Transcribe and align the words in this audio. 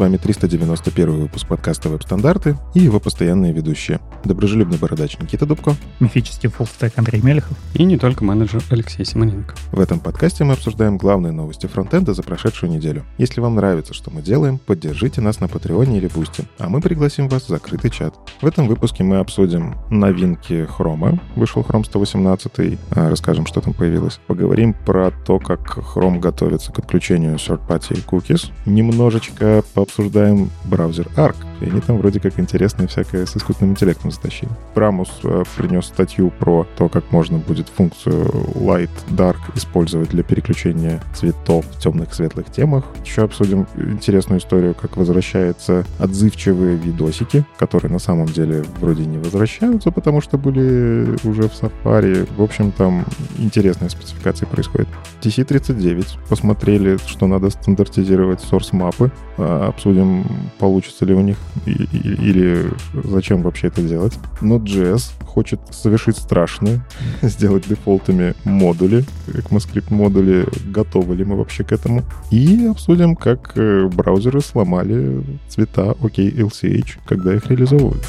Вами 0.00 0.16
391 0.16 1.10
выпуск 1.10 1.46
подкаста 1.46 1.90
«Веб-стандарты» 1.90 2.56
и 2.72 2.80
его 2.80 2.98
постоянные 3.00 3.52
ведущие. 3.52 4.00
Доброжелюбный 4.24 4.78
бородач 4.78 5.18
Никита 5.20 5.44
Дубко. 5.44 5.74
Мифический 6.00 6.48
фуллстек 6.48 6.94
Андрей 6.96 7.20
Мелехов. 7.20 7.54
И 7.74 7.84
не 7.84 7.98
только 7.98 8.24
менеджер 8.24 8.62
Алексей 8.70 9.04
Симоненко. 9.04 9.54
В 9.72 9.78
этом 9.78 10.00
подкасте 10.00 10.42
мы 10.44 10.54
обсуждаем 10.54 10.96
главные 10.96 11.34
новости 11.34 11.66
фронтенда 11.66 12.14
за 12.14 12.22
прошедшую 12.22 12.72
неделю. 12.72 13.04
Если 13.18 13.42
вам 13.42 13.56
нравится, 13.56 13.92
что 13.92 14.10
мы 14.10 14.22
делаем, 14.22 14.56
поддержите 14.56 15.20
нас 15.20 15.38
на 15.38 15.48
Патреоне 15.48 15.98
или 15.98 16.06
Бусти, 16.06 16.44
а 16.58 16.70
мы 16.70 16.80
пригласим 16.80 17.28
вас 17.28 17.42
в 17.42 17.48
закрытый 17.48 17.90
чат. 17.90 18.14
В 18.40 18.46
этом 18.46 18.68
выпуске 18.68 19.04
мы 19.04 19.18
обсудим 19.18 19.76
новинки 19.90 20.64
Хрома. 20.64 21.20
Вышел 21.36 21.60
Chrome 21.60 21.84
118, 21.84 22.78
а, 22.92 23.10
расскажем, 23.10 23.44
что 23.44 23.60
там 23.60 23.74
появилось. 23.74 24.18
Поговорим 24.26 24.72
про 24.72 25.10
то, 25.10 25.38
как 25.38 25.76
Chrome 25.76 26.20
готовится 26.20 26.72
к 26.72 26.78
отключению 26.78 27.34
third-party 27.34 28.02
cookies. 28.06 28.50
Немножечко 28.64 29.10
немножечко 29.10 29.64
пообсуждаем 29.90 30.50
браузер 30.64 31.08
Arc. 31.16 31.49
И 31.60 31.66
они 31.66 31.80
там 31.80 31.98
вроде 31.98 32.20
как 32.20 32.38
интересное 32.38 32.86
всякое 32.86 33.26
с 33.26 33.36
искусственным 33.36 33.72
интеллектом 33.72 34.10
затащили. 34.10 34.50
Прамус 34.74 35.20
э, 35.24 35.44
принес 35.56 35.86
статью 35.86 36.30
про 36.38 36.66
то, 36.76 36.88
как 36.88 37.10
можно 37.12 37.38
будет 37.38 37.68
функцию 37.68 38.24
Light 38.54 38.90
Dark 39.10 39.38
использовать 39.54 40.10
для 40.10 40.22
переключения 40.22 41.00
цветов 41.14 41.64
в 41.66 41.78
темных 41.78 42.14
светлых 42.14 42.50
темах. 42.50 42.84
Еще 43.04 43.22
обсудим 43.22 43.66
интересную 43.76 44.40
историю, 44.40 44.74
как 44.74 44.96
возвращаются 44.96 45.84
отзывчивые 45.98 46.76
видосики, 46.76 47.44
которые 47.58 47.92
на 47.92 47.98
самом 47.98 48.26
деле 48.26 48.64
вроде 48.80 49.04
не 49.04 49.18
возвращаются, 49.18 49.90
потому 49.90 50.20
что 50.20 50.38
были 50.38 51.16
уже 51.24 51.48
в 51.48 51.52
Safari. 51.52 52.28
В 52.36 52.42
общем, 52.42 52.72
там 52.72 53.04
интересные 53.38 53.90
спецификации 53.90 54.46
происходят. 54.46 54.88
TC39 55.22 56.28
посмотрели, 56.28 56.98
что 57.06 57.26
надо 57.26 57.50
стандартизировать 57.50 58.40
source 58.40 58.74
мапы. 58.74 59.10
А, 59.36 59.68
обсудим, 59.68 60.24
получится 60.58 61.04
ли 61.04 61.14
у 61.14 61.20
них 61.20 61.36
или 61.66 62.70
зачем 63.04 63.42
вообще 63.42 63.68
это 63.68 63.82
делать. 63.82 64.14
Node.js 64.40 65.12
хочет 65.24 65.60
совершить 65.70 66.16
страшное, 66.16 66.84
сделать 67.22 67.68
дефолтами 67.68 68.34
модули, 68.44 69.04
ECMAScript 69.28 69.92
модули, 69.92 70.46
готовы 70.66 71.14
ли 71.14 71.24
мы 71.24 71.36
вообще 71.36 71.64
к 71.64 71.72
этому. 71.72 72.02
И 72.30 72.66
обсудим, 72.66 73.16
как 73.16 73.52
э, 73.56 73.86
браузеры 73.86 74.40
сломали 74.40 75.22
цвета 75.48 75.92
OKLCH, 76.00 76.98
когда 77.06 77.34
их 77.34 77.46
реализовывали. 77.46 78.00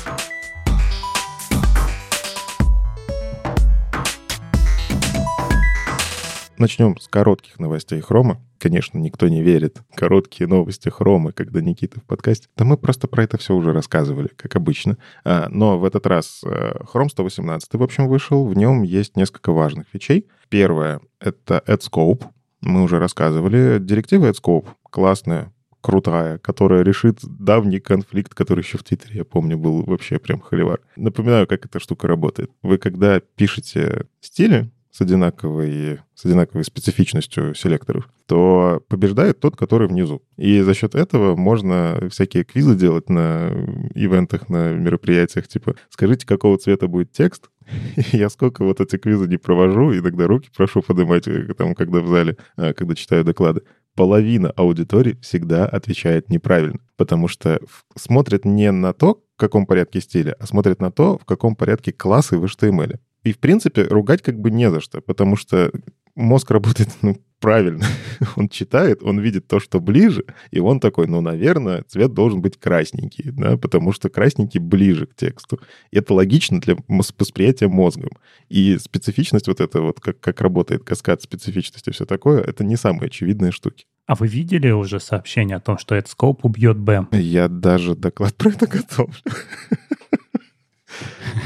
Начнем 6.57 6.95
с 6.99 7.07
коротких 7.07 7.59
новостей 7.59 8.01
Хрома. 8.01 8.39
Конечно, 8.61 8.99
никто 8.99 9.27
не 9.27 9.41
верит. 9.41 9.81
Короткие 9.95 10.47
новости 10.47 10.89
Хромы, 10.89 11.31
когда 11.31 11.61
Никита 11.61 11.99
в 11.99 12.03
подкасте. 12.03 12.47
Да 12.55 12.63
мы 12.63 12.77
просто 12.77 13.07
про 13.07 13.23
это 13.23 13.39
все 13.39 13.55
уже 13.55 13.73
рассказывали, 13.73 14.27
как 14.35 14.55
обычно. 14.55 14.99
А, 15.23 15.49
но 15.49 15.79
в 15.79 15.83
этот 15.83 16.05
раз 16.05 16.43
э, 16.45 16.75
118, 16.85 17.73
в 17.73 17.81
общем, 17.81 18.07
вышел. 18.07 18.45
В 18.45 18.55
нем 18.55 18.83
есть 18.83 19.17
несколько 19.17 19.51
важных 19.51 19.91
вещей. 19.95 20.27
Первое— 20.49 21.01
это 21.19 21.63
AdScope. 21.65 22.23
Мы 22.61 22.83
уже 22.83 22.99
рассказывали. 22.99 23.79
Директива 23.79 24.29
AdScope 24.29 24.67
классная, 24.91 25.51
крутая, 25.81 26.37
которая 26.37 26.83
решит 26.83 27.17
давний 27.23 27.79
конфликт, 27.79 28.35
который 28.35 28.59
еще 28.59 28.77
в 28.77 28.83
Твиттере, 28.83 29.17
я 29.17 29.25
помню, 29.25 29.57
был 29.57 29.81
вообще 29.81 30.19
прям 30.19 30.39
холивар. 30.39 30.81
Напоминаю, 30.95 31.47
как 31.47 31.65
эта 31.65 31.79
штука 31.79 32.07
работает. 32.07 32.51
Вы 32.61 32.77
когда 32.77 33.21
пишете 33.21 34.05
стили, 34.19 34.69
с 34.91 35.01
одинаковой, 35.01 35.99
с 36.15 36.25
одинаковой 36.25 36.63
специфичностью 36.63 37.55
селекторов, 37.55 38.09
то 38.25 38.83
побеждает 38.87 39.39
тот, 39.39 39.55
который 39.55 39.87
внизу. 39.87 40.21
И 40.37 40.61
за 40.61 40.73
счет 40.73 40.95
этого 40.95 41.35
можно 41.35 42.09
всякие 42.09 42.43
квизы 42.43 42.75
делать 42.75 43.09
на 43.09 43.49
ивентах, 43.95 44.49
на 44.49 44.73
мероприятиях, 44.73 45.47
типа 45.47 45.75
«Скажите, 45.89 46.27
какого 46.27 46.57
цвета 46.57 46.87
будет 46.87 47.11
текст?» 47.11 47.49
Я 48.11 48.29
сколько 48.29 48.63
вот 48.63 48.81
эти 48.81 48.97
квизы 48.97 49.27
не 49.27 49.37
провожу, 49.37 49.93
иногда 49.93 50.27
руки 50.27 50.49
прошу 50.55 50.81
поднимать, 50.81 51.27
э, 51.27 51.53
там, 51.57 51.75
когда 51.75 52.01
в 52.01 52.07
зале, 52.07 52.37
а, 52.55 52.73
когда 52.73 52.95
читаю 52.95 53.23
доклады. 53.23 53.61
Половина 53.95 54.51
аудитории 54.51 55.19
всегда 55.21 55.65
отвечает 55.65 56.29
неправильно, 56.29 56.79
потому 56.95 57.27
что 57.27 57.59
смотрят 57.97 58.45
не 58.45 58.71
на 58.71 58.93
то, 58.93 59.21
в 59.35 59.37
каком 59.37 59.65
порядке 59.65 59.99
стиля, 59.99 60.35
а 60.39 60.47
смотрят 60.47 60.79
на 60.81 60.91
то, 60.91 61.17
в 61.17 61.25
каком 61.25 61.55
порядке 61.55 61.91
классы 61.91 62.37
в 62.37 62.45
HTML. 62.45 62.99
И, 63.23 63.33
в 63.33 63.39
принципе, 63.39 63.83
ругать 63.83 64.21
как 64.21 64.39
бы 64.39 64.51
не 64.51 64.69
за 64.69 64.81
что, 64.81 65.01
потому 65.01 65.35
что 65.35 65.71
мозг 66.15 66.51
работает 66.51 66.89
ну, 67.01 67.17
правильно. 67.41 67.85
он 68.37 68.47
читает, 68.47 69.03
он 69.03 69.19
видит 69.19 69.47
то, 69.47 69.59
что 69.59 69.81
ближе, 69.81 70.23
и 70.51 70.59
он 70.59 70.79
такой, 70.79 71.07
ну, 71.07 71.19
наверное, 71.19 71.83
цвет 71.87 72.13
должен 72.13 72.41
быть 72.41 72.57
красненький, 72.57 73.31
да, 73.31 73.57
потому 73.57 73.91
что 73.91 74.09
красненький 74.09 74.59
ближе 74.59 75.07
к 75.07 75.15
тексту. 75.15 75.59
И 75.91 75.97
это 75.97 76.13
логично 76.13 76.61
для 76.61 76.77
восприятия 76.87 77.67
мозгом. 77.67 78.11
И 78.47 78.77
специфичность 78.77 79.47
вот 79.47 79.59
это 79.59 79.81
вот, 79.81 79.99
как, 79.99 80.19
как 80.19 80.39
работает 80.39 80.83
каскад 80.83 81.21
специфичности 81.21 81.89
и 81.89 81.93
все 81.93 82.05
такое, 82.05 82.41
это 82.41 82.63
не 82.63 82.77
самые 82.77 83.07
очевидные 83.07 83.51
штуки. 83.51 83.85
А 84.07 84.15
вы 84.15 84.27
видели 84.27 84.69
уже 84.71 84.99
сообщение 84.99 85.57
о 85.57 85.61
том, 85.61 85.77
что 85.77 85.95
этот 85.95 86.11
скоп 86.11 86.45
убьет 86.45 86.77
БЭМ? 86.77 87.09
Я 87.11 87.47
даже 87.47 87.95
доклад 87.95 88.35
про 88.37 88.49
это 88.49 88.67
готов. 88.67 89.09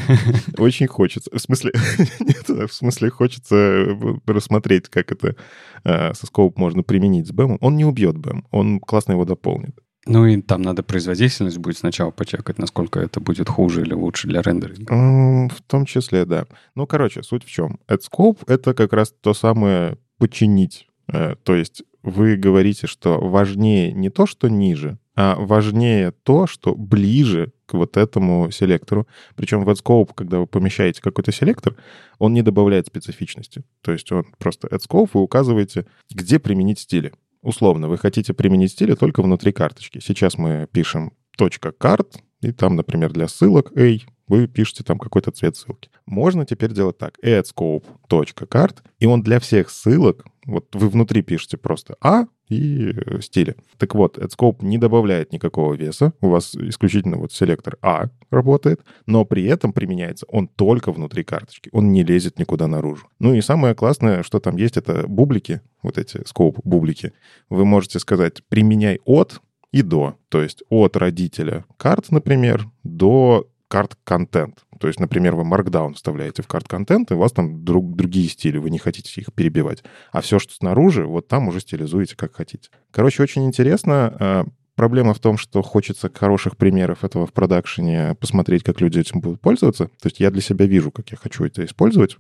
Очень 0.58 0.88
хочется. 0.88 1.30
В 1.34 1.40
смысле, 1.40 1.72
нет, 2.20 2.50
в 2.50 2.74
смысле 2.74 3.10
хочется 3.10 3.56
э, 3.56 3.96
рассмотреть, 4.28 4.90
как 4.90 5.12
это 5.12 5.36
э, 5.84 6.14
со 6.14 6.26
скоп 6.26 6.58
можно 6.58 6.84
применить 6.84 7.28
с 7.28 7.32
бэмом. 7.32 7.58
Он 7.62 7.76
не 7.76 7.86
убьет 7.86 8.18
бэм, 8.18 8.46
он 8.52 8.80
классно 8.80 9.14
его 9.14 9.26
дополнит. 9.26 9.80
Ну 10.08 10.26
и 10.28 10.40
там 10.42 10.62
надо 10.62 10.84
производительность 10.84 11.58
будет 11.58 11.78
сначала 11.78 12.12
почекать, 12.12 12.60
насколько 12.60 13.00
это 13.00 13.20
будет 13.20 13.50
хуже 13.50 13.82
или 13.82 13.94
лучше 13.94 14.28
для 14.28 14.42
рендеринга. 14.44 15.50
В 15.52 15.62
том 15.68 15.86
числе, 15.86 16.26
да. 16.26 16.46
Ну, 16.76 16.86
короче, 16.86 17.24
суть 17.24 17.44
в 17.44 17.50
чем. 17.50 17.80
AdScope— 17.88 18.44
это 18.48 18.76
как 18.76 18.94
раз 18.94 19.14
то 19.20 19.34
самое 19.34 19.98
починить. 20.20 20.88
Э, 21.12 21.36
то 21.44 21.56
есть 21.56 21.84
вы 22.06 22.36
говорите, 22.38 22.86
что 22.88 23.20
важнее 23.20 23.92
не 23.92 24.10
то, 24.10 24.28
что 24.28 24.48
ниже, 24.48 25.00
а 25.16 25.36
важнее 25.36 26.12
то, 26.12 26.46
что 26.46 26.76
ближе 26.76 27.52
к 27.66 27.74
вот 27.74 27.98
этому 27.98 28.52
селектору. 28.52 29.08
Причем 29.36 29.64
в 29.64 29.70
AdScope, 29.70 30.12
когда 30.14 30.40
вы 30.40 30.46
помещаете 30.46 31.02
какой-то 31.02 31.32
селектор, 31.32 31.76
он 32.20 32.34
не 32.34 32.44
добавляет 32.44 32.88
специфичности. 32.88 33.64
То 33.82 33.92
есть 33.92 34.12
он 34.12 34.26
просто 34.38 34.68
AdScope, 34.68 35.10
вы 35.14 35.22
указываете, 35.22 35.88
где 36.12 36.38
применить 36.38 36.80
стили. 36.80 37.12
Условно, 37.42 37.90
вы 37.90 37.98
хотите 37.98 38.34
применить 38.34 38.72
стили 38.72 38.94
только 38.94 39.24
внутри 39.24 39.52
карточки. 39.52 40.00
Сейчас 40.00 40.38
мы 40.38 40.68
пишем 40.72 41.12
.card, 41.40 42.08
и 42.42 42.52
там, 42.52 42.76
например, 42.76 43.12
для 43.14 43.28
ссылок 43.28 43.76
A 43.78 43.98
вы 44.28 44.48
пишете 44.48 44.84
там 44.84 44.98
какой-то 44.98 45.32
цвет 45.32 45.56
ссылки. 45.56 45.90
Можно 46.06 46.46
теперь 46.46 46.74
делать 46.74 46.98
так. 46.98 47.18
adscope.card, 47.24 48.78
и 49.00 49.06
он 49.06 49.22
для 49.22 49.40
всех 49.40 49.70
ссылок, 49.70 50.26
вот 50.46 50.68
вы 50.74 50.90
внутри 50.90 51.22
пишете 51.22 51.58
просто 51.58 51.96
А 52.02 52.26
и 52.50 52.94
э, 52.94 53.22
стили. 53.22 53.56
Так 53.78 53.96
вот, 53.96 54.18
AdScope 54.18 54.64
не 54.64 54.78
добавляет 54.78 55.32
никакого 55.32 55.74
веса, 55.74 56.14
у 56.22 56.30
вас 56.30 56.56
исключительно 56.56 57.18
вот 57.18 57.32
селектор 57.32 57.78
А 57.82 58.10
работает, 58.30 58.82
но 59.08 59.26
при 59.26 59.46
этом 59.46 59.74
применяется 59.74 60.26
он 60.30 60.48
только 60.48 60.92
внутри 60.92 61.24
карточки, 61.24 61.70
он 61.72 61.92
не 61.92 62.04
лезет 62.04 62.38
никуда 62.38 62.68
наружу. 62.68 63.08
Ну 63.20 63.34
и 63.34 63.42
самое 63.42 63.74
классное, 63.74 64.24
что 64.24 64.40
там 64.40 64.58
есть, 64.58 64.78
это 64.78 65.08
бублики, 65.08 65.62
вот 65.82 65.98
эти 65.98 66.18
scope 66.18 66.60
бублики. 66.64 67.14
Вы 67.50 67.66
можете 67.66 68.00
сказать, 68.00 68.44
применяй 68.48 69.00
от 69.06 69.42
и 69.72 69.82
до. 69.82 70.16
То 70.30 70.42
есть 70.42 70.64
от 70.70 70.96
родителя 70.96 71.66
карт, 71.78 72.12
например, 72.12 72.68
до 72.84 73.48
карт 73.68 73.98
контент. 74.04 74.66
То 74.80 74.88
есть, 74.88 75.00
например, 75.00 75.36
вы 75.36 75.44
Markdown 75.44 75.94
вставляете 75.96 76.42
в 76.42 76.48
карт 76.48 76.68
контент, 76.68 77.12
и 77.12 77.16
у 77.16 77.18
вас 77.18 77.32
там 77.32 77.64
друг, 77.64 77.96
другие 77.96 78.30
стили, 78.30 78.58
вы 78.58 78.70
не 78.70 78.78
хотите 78.78 79.22
их 79.22 79.34
перебивать. 79.34 79.84
А 80.12 80.22
все, 80.22 80.40
что 80.40 80.54
снаружи, 80.54 81.06
вот 81.06 81.28
там 81.28 81.48
уже 81.48 81.60
стилизуете 81.60 82.16
как 82.16 82.36
хотите. 82.36 82.70
Короче, 82.92 83.24
очень 83.24 83.46
интересно. 83.46 84.16
А, 84.20 84.46
проблема 84.76 85.14
в 85.14 85.20
том, 85.20 85.38
что 85.38 85.62
хочется 85.62 86.12
хороших 86.14 86.58
примеров 86.58 87.04
этого 87.04 87.26
в 87.26 87.34
продакшене, 87.34 88.16
посмотреть, 88.20 88.64
как 88.64 88.82
люди 88.82 89.00
этим 89.00 89.22
будут 89.22 89.42
пользоваться. 89.42 89.86
То 89.86 90.08
есть 90.08 90.20
я 90.20 90.30
для 90.30 90.42
себя 90.42 90.66
вижу, 90.66 90.92
как 90.92 91.10
я 91.10 91.18
хочу 91.18 91.46
это 91.46 91.66
использовать. 91.66 92.18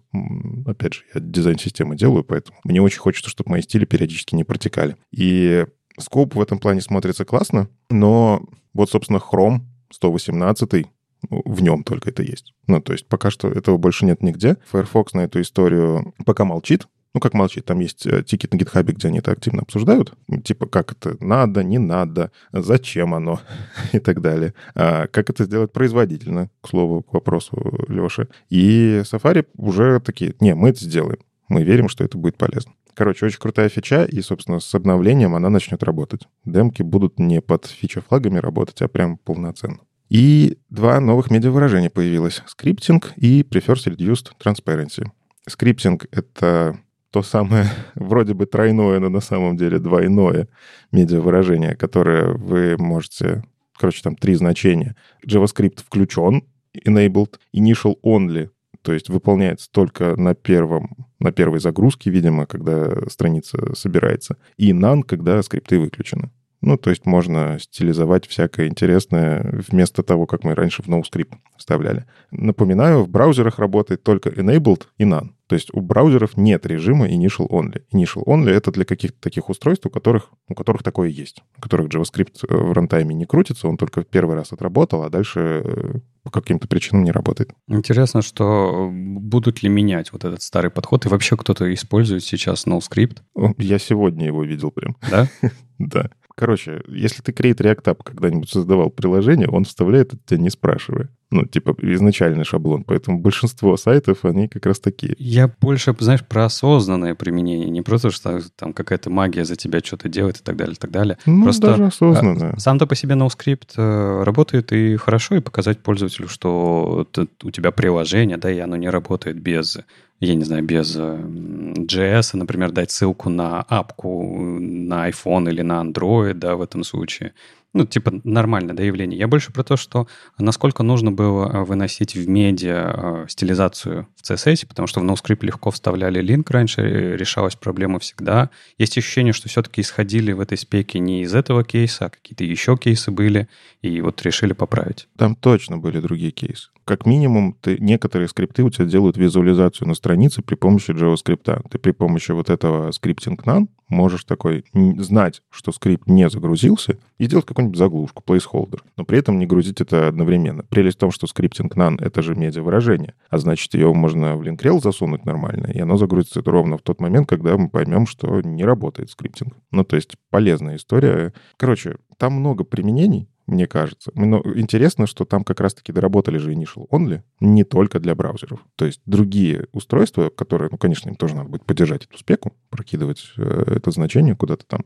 Опять 0.65 0.95
же, 0.95 1.03
я 1.13 1.21
дизайн-системы 1.21 1.95
делаю, 1.95 2.23
поэтому 2.23 2.57
мне 2.63 2.81
очень 2.81 2.99
хочется, 2.99 3.29
чтобы 3.29 3.51
мои 3.51 3.61
стили 3.61 3.85
периодически 3.85 4.35
не 4.35 4.43
протекали. 4.43 4.95
И 5.11 5.65
скоп 5.99 6.35
в 6.35 6.41
этом 6.41 6.59
плане 6.59 6.81
смотрится 6.81 7.25
классно, 7.25 7.69
но 7.89 8.41
вот, 8.73 8.89
собственно, 8.89 9.17
Chrome 9.17 9.59
118 9.91 10.87
в 11.29 11.61
нем 11.61 11.83
только 11.83 12.09
это 12.09 12.23
есть. 12.23 12.53
Ну, 12.67 12.81
то 12.81 12.93
есть 12.93 13.07
пока 13.07 13.29
что 13.29 13.49
этого 13.49 13.77
больше 13.77 14.05
нет 14.05 14.21
нигде. 14.21 14.57
Firefox 14.71 15.13
на 15.13 15.21
эту 15.21 15.41
историю 15.41 16.13
пока 16.25 16.45
молчит, 16.45 16.87
ну, 17.15 17.21
как 17.21 17.33
молчит, 17.33 17.63
там 17.63 17.79
есть 17.79 18.05
э, 18.05 18.23
тикет 18.23 18.51
на 18.51 18.57
гитхабе, 18.57 18.93
где 18.93 19.07
они 19.07 19.19
это 19.19 19.31
активно 19.31 19.61
обсуждают. 19.61 20.13
Типа, 20.43 20.65
как 20.65 20.91
это 20.91 21.15
надо, 21.23 21.63
не 21.63 21.77
надо, 21.77 22.29
зачем 22.51 23.13
оно 23.13 23.39
и 23.93 23.99
так 23.99 24.19
далее. 24.19 24.53
А 24.75 25.07
как 25.07 25.29
это 25.29 25.45
сделать 25.45 25.71
производительно, 25.71 26.49
к 26.59 26.67
слову, 26.67 27.03
к 27.03 27.13
вопросу 27.13 27.85
Леши. 27.87 28.27
И 28.49 29.01
Safari 29.05 29.47
уже 29.55 30.01
такие, 30.01 30.35
не, 30.41 30.55
мы 30.55 30.69
это 30.71 30.83
сделаем. 30.83 31.19
Мы 31.47 31.63
верим, 31.63 31.87
что 31.87 32.03
это 32.03 32.17
будет 32.17 32.35
полезно. 32.35 32.73
Короче, 32.93 33.25
очень 33.25 33.39
крутая 33.39 33.69
фича, 33.69 34.03
и, 34.03 34.19
собственно, 34.19 34.59
с 34.59 34.75
обновлением 34.75 35.35
она 35.35 35.49
начнет 35.49 35.83
работать. 35.83 36.27
Демки 36.43 36.81
будут 36.81 37.17
не 37.17 37.39
под 37.41 37.65
фича-флагами 37.65 38.39
работать, 38.39 38.81
а 38.81 38.89
прям 38.89 39.17
полноценно. 39.17 39.79
И 40.09 40.57
два 40.69 40.99
новых 40.99 41.31
медиавыражения 41.31 41.89
появилось. 41.89 42.41
Scripting 42.47 43.13
и 43.15 43.41
Prefers 43.41 43.87
Reduced 43.87 44.31
Transparency. 44.43 45.07
Scripting— 45.47 46.07
это 46.11 46.79
то 47.11 47.23
самое 47.23 47.69
вроде 47.95 48.33
бы 48.33 48.45
тройное, 48.45 48.99
но 48.99 49.09
на 49.09 49.21
самом 49.21 49.57
деле 49.57 49.79
двойное 49.79 50.47
медиавыражение, 50.91 51.75
которое 51.75 52.33
вы 52.33 52.77
можете... 52.77 53.43
Короче, 53.77 54.01
там 54.03 54.15
три 54.15 54.35
значения. 54.35 54.95
JavaScript 55.27 55.81
включен, 55.85 56.43
enabled, 56.85 57.39
initial 57.53 57.95
only, 58.05 58.49
то 58.81 58.93
есть 58.93 59.09
выполняется 59.09 59.69
только 59.71 60.15
на 60.15 60.35
первом, 60.35 61.07
на 61.19 61.31
первой 61.31 61.59
загрузке, 61.59 62.09
видимо, 62.09 62.45
когда 62.45 63.09
страница 63.09 63.75
собирается, 63.75 64.37
и 64.57 64.71
none, 64.71 65.03
когда 65.03 65.41
скрипты 65.41 65.79
выключены. 65.79 66.31
Ну, 66.61 66.77
то 66.77 66.89
есть 66.89 67.05
можно 67.05 67.57
стилизовать 67.59 68.27
всякое 68.27 68.67
интересное 68.67 69.63
вместо 69.69 70.03
того, 70.03 70.25
как 70.25 70.43
мы 70.43 70.55
раньше 70.55 70.81
в 70.81 70.87
NoScript 70.87 71.33
вставляли. 71.57 72.05
Напоминаю, 72.31 73.03
в 73.03 73.09
браузерах 73.09 73.59
работает 73.59 74.03
только 74.03 74.29
enabled 74.29 74.83
и 74.97 75.03
none. 75.03 75.29
То 75.47 75.53
есть 75.53 75.69
у 75.73 75.81
браузеров 75.81 76.37
нет 76.37 76.65
режима 76.65 77.07
initial 77.07 77.47
only. 77.47 77.83
Initial 77.93 78.23
only— 78.25 78.49
это 78.51 78.71
для 78.71 78.83
каких-то 78.83 79.19
таких 79.21 79.49
устройств, 79.49 79.85
у 79.85 79.89
которых, 79.89 80.31
у 80.49 80.55
которых 80.55 80.81
такое 80.81 81.09
есть. 81.09 81.43
У 81.57 81.61
которых 81.61 81.89
JavaScript 81.89 82.45
э, 82.47 82.55
в 82.55 82.71
рантайме 82.71 83.13
не 83.13 83.25
крутится, 83.25 83.67
он 83.67 83.77
только 83.77 84.03
первый 84.03 84.35
раз 84.35 84.53
отработал, 84.53 85.03
а 85.03 85.09
дальше 85.09 85.61
э, 85.63 85.99
по 86.23 86.31
каким-то 86.31 86.67
причинам 86.67 87.03
не 87.03 87.11
работает. 87.11 87.51
Интересно, 87.67 88.23
что 88.23 88.89
будут 88.91 89.61
ли 89.61 89.69
менять 89.69 90.11
вот 90.11 90.25
этот 90.25 90.41
старый 90.41 90.71
подход, 90.71 91.05
и 91.05 91.09
вообще 91.09 91.37
кто-то 91.37 91.71
использует 91.71 92.23
сейчас 92.23 92.65
NoScript? 92.65 93.17
Я 93.59 93.77
сегодня 93.77 94.25
его 94.25 94.43
видел 94.43 94.71
прям. 94.71 94.97
Да? 95.09 95.27
Да. 95.77 96.09
Короче, 96.35 96.81
если 96.87 97.21
ты 97.21 97.31
Create 97.31 97.57
React 97.57 97.83
App 97.83 97.99
когда-нибудь 98.03 98.49
создавал 98.49 98.89
приложение, 98.89 99.47
он 99.47 99.63
вставляет 99.63 100.13
это 100.13 100.21
тебя 100.25 100.39
не 100.39 100.49
спрашивая. 100.49 101.09
Ну, 101.31 101.45
типа, 101.45 101.75
изначальный 101.81 102.43
шаблон. 102.45 102.83
Поэтому 102.83 103.19
большинство 103.19 103.75
сайтов, 103.77 104.25
они 104.25 104.47
как 104.47 104.65
раз 104.65 104.79
такие. 104.79 105.15
Я 105.17 105.51
больше, 105.59 105.95
знаешь, 105.99 106.23
про 106.23 106.45
осознанное 106.45 107.15
применение. 107.15 107.69
Не 107.69 107.81
просто, 107.81 108.11
что 108.11 108.41
там 108.55 108.73
какая-то 108.73 109.09
магия 109.09 109.43
за 109.43 109.55
тебя 109.55 109.79
что-то 109.79 110.07
делает 110.07 110.37
и 110.37 110.43
так 110.43 110.55
далее, 110.55 110.75
и 110.75 110.77
так 110.79 110.91
далее. 110.91 111.17
Ну, 111.25 111.43
просто 111.43 111.67
даже 111.67 111.85
осознанное. 111.85 112.51
а, 112.51 112.59
Сам-то 112.59 112.85
по 112.85 112.95
себе 112.95 113.15
NoScript 113.15 113.71
э, 113.77 114.23
работает 114.23 114.71
и 114.71 114.97
хорошо, 114.97 115.35
и 115.35 115.41
показать 115.41 115.79
пользователю, 115.79 116.27
что 116.27 117.07
у 117.43 117.51
тебя 117.51 117.71
приложение, 117.71 118.37
да, 118.37 118.51
и 118.51 118.59
оно 118.59 118.75
не 118.75 118.89
работает 118.89 119.41
без 119.41 119.77
я 120.25 120.35
не 120.35 120.43
знаю, 120.43 120.63
без 120.63 120.97
JS, 120.97 122.35
например, 122.35 122.71
дать 122.71 122.91
ссылку 122.91 123.29
на 123.29 123.61
апку 123.61 124.37
на 124.59 125.09
iPhone 125.09 125.49
или 125.49 125.61
на 125.61 125.81
Android, 125.83 126.33
да, 126.33 126.55
в 126.55 126.61
этом 126.61 126.83
случае. 126.83 127.33
Ну, 127.75 127.85
типа 127.85 128.21
нормальное 128.23 128.73
да, 128.73 128.83
явление. 128.83 129.19
Я 129.19 129.27
больше 129.27 129.51
про 129.51 129.61
то, 129.65 129.75
что 129.75 130.07
насколько 130.37 130.81
нужно 130.81 131.11
было 131.11 131.51
э, 131.51 131.63
выносить 131.65 132.15
в 132.15 132.25
медиа 132.25 133.25
э, 133.25 133.25
стилизацию 133.27 134.07
в 134.15 134.23
CSS, 134.23 134.65
потому 134.65 134.87
что 134.87 135.01
в 135.01 135.03
NoScript 135.03 135.45
легко 135.45 135.71
вставляли 135.71 136.21
линк 136.21 136.49
раньше, 136.51 136.83
э, 136.83 137.17
решалась 137.17 137.57
проблема 137.57 137.99
всегда. 137.99 138.49
Есть 138.77 138.97
ощущение, 138.97 139.33
что 139.33 139.49
все-таки 139.49 139.81
исходили 139.81 140.31
в 140.31 140.39
этой 140.39 140.57
спеке 140.57 140.99
не 140.99 141.23
из 141.23 141.35
этого 141.35 141.65
кейса, 141.65 142.05
а 142.05 142.09
какие-то 142.09 142.45
еще 142.45 142.77
кейсы 142.77 143.11
были, 143.11 143.49
и 143.81 143.99
вот 143.99 144.21
решили 144.21 144.53
поправить. 144.53 145.09
Там 145.17 145.35
точно 145.35 145.77
были 145.77 145.99
другие 145.99 146.31
кейсы. 146.31 146.69
Как 146.85 147.05
минимум, 147.05 147.57
ты, 147.59 147.77
некоторые 147.79 148.29
скрипты 148.29 148.63
у 148.63 148.69
тебя 148.69 148.85
делают 148.85 149.17
визуализацию 149.17 149.85
на 149.89 149.95
странице 149.95 150.41
при 150.41 150.55
помощи 150.55 150.91
JavaScript. 150.91 151.67
Ты 151.69 151.77
при 151.77 151.91
помощи 151.91 152.31
вот 152.31 152.49
этого 152.49 152.91
scripting 152.91 153.35
none 153.43 153.67
можешь 153.87 154.23
такой 154.23 154.65
знать, 154.73 155.41
что 155.49 155.71
скрипт 155.71 156.07
не 156.07 156.29
загрузился, 156.29 156.97
и 157.17 157.27
делать 157.27 157.45
какую-нибудь 157.45 157.77
заглушку, 157.77 158.23
placeholder, 158.25 158.81
но 158.97 159.05
при 159.05 159.19
этом 159.19 159.39
не 159.39 159.45
грузить 159.45 159.81
это 159.81 160.07
одновременно. 160.07 160.63
Прелесть 160.63 160.97
в 160.97 160.99
том, 160.99 161.11
что 161.11 161.27
scripting 161.27 161.69
none— 161.75 161.97
это 162.03 162.21
же 162.21 162.35
медиа-выражение, 162.35 163.13
а 163.29 163.37
значит, 163.37 163.73
ее 163.73 163.93
можно 163.93 164.35
в 164.35 164.43
линкрел 164.43 164.81
засунуть 164.81 165.25
нормально, 165.25 165.67
и 165.67 165.79
оно 165.79 165.97
загрузится 165.97 166.41
ровно 166.45 166.77
в 166.77 166.81
тот 166.81 166.99
момент, 166.99 167.27
когда 167.27 167.57
мы 167.57 167.69
поймем, 167.69 168.05
что 168.07 168.41
не 168.41 168.63
работает 168.63 169.09
скриптинг. 169.09 169.55
Ну, 169.71 169.83
то 169.83 169.95
есть 169.95 170.15
полезная 170.29 170.77
история. 170.77 171.33
Короче, 171.57 171.97
там 172.17 172.33
много 172.33 172.63
применений, 172.63 173.29
мне 173.47 173.67
кажется. 173.67 174.11
Но 174.15 174.41
интересно, 174.55 175.07
что 175.07 175.25
там 175.25 175.43
как 175.43 175.59
раз-таки 175.59 175.91
доработали 175.91 176.37
же 176.37 176.53
Initial 176.53 176.87
Only 176.89 177.21
не 177.39 177.63
только 177.63 177.99
для 177.99 178.15
браузеров. 178.15 178.59
То 178.75 178.85
есть 178.85 179.01
другие 179.05 179.67
устройства, 179.71 180.29
которые, 180.29 180.69
ну, 180.71 180.77
конечно, 180.77 181.09
им 181.09 181.15
тоже 181.15 181.35
надо 181.35 181.49
будет 181.49 181.65
поддержать 181.65 182.05
эту 182.05 182.17
спеку, 182.17 182.53
прокидывать 182.69 183.31
э, 183.37 183.63
это 183.75 183.91
значение 183.91 184.35
куда-то 184.35 184.65
там, 184.65 184.81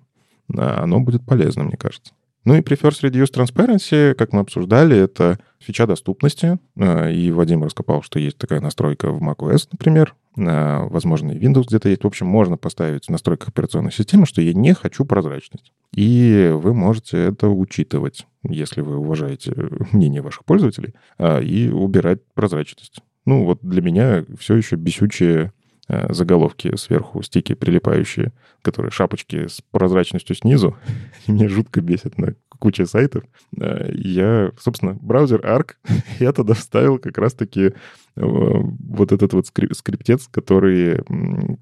да, 0.47 0.79
оно 0.79 0.99
будет 0.99 1.25
полезно, 1.25 1.63
мне 1.63 1.77
кажется. 1.77 2.13
Ну 2.45 2.55
и 2.55 2.61
Prefers 2.61 3.03
Reduce 3.03 3.33
Transparency, 3.33 4.13
как 4.13 4.33
мы 4.33 4.39
обсуждали, 4.39 4.97
это 4.97 5.39
фича 5.59 5.85
доступности. 5.85 6.57
Э, 6.75 7.11
И 7.11 7.31
Вадим 7.31 7.63
раскопал, 7.63 8.01
что 8.01 8.19
есть 8.19 8.37
такая 8.37 8.61
настройка 8.61 9.11
в 9.11 9.21
macOS, 9.21 9.67
например. 9.71 10.15
Э, 10.47 10.87
Возможно, 10.89 11.31
и 11.31 11.39
Windows 11.39 11.65
где-то 11.67 11.89
есть. 11.89 12.03
В 12.03 12.07
общем, 12.07 12.27
можно 12.27 12.57
поставить 12.57 13.05
в 13.05 13.09
настройках 13.09 13.49
операционной 13.49 13.91
системы, 13.91 14.25
что 14.25 14.41
я 14.41 14.53
не 14.53 14.73
хочу 14.73 15.05
прозрачность. 15.05 15.71
И 15.93 16.51
вы 16.53 16.73
можете 16.73 17.17
это 17.17 17.49
учитывать, 17.49 18.25
если 18.43 18.81
вы 18.81 18.97
уважаете 18.97 19.53
мнение 19.91 20.21
ваших 20.21 20.45
пользователей, 20.45 20.93
а, 21.17 21.39
и 21.39 21.69
убирать 21.69 22.19
прозрачность. 22.33 23.01
Ну, 23.25 23.45
вот 23.45 23.59
для 23.61 23.81
меня 23.81 24.25
все 24.39 24.55
еще 24.55 24.75
бесючие 24.75 25.53
э, 25.87 26.11
заголовки 26.13 26.75
сверху, 26.75 27.21
стики 27.21 27.53
прилипающие, 27.53 28.31
которые 28.61 28.91
шапочки 28.91 29.47
с 29.47 29.61
прозрачностью 29.71 30.35
снизу, 30.35 30.77
меня 31.27 31.49
жутко 31.49 31.81
бесит 31.81 32.17
на 32.17 32.35
куче 32.59 32.85
сайтов. 32.85 33.23
Э, 33.59 33.89
Я, 33.93 34.51
собственно, 34.59 34.97
браузер 35.01 35.41
Arc, 35.41 35.71
я 36.19 36.31
туда 36.33 36.53
вставил 36.53 36.99
как 36.99 37.17
раз-таки 37.17 37.61
э, 37.67 37.71
вот 38.15 39.11
этот 39.11 39.33
вот 39.33 39.45
скрип- 39.45 39.73
скриптец, 39.73 40.27
который, 40.27 41.03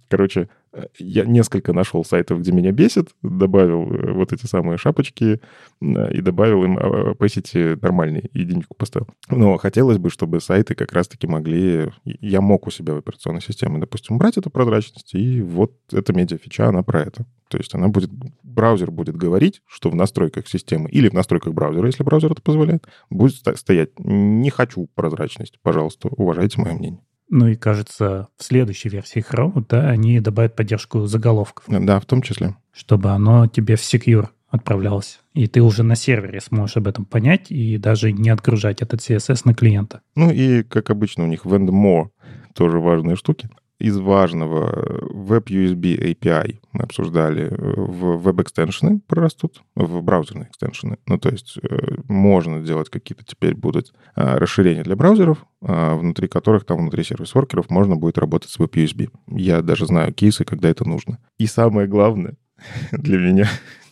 короче, 0.09 0.49
э, 0.73 0.85
я 0.97 1.25
несколько 1.25 1.71
нашел 1.73 2.03
сайтов, 2.03 2.39
где 2.39 2.51
меня 2.51 2.71
бесит, 2.71 3.09
добавил 3.21 3.85
вот 4.15 4.33
эти 4.33 4.45
самые 4.47 4.77
шапочки 4.77 5.39
и 5.81 6.21
добавил 6.21 6.63
им 6.63 6.77
а, 6.77 7.11
opacity 7.13 7.77
нормальный, 7.81 8.29
единичку 8.33 8.75
поставил. 8.75 9.07
Но 9.29 9.57
хотелось 9.57 9.99
бы, 9.99 10.09
чтобы 10.09 10.41
сайты 10.41 10.75
как 10.75 10.91
раз-таки 10.93 11.27
могли... 11.27 11.91
Я 12.03 12.41
мог 12.41 12.67
у 12.67 12.71
себя 12.71 12.93
в 12.93 12.97
операционной 12.97 13.41
системе, 13.41 13.79
допустим, 13.79 14.15
убрать 14.15 14.37
эту 14.37 14.49
прозрачность, 14.49 15.13
и 15.13 15.41
вот 15.41 15.73
эта 15.91 16.13
медиафича, 16.13 16.67
она 16.67 16.81
про 16.83 17.01
это. 17.03 17.25
То 17.49 17.57
есть 17.57 17.73
она 17.75 17.87
будет... 17.87 18.09
Браузер 18.43 18.89
будет 18.91 19.15
говорить, 19.15 19.61
что 19.67 19.89
в 19.89 19.95
настройках 19.95 20.47
системы 20.47 20.89
или 20.89 21.09
в 21.09 21.13
настройках 21.13 21.53
браузера, 21.53 21.85
если 21.85 22.03
браузер 22.03 22.31
это 22.31 22.41
позволяет, 22.41 22.87
будет 23.09 23.35
стоять 23.57 23.91
«Не 23.99 24.49
хочу 24.49 24.87
прозрачность, 24.95 25.59
пожалуйста, 25.61 26.09
уважайте 26.09 26.59
мое 26.59 26.73
мнение». 26.73 27.01
Ну 27.29 27.47
и, 27.47 27.55
кажется, 27.55 28.29
в 28.37 28.43
следующей 28.43 28.89
версии 28.89 29.23
Chrome, 29.23 29.65
да, 29.69 29.89
они 29.89 30.19
добавят 30.21 30.55
поддержку 30.55 31.05
заголовков, 31.07 31.65
Да, 31.67 31.99
в 31.99 32.05
том 32.05 32.21
числе. 32.21 32.55
чтобы 32.71 33.09
оно 33.09 33.47
тебе 33.47 33.75
в 33.75 33.81
Secure 33.81 34.29
отправлялось. 34.49 35.19
И 35.33 35.47
ты 35.47 35.61
уже 35.61 35.83
на 35.83 35.95
сервере 35.95 36.39
сможешь 36.39 36.77
об 36.77 36.87
этом 36.87 37.03
понять 37.03 37.51
и 37.51 37.77
даже 37.77 38.13
не 38.13 38.29
отгружать 38.29 38.81
этот 38.81 39.01
CSS 39.01 39.41
на 39.43 39.53
клиента. 39.53 40.01
Ну 40.15 40.31
и, 40.31 40.63
как 40.63 40.89
обычно, 40.89 41.25
у 41.25 41.27
них 41.27 41.45
Vend 41.45 41.67
More 41.67 42.09
тоже 42.55 42.79
важные 42.79 43.17
штуки. 43.17 43.49
Из 43.79 43.95
важного 43.97 44.71
э, 44.71 45.05
WebUSB 45.13 46.13
API 46.13 46.59
мы 46.71 46.83
обсуждали 46.83 47.43
э, 47.43 47.73
в 47.75 48.17
веб-экстеншены 48.17 49.01
прорастут, 49.07 49.61
в 49.75 50.01
браузерные 50.01 50.47
экстеншены. 50.49 50.97
Ну, 51.05 51.19
то 51.19 51.29
есть 51.29 51.59
э, 51.61 51.97
можно 52.07 52.61
делать 52.61 52.89
какие-то 52.89 53.23
теперь 53.23 53.53
будут 53.53 53.93
расширения 54.15 54.83
для 54.83 54.95
браузеров, 54.95 55.45
внутри 55.61 56.27
которых 56.27 56.65
там 56.65 56.79
внутри 56.79 57.03
сервис-воркеров 57.03 57.69
можно 57.69 57.95
будет 57.95 58.17
работать 58.17 58.49
с 58.49 58.59
WebUSB. 58.59 59.09
Я 59.27 59.61
даже 59.61 59.85
знаю 59.85 60.11
кейсы, 60.11 60.43
когда 60.43 60.69
это 60.69 60.87
нужно. 60.87 61.19
И 61.37 61.45
самое 61.45 61.87
главное 61.87 62.35
для 62.91 63.19
меня, 63.19 63.47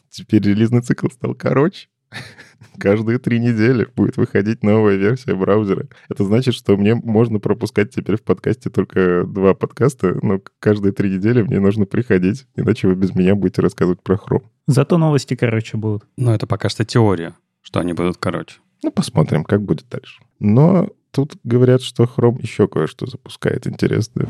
теперь 0.09 0.41
релизный 0.41 0.81
цикл 0.81 1.07
стал 1.09 1.35
короче. 1.35 1.89
Каждые 2.79 3.19
три 3.19 3.39
недели 3.39 3.87
будет 3.95 4.17
выходить 4.17 4.63
новая 4.63 4.95
версия 4.95 5.35
браузера. 5.35 5.87
Это 6.09 6.23
значит, 6.23 6.53
что 6.53 6.75
мне 6.77 6.95
можно 6.95 7.39
пропускать 7.39 7.91
теперь 7.93 8.17
в 8.17 8.23
подкасте 8.23 8.69
только 8.69 9.23
два 9.25 9.53
подкаста, 9.53 10.17
но 10.21 10.41
каждые 10.59 10.91
три 10.91 11.15
недели 11.15 11.41
мне 11.41 11.59
нужно 11.59 11.85
приходить, 11.85 12.45
иначе 12.55 12.87
вы 12.87 12.95
без 12.95 13.15
меня 13.15 13.35
будете 13.35 13.61
рассказывать 13.61 14.01
про 14.01 14.15
Chrome. 14.15 14.43
Зато 14.67 14.97
новости 14.97 15.35
короче 15.35 15.77
будут. 15.77 16.05
Но 16.17 16.33
это 16.33 16.47
пока 16.47 16.69
что 16.69 16.85
теория, 16.85 17.35
что 17.61 17.79
они 17.79 17.93
будут 17.93 18.17
короче. 18.17 18.57
Ну, 18.83 18.91
посмотрим, 18.91 19.43
как 19.43 19.61
будет 19.61 19.87
дальше. 19.89 20.21
Но 20.39 20.89
тут 21.11 21.35
говорят, 21.43 21.81
что 21.81 22.03
Chrome 22.03 22.41
еще 22.41 22.67
кое-что 22.67 23.05
запускает 23.05 23.67
интересное. 23.67 24.27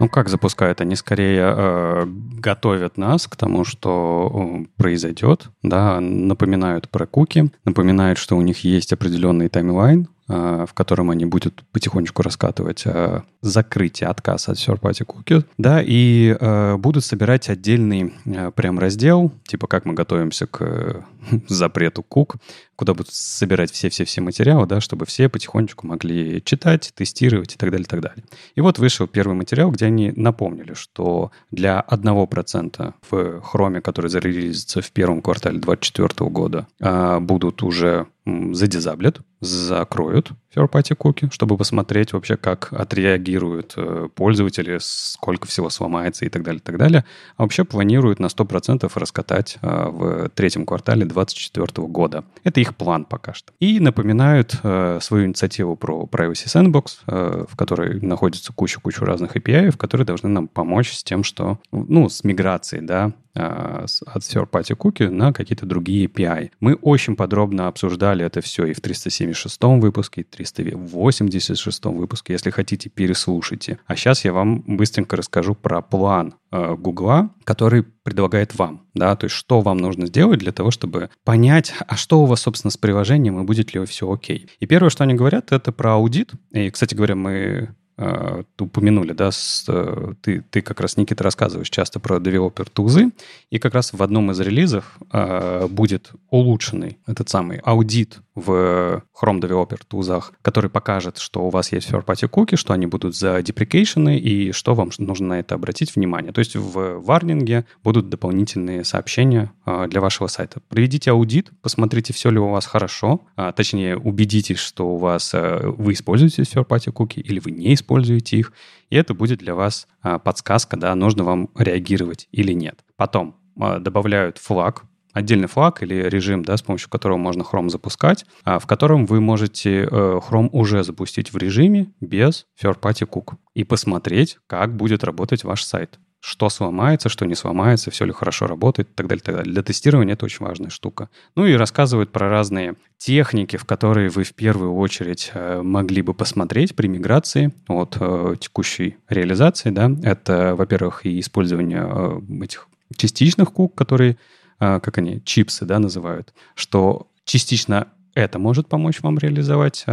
Ну, 0.00 0.08
как 0.08 0.28
запускают? 0.28 0.80
Они 0.80 0.94
скорее 0.94 1.54
э, 1.56 2.06
готовят 2.06 2.96
нас 2.96 3.26
к 3.26 3.36
тому, 3.36 3.64
что 3.64 4.64
произойдет, 4.76 5.50
да, 5.62 6.00
напоминают 6.00 6.88
про 6.88 7.06
куки, 7.06 7.50
напоминают, 7.64 8.18
что 8.18 8.36
у 8.36 8.42
них 8.42 8.60
есть 8.64 8.92
определенный 8.92 9.48
таймлайн, 9.48 10.08
э, 10.28 10.66
в 10.68 10.72
котором 10.72 11.10
они 11.10 11.26
будут 11.26 11.64
потихонечку 11.72 12.22
раскатывать 12.22 12.82
э, 12.84 13.22
закрытие, 13.40 14.08
отказ 14.08 14.48
от 14.48 14.56
third-party 14.56 15.04
cookies, 15.04 15.44
да, 15.58 15.82
и 15.84 16.36
э, 16.38 16.76
будут 16.76 17.04
собирать 17.04 17.48
отдельный 17.48 18.14
э, 18.24 18.52
прям 18.52 18.78
раздел, 18.78 19.32
типа 19.48 19.66
как 19.66 19.84
мы 19.84 19.94
готовимся 19.94 20.46
к 20.46 21.04
запрету 21.48 22.02
кук, 22.02 22.36
куда 22.76 22.94
будут 22.94 23.12
собирать 23.12 23.70
все-все-все 23.72 24.20
материалы, 24.20 24.66
да, 24.66 24.80
чтобы 24.80 25.06
все 25.06 25.28
потихонечку 25.28 25.86
могли 25.86 26.42
читать, 26.44 26.92
тестировать 26.94 27.54
и 27.54 27.56
так 27.56 27.70
далее, 27.70 27.84
и 27.84 27.88
так 27.88 28.00
далее. 28.00 28.24
И 28.54 28.60
вот 28.60 28.78
вышел 28.78 29.06
первый 29.06 29.34
материал, 29.34 29.70
где 29.70 29.86
они 29.86 30.12
напомнили, 30.14 30.74
что 30.74 31.32
для 31.50 31.84
1% 31.88 32.94
в 33.10 33.14
Chrome, 33.14 33.80
который 33.80 34.10
зарелизится 34.10 34.80
в 34.80 34.90
первом 34.92 35.22
квартале 35.22 35.58
2024 35.58 36.30
года, 36.30 36.66
а, 36.80 37.20
будут 37.20 37.62
уже 37.62 38.06
задизаблят, 38.52 39.20
закроют 39.40 40.32
third-party 40.54 40.96
cookie, 40.96 41.30
чтобы 41.32 41.56
посмотреть 41.56 42.12
вообще, 42.12 42.36
как 42.36 42.72
отреагируют 42.72 43.74
э, 43.76 44.08
пользователи, 44.14 44.78
сколько 44.80 45.46
всего 45.46 45.70
сломается 45.70 46.24
и 46.24 46.28
так 46.28 46.42
далее, 46.42 46.60
и 46.60 46.62
так 46.62 46.78
далее. 46.78 47.04
А 47.36 47.42
вообще 47.42 47.64
планируют 47.64 48.18
на 48.18 48.26
100% 48.26 48.90
раскатать 48.94 49.58
э, 49.60 49.88
в 49.88 50.28
третьем 50.30 50.66
квартале 50.66 51.04
2024 51.04 51.86
года. 51.88 52.24
Это 52.44 52.60
их 52.60 52.76
план 52.76 53.04
пока 53.04 53.34
что. 53.34 53.52
И 53.60 53.80
напоминают 53.80 54.58
э, 54.62 54.98
свою 55.02 55.26
инициативу 55.26 55.76
про 55.76 56.08
Privacy 56.10 56.46
Sandbox, 56.46 57.46
в 57.48 57.56
которой 57.56 58.00
находится 58.00 58.52
куча-куча 58.52 59.04
разных 59.04 59.36
API, 59.36 59.76
которые 59.76 60.06
должны 60.06 60.28
нам 60.28 60.48
помочь 60.48 60.92
с 60.92 61.04
тем, 61.04 61.24
что, 61.24 61.58
ну, 61.72 62.08
с 62.08 62.24
миграцией, 62.24 62.84
да, 62.84 63.12
от 63.38 64.22
third-party 64.22 64.76
cookie 64.76 65.10
на 65.10 65.32
какие-то 65.32 65.66
другие 65.66 66.06
API. 66.06 66.50
Мы 66.60 66.74
очень 66.74 67.16
подробно 67.16 67.68
обсуждали 67.68 68.24
это 68.24 68.40
все 68.40 68.66
и 68.66 68.72
в 68.72 68.80
376 68.80 69.58
выпуске, 69.62 70.22
и 70.22 70.24
386 70.24 71.84
выпуске. 71.86 72.32
Если 72.32 72.50
хотите, 72.50 72.90
переслушайте. 72.90 73.78
А 73.86 73.96
сейчас 73.96 74.24
я 74.24 74.32
вам 74.32 74.62
быстренько 74.66 75.16
расскажу 75.16 75.54
про 75.54 75.80
план 75.82 76.34
э, 76.50 76.74
Гугла, 76.74 77.30
который 77.44 77.84
предлагает 78.08 78.58
вам, 78.58 78.86
да, 78.94 79.14
то 79.16 79.24
есть 79.24 79.36
что 79.36 79.60
вам 79.60 79.78
нужно 79.78 80.06
сделать 80.06 80.38
для 80.38 80.52
того, 80.52 80.70
чтобы 80.70 81.10
понять, 81.24 81.74
а 81.86 81.96
что 81.96 82.22
у 82.22 82.24
вас, 82.24 82.40
собственно, 82.40 82.70
с 82.70 82.76
приложением 82.78 83.38
и 83.38 83.44
будет 83.44 83.74
ли 83.74 83.84
все 83.84 84.10
окей. 84.10 84.48
И 84.58 84.66
первое, 84.66 84.88
что 84.88 85.04
они 85.04 85.14
говорят, 85.14 85.52
это 85.52 85.72
про 85.72 85.92
аудит. 85.94 86.32
И, 86.52 86.70
кстати 86.70 86.94
говоря, 86.94 87.16
мы 87.16 87.74
э, 87.98 88.42
упомянули, 88.58 89.12
да, 89.12 89.30
с, 89.30 89.64
э, 89.68 90.14
ты, 90.22 90.42
ты 90.50 90.62
как 90.62 90.80
раз, 90.80 90.96
Никита, 90.96 91.24
рассказываешь 91.24 91.68
часто 91.68 92.00
про 92.00 92.18
developer 92.18 92.68
tools 92.70 92.99
ы, 92.99 93.10
и 93.50 93.58
как 93.58 93.74
раз 93.74 93.92
в 93.92 94.02
одном 94.02 94.30
из 94.30 94.40
релизов 94.40 94.98
э, 95.12 95.66
будет 95.68 96.12
улучшенный 96.30 96.98
этот 97.06 97.28
самый 97.28 97.58
аудит 97.58 98.20
в 98.38 99.02
Chrome 99.20 99.40
Developer 99.40 99.80
Tools 99.86 100.12
ах, 100.12 100.32
который 100.42 100.70
покажет, 100.70 101.18
что 101.18 101.46
у 101.46 101.50
вас 101.50 101.72
есть 101.72 101.90
third-party 101.90 102.28
cookie, 102.30 102.56
что 102.56 102.72
они 102.72 102.86
будут 102.86 103.16
задеприкейчены 103.16 104.18
и 104.18 104.52
что 104.52 104.74
вам 104.74 104.90
нужно 104.98 105.28
на 105.28 105.40
это 105.40 105.54
обратить 105.54 105.94
внимание. 105.94 106.32
То 106.32 106.38
есть 106.38 106.56
в 106.56 106.98
warning 107.00 107.58
е 107.58 107.66
будут 107.82 108.08
дополнительные 108.08 108.84
сообщения 108.84 109.52
э, 109.66 109.86
для 109.88 110.00
вашего 110.00 110.26
сайта. 110.28 110.60
Проведите 110.68 111.10
аудит, 111.10 111.50
посмотрите, 111.62 112.12
все 112.12 112.30
ли 112.30 112.38
у 112.38 112.48
вас 112.48 112.66
хорошо, 112.66 113.22
а, 113.36 113.52
точнее, 113.52 113.96
убедитесь, 113.96 114.58
что 114.58 114.88
у 114.88 114.96
вас 114.96 115.34
э, 115.34 115.60
вы 115.66 115.92
используете 115.92 116.42
third-party 116.42 116.92
cookie 116.92 117.20
или 117.20 117.40
вы 117.40 117.50
не 117.50 117.74
используете 117.74 118.36
их, 118.36 118.52
и 118.90 118.96
это 118.96 119.14
будет 119.14 119.38
для 119.38 119.54
вас 119.54 119.86
а, 120.02 120.18
подсказка, 120.18 120.76
да, 120.76 120.94
нужно 120.94 121.24
вам 121.24 121.50
реагировать 121.56 122.28
или 122.32 122.52
нет. 122.52 122.84
Потом 122.96 123.36
а, 123.60 123.78
добавляют 123.78 124.38
флаг, 124.38 124.84
отдельный 125.18 125.48
флаг 125.48 125.82
или 125.82 125.94
режим, 125.94 126.44
да, 126.44 126.56
с 126.56 126.62
помощью 126.62 126.88
которого 126.90 127.16
можно 127.16 127.42
Chrome 127.42 127.68
запускать, 127.68 128.24
а, 128.44 128.58
в 128.58 128.66
котором 128.66 129.06
вы 129.06 129.20
можете 129.20 129.82
э, 129.82 129.86
Chrome 129.86 130.48
уже 130.52 130.82
запустить 130.84 131.32
в 131.32 131.36
режиме 131.36 131.92
без 132.00 132.46
third-party 132.62 133.08
cook 133.08 133.34
и 133.54 133.64
посмотреть, 133.64 134.38
как 134.46 134.76
будет 134.76 135.04
работать 135.04 135.44
ваш 135.44 135.64
сайт 135.64 135.98
что 136.20 136.48
сломается, 136.48 137.08
что 137.08 137.26
не 137.26 137.36
сломается, 137.36 137.92
все 137.92 138.04
ли 138.04 138.12
хорошо 138.12 138.48
работает 138.48 138.88
и 138.88 138.92
так 138.92 139.06
далее, 139.06 139.22
так 139.22 139.36
далее. 139.36 139.52
Для 139.52 139.62
тестирования 139.62 140.14
это 140.14 140.24
очень 140.24 140.44
важная 140.44 140.68
штука. 140.68 141.10
Ну 141.36 141.46
и 141.46 141.54
рассказывают 141.54 142.10
про 142.10 142.28
разные 142.28 142.74
техники, 142.96 143.56
в 143.56 143.64
которые 143.64 144.08
вы 144.08 144.24
в 144.24 144.34
первую 144.34 144.74
очередь 144.74 145.30
э, 145.32 145.62
могли 145.62 146.02
бы 146.02 146.14
посмотреть 146.14 146.74
при 146.74 146.88
миграции 146.88 147.54
от 147.68 147.96
э, 148.00 148.34
текущей 148.40 148.96
реализации. 149.08 149.70
Да? 149.70 149.90
Это, 150.02 150.56
во-первых, 150.56 151.06
и 151.06 151.20
использование 151.20 151.86
э, 151.88 152.44
этих 152.44 152.68
частичных 152.96 153.52
кук, 153.52 153.74
которые, 153.74 154.18
как 154.58 154.98
они, 154.98 155.22
чипсы 155.24 155.64
да, 155.64 155.78
называют, 155.78 156.34
что 156.54 157.10
частично 157.24 157.88
это 158.14 158.38
может 158.38 158.68
помочь 158.68 159.00
вам 159.00 159.18
реализовать 159.18 159.84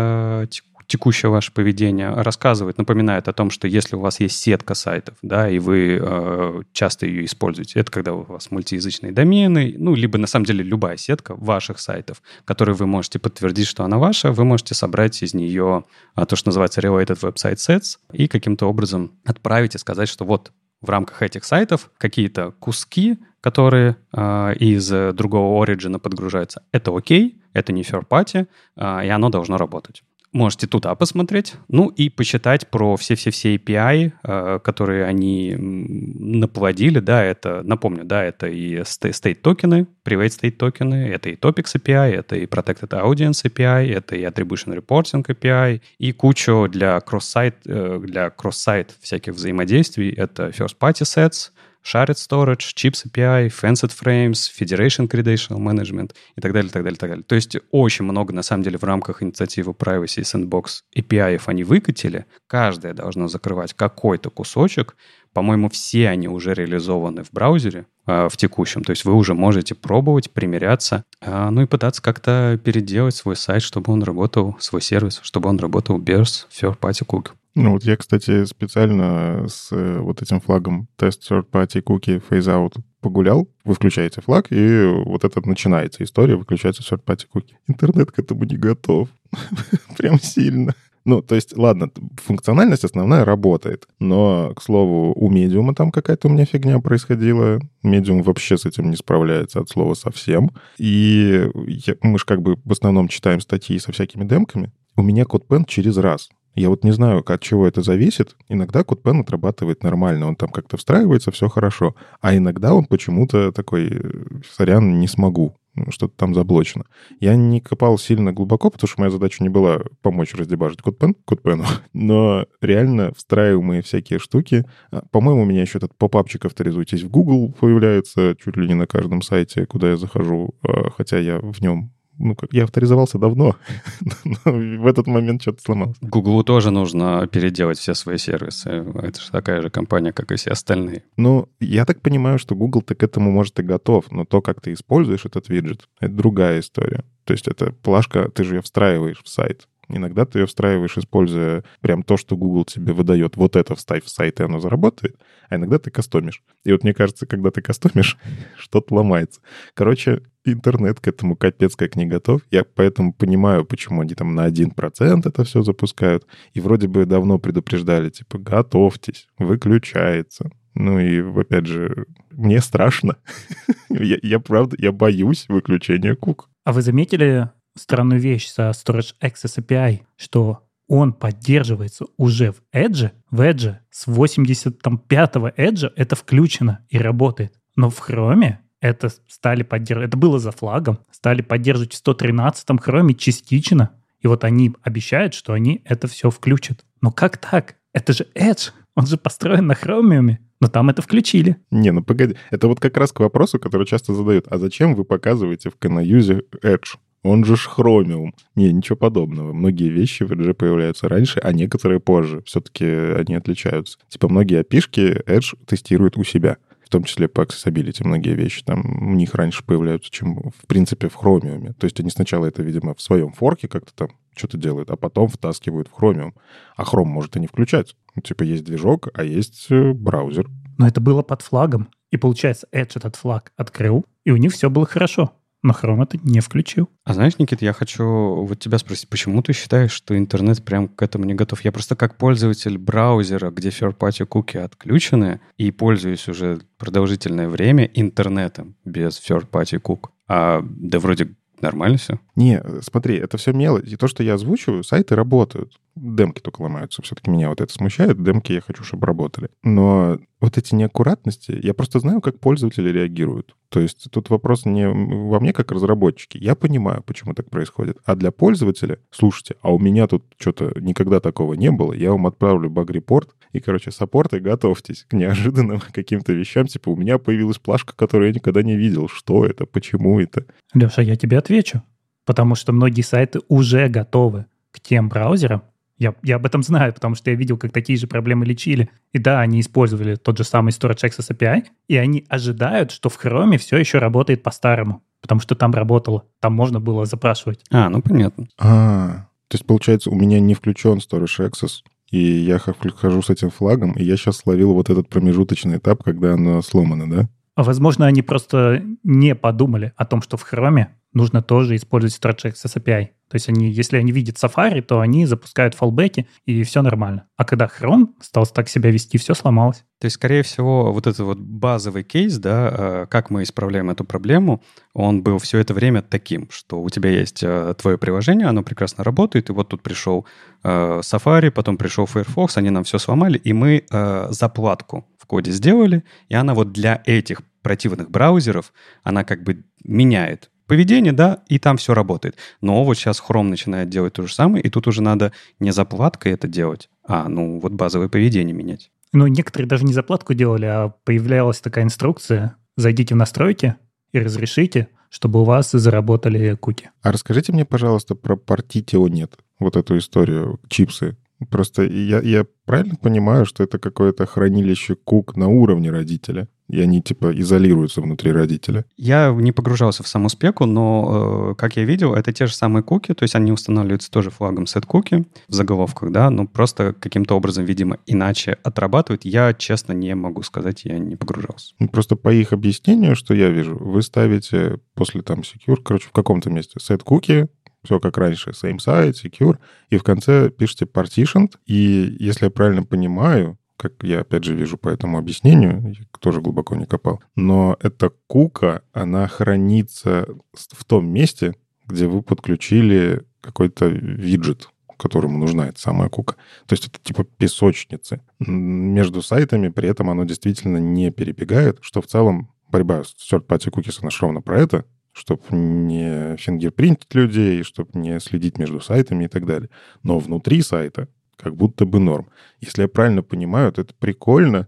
текущее 0.87 1.29
ваше 1.29 1.51
поведение 1.51 2.09
рассказывает, 2.09 2.77
напоминает 2.77 3.27
о 3.27 3.33
том, 3.33 3.49
что 3.49 3.67
если 3.67 3.95
у 3.95 3.99
вас 3.99 4.19
есть 4.19 4.37
сетка 4.37 4.75
сайтов, 4.75 5.15
да, 5.21 5.49
и 5.49 5.59
вы 5.59 5.99
э, 6.01 6.61
часто 6.73 7.05
ее 7.05 7.25
используете, 7.25 7.79
это 7.79 7.91
когда 7.91 8.13
у 8.13 8.23
вас 8.23 8.51
мультиязычные 8.51 9.11
домены, 9.11 9.75
ну, 9.77 9.95
либо 9.95 10.17
на 10.17 10.27
самом 10.27 10.45
деле 10.45 10.63
любая 10.63 10.97
сетка 10.97 11.35
ваших 11.35 11.79
сайтов, 11.79 12.21
которые 12.45 12.75
вы 12.75 12.85
можете 12.85 13.19
подтвердить, 13.19 13.67
что 13.67 13.83
она 13.83 13.97
ваша, 13.97 14.31
вы 14.31 14.45
можете 14.45 14.75
собрать 14.75 15.21
из 15.23 15.33
нее 15.33 15.83
а, 16.13 16.25
то, 16.25 16.35
что 16.35 16.49
называется 16.49 16.81
related 16.81 17.19
website 17.21 17.55
sets, 17.55 17.97
и 18.11 18.27
каким-то 18.27 18.67
образом 18.67 19.13
отправить 19.25 19.75
и 19.75 19.79
сказать, 19.79 20.09
что 20.09 20.25
вот 20.25 20.51
в 20.81 20.89
рамках 20.89 21.21
этих 21.21 21.43
сайтов 21.45 21.89
какие-то 21.97 22.51
куски, 22.59 23.17
которые 23.45 23.95
э, 24.11 24.55
из 24.55 24.89
другого 25.13 25.61
оригина 25.61 25.99
подгружаются, 25.99 26.63
это 26.71 26.97
окей, 26.97 27.39
это 27.53 27.71
не 27.73 27.83
party, 27.83 28.47
э, 28.75 29.05
и 29.05 29.09
оно 29.09 29.29
должно 29.29 29.57
работать. 29.57 30.01
Можете 30.31 30.65
туда 30.67 30.95
посмотреть. 30.95 31.53
Ну 31.67 31.89
и 31.89 32.09
почитать 32.09 32.67
про 32.67 32.97
все-все-все 32.97 33.55
API, 33.55 34.11
э, 34.23 34.59
которые 34.63 35.05
они 35.05 35.55
наплодили. 35.57 36.99
Да, 36.99 37.23
это, 37.23 37.61
напомню, 37.63 38.03
да, 38.03 38.23
это 38.23 38.47
и 38.47 38.77
state 38.79 39.35
токены, 39.35 39.85
private 40.03 40.31
state 40.41 40.57
токены, 40.57 41.07
это 41.07 41.29
и 41.29 41.35
Topics 41.35 41.75
API, 41.75 42.15
это 42.15 42.35
и 42.35 42.47
Protected 42.47 42.89
Audience 42.89 43.45
API, 43.45 43.93
это 43.93 44.15
и 44.15 44.23
Attribution 44.23 44.75
Reporting 44.75 45.23
API, 45.23 45.81
и 45.99 46.11
кучу 46.11 46.67
для 46.67 46.99
кросс-сайт, 46.99 47.57
э, 47.67 47.99
для 48.03 48.31
кросс-сайт 48.31 48.95
всяких 48.99 49.33
взаимодействий. 49.35 50.09
Это 50.09 50.47
First 50.47 50.77
Party 50.79 51.03
Sets, 51.03 51.51
Shared 51.85 52.15
Storage, 52.15 52.73
Chips 52.73 53.05
API, 53.05 53.49
Fenced 53.49 53.91
Frames, 53.91 54.49
Federation 54.49 55.07
Credential 55.07 55.57
Management 55.57 56.13
и 56.35 56.41
так 56.41 56.51
далее, 56.51 56.71
так 56.71 56.83
далее, 56.83 56.97
так 56.97 57.09
далее. 57.09 57.23
То 57.23 57.35
есть 57.35 57.55
очень 57.71 58.05
много, 58.05 58.33
на 58.33 58.41
самом 58.41 58.63
деле, 58.63 58.77
в 58.77 58.83
рамках 58.83 59.21
инициативы 59.21 59.73
Privacy 59.73 60.23
Sandbox 60.23 60.81
API 60.97 61.39
они 61.45 61.63
выкатили. 61.63 62.25
Каждая 62.47 62.93
должна 62.93 63.27
закрывать 63.27 63.73
какой-то 63.73 64.29
кусочек. 64.31 64.95
По-моему, 65.33 65.69
все 65.69 66.09
они 66.09 66.27
уже 66.27 66.53
реализованы 66.53 67.23
в 67.23 67.31
браузере, 67.31 67.85
э, 68.07 68.29
в 68.29 68.37
текущем. 68.37 68.83
То 68.83 68.91
есть 68.91 69.05
вы 69.05 69.13
уже 69.13 69.33
можете 69.33 69.75
пробовать, 69.75 70.31
примеряться, 70.31 71.03
э, 71.21 71.49
ну 71.49 71.61
и 71.61 71.65
пытаться 71.67 72.01
как-то 72.01 72.59
переделать 72.63 73.15
свой 73.15 73.35
сайт, 73.35 73.61
чтобы 73.61 73.93
он 73.93 74.01
работал, 74.01 74.55
свой 74.59 74.81
сервис, 74.81 75.19
чтобы 75.23 75.49
он 75.49 75.59
работал 75.59 75.97
без 75.99 76.47
third-party 76.51 77.05
cookie. 77.05 77.31
Ну 77.55 77.71
вот 77.71 77.85
я, 77.85 77.95
кстати, 77.95 78.43
специально 78.43 79.47
с 79.47 79.71
э, 79.71 79.99
вот 79.99 80.21
этим 80.21 80.41
флагом 80.41 80.89
Test 80.97 81.21
Third 81.29 81.45
Party 81.49 81.81
Cookie 81.81 82.21
Phase 82.29 82.47
Out 82.47 82.81
погулял, 82.99 83.47
вы 83.63 83.75
включаете 83.75 84.19
флаг, 84.21 84.47
и 84.49 84.85
вот 85.05 85.23
это 85.23 85.41
начинается 85.47 86.03
история, 86.03 86.35
выключается 86.35 86.83
Third 86.83 87.03
Party 87.05 87.25
Cookie. 87.33 87.53
Интернет 87.67 88.11
к 88.11 88.19
этому 88.19 88.43
не 88.43 88.57
готов. 88.57 89.07
Прям 89.97 90.19
сильно. 90.19 90.75
Ну, 91.05 91.21
то 91.21 91.35
есть, 91.35 91.55
ладно, 91.55 91.91
функциональность 92.17 92.83
основная 92.83 93.23
работает, 93.23 93.87
но, 93.99 94.53
к 94.55 94.61
слову, 94.61 95.13
у 95.15 95.29
медиума 95.29 95.75
там 95.75 95.91
какая-то 95.91 96.27
у 96.27 96.31
меня 96.31 96.45
фигня 96.45 96.79
происходила. 96.79 97.59
Медиум 97.83 98.23
вообще 98.23 98.57
с 98.57 98.65
этим 98.65 98.89
не 98.89 98.95
справляется 98.97 99.59
от 99.61 99.69
слова 99.69 99.93
совсем. 99.93 100.49
И 100.77 101.47
я, 101.67 101.95
мы 102.01 102.17
же 102.17 102.25
как 102.25 102.41
бы 102.41 102.57
в 102.65 102.71
основном 102.71 103.07
читаем 103.07 103.39
статьи 103.39 103.77
со 103.77 103.91
всякими 103.91 104.25
демками. 104.25 104.71
У 104.97 105.03
меня 105.03 105.25
код 105.25 105.47
пен 105.47 105.63
через 105.65 105.97
раз. 105.97 106.29
Я 106.55 106.69
вот 106.69 106.83
не 106.83 106.91
знаю, 106.91 107.23
от 107.25 107.41
чего 107.41 107.67
это 107.67 107.81
зависит. 107.81 108.35
Иногда 108.47 108.81
CodePen 108.81 109.21
отрабатывает 109.21 109.83
нормально, 109.83 110.27
он 110.27 110.35
там 110.35 110.49
как-то 110.49 110.77
встраивается, 110.77 111.31
все 111.31 111.49
хорошо. 111.49 111.95
А 112.21 112.35
иногда 112.35 112.73
он 112.73 112.85
почему-то 112.85 113.51
такой, 113.51 113.89
э, 113.91 114.01
сорян, 114.49 114.99
не 114.99 115.07
смогу, 115.07 115.57
ну, 115.75 115.91
что-то 115.91 116.13
там 116.15 116.33
заблочено. 116.33 116.85
Я 117.19 117.35
не 117.35 117.59
копал 117.59 117.97
сильно 117.97 118.31
глубоко, 118.31 118.69
потому 118.69 118.87
что 118.87 119.01
моя 119.01 119.11
задача 119.11 119.43
не 119.43 119.49
была 119.49 119.81
помочь 120.01 120.33
раздебажить 120.33 120.79
CodePen, 120.79 121.15
CodePen, 121.27 121.65
но 121.93 122.45
реально 122.61 123.11
встраиваемые 123.15 123.81
всякие 123.81 124.19
штуки. 124.19 124.65
А, 124.91 125.03
по-моему, 125.11 125.41
у 125.41 125.45
меня 125.45 125.61
еще 125.61 125.77
этот 125.77 125.95
попапчик 125.97 126.45
«Авторизуйтесь 126.45 127.03
в 127.03 127.09
Google» 127.09 127.53
появляется 127.59 128.35
чуть 128.41 128.55
ли 128.55 128.67
не 128.67 128.75
на 128.75 128.87
каждом 128.87 129.21
сайте, 129.21 129.65
куда 129.65 129.89
я 129.89 129.97
захожу, 129.97 130.55
а, 130.63 130.89
хотя 130.91 131.17
я 131.17 131.39
в 131.39 131.61
нем 131.61 131.91
ну, 132.17 132.35
как, 132.35 132.53
я 132.53 132.63
авторизовался 132.63 133.17
давно, 133.17 133.55
но 134.23 134.51
в 134.51 134.87
этот 134.87 135.07
момент 135.07 135.41
что-то 135.41 135.61
сломалось. 135.61 135.97
Гуглу 136.01 136.43
тоже 136.43 136.71
нужно 136.71 137.27
переделать 137.27 137.77
все 137.77 137.93
свои 137.93 138.17
сервисы. 138.17 138.69
Это 138.69 139.19
же 139.21 139.31
такая 139.31 139.61
же 139.61 139.69
компания, 139.69 140.11
как 140.11 140.31
и 140.31 140.35
все 140.35 140.51
остальные. 140.51 141.03
Ну, 141.17 141.49
я 141.59 141.85
так 141.85 142.01
понимаю, 142.01 142.39
что 142.39 142.55
Google-то 142.55 142.95
к 142.95 143.03
этому, 143.03 143.31
может, 143.31 143.59
и 143.59 143.63
готов, 143.63 144.11
но 144.11 144.25
то, 144.25 144.41
как 144.41 144.61
ты 144.61 144.73
используешь 144.73 145.25
этот 145.25 145.49
виджет, 145.49 145.87
это 145.99 146.13
другая 146.13 146.59
история. 146.59 147.03
То 147.25 147.33
есть 147.33 147.47
это 147.47 147.71
плашка, 147.71 148.29
ты 148.29 148.43
же 148.43 148.55
ее 148.55 148.61
встраиваешь 148.61 149.21
в 149.23 149.27
сайт. 149.27 149.67
Иногда 149.89 150.25
ты 150.25 150.39
ее 150.39 150.45
встраиваешь, 150.45 150.97
используя 150.97 151.63
прям 151.81 152.03
то, 152.03 152.17
что 152.17 152.35
Google 152.35 152.65
тебе 152.65 152.93
выдает. 152.93 153.37
Вот 153.37 153.55
это 153.55 153.75
вставь 153.75 154.03
в 154.03 154.09
сайт, 154.09 154.39
и 154.39 154.43
оно 154.43 154.59
заработает. 154.59 155.17
А 155.49 155.55
иногда 155.55 155.77
ты 155.77 155.91
кастомишь. 155.91 156.41
И 156.63 156.71
вот 156.71 156.83
мне 156.83 156.93
кажется, 156.93 157.25
когда 157.25 157.51
ты 157.51 157.61
кастомишь, 157.61 158.17
что-то 158.57 158.95
ломается. 158.95 159.41
Короче, 159.73 160.23
интернет 160.43 160.99
к 160.99 161.07
этому 161.07 161.35
капец 161.35 161.75
как 161.75 161.95
не 161.95 162.05
готов. 162.05 162.41
Я 162.51 162.63
поэтому 162.63 163.13
понимаю, 163.13 163.65
почему 163.65 164.01
они 164.01 164.15
там 164.15 164.35
на 164.35 164.47
1% 164.47 165.27
это 165.27 165.43
все 165.43 165.61
запускают. 165.61 166.25
И 166.53 166.61
вроде 166.61 166.87
бы 166.87 167.05
давно 167.05 167.39
предупреждали, 167.39 168.09
типа, 168.09 168.37
готовьтесь, 168.37 169.27
выключается. 169.37 170.49
Ну 170.75 170.99
и, 170.99 171.21
опять 171.39 171.67
же, 171.67 172.05
мне 172.31 172.59
страшно. 172.61 173.17
я, 173.89 174.17
я, 174.21 174.39
правда, 174.39 174.75
я 174.79 174.91
боюсь 174.91 175.45
выключения 175.47 176.15
кук. 176.15 176.49
А 176.65 176.73
вы 176.73 176.81
заметили 176.81 177.49
странную 177.77 178.19
вещь 178.19 178.47
со 178.47 178.69
Storage 178.69 179.13
Access 179.21 179.57
API, 179.57 180.01
что 180.15 180.61
он 180.87 181.13
поддерживается 181.13 182.05
уже 182.17 182.51
в 182.51 182.61
Edge, 182.73 183.11
в 183.31 183.41
Edge 183.41 183.77
с 183.89 184.07
85-го 184.07 185.49
Edge 185.49 185.91
это 185.95 186.15
включено 186.15 186.85
и 186.89 186.97
работает. 186.97 187.59
Но 187.75 187.89
в 187.89 188.09
Chrome 188.09 188.57
это 188.81 189.09
стали 189.27 189.63
поддерживать, 189.63 190.09
это 190.09 190.17
было 190.17 190.39
за 190.39 190.51
флагом, 190.51 190.99
стали 191.11 191.41
поддерживать 191.41 191.93
в 191.93 192.03
113-м 192.05 192.77
Chrome 192.77 193.15
частично. 193.15 193.91
И 194.19 194.27
вот 194.27 194.43
они 194.43 194.73
обещают, 194.83 195.33
что 195.33 195.53
они 195.53 195.81
это 195.85 196.07
все 196.07 196.29
включат. 196.29 196.85
Но 197.01 197.11
как 197.11 197.37
так? 197.37 197.75
Это 197.93 198.13
же 198.13 198.27
Edge, 198.35 198.71
он 198.95 199.07
же 199.07 199.17
построен 199.17 199.67
на 199.67 199.73
Chromium. 199.73 200.37
Но 200.61 200.67
там 200.67 200.89
это 200.89 201.01
включили. 201.01 201.57
Не, 201.69 201.91
ну 201.91 202.01
погоди. 202.01 202.35
Это 202.49 202.67
вот 202.67 202.79
как 202.79 202.95
раз 202.97 203.11
к 203.11 203.19
вопросу, 203.19 203.59
который 203.59 203.85
часто 203.85 204.13
задают. 204.13 204.47
А 204.49 204.57
зачем 204.57 204.95
вы 204.95 205.03
показываете 205.03 205.69
в 205.69 205.77
Canаюзе 205.77 206.43
Edge? 206.63 206.95
Он 207.25 207.43
же 207.43 207.55
ж 207.55 207.67
Chromium. 207.75 208.33
Не, 208.53 208.71
ничего 208.71 208.97
подобного. 208.97 209.51
Многие 209.51 209.89
вещи 209.89 210.21
в 210.21 210.31
Edge 210.31 210.53
появляются 210.53 211.09
раньше, 211.09 211.39
а 211.39 211.53
некоторые 211.53 211.99
позже. 211.99 212.43
Все-таки 212.45 212.85
они 212.85 213.33
отличаются. 213.33 213.97
Типа 214.09 214.29
многие 214.29 214.61
API 214.61 215.25
Edge 215.25 215.57
тестирует 215.65 216.17
у 216.17 216.23
себя. 216.23 216.57
В 216.83 216.89
том 216.89 217.03
числе 217.03 217.27
по 217.27 217.41
accessibility 217.41 218.03
многие 218.05 218.35
вещи 218.35 218.63
там 218.63 219.09
у 219.09 219.15
них 219.15 219.33
раньше 219.33 219.63
появляются, 219.65 220.11
чем 220.11 220.51
в 220.51 220.67
принципе 220.67 221.09
в 221.09 221.15
Chromium. 221.15 221.73
То 221.73 221.85
есть 221.85 221.99
они 221.99 222.11
сначала 222.11 222.45
это, 222.45 222.61
видимо, 222.61 222.93
в 222.93 223.01
своем 223.01 223.31
форке 223.31 223.67
как-то 223.67 223.91
там 223.95 224.09
что-то 224.35 224.57
делают, 224.57 224.91
а 224.91 224.95
потом 224.95 225.27
втаскивают 225.27 225.87
в 225.87 225.99
Chromium. 225.99 226.33
А 226.77 226.83
Chrome 226.83 227.05
может 227.05 227.35
и 227.37 227.39
не 227.39 227.47
включать. 227.47 227.95
Ну, 228.13 228.21
типа 228.21 228.43
есть 228.43 228.63
движок, 228.63 229.07
а 229.15 229.23
есть 229.23 229.65
э, 229.71 229.93
браузер. 229.93 230.47
Но 230.77 230.87
это 230.87 231.01
было 231.01 231.23
под 231.23 231.41
флагом. 231.41 231.89
И 232.11 232.17
получается, 232.17 232.67
Edge 232.71 232.91
этот 232.97 233.15
флаг 233.15 233.51
открыл, 233.57 234.05
и 234.25 234.29
у 234.29 234.37
них 234.37 234.53
все 234.53 234.69
было 234.69 234.85
хорошо 234.85 235.31
но 235.65 235.73
Chrome 235.73 236.03
это 236.03 236.17
не 236.23 236.39
включил. 236.39 236.89
А 237.03 237.13
знаешь, 237.13 237.37
Никит, 237.39 237.61
я 237.61 237.73
хочу 237.73 238.05
вот 238.05 238.59
тебя 238.59 238.77
спросить, 238.77 239.09
почему 239.09 239.41
ты 239.41 239.53
считаешь, 239.53 239.91
что 239.91 240.17
интернет 240.17 240.63
прям 240.63 240.87
к 240.87 241.01
этому 241.01 241.25
не 241.25 241.33
готов? 241.33 241.61
Я 241.61 241.71
просто 241.71 241.95
как 241.95 242.17
пользователь 242.17 242.77
браузера, 242.77 243.49
где 243.49 243.69
third-party 243.69 244.25
куки 244.25 244.57
отключены, 244.57 245.41
и 245.57 245.71
пользуюсь 245.71 246.27
уже 246.27 246.59
продолжительное 246.77 247.49
время 247.49 247.85
интернетом 247.85 248.75
без 248.85 249.19
third-party 249.19 249.79
кук. 249.79 250.11
А 250.27 250.63
да 250.63 250.99
вроде 250.99 251.35
Нормально 251.61 251.97
все? 251.97 252.19
Не, 252.35 252.61
смотри, 252.81 253.17
это 253.17 253.37
все 253.37 253.53
мелочь. 253.53 253.87
И 253.87 253.95
то, 253.95 254.07
что 254.07 254.23
я 254.23 254.33
озвучиваю, 254.33 254.83
сайты 254.83 255.15
работают. 255.15 255.79
Демки 255.95 256.41
только 256.41 256.61
ломаются. 256.61 257.01
Все-таки 257.01 257.31
меня 257.31 257.49
вот 257.49 257.61
это 257.61 257.71
смущает. 257.71 258.21
Демки 258.21 258.51
я 258.51 258.61
хочу, 258.61 258.83
чтобы 258.83 259.07
работали. 259.07 259.49
Но 259.63 260.17
вот 260.41 260.57
эти 260.57 260.75
неаккуратности, 260.75 261.57
я 261.63 261.73
просто 261.73 261.99
знаю, 261.99 262.21
как 262.21 262.39
пользователи 262.39 262.89
реагируют. 262.89 263.55
То 263.69 263.79
есть 263.79 264.09
тут 264.11 264.29
вопрос 264.29 264.65
не 264.65 264.87
во 264.87 265.39
мне 265.39 265.53
как 265.53 265.71
разработчике. 265.71 266.37
Я 266.39 266.55
понимаю, 266.55 267.01
почему 267.03 267.33
так 267.33 267.49
происходит. 267.49 267.97
А 268.05 268.15
для 268.15 268.31
пользователя, 268.31 268.99
слушайте, 269.09 269.55
а 269.61 269.73
у 269.73 269.79
меня 269.79 270.07
тут 270.07 270.25
что-то 270.37 270.73
никогда 270.79 271.19
такого 271.19 271.53
не 271.53 271.71
было. 271.71 271.93
Я 271.93 272.11
вам 272.11 272.27
отправлю 272.27 272.69
баг-репорт, 272.69 273.29
и, 273.53 273.61
короче, 273.61 273.91
саппорты, 273.91 274.39
готовьтесь 274.39 275.05
к 275.07 275.13
неожиданным 275.13 275.79
каким-то 275.91 276.33
вещам. 276.33 276.67
Типа, 276.67 276.89
у 276.89 276.95
меня 276.95 277.17
появилась 277.17 277.57
плашка, 277.57 277.95
которую 277.95 278.27
я 278.27 278.33
никогда 278.33 278.61
не 278.63 278.75
видел. 278.75 279.07
Что 279.07 279.45
это? 279.45 279.65
Почему 279.65 280.19
это? 280.19 280.45
Леша, 280.73 281.01
я 281.01 281.15
тебе 281.15 281.37
отвечу. 281.37 281.81
Потому 282.25 282.55
что 282.55 282.73
многие 282.73 283.01
сайты 283.01 283.39
уже 283.47 283.87
готовы 283.87 284.45
к 284.71 284.81
тем 284.81 285.09
браузерам, 285.09 285.61
я, 285.97 286.13
я 286.23 286.35
об 286.35 286.45
этом 286.45 286.61
знаю, 286.61 286.93
потому 286.93 287.15
что 287.15 287.31
я 287.31 287.35
видел, 287.35 287.57
как 287.57 287.71
такие 287.71 287.97
же 287.97 288.07
проблемы 288.07 288.45
лечили. 288.45 288.89
И 289.13 289.19
да, 289.19 289.39
они 289.39 289.61
использовали 289.61 290.15
тот 290.15 290.37
же 290.37 290.43
самый 290.43 290.71
Storage 290.71 291.09
Access 291.09 291.31
API, 291.31 291.65
и 291.87 291.95
они 291.95 292.25
ожидают, 292.27 292.91
что 292.91 293.09
в 293.09 293.23
Chrome 293.23 293.57
все 293.57 293.77
еще 293.77 293.99
работает 293.99 294.43
по-старому, 294.43 295.03
потому 295.21 295.39
что 295.39 295.55
там 295.55 295.71
работало, 295.73 296.25
там 296.39 296.53
можно 296.53 296.79
было 296.79 297.05
запрашивать. 297.05 297.63
А, 297.71 297.89
ну 297.89 298.01
понятно. 298.01 298.47
А, 298.59 299.27
то 299.47 299.55
есть, 299.55 299.65
получается, 299.65 300.09
у 300.09 300.15
меня 300.15 300.39
не 300.39 300.53
включен 300.53 300.97
Storage 300.97 301.49
Access, 301.49 301.83
и 302.11 302.19
я 302.19 302.59
хожу 302.59 303.21
с 303.21 303.29
этим 303.29 303.49
флагом, 303.49 303.93
и 303.93 304.03
я 304.03 304.17
сейчас 304.17 304.37
словил 304.37 304.73
вот 304.73 304.89
этот 304.89 305.09
промежуточный 305.09 305.77
этап, 305.77 306.03
когда 306.03 306.33
оно 306.33 306.61
сломано, 306.61 307.09
да? 307.09 307.29
А 307.55 307.63
возможно, 307.63 308.05
они 308.05 308.21
просто 308.21 308.83
не 309.03 309.33
подумали 309.33 309.93
о 309.95 310.05
том, 310.05 310.21
что 310.21 310.35
в 310.35 310.51
Chrome 310.51 310.87
нужно 311.15 311.41
тоже 311.41 311.75
использовать 311.75 312.19
Access 312.23 312.77
API. 312.77 313.09
То 313.29 313.35
есть 313.35 313.49
они, 313.49 313.71
если 313.71 313.97
они 313.97 314.11
видят 314.11 314.35
Safari, 314.35 314.81
то 314.81 314.99
они 314.99 315.25
запускают 315.25 315.73
фалбеки, 315.73 316.27
и 316.45 316.61
все 316.63 316.83
нормально. 316.83 317.27
А 317.37 317.43
когда 317.43 317.65
Chrome 317.65 318.09
стал 318.21 318.45
так 318.45 318.69
себя 318.69 318.91
вести, 318.91 319.17
все 319.17 319.33
сломалось. 319.33 319.83
То 319.99 320.05
есть, 320.05 320.15
скорее 320.15 320.43
всего, 320.43 320.93
вот 320.93 321.07
этот 321.07 321.21
вот 321.21 321.39
базовый 321.39 322.03
кейс, 322.03 322.37
да, 322.37 322.69
э, 322.71 323.05
как 323.09 323.31
мы 323.31 323.41
исправляем 323.41 323.89
эту 323.89 324.03
проблему, 324.03 324.61
он 324.93 325.23
был 325.23 325.39
все 325.39 325.57
это 325.57 325.73
время 325.73 326.03
таким, 326.03 326.49
что 326.51 326.81
у 326.81 326.89
тебя 326.89 327.09
есть 327.09 327.41
э, 327.41 327.73
твое 327.81 327.97
приложение, 327.97 328.47
оно 328.47 328.61
прекрасно 328.61 329.03
работает, 329.03 329.49
и 329.49 329.53
вот 329.53 329.69
тут 329.69 329.81
пришел 329.81 330.27
э, 330.63 330.99
Safari, 331.01 331.49
потом 331.49 331.77
пришел 331.77 332.05
Firefox, 332.05 332.57
они 332.57 332.69
нам 332.69 332.83
все 332.83 332.99
сломали, 332.99 333.37
и 333.37 333.53
мы 333.53 333.85
заплатку 334.29 335.07
в 335.17 335.25
коде 335.25 335.51
сделали, 335.51 336.03
и 336.29 336.35
она 336.35 336.53
вот 336.53 336.71
для 336.71 337.01
этих 337.05 337.41
противных 337.63 338.11
браузеров, 338.11 338.71
она 339.03 339.23
как 339.23 339.43
бы 339.43 339.63
меняет 339.83 340.51
поведение, 340.67 341.13
да, 341.13 341.43
и 341.47 341.59
там 341.59 341.77
все 341.77 341.93
работает. 341.93 342.35
Но 342.61 342.83
вот 342.83 342.95
сейчас 342.95 343.21
Chrome 343.25 343.49
начинает 343.49 343.89
делать 343.89 344.13
то 344.13 344.25
же 344.25 344.33
самое, 344.33 344.63
и 344.63 344.69
тут 344.69 344.87
уже 344.87 345.01
надо 345.01 345.31
не 345.59 345.71
заплаткой 345.71 346.33
это 346.33 346.47
делать, 346.47 346.89
а, 347.07 347.27
ну, 347.29 347.59
вот 347.59 347.71
базовое 347.73 348.09
поведение 348.09 348.55
менять. 348.55 348.91
Ну, 349.13 349.27
некоторые 349.27 349.69
даже 349.69 349.85
не 349.85 349.93
заплатку 349.93 350.33
делали, 350.33 350.65
а 350.65 350.93
появлялась 351.05 351.61
такая 351.61 351.85
инструкция. 351.85 352.57
Зайдите 352.75 353.13
в 353.13 353.17
настройки 353.17 353.75
и 354.11 354.19
разрешите, 354.19 354.89
чтобы 355.09 355.41
у 355.41 355.43
вас 355.45 355.71
заработали 355.71 356.55
куки. 356.55 356.89
А 357.01 357.13
расскажите 357.13 357.53
мне, 357.53 357.63
пожалуйста, 357.63 358.15
про 358.15 358.35
Partitio 358.35 359.09
нет. 359.09 359.37
Вот 359.59 359.77
эту 359.77 359.97
историю, 359.97 360.59
чипсы. 360.67 361.15
Просто 361.49 361.83
я, 361.83 362.19
я 362.19 362.45
правильно 362.65 362.95
понимаю, 362.95 363.45
что 363.45 363.63
это 363.63 363.79
какое-то 363.79 364.25
хранилище 364.25 364.95
кук 364.95 365.37
на 365.37 365.47
уровне 365.47 365.91
родителя? 365.91 366.49
И 366.69 366.79
они 366.81 367.01
типа 367.01 367.31
изолируются 367.39 368.01
внутри 368.01 368.31
родителя. 368.31 368.85
Я 368.97 369.31
не 369.31 369.51
погружался 369.51 370.03
в 370.03 370.07
саму 370.07 370.29
спеку, 370.29 370.65
но, 370.65 371.51
э, 371.51 371.55
как 371.55 371.77
я 371.77 371.83
видел, 371.83 372.15
это 372.15 372.33
те 372.33 372.47
же 372.47 372.55
самые 372.55 372.83
куки, 372.83 373.13
то 373.13 373.23
есть 373.23 373.35
они 373.35 373.51
устанавливаются 373.51 374.09
тоже 374.09 374.31
флагом 374.31 374.63
set 374.63 374.85
куки 374.85 375.25
в 375.47 375.53
заголовках, 375.53 376.11
да, 376.11 376.29
но 376.29 376.47
просто 376.47 376.93
каким-то 376.93 377.35
образом, 377.35 377.65
видимо, 377.65 377.99
иначе 378.05 378.57
отрабатывают. 378.63 379.25
Я, 379.25 379.53
честно, 379.53 379.93
не 379.93 380.15
могу 380.15 380.41
сказать, 380.41 380.85
я 380.85 380.97
не 380.97 381.15
погружался. 381.15 381.73
Ну, 381.79 381.87
просто 381.87 382.15
по 382.15 382.33
их 382.33 382.51
объяснению, 382.51 383.15
что 383.15 383.33
я 383.33 383.49
вижу, 383.49 383.77
вы 383.77 384.01
ставите 384.01 384.79
после 384.95 385.21
там 385.21 385.41
secure, 385.41 385.77
короче, 385.83 386.07
в 386.07 386.11
каком-то 386.11 386.49
месте 386.49 386.79
set 386.79 387.03
куки, 387.03 387.47
все 387.85 387.99
как 387.99 388.17
раньше, 388.17 388.49
same 388.51 388.77
site, 388.77 389.13
secure, 389.13 389.57
и 389.89 389.97
в 389.97 390.03
конце 390.03 390.49
пишете 390.49 390.85
partitioned, 390.85 391.53
и 391.65 392.15
если 392.19 392.45
я 392.45 392.51
правильно 392.51 392.83
понимаю, 392.83 393.57
как 393.77 394.03
я 394.03 394.21
опять 394.21 394.43
же 394.43 394.55
вижу 394.55 394.77
по 394.77 394.89
этому 394.89 395.17
объяснению, 395.17 395.95
я 395.97 396.05
тоже 396.19 396.41
глубоко 396.41 396.75
не 396.75 396.85
копал, 396.85 397.21
но 397.35 397.77
эта 397.81 398.11
кука, 398.27 398.83
она 398.93 399.27
хранится 399.27 400.27
в 400.53 400.85
том 400.85 401.07
месте, 401.07 401.55
где 401.87 402.07
вы 402.07 402.21
подключили 402.21 403.23
какой-то 403.41 403.87
виджет, 403.87 404.69
которому 404.97 405.37
нужна 405.37 405.67
эта 405.67 405.79
самая 405.79 406.09
кука. 406.09 406.35
То 406.65 406.73
есть 406.73 406.87
это 406.87 406.99
типа 406.99 407.23
песочницы. 407.23 408.21
Между 408.39 409.21
сайтами 409.21 409.69
при 409.69 409.89
этом 409.89 410.09
оно 410.09 410.23
действительно 410.23 410.77
не 410.77 411.11
перебегает, 411.11 411.79
что 411.81 412.01
в 412.01 412.07
целом 412.07 412.51
борьба 412.69 413.03
с 413.03 413.15
third-party 413.31 413.71
cookies, 413.71 413.99
она 414.01 414.09
ровно 414.19 414.41
про 414.41 414.59
это, 414.59 414.85
чтобы 415.11 415.43
не 415.51 416.35
фингерпринтить 416.37 417.13
людей, 417.13 417.63
чтобы 417.63 417.91
не 417.93 418.19
следить 418.19 418.57
между 418.57 418.81
сайтами 418.81 419.25
и 419.25 419.27
так 419.27 419.45
далее. 419.45 419.69
Но 420.03 420.19
внутри 420.19 420.61
сайта 420.61 421.07
как 421.37 421.55
будто 421.55 421.85
бы 421.85 421.99
норм. 421.99 422.27
Если 422.61 422.83
я 422.83 422.87
правильно 422.87 423.23
понимаю, 423.23 423.71
то 423.71 423.81
это 423.81 423.93
прикольно, 423.99 424.67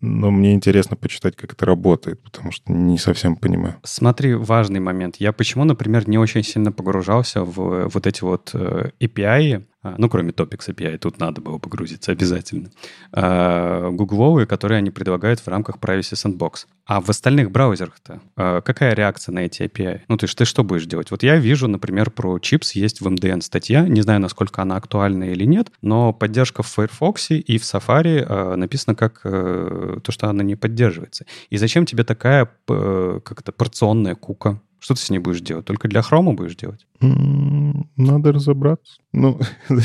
Но 0.00 0.30
мне 0.30 0.52
интересно 0.52 0.96
почитать, 0.96 1.36
как 1.36 1.52
это 1.52 1.64
работает, 1.64 2.20
потому 2.22 2.50
что 2.50 2.72
не 2.72 2.98
совсем 2.98 3.36
понимаю. 3.36 3.76
Смотри, 3.84 4.34
важный 4.34 4.80
момент. 4.80 5.16
Я 5.18 5.32
почему, 5.32 5.64
например, 5.64 6.08
не 6.08 6.18
очень 6.18 6.42
сильно 6.42 6.72
погружался 6.72 7.44
в 7.44 7.88
вот 7.88 8.06
эти 8.06 8.22
вот 8.24 8.50
э, 8.52 8.90
API, 9.00 9.64
ну, 9.82 10.10
кроме 10.10 10.32
Topics 10.32 10.68
API, 10.68 10.98
тут 10.98 11.18
надо 11.18 11.40
было 11.40 11.58
погрузиться 11.58 12.12
обязательно, 12.12 12.70
а, 13.12 13.90
гугловые, 13.90 14.46
которые 14.46 14.78
они 14.78 14.90
предлагают 14.90 15.40
в 15.40 15.48
рамках 15.48 15.76
Privacy 15.78 16.14
Sandbox. 16.14 16.66
А 16.84 17.00
в 17.00 17.08
остальных 17.08 17.50
браузерах-то 17.50 18.20
а, 18.36 18.60
какая 18.60 18.94
реакция 18.94 19.32
на 19.32 19.40
эти 19.40 19.62
API? 19.62 20.02
Ну, 20.08 20.16
то 20.18 20.24
есть 20.24 20.36
ты 20.36 20.44
что 20.44 20.64
будешь 20.64 20.84
делать? 20.84 21.10
Вот 21.10 21.22
я 21.22 21.36
вижу, 21.36 21.66
например, 21.66 22.10
про 22.10 22.38
чипс 22.38 22.72
есть 22.72 23.00
в 23.00 23.08
MDN 23.08 23.40
статья, 23.40 23.88
не 23.88 24.02
знаю, 24.02 24.20
насколько 24.20 24.60
она 24.60 24.76
актуальна 24.76 25.24
или 25.24 25.44
нет, 25.44 25.70
но 25.80 26.12
поддержка 26.12 26.62
в 26.62 26.66
Firefox 26.66 27.30
и 27.30 27.58
в 27.58 27.62
Safari 27.62 28.56
написано 28.56 28.94
как 28.94 29.22
э, 29.24 29.98
то, 30.02 30.12
что 30.12 30.28
она 30.28 30.42
не 30.42 30.56
поддерживается. 30.56 31.24
И 31.48 31.56
зачем 31.56 31.86
тебе 31.86 32.04
такая 32.04 32.50
как-то 32.66 33.52
порционная 33.52 34.14
кука? 34.14 34.60
Что 34.80 34.94
ты 34.94 35.00
с 35.00 35.10
ней 35.10 35.18
будешь 35.18 35.42
делать? 35.42 35.66
Только 35.66 35.88
для 35.88 36.02
хрома 36.02 36.32
будешь 36.32 36.56
делать? 36.56 36.86
Надо 37.00 38.32
разобраться. 38.32 39.00
Ну, 39.12 39.38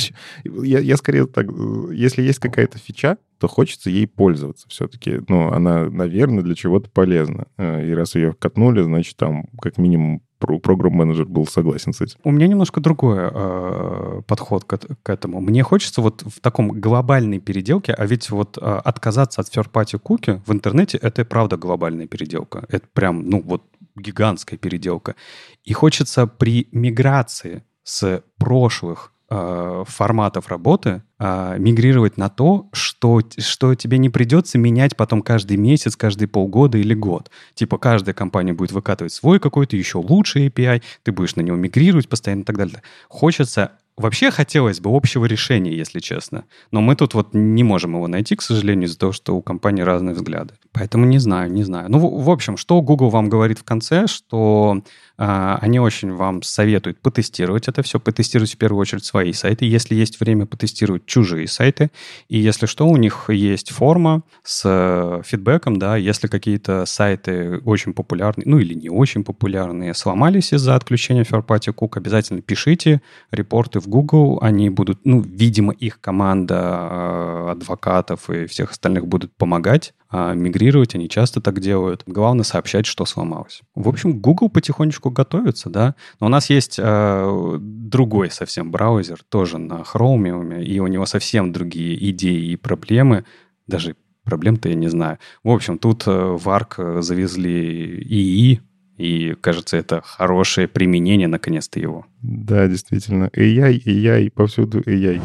я, 0.44 0.80
я 0.80 0.98
скорее 0.98 1.28
так, 1.28 1.48
если 1.92 2.24
есть 2.24 2.40
какая-то 2.40 2.78
фича, 2.78 3.18
то 3.40 3.48
хочется 3.48 3.90
ей 3.90 4.08
пользоваться 4.08 4.68
все-таки. 4.70 5.22
Ну, 5.28 5.52
она, 5.52 5.90
наверное, 5.90 6.44
для 6.44 6.56
чего-то 6.56 6.90
полезна. 6.90 7.48
Э, 7.58 7.86
и 7.86 7.92
раз 7.94 8.16
ее 8.16 8.34
катнули, 8.34 8.82
значит, 8.82 9.18
там 9.18 9.46
как 9.62 9.78
минимум 9.78 10.22
программ-менеджер 10.40 11.26
был 11.26 11.48
согласен 11.48 11.94
с 11.94 12.02
этим. 12.02 12.20
У 12.24 12.32
меня 12.32 12.48
немножко 12.48 12.82
другой 12.82 13.18
э, 13.22 14.22
подход 14.28 14.64
к, 14.66 14.78
к 14.78 15.10
этому. 15.10 15.42
Мне 15.42 15.64
хочется 15.64 16.02
вот 16.02 16.22
в 16.22 16.40
таком 16.40 16.70
глобальной 16.70 17.40
переделке, 17.40 17.94
а 17.94 18.06
ведь 18.06 18.30
вот 18.30 18.58
э, 18.58 18.62
отказаться 18.62 19.42
от 19.42 19.48
third-party 19.48 19.98
куки 20.00 20.42
в 20.46 20.54
интернете— 20.54 20.98
это 21.02 21.24
и 21.24 21.26
правда 21.26 21.58
глобальная 21.58 22.08
переделка. 22.08 22.66
Это 22.70 22.86
прям, 22.94 23.28
ну 23.30 23.42
вот 23.42 23.64
гигантская 23.96 24.58
переделка. 24.58 25.16
И 25.64 25.74
хочется 25.74 26.28
при 26.28 26.68
миграции 26.72 27.64
с 27.84 28.24
прошлых 28.38 29.14
э, 29.30 29.84
форматов 29.88 30.48
работы 30.48 31.04
э, 31.20 31.56
мигрировать 31.60 32.18
на 32.18 32.30
то, 32.30 32.70
что, 32.74 33.22
что 33.38 33.76
тебе 33.76 33.98
не 33.98 34.10
придется 34.10 34.58
менять 34.58 34.96
потом 34.96 35.22
каждый 35.22 35.58
месяц, 35.58 35.96
каждые 35.96 36.28
полгода 36.28 36.78
или 36.78 36.94
год. 36.94 37.32
Типа 37.54 37.78
каждая 37.78 38.14
компания 38.14 38.54
будет 38.54 38.72
выкатывать 38.72 39.14
свой 39.14 39.40
какой-то 39.40 39.78
еще 39.78 40.00
лучший 40.00 40.48
API, 40.48 40.82
ты 41.04 41.12
будешь 41.12 41.36
на 41.36 41.42
него 41.42 41.58
мигрировать 41.58 42.10
постоянно 42.10 42.42
и 42.42 42.46
так 42.46 42.58
далее. 42.58 42.82
Хочется 43.08 43.74
Вообще 43.98 44.30
хотелось 44.30 44.82
бы 44.82 44.94
общего 44.94 45.24
решения, 45.24 45.74
если 45.74 46.00
честно. 46.00 46.44
Но 46.72 46.82
мы 46.82 46.98
тут 46.98 47.14
вот 47.14 47.30
не 47.34 47.64
можем 47.64 47.96
его 47.96 48.08
найти, 48.08 48.36
к 48.36 48.42
сожалению, 48.42 48.88
из-за 48.88 49.00
того, 49.00 49.14
что 49.14 49.36
у 49.36 49.42
компании 49.42 49.84
разные 49.84 50.14
взгляды. 50.14 50.56
Поэтому 50.74 51.06
не 51.06 51.18
знаю, 51.18 51.50
не 51.50 51.64
знаю. 51.64 51.90
Ну, 51.90 52.00
в, 52.00 52.26
в 52.26 52.30
общем, 52.30 52.58
что 52.58 52.82
Google 52.82 53.10
вам 53.10 53.30
говорит 53.30 53.60
в 53.60 53.64
конце, 53.64 54.08
что 54.08 54.82
они 55.18 55.80
очень 55.80 56.12
вам 56.14 56.42
советуют 56.42 57.00
потестировать 57.00 57.68
это 57.68 57.82
все, 57.84 58.00
потестировать 58.00 58.54
в 58.54 58.58
первую 58.58 58.82
очередь 58.82 59.06
свои 59.06 59.32
сайты. 59.34 59.66
Если 59.66 59.96
есть 59.96 60.20
время, 60.20 60.46
потестировать 60.46 61.06
чужие 61.06 61.48
сайты. 61.48 61.92
И 62.28 62.38
если 62.38 62.66
что, 62.66 62.88
у 62.88 62.98
них 62.98 63.30
есть 63.30 63.72
форма 63.72 64.24
с 64.44 64.64
э, 64.66 65.22
фидбэком, 65.26 65.78
да, 65.78 65.96
если 65.96 66.28
какие-то 66.28 66.86
сайты 66.86 67.60
очень 67.60 67.94
популярные, 67.94 68.46
ну 68.48 68.60
или 68.60 68.74
не 68.74 68.90
очень 68.90 69.24
популярные, 69.24 69.94
сломались 69.94 70.52
из-за 70.54 70.76
отключения 70.76 71.24
third-party 71.24 71.74
cook, 71.74 71.98
обязательно 71.98 72.42
пишите 72.42 73.02
репорты 73.32 73.80
в 73.80 73.88
Google, 73.88 74.40
они 74.42 74.70
будут, 74.70 75.00
ну, 75.06 75.22
видимо, 75.22 75.74
их 75.74 76.02
команда 76.02 76.56
э, 76.56 77.52
адвокатов 77.52 78.30
и 78.30 78.48
всех 78.48 78.72
остальных 78.72 79.08
будут 79.08 79.34
помогать 79.36 79.94
а 80.18 80.34
мигрировать, 80.34 80.96
они 80.96 81.10
часто 81.10 81.42
так 81.42 81.60
делают. 81.60 82.04
Главное 82.06 82.46
сообщать, 82.46 82.86
что 82.86 83.04
сломалось. 83.06 83.64
В 83.76 83.90
общем, 83.90 84.22
Google 84.22 84.48
потихонечку 84.48 85.10
готовится, 85.10 85.70
да. 85.70 85.96
Но 86.22 86.28
у 86.28 86.30
нас 86.30 86.50
есть 86.50 86.80
э, 86.82 87.58
другой 87.60 88.32
совсем 88.32 88.72
браузер, 88.72 89.20
тоже 89.28 89.58
на 89.58 89.82
Chromium, 89.82 90.64
и 90.64 90.80
у 90.80 90.88
него 90.88 91.06
совсем 91.06 91.52
другие 91.52 92.12
идеи 92.12 92.52
и 92.52 92.56
проблемы, 92.56 93.26
даже 93.68 93.98
проблем-то 94.24 94.70
я 94.70 94.76
не 94.76 94.88
знаю. 94.88 95.20
В 95.44 95.50
общем, 95.50 95.78
тут 95.78 96.04
э, 96.08 96.12
в 96.12 96.48
ARC 96.48 97.02
завезли 97.02 98.02
ИИ, 98.02 98.62
и, 98.98 99.36
кажется, 99.42 99.76
это 99.76 100.02
хорошее 100.02 100.70
применение, 100.70 101.28
наконец-то, 101.28 101.78
его. 101.78 102.06
Да, 102.22 102.68
действительно. 102.68 103.30
AI, 103.36 103.84
AI, 103.84 104.32
повсюду 104.32 104.80
AI. 104.80 105.22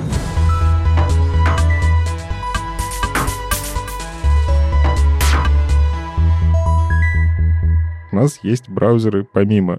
У 8.13 8.17
нас 8.17 8.41
есть 8.43 8.69
браузеры 8.69 9.25
помимо 9.25 9.79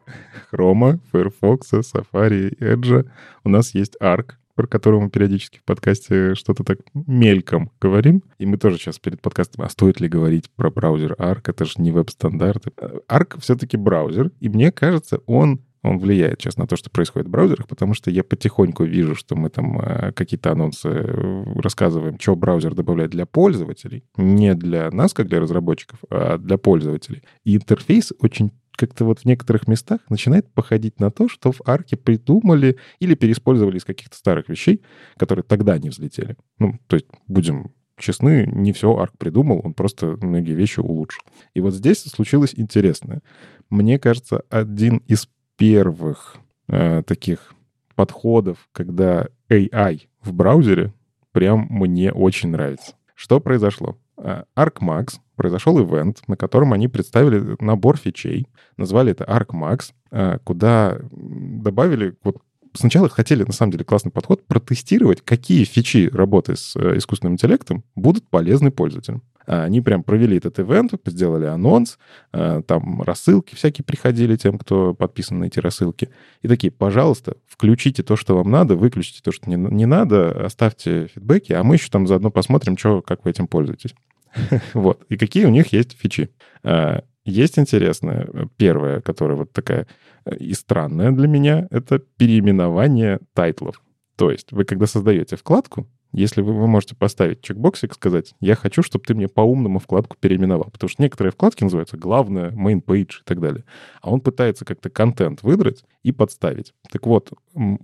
Chrome, 0.51 0.99
Firefox, 1.11 1.73
Safari, 1.73 2.57
Edge. 2.59 3.05
У 3.43 3.49
нас 3.49 3.75
есть 3.75 3.97
Arc, 4.01 4.31
про 4.55 4.67
которого 4.67 5.01
мы 5.01 5.09
периодически 5.09 5.59
в 5.59 5.63
подкасте 5.63 6.33
что-то 6.35 6.63
так 6.63 6.79
мельком 6.93 7.71
говорим. 7.81 8.23
И 8.37 8.45
мы 8.45 8.57
тоже 8.57 8.77
сейчас 8.77 8.99
перед 8.99 9.21
подкастом, 9.21 9.65
а 9.65 9.69
стоит 9.69 9.99
ли 9.99 10.07
говорить 10.07 10.49
про 10.55 10.71
браузер 10.71 11.13
Arc? 11.19 11.41
Это 11.47 11.65
же 11.65 11.73
не 11.77 11.91
веб-стандарты. 11.91 12.71
Arc 13.09 13.39
все-таки 13.41 13.75
браузер, 13.75 14.31
и 14.39 14.47
мне 14.47 14.71
кажется, 14.71 15.19
он 15.25 15.59
он 15.83 15.97
влияет 15.97 16.41
сейчас 16.41 16.57
на 16.57 16.67
то, 16.67 16.75
что 16.75 16.89
происходит 16.89 17.27
в 17.27 17.31
браузерах, 17.31 17.67
потому 17.67 17.93
что 17.93 18.11
я 18.11 18.23
потихоньку 18.23 18.83
вижу, 18.83 19.15
что 19.15 19.35
мы 19.35 19.49
там 19.49 19.79
э, 19.79 20.11
какие-то 20.11 20.51
анонсы 20.51 20.89
э, 20.89 21.43
рассказываем, 21.55 22.19
что 22.19 22.35
браузер 22.35 22.75
добавляет 22.75 23.11
для 23.11 23.25
пользователей, 23.25 24.03
не 24.15 24.53
для 24.53 24.91
нас, 24.91 25.13
как 25.13 25.27
для 25.27 25.39
разработчиков, 25.39 25.99
а 26.09 26.37
для 26.37 26.57
пользователей. 26.57 27.23
И 27.43 27.55
интерфейс 27.55 28.13
очень 28.19 28.51
как-то 28.75 29.05
вот 29.05 29.19
в 29.19 29.25
некоторых 29.25 29.67
местах 29.67 29.99
начинает 30.09 30.51
походить 30.53 30.99
на 30.99 31.11
то, 31.11 31.27
что 31.27 31.51
в 31.51 31.61
арке 31.65 31.97
придумали 31.97 32.77
или 32.99 33.15
переиспользовали 33.15 33.77
из 33.77 33.85
каких-то 33.85 34.15
старых 34.15 34.49
вещей, 34.49 34.81
которые 35.17 35.43
тогда 35.43 35.77
не 35.77 35.89
взлетели. 35.89 36.35
Ну, 36.57 36.79
то 36.87 36.95
есть, 36.95 37.07
будем 37.27 37.71
честны, 37.97 38.49
не 38.51 38.73
все 38.73 38.97
арк 38.97 39.17
придумал, 39.17 39.61
он 39.63 39.73
просто 39.73 40.17
многие 40.21 40.53
вещи 40.53 40.79
улучшил. 40.79 41.21
И 41.53 41.61
вот 41.61 41.73
здесь 41.73 42.03
случилось 42.03 42.53
интересное. 42.55 43.21
Мне 43.69 43.99
кажется, 43.99 44.43
один 44.49 44.97
из 45.07 45.27
первых 45.61 46.37
э, 46.69 47.03
таких 47.05 47.53
подходов, 47.93 48.67
когда 48.71 49.27
AI 49.47 49.99
в 50.23 50.33
браузере 50.33 50.91
прям 51.33 51.67
мне 51.69 52.11
очень 52.11 52.49
нравится. 52.49 52.95
Что 53.13 53.39
произошло? 53.39 53.95
Э, 54.17 54.45
ArcMax 54.57 55.19
произошел 55.35 55.79
ивент, 55.79 56.27
на 56.27 56.35
котором 56.35 56.73
они 56.73 56.87
представили 56.87 57.55
набор 57.59 57.97
фичей, 57.97 58.47
назвали 58.75 59.11
это 59.11 59.23
ArcMax, 59.25 59.91
э, 60.09 60.39
куда 60.43 60.97
добавили 61.11 62.15
вот 62.23 62.37
сначала 62.73 63.07
хотели, 63.07 63.43
на 63.43 63.53
самом 63.53 63.73
деле, 63.73 63.85
классный 63.85 64.11
подход, 64.11 64.43
протестировать, 64.47 65.21
какие 65.21 65.63
фичи 65.65 66.09
работы 66.11 66.55
с 66.55 66.75
э, 66.75 66.97
искусственным 66.97 67.33
интеллектом 67.33 67.83
будут 67.95 68.27
полезны 68.27 68.71
пользователям. 68.71 69.21
А, 69.45 69.63
они 69.63 69.81
прям 69.81 70.03
провели 70.03 70.37
этот 70.37 70.59
ивент, 70.59 70.93
сделали 71.05 71.45
анонс, 71.45 71.97
а, 72.31 72.61
там 72.61 73.01
рассылки 73.01 73.55
всякие 73.55 73.85
приходили 73.85 74.35
тем, 74.35 74.57
кто 74.57 74.93
подписан 74.93 75.39
на 75.39 75.45
эти 75.45 75.59
рассылки. 75.59 76.09
И 76.41 76.47
такие, 76.47 76.71
пожалуйста, 76.71 77.37
включите 77.47 78.03
то, 78.03 78.15
что 78.15 78.35
вам 78.35 78.51
надо, 78.51 78.75
выключите 78.75 79.21
то, 79.23 79.31
что 79.31 79.49
не, 79.49 79.55
не 79.55 79.85
надо, 79.85 80.45
оставьте 80.45 81.07
фидбэки, 81.07 81.53
а 81.53 81.63
мы 81.63 81.75
еще 81.75 81.89
там 81.89 82.07
заодно 82.07 82.31
посмотрим, 82.31 82.77
что, 82.77 83.01
как 83.01 83.25
вы 83.25 83.31
этим 83.31 83.47
пользуетесь. 83.47 83.95
Вот. 84.73 85.03
И 85.09 85.17
какие 85.17 85.45
у 85.45 85.49
них 85.49 85.73
есть 85.73 85.97
фичи. 85.97 86.29
А, 86.63 87.03
есть 87.25 87.59
интересное, 87.59 88.27
первое, 88.57 89.01
которое 89.01 89.35
вот 89.35 89.51
такая 89.51 89.87
э, 90.25 90.35
и 90.37 90.53
странная 90.53 91.11
для 91.11 91.27
меня, 91.27 91.67
это 91.69 91.99
переименование 91.99 93.19
title 93.33 93.63
ов. 93.63 93.81
То 94.15 94.31
есть 94.31 94.51
вы, 94.51 94.65
когда 94.65 94.87
создаете 94.87 95.35
вкладку, 95.35 95.87
если 96.13 96.41
вы, 96.41 96.53
вы 96.53 96.67
можете 96.67 96.95
поставить 96.95 97.41
чекбоксик, 97.41 97.93
сказать, 97.93 98.33
я 98.39 98.55
хочу, 98.55 98.83
чтобы 98.83 99.05
ты 99.05 99.13
мне 99.13 99.27
по-умному 99.27 99.79
вкладку 99.79 100.17
переименовал. 100.19 100.69
Потому 100.71 100.89
что 100.89 101.01
некоторые 101.01 101.31
вкладки 101.31 101.63
называются 101.63 101.97
главное, 101.97 102.51
main 102.51 102.83
page 102.83 103.21
и 103.21 103.23
так 103.25 103.39
далее. 103.39 103.63
А 104.01 104.11
он 104.11 104.21
пытается 104.21 104.65
как-то 104.65 104.89
контент 104.89 105.43
выдрать 105.43 105.83
и 106.03 106.11
подставить. 106.11 106.73
Так 106.91 107.05
вот, 107.05 107.31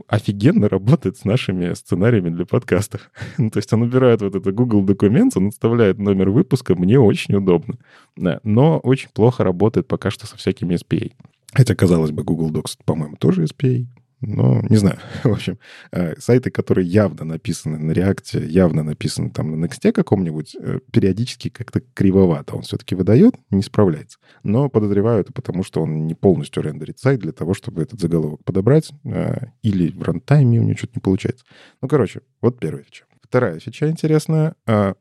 офигенно 0.08 0.68
работает 0.68 1.18
с 1.18 1.26
нашими 1.26 1.74
сценариями 1.74 2.30
для 2.30 2.46
подкастов. 2.46 3.12
ну, 3.38 3.50
то 3.50 3.58
есть 3.58 3.72
он 3.72 3.84
убирает 3.84 4.22
вот 4.22 4.36
это 4.36 4.52
Google 4.52 4.82
документ, 4.84 5.38
он 5.38 5.48
оставляет 5.48 5.98
номер 5.98 6.30
выпуска, 6.30 6.76
мне 6.76 7.00
очень 7.00 7.36
удобно. 7.36 7.76
Да, 8.16 8.40
но 8.44 8.80
очень 8.80 9.10
плохо 9.14 9.44
работает 9.44 9.88
пока 9.88 10.12
что 10.12 10.28
со 10.28 10.38
всякими 10.38 10.76
SPA. 10.76 11.12
Хотя, 11.54 11.76
казалось 11.76 12.12
бы, 12.12 12.24
Google 12.24 12.52
Docs, 12.52 12.78
по-моему, 12.86 13.16
тоже 13.16 13.46
SPA. 13.46 13.86
Но 14.22 14.62
не 14.68 14.78
знаю. 14.78 14.98
В 15.24 15.32
общем, 15.32 15.60
э, 15.92 16.20
сайты, 16.20 16.50
которые 16.50 16.88
явно 16.88 17.24
написаны 17.24 17.78
на 17.78 17.92
реакте, 17.92 18.44
явно 18.46 18.84
написаны 18.84 19.30
там 19.30 19.60
на 19.60 19.66
Next 19.66 19.92
каком-нибудь, 19.92 20.56
э, 20.60 20.80
периодически 20.92 21.50
как-то 21.50 21.82
кривовато 21.94 22.56
он 22.56 22.64
все-таки 22.64 22.96
выдает, 22.96 23.36
не 23.52 23.62
справляется. 23.62 24.18
Но 24.44 24.70
подозреваю 24.70 25.22
это 25.22 25.34
потому, 25.34 25.64
что 25.64 25.82
он 25.84 26.08
не 26.08 26.16
полностью 26.16 26.64
рендерит 26.64 27.00
сайт 27.00 27.20
для 27.20 27.32
того, 27.32 27.54
чтобы 27.54 27.84
этот 27.84 28.00
заголовок 28.00 28.44
подобрать, 28.44 28.92
э, 29.06 29.48
или 29.62 29.92
в 29.92 30.02
рантайме 30.02 30.60
у 30.60 30.64
него 30.64 30.78
что-то 30.78 30.94
не 30.96 31.02
получается. 31.02 31.46
Ну, 31.82 31.88
короче, 31.88 32.22
вот 32.42 32.60
первая 32.60 32.84
фича. 32.84 33.06
Вторая 33.22 33.60
фича 33.60 33.90
интересная. 33.90 34.56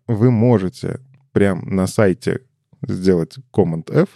Вы 0.09 0.31
можете 0.33 1.01
прям 1.33 1.63
на 1.65 1.87
сайте 1.87 2.41
сделать 2.83 3.37
Command-F, 3.53 4.09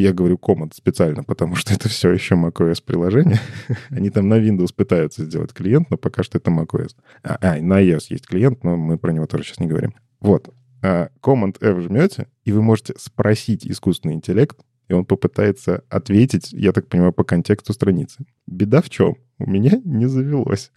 я 0.00 0.12
говорю 0.12 0.36
Command 0.36 0.72
специально, 0.74 1.24
потому 1.24 1.56
что 1.56 1.74
это 1.74 1.88
все 1.88 2.10
еще 2.10 2.34
macOS 2.34 2.82
приложение. 2.84 3.40
Они 3.90 4.10
там 4.10 4.28
на 4.28 4.38
Windows 4.38 4.72
пытаются 4.74 5.24
сделать 5.24 5.52
клиент, 5.52 5.90
но 5.90 5.96
пока 5.96 6.22
что 6.22 6.38
это 6.38 6.50
macOS. 6.50 6.94
А, 7.22 7.38
а, 7.40 7.60
на 7.60 7.82
iOS 7.82 8.06
есть 8.10 8.26
клиент, 8.26 8.64
но 8.64 8.76
мы 8.76 8.98
про 8.98 9.12
него 9.12 9.26
тоже 9.26 9.44
сейчас 9.44 9.60
не 9.60 9.66
говорим. 9.66 9.94
Вот. 10.20 10.54
А, 10.82 11.08
Command 11.20 11.56
F 11.60 11.82
жмете, 11.82 12.28
и 12.44 12.52
вы 12.52 12.62
можете 12.62 12.94
спросить 12.96 13.66
искусственный 13.66 14.14
интеллект, 14.14 14.58
и 14.88 14.92
он 14.92 15.04
попытается 15.04 15.82
ответить, 15.88 16.52
я 16.52 16.72
так 16.72 16.86
понимаю, 16.88 17.12
по 17.12 17.24
контексту 17.24 17.72
страницы. 17.72 18.24
Беда 18.46 18.80
в 18.80 18.88
чем? 18.88 19.16
У 19.38 19.50
меня 19.50 19.80
не 19.84 20.06
завелось. 20.06 20.70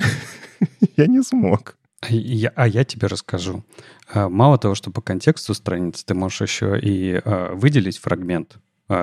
я 0.98 1.08
не 1.08 1.22
смог. 1.22 1.78
А 2.02 2.08
я, 2.12 2.52
а 2.56 2.68
я 2.68 2.84
тебе 2.84 3.08
расскажу. 3.08 3.64
А, 4.12 4.30
мало 4.30 4.58
того, 4.58 4.74
что 4.74 4.90
по 4.90 5.02
контексту 5.02 5.54
страницы, 5.54 6.04
ты 6.06 6.16
можешь 6.16 6.42
еще 6.42 6.80
и 6.82 7.22
выделить 7.54 8.00
фрагмент 8.00 8.58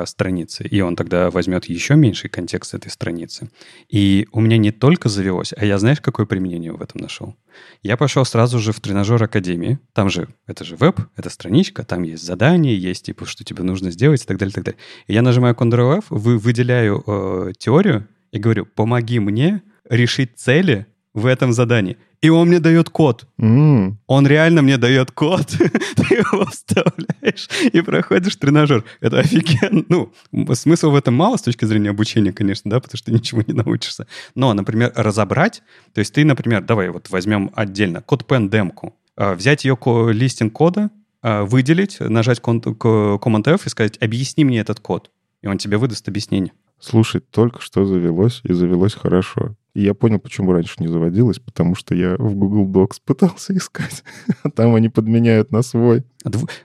страницы, 0.06 0.66
и 0.66 0.80
он 0.80 0.96
тогда 0.96 1.30
возьмет 1.30 1.66
еще 1.66 1.94
меньший 1.96 2.30
контекст 2.30 2.74
этой 2.74 2.90
страницы. 2.90 3.50
И 3.88 4.26
у 4.32 4.40
меня 4.40 4.58
не 4.58 4.70
только 4.70 5.08
завелось, 5.08 5.52
а 5.56 5.64
я 5.64 5.78
знаешь, 5.78 6.00
какое 6.00 6.26
применение 6.26 6.72
в 6.72 6.82
этом 6.82 7.00
нашел? 7.00 7.36
Я 7.82 7.96
пошел 7.96 8.24
сразу 8.24 8.58
же 8.58 8.72
в 8.72 8.80
тренажер 8.80 9.22
Академии. 9.22 9.78
Там 9.92 10.10
же, 10.10 10.28
это 10.46 10.64
же 10.64 10.76
веб, 10.76 11.00
это 11.16 11.30
страничка, 11.30 11.84
там 11.84 12.02
есть 12.02 12.24
задания, 12.24 12.74
есть 12.74 13.06
типа, 13.06 13.26
что 13.26 13.44
тебе 13.44 13.62
нужно 13.62 13.90
сделать 13.90 14.22
и 14.22 14.26
так 14.26 14.38
далее, 14.38 14.52
и 14.52 14.54
так 14.54 14.64
далее. 14.64 14.80
И 15.06 15.14
я 15.14 15.22
нажимаю 15.22 15.54
Ctrl-F, 15.54 16.06
вы, 16.10 16.38
выделяю 16.38 17.02
э, 17.06 17.52
теорию 17.58 18.06
и 18.30 18.38
говорю, 18.38 18.66
помоги 18.66 19.18
мне 19.18 19.62
решить 19.88 20.38
цели 20.38 20.86
в 21.14 21.26
этом 21.26 21.52
задании. 21.52 21.98
И 22.20 22.30
он 22.30 22.48
мне 22.48 22.58
дает 22.58 22.90
код. 22.90 23.26
Mm. 23.40 23.94
Он 24.06 24.26
реально 24.26 24.62
мне 24.62 24.76
дает 24.76 25.12
код. 25.12 25.46
Ты 25.48 26.14
его 26.14 26.46
вставляешь 26.46 27.48
и 27.72 27.80
проходишь 27.80 28.36
тренажер. 28.36 28.84
Это 29.00 29.20
офигенно. 29.20 29.84
Ну, 29.88 30.12
смысла 30.54 30.88
в 30.88 30.96
этом 30.96 31.14
мало 31.14 31.36
с 31.36 31.42
точки 31.42 31.64
зрения 31.64 31.90
обучения, 31.90 32.32
конечно, 32.32 32.70
да, 32.70 32.80
потому 32.80 32.98
что 32.98 33.06
ты 33.06 33.12
ничего 33.12 33.42
не 33.46 33.54
научишься. 33.54 34.06
Но, 34.34 34.52
например, 34.52 34.92
разобрать, 34.96 35.62
то 35.92 36.00
есть 36.00 36.12
ты, 36.12 36.24
например, 36.24 36.62
давай 36.62 36.88
вот 36.88 37.08
возьмем 37.10 37.50
отдельно 37.54 38.02
код 38.02 38.24
pen 38.28 38.48
демку, 38.48 38.94
а, 39.16 39.34
взять 39.34 39.64
ее 39.64 39.78
листинг 40.12 40.52
кода, 40.52 40.90
а, 41.22 41.44
выделить, 41.44 42.00
нажать 42.00 42.40
Command-F 42.40 43.66
и 43.66 43.68
сказать, 43.68 43.96
объясни 44.00 44.44
мне 44.44 44.60
этот 44.60 44.80
код. 44.80 45.10
И 45.42 45.46
он 45.46 45.58
тебе 45.58 45.76
выдаст 45.76 46.08
объяснение. 46.08 46.52
Слушай, 46.80 47.20
только 47.20 47.60
что 47.60 47.84
завелось, 47.84 48.40
и 48.44 48.52
завелось 48.52 48.94
хорошо. 48.94 49.54
И 49.74 49.82
я 49.82 49.94
понял, 49.94 50.18
почему 50.18 50.52
раньше 50.52 50.74
не 50.78 50.88
заводилось, 50.88 51.38
потому 51.38 51.74
что 51.74 51.94
я 51.94 52.16
в 52.16 52.34
Google 52.34 52.66
Docs 52.66 53.00
пытался 53.04 53.56
искать, 53.56 54.02
а 54.42 54.50
там 54.50 54.74
они 54.74 54.88
подменяют 54.88 55.52
на 55.52 55.62
свой. 55.62 56.04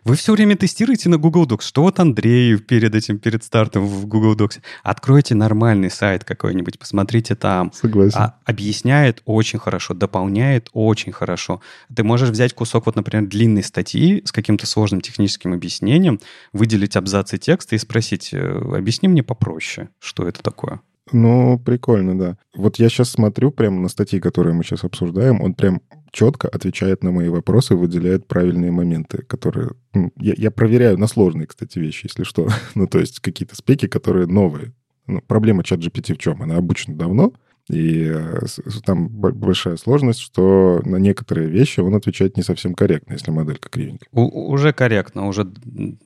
Вы 0.04 0.16
все 0.16 0.34
время 0.34 0.56
тестируете 0.56 1.10
на 1.10 1.18
Google 1.18 1.46
Docs. 1.46 1.62
Что 1.62 1.84
вот 1.84 2.00
Андрей 2.00 2.58
перед 2.58 2.96
этим, 2.96 3.20
перед 3.20 3.44
стартом 3.44 3.86
в 3.86 4.08
Google 4.08 4.36
Docs? 4.36 4.62
Откройте 4.84 5.36
нормальный 5.36 5.92
сайт 5.92 6.24
какой-нибудь, 6.24 6.80
посмотрите 6.80 7.36
там. 7.36 7.72
Согласен. 7.74 8.18
А, 8.18 8.40
объясняет 8.46 9.22
очень 9.26 9.60
хорошо, 9.60 9.94
дополняет 9.94 10.70
очень 10.74 11.12
хорошо. 11.12 11.62
Ты 11.94 12.04
можешь 12.04 12.30
взять 12.30 12.54
кусок, 12.54 12.88
вот, 12.88 12.96
например, 12.96 13.28
длинной 13.28 13.64
статьи 13.64 14.24
с 14.26 14.32
каким-то 14.32 14.66
сложным 14.66 15.02
техническим 15.02 15.54
объяснением, 15.54 16.20
выделить 16.52 16.96
абзацы 16.96 17.38
текста 17.38 17.76
и 17.76 17.80
спросить, 17.80 18.34
э, 18.34 18.76
объясни 18.76 19.08
мне 19.08 19.24
попроще, 19.24 19.90
что 20.00 20.28
это 20.28 20.42
такое. 20.42 20.82
Ну, 21.12 21.60
прикольно, 21.60 22.18
да. 22.18 22.38
Вот 22.56 22.78
я 22.78 22.90
сейчас 22.90 23.10
смотрю 23.10 23.52
прямо 23.52 23.80
на 23.82 23.90
статьи, 23.90 24.20
которые 24.20 24.54
мы 24.54 24.64
сейчас 24.64 24.84
обсуждаем, 24.84 25.42
он 25.42 25.54
прям 25.54 25.82
четко 26.12 26.48
отвечает 26.48 27.04
на 27.04 27.12
мои 27.12 27.28
вопросы, 27.28 27.76
выделяет 27.76 28.28
правильные 28.28 28.72
моменты, 28.72 29.24
которые... 29.24 29.72
Я, 30.18 30.34
я 30.38 30.52
проверяю 30.52 30.98
на 30.98 31.08
сложные, 31.08 31.48
кстати, 31.48 31.80
вещи, 31.80 32.06
если 32.06 32.24
что. 32.24 32.48
ну, 32.76 32.88
то 32.88 33.00
есть 33.00 33.20
какие-то 33.20 33.56
спеки, 33.56 33.88
которые 33.88 34.28
новые. 34.28 34.74
Ну, 35.08 35.22
проблема 35.22 35.64
чат 35.64 35.80
GPT 35.80 36.14
в 36.14 36.18
чем? 36.18 36.42
Она 36.42 36.56
обычно 36.56 36.96
давно, 36.96 37.34
и 37.70 38.12
э, 38.14 38.40
там 38.86 39.10
большая 39.10 39.78
сложность, 39.78 40.20
что 40.20 40.82
на 40.86 40.98
некоторые 40.98 41.50
вещи 41.50 41.80
он 41.80 41.96
отвечает 41.96 42.38
не 42.38 42.44
совсем 42.44 42.74
корректно, 42.74 43.14
если 43.14 43.32
моделька 43.32 43.70
кривенькая. 43.70 44.08
У, 44.12 44.52
уже 44.52 44.72
корректно, 44.72 45.28
уже, 45.28 45.48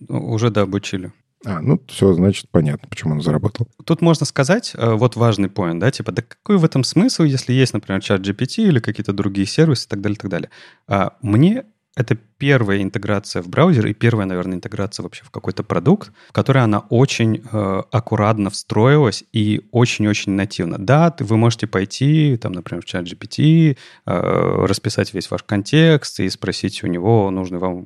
уже 0.08 0.50
дообучили. 0.50 1.12
А, 1.46 1.62
ну 1.62 1.82
все, 1.88 2.14
значит, 2.14 2.50
понятно, 2.52 2.88
почему 2.90 3.14
он 3.14 3.22
заработал. 3.22 3.68
Тут 3.86 4.02
можно 4.02 4.26
сказать, 4.26 4.74
э, 4.76 4.94
вот 4.94 5.16
важный 5.16 5.50
поинт, 5.50 5.80
да, 5.80 5.92
типа, 5.92 6.12
да 6.12 6.22
какой 6.24 6.58
в 6.58 6.66
этом 6.66 6.84
смысл, 6.84 7.24
если 7.24 7.54
есть, 7.54 7.74
например, 7.74 8.02
чат 8.02 8.22
GPT 8.22 8.68
или 8.68 8.80
какие-то 8.80 9.14
другие 9.14 9.46
сервисы 9.46 9.86
и 9.86 9.90
так 9.90 10.02
далее, 10.02 10.16
и 10.16 10.20
так 10.20 10.32
далее. 10.32 10.50
А 10.88 11.18
мне 11.22 11.66
это 11.98 12.16
первая 12.16 12.84
интеграция 12.84 13.42
в 13.42 13.50
браузер 13.50 13.88
и 13.88 13.94
первая, 13.94 14.28
наверное, 14.28 14.58
интеграция 14.58 15.02
вообще 15.02 15.24
в 15.24 15.32
какой-то 15.32 15.64
продукт, 15.64 16.12
в 16.30 16.32
которой 16.32 16.64
она 16.64 16.80
очень 16.90 17.42
э, 17.52 17.82
аккуратно 17.92 18.52
встроилась 18.52 19.24
и 19.34 19.68
очень-очень 19.72 20.34
нативно. 20.34 20.78
Да, 20.78 21.10
ты, 21.10 21.24
вы 21.24 21.38
можете 21.38 21.66
пойти, 21.66 22.38
там, 22.38 22.52
например, 22.52 22.84
в 22.84 22.86
чат 22.86 23.06
GPT, 23.06 23.78
э, 24.06 24.66
расписать 24.66 25.12
весь 25.16 25.32
ваш 25.32 25.42
контекст 25.42 26.20
и 26.20 26.30
спросить 26.30 26.84
у 26.84 26.88
него 26.88 27.32
нужную 27.32 27.60
вам 27.60 27.86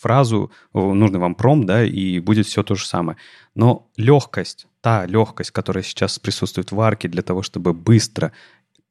фразу, 0.00 0.52
нужный 0.72 1.18
вам 1.18 1.34
пром, 1.34 1.66
да, 1.66 1.84
и 1.84 2.20
будет 2.20 2.46
все 2.46 2.62
то 2.62 2.76
же 2.76 2.86
самое. 2.86 3.18
Но 3.56 3.88
легкость, 3.96 4.68
та 4.80 5.06
легкость, 5.06 5.50
которая 5.50 5.82
сейчас 5.82 6.20
присутствует 6.20 6.70
в 6.70 6.80
арке 6.80 7.08
для 7.08 7.22
того, 7.22 7.42
чтобы 7.42 7.72
быстро, 7.72 8.30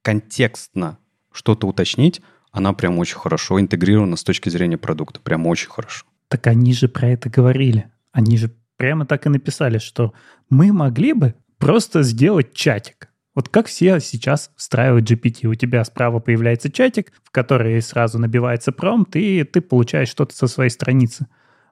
контекстно 0.01 0.97
что-то 1.32 1.65
уточнить, 1.65 2.21
она 2.53 2.71
прям 2.73 2.99
очень 2.99 3.17
хорошо 3.17 3.59
интегрирована 3.59 4.15
с 4.15 4.23
точки 4.23 4.47
зрения 4.47 4.77
продукта. 4.77 5.19
Прям 5.19 5.47
очень 5.47 5.69
хорошо. 5.69 6.05
Так 6.27 6.47
они 6.47 6.73
же 6.73 6.87
про 6.87 7.09
это 7.09 7.29
говорили. 7.29 7.91
Они 8.11 8.37
же 8.37 8.51
прямо 8.77 9.05
так 9.05 9.25
и 9.25 9.29
написали, 9.29 9.79
что 9.79 10.13
мы 10.49 10.71
могли 10.71 11.13
бы 11.13 11.33
просто 11.57 12.03
сделать 12.03 12.53
чатик. 12.53 13.09
Вот 13.33 13.49
как 13.49 13.65
все 13.65 13.99
сейчас 13.99 14.51
встраивают 14.55 15.09
GPT. 15.09 15.47
У 15.47 15.55
тебя 15.55 15.83
справа 15.83 16.19
появляется 16.19 16.71
чатик, 16.71 17.11
в 17.23 17.31
который 17.31 17.81
сразу 17.81 18.19
набивается 18.19 18.71
промпт, 18.71 19.15
и 19.15 19.43
ты 19.43 19.59
получаешь 19.59 20.09
что-то 20.09 20.35
со 20.35 20.47
своей 20.47 20.69
страницы. 20.69 21.25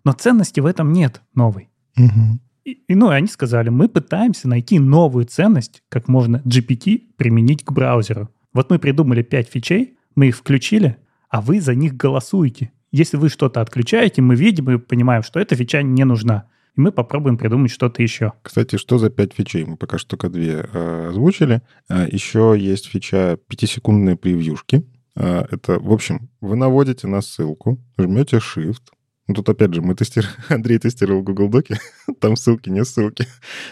Но 0.04 0.14
ценности 0.14 0.60
в 0.60 0.66
этом 0.66 0.92
нет 0.94 1.22
новой. 1.36 1.70
Угу. 1.96 2.40
И, 2.66 2.72
и, 2.88 2.96
ну, 2.96 3.10
они 3.10 3.28
сказали, 3.28 3.70
мы 3.70 3.88
пытаемся 3.88 4.48
найти 4.48 4.80
новую 4.80 5.26
ценность, 5.26 5.84
как 5.90 6.08
можно 6.08 6.38
GPT 6.38 7.14
применить 7.18 7.64
к 7.64 7.72
браузеру. 7.72 8.30
Вот 8.54 8.72
мы 8.72 8.80
придумали 8.80 9.22
5 9.22 9.48
фичей, 9.48 9.98
мы 10.16 10.28
их 10.28 10.38
включили, 10.38 10.98
а 11.30 11.42
вы 11.42 11.62
за 11.62 11.76
них 11.76 11.96
голосуете. 11.96 12.72
Если 12.92 13.18
вы 13.18 13.30
что-то 13.30 13.62
отключаете, 13.62 14.22
мы 14.22 14.36
видим 14.36 14.70
и 14.70 14.78
понимаем, 14.78 15.24
что 15.24 15.40
эта 15.40 15.56
фича 15.56 15.82
не 15.82 16.04
нужна. 16.04 16.48
И 16.76 16.82
мы 16.82 16.92
попробуем 16.92 17.38
придумать 17.38 17.72
что-то 17.72 18.02
еще. 18.02 18.34
Кстати, 18.42 18.78
что 18.78 18.98
за 18.98 19.10
пять 19.10 19.34
фичей? 19.34 19.64
Мы 19.66 19.78
пока 19.78 19.98
что 19.98 20.12
только 20.12 20.30
две 20.30 20.66
э, 20.72 21.08
озвучили. 21.10 21.62
Э, 21.90 22.08
еще 22.10 22.56
есть 22.58 22.88
фича 22.88 23.38
пятисекундные 23.48 24.16
превьюшки. 24.18 24.86
Э, 25.16 25.46
это, 25.50 25.80
в 25.80 25.92
общем, 25.92 26.30
вы 26.42 26.56
наводите 26.56 27.08
на 27.08 27.22
ссылку, 27.22 27.80
жмете 27.98 28.38
Shift, 28.38 28.84
ну, 29.28 29.36
тут, 29.36 29.50
опять 29.50 29.74
же, 29.74 29.82
мы 29.82 29.96
тестировали, 29.96 30.36
Андрей 30.50 30.78
тестировал 30.78 31.22
Google 31.22 31.50
Доки, 31.50 31.78
там 32.20 32.36
ссылки, 32.36 32.70
не 32.70 32.84
ссылки. 32.84 33.28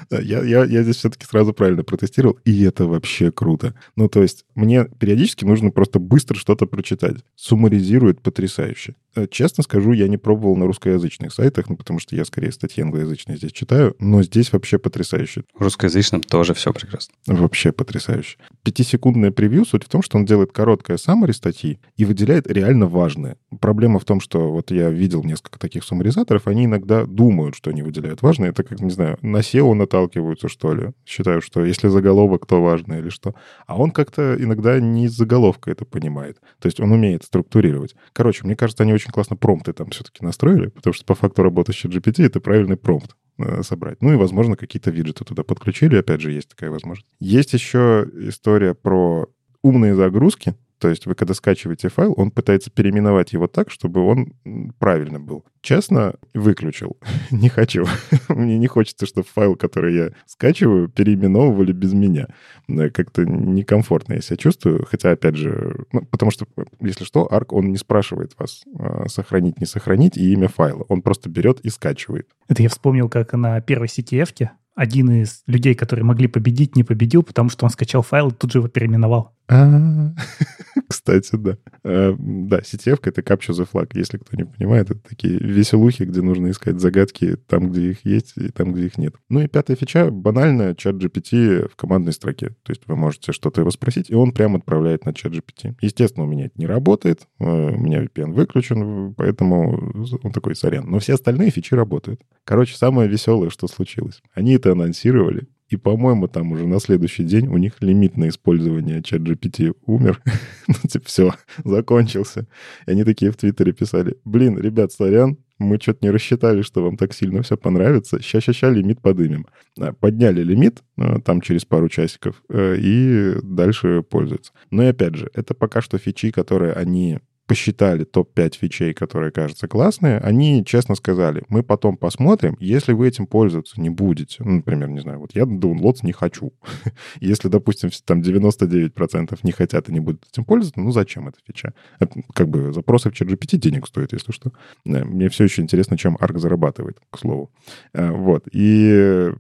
Я, 0.10 0.44
я, 0.44 0.64
я 0.64 0.84
здесь 0.84 0.98
все-таки 0.98 1.26
сразу 1.26 1.54
правильно 1.54 1.84
протестировал, 1.84 2.40
и 2.46 2.64
это 2.64 2.86
вообще 2.86 3.32
круто. 3.32 3.76
Ну, 3.96 4.08
то 4.08 4.22
есть 4.22 4.46
мне 4.56 4.86
периодически 4.86 5.46
нужно 5.46 5.72
просто 5.72 6.00
быстро 6.00 6.38
что-то 6.38 6.66
прочитать. 6.66 7.18
Суммаризирует 7.36 8.22
потрясающе. 8.22 8.96
Э, 9.15 9.28
честно 9.30 9.63
скажу, 9.63 9.91
я 9.91 10.08
не 10.08 10.17
пробовал 10.17 10.56
на 10.56 10.65
русскоязычных 10.65 11.34
сайтах, 11.34 11.69
ну, 11.69 11.76
потому 11.76 12.00
что 12.00 12.15
я 12.15 12.26
скорее 12.26 12.52
статьи 12.52 12.84
англоязычные 12.84 13.38
здесь 13.38 13.52
читаю, 13.52 13.95
но 14.00 14.22
здесь 14.24 14.52
вообще 14.54 14.78
потрясающе. 14.78 15.43
В 15.54 15.63
русскоязычном 15.63 16.22
тоже 16.22 16.54
все 16.54 16.72
прекрасно. 16.74 17.13
Вообще 17.26 17.72
потрясающе. 17.72 18.38
Пятисекундное 18.63 19.32
превью, 19.32 19.65
суть 19.65 19.84
в 19.84 19.89
том, 19.89 20.02
что 20.02 20.17
он 20.17 20.26
делает 20.26 20.52
короткое 20.52 20.98
summary 20.98 21.34
статьи 21.34 21.80
и 21.98 22.06
выделяет 22.06 22.48
реально 22.48 22.86
важное. 22.86 23.38
Проблема 23.60 24.00
в 24.00 24.06
том, 24.06 24.22
что 24.22 24.52
вот 24.52 24.72
я 24.72 24.89
видел 24.89 25.24
несколько 25.24 25.60
таких 25.60 25.84
суммаризаторов, 25.84 26.48
они 26.48 26.65
иногда 26.65 27.06
думают, 27.06 27.56
что 27.56 27.72
они 27.72 27.82
выделяют 27.82 28.22
важное. 28.22 28.50
Это 28.50 28.63
как, 28.63 28.80
не 28.80 28.91
знаю, 28.91 29.17
на 29.22 29.38
SEO 29.38 29.74
наталкиваются, 29.74 30.50
что 30.50 30.74
ли. 30.74 30.91
Считаю, 31.06 31.41
что 31.41 31.65
если 31.65 31.88
заголовок, 31.88 32.45
то 32.45 32.62
важно 32.62 32.93
или 32.93 33.10
что. 33.10 33.34
А 33.65 33.78
он 33.78 33.91
как-то 33.91 34.36
иногда 34.39 34.80
не 34.80 35.06
из 35.06 35.13
заголовка 35.13 35.72
это 35.72 35.86
понимает. 35.86 36.38
То 36.60 36.67
есть 36.67 36.80
он 36.80 36.91
умеет 36.91 37.24
структурировать. 37.24 37.95
Короче, 38.13 38.45
мне 38.45 38.56
кажется, 38.56 38.84
они 38.84 38.93
очень 38.93 39.09
классно 39.12 39.36
промпты 39.36 39.74
там 39.74 39.89
все-таки 39.89 40.24
настроили, 40.24 40.67
потому 40.67 40.93
что 40.93 41.06
по 41.06 41.15
факту 41.15 41.43
работы 41.43 41.74
с 41.74 41.86
GPT 41.86 42.26
это 42.26 42.39
правильный 42.39 42.78
промпт 42.78 43.15
э, 43.38 43.63
собрать. 43.63 44.02
Ну 44.02 44.13
и, 44.13 44.15
возможно, 44.15 44.56
какие-то 44.56 44.91
виджеты 44.91 45.26
туда 45.26 45.43
подключили. 45.43 45.98
Опять 45.98 46.22
же, 46.22 46.32
есть 46.32 46.50
такая 46.50 46.72
возможность. 46.72 47.12
Есть 47.19 47.54
еще 47.54 48.08
история 48.13 48.74
про 48.74 49.28
умные 49.62 49.95
загрузки. 49.95 50.56
То 50.80 50.88
есть 50.88 51.06
вы, 51.06 51.13
когда 51.13 51.34
скачиваете 51.34 51.89
файл, 51.89 52.13
он 52.15 52.32
пытается 52.32 52.72
переименовать 52.72 53.34
его 53.34 53.48
так, 53.48 53.70
чтобы 53.70 54.02
он 54.02 54.34
правильно 54.80 55.20
был. 55.20 55.46
Честно, 55.62 56.15
выключил. 56.34 56.98
не 57.32 57.50
хочу. 57.50 57.86
Мне 58.30 58.58
не 58.58 58.68
хочется, 58.68 59.06
чтобы 59.06 59.28
файл, 59.28 59.56
который 59.56 59.96
я 59.96 60.10
скачиваю, 60.26 60.88
переименовывали 60.88 61.74
без 61.74 61.94
меня. 61.94 62.28
Как-то 62.68 63.26
некомфортно 63.26 64.13
я 64.13 64.22
себя 64.22 64.38
чувствую. 64.38 64.86
Хотя, 64.89 65.12
опять 65.12 65.36
же, 65.36 65.86
ну, 65.92 66.06
потому 66.06 66.32
что, 66.32 66.48
если 66.80 67.04
что, 67.04 67.28
Arc, 67.30 67.48
он 67.50 67.72
не 67.72 67.78
спрашивает 67.78 68.34
вас 68.39 68.63
а, 68.78 69.08
сохранить, 69.10 69.60
не 69.60 69.65
сохранить 69.65 70.18
и 70.18 70.32
имя 70.32 70.48
файла. 70.48 70.86
Он 70.88 71.02
просто 71.02 71.30
берет 71.30 71.60
и 71.60 71.70
скачивает. 71.70 72.30
Это 72.48 72.63
я 72.63 72.70
вспомнил, 72.70 73.10
как 73.10 73.34
на 73.34 73.60
первой 73.60 73.88
CTF-ке 73.88 74.52
один 74.76 75.12
из 75.12 75.44
людей, 75.46 75.76
которые 75.76 76.06
могли 76.06 76.28
победить, 76.28 76.78
не 76.78 76.86
победил, 76.86 77.22
потому 77.22 77.50
что 77.50 77.65
он 77.65 77.70
скачал 77.70 78.02
файл 78.02 78.30
и 78.30 78.34
тут 78.34 78.54
же 78.54 78.60
его 78.60 78.70
переименовал. 78.70 79.34
А, 79.52 80.14
кстати, 80.88 81.36
да. 81.36 81.58
Э, 81.84 82.14
да, 82.18 82.60
CTF— 82.60 83.00
это 83.04 83.22
Capture 83.22 83.56
the 83.56 83.68
Flag, 83.70 83.90
если 83.96 84.18
кто 84.18 84.38
не 84.38 84.46
понимает. 84.46 84.92
Это 84.92 85.00
такие 85.00 85.40
веселухи, 85.40 86.04
где 86.04 86.22
нужно 86.22 86.52
искать 86.52 86.80
загадки 86.80 87.36
там, 87.48 87.72
где 87.72 87.92
их 87.92 88.06
есть, 88.06 88.34
и 88.38 88.50
там, 88.50 88.74
где 88.74 88.86
их 88.86 89.00
нет. 89.00 89.16
Ну 89.28 89.40
и 89.42 89.48
пятая 89.48 89.76
фича— 89.76 90.10
банально 90.12 90.76
чат 90.76 90.96
GPT 90.96 91.68
в 91.68 91.76
командной 91.76 92.14
строке. 92.14 92.50
То 92.62 92.70
есть 92.72 92.84
вы 92.86 92.96
можете 92.96 93.32
что-то 93.32 93.62
его 93.62 93.72
спросить, 93.72 94.12
и 94.12 94.16
он 94.16 94.34
прямо 94.34 94.60
отправляет 94.60 95.06
на 95.06 95.16
чат 95.16 95.34
GPT. 95.34 95.76
Естественно, 95.82 96.26
у 96.26 96.30
меня 96.30 96.46
это 96.46 96.54
не 96.58 96.68
работает, 96.68 97.28
э, 97.40 97.44
у 97.44 97.78
меня 97.80 98.04
VPN 98.04 98.34
выключен, 98.34 99.16
поэтому 99.16 100.06
он 100.22 100.32
такой, 100.32 100.56
сорян. 100.56 100.86
Но 100.88 101.00
все 101.00 101.16
остальные 101.16 101.50
фичи 101.50 101.74
работают. 101.74 102.22
Короче, 102.44 102.76
самое 102.76 103.10
веселое, 103.10 103.50
что 103.50 103.68
случилось. 103.68 104.22
Они 104.36 104.54
это 104.54 104.74
анонсировали, 104.74 105.48
и, 105.70 105.78
по-моему, 105.78 106.28
там 106.28 106.52
уже 106.52 106.68
на 106.68 106.80
следующий 106.80 107.24
день 107.24 107.48
у 107.48 107.58
них 107.58 107.74
лимит 107.80 108.18
на 108.18 108.30
использование 108.30 109.04
чат 109.04 109.22
GPT 109.22 109.76
умер. 109.86 110.22
ну, 110.68 110.74
типа, 110.88 111.06
все, 111.06 111.34
закончился. 111.64 112.48
И 112.88 112.92
они 112.92 113.04
такие 113.04 113.32
в 113.32 113.38
Твиттере 113.38 113.72
писали, 113.72 114.18
блин, 114.26 114.58
ребят, 114.58 114.92
сорян, 114.92 115.38
мы 115.60 115.78
что-то 115.80 116.00
не 116.02 116.10
рассчитали, 116.10 116.62
что 116.62 116.84
вам 116.84 116.98
так 116.98 117.14
сильно 117.14 117.44
все 117.44 117.58
понравится. 117.58 118.22
Ща-ща-ща 118.22 118.70
лимит 118.70 119.02
подымем. 119.02 119.46
А, 119.78 119.94
подняли 119.94 120.42
лимит 120.42 120.82
а, 120.98 121.20
там 121.20 121.42
через 121.42 121.66
пару 121.66 121.90
часиков 121.90 122.42
э, 122.50 122.78
и 122.80 123.36
дальше 123.44 124.02
пользуются. 124.02 124.54
Но 124.72 124.84
и 124.84 124.88
опять 124.88 125.16
же, 125.16 125.30
это 125.34 125.54
пока 125.54 125.82
что 125.82 125.98
фичи, 125.98 126.32
которые 126.32 126.74
они 126.74 127.20
посчитали 127.50 128.04
топ-5 128.04 128.58
фичей, 128.60 128.94
которые 128.94 129.32
кажутся 129.32 129.68
классные, 129.68 130.20
они 130.20 130.64
честно 130.64 130.94
сказали, 130.94 131.44
мы 131.50 131.64
потом 131.64 131.98
посмотрим, 131.98 132.56
если 132.60 132.94
вы 132.94 133.08
этим 133.08 133.26
пользоваться 133.26 133.82
не 133.82 133.90
будете. 133.90 134.44
Ну, 134.44 134.58
например, 134.58 134.88
не 134.90 135.00
знаю, 135.00 135.18
вот 135.18 135.32
я 135.34 135.46
downloads 135.46 136.02
не 136.04 136.12
хочу. 136.12 136.54
если, 137.20 137.48
допустим, 137.48 137.90
там 138.06 138.22
99% 138.22 139.40
не 139.42 139.52
хотят 139.52 139.90
и 139.90 139.92
не 139.92 140.00
будут 140.00 140.28
этим 140.32 140.46
пользоваться, 140.46 140.80
ну 140.80 140.92
зачем 140.92 141.28
эта 141.28 141.40
фича? 141.44 141.74
Это, 142.00 142.22
как 142.36 142.50
бы 142.50 142.72
запросы 142.72 143.10
в 143.10 143.20
ChatGPT 143.20 143.58
денег 143.58 143.88
стоят, 143.88 144.14
если 144.14 144.32
что. 144.32 144.52
Мне 144.86 145.28
все 145.30 145.46
еще 145.46 145.64
интересно, 145.64 145.98
чем 145.98 146.18
ARC 146.18 146.38
зарабатывает, 146.38 147.00
к 147.10 147.18
слову. 147.18 147.52
Э, 147.94 148.12
вот. 148.12 148.48
И, 148.52 149.32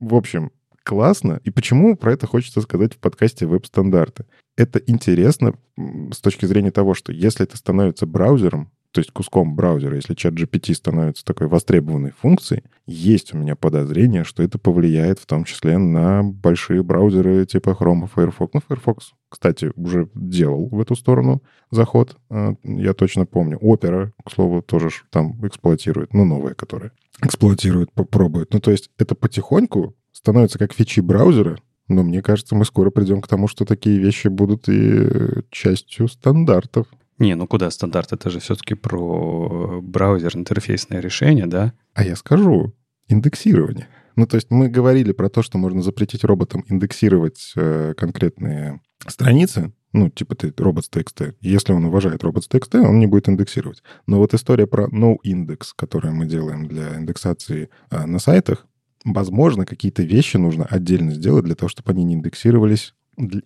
в 0.00 0.14
общем, 0.14 0.50
классно. 0.82 1.42
И 1.44 1.50
почему 1.50 1.94
про 1.94 2.14
это 2.14 2.26
хочется 2.26 2.62
сказать 2.62 2.94
в 2.94 2.98
подкасте 3.00 3.44
«Веб-стандарты»? 3.44 4.24
Это 4.60 4.78
интересно 4.78 5.54
с 6.12 6.20
точки 6.20 6.44
зрения 6.44 6.70
того, 6.70 6.92
что 6.92 7.12
если 7.12 7.44
это 7.44 7.56
становится 7.56 8.04
браузером, 8.04 8.70
то 8.90 9.00
есть 9.00 9.10
куском 9.10 9.56
браузера, 9.56 9.96
если 9.96 10.12
чат 10.12 10.34
GPT 10.34 10.74
становится 10.74 11.24
такой 11.24 11.46
востребованной 11.46 12.10
функцией, 12.10 12.64
есть 12.86 13.32
у 13.32 13.38
меня 13.38 13.56
подозрение, 13.56 14.22
что 14.22 14.42
это 14.42 14.58
повлияет 14.58 15.18
в 15.18 15.24
том 15.24 15.44
числе 15.44 15.78
на 15.78 16.22
большие 16.22 16.82
браузеры 16.82 17.46
типа 17.46 17.70
Chrome 17.70 18.06
Firefox. 18.14 18.52
Ну, 18.52 18.60
Firefox, 18.68 19.12
кстати, 19.30 19.72
уже 19.76 20.10
делал 20.14 20.68
в 20.68 20.78
эту 20.78 20.94
сторону 20.94 21.42
заход, 21.70 22.18
а, 22.28 22.54
я 22.62 22.92
точно 22.92 23.24
помню. 23.24 23.56
Opera, 23.62 24.10
к 24.26 24.30
слову, 24.30 24.60
тоже 24.60 24.90
там 25.08 25.38
эксплуатирует, 25.46 26.12
ну, 26.12 26.26
новые, 26.26 26.54
которые 26.54 26.92
эксплуатируют, 27.22 27.92
попробуют. 27.92 28.52
Ну, 28.52 28.60
то 28.60 28.72
есть 28.72 28.90
это 28.98 29.14
потихоньку 29.14 29.96
становится 30.12 30.58
как 30.58 30.74
фичи 30.74 31.00
браузера, 31.00 31.56
но 31.90 32.02
мне 32.02 32.22
кажется, 32.22 32.54
мы 32.54 32.64
скоро 32.64 32.90
придем 32.90 33.20
к 33.20 33.28
тому, 33.28 33.48
что 33.48 33.64
такие 33.64 33.98
вещи 33.98 34.28
будут 34.28 34.68
и 34.68 35.42
частью 35.50 36.08
стандартов. 36.08 36.86
Не, 37.18 37.34
ну 37.34 37.46
куда 37.46 37.70
стандарт? 37.70 38.12
Это 38.12 38.30
же 38.30 38.40
все-таки 38.40 38.74
про 38.74 39.80
браузер, 39.82 40.36
интерфейсное 40.36 41.00
решение, 41.00 41.46
да? 41.46 41.74
А 41.94 42.04
я 42.04 42.16
скажу, 42.16 42.72
индексирование. 43.08 43.88
Ну, 44.16 44.26
то 44.26 44.36
есть 44.36 44.50
мы 44.50 44.68
говорили 44.68 45.12
про 45.12 45.28
то, 45.28 45.42
что 45.42 45.58
можно 45.58 45.82
запретить 45.82 46.24
роботам 46.24 46.64
индексировать 46.68 47.52
э, 47.56 47.94
конкретные 47.96 48.80
страницы, 49.06 49.72
ну, 49.92 50.08
типа 50.08 50.34
ты 50.34 50.48
robots.txt. 50.48 51.34
Если 51.40 51.72
он 51.72 51.84
уважает 51.84 52.22
robots.txt, 52.22 52.80
он 52.80 52.98
не 52.98 53.06
будет 53.06 53.28
индексировать. 53.28 53.82
Но 54.06 54.18
вот 54.18 54.34
история 54.34 54.66
про 54.66 54.86
no-index, 54.86 55.68
которую 55.74 56.14
мы 56.14 56.26
делаем 56.26 56.66
для 56.68 56.96
индексации 56.96 57.70
э, 57.90 58.06
на 58.06 58.18
сайтах, 58.18 58.66
возможно, 59.04 59.66
какие-то 59.66 60.02
вещи 60.02 60.36
нужно 60.36 60.64
отдельно 60.64 61.12
сделать 61.12 61.44
для 61.44 61.54
того, 61.54 61.68
чтобы 61.68 61.90
они 61.92 62.04
не 62.04 62.14
индексировались 62.14 62.94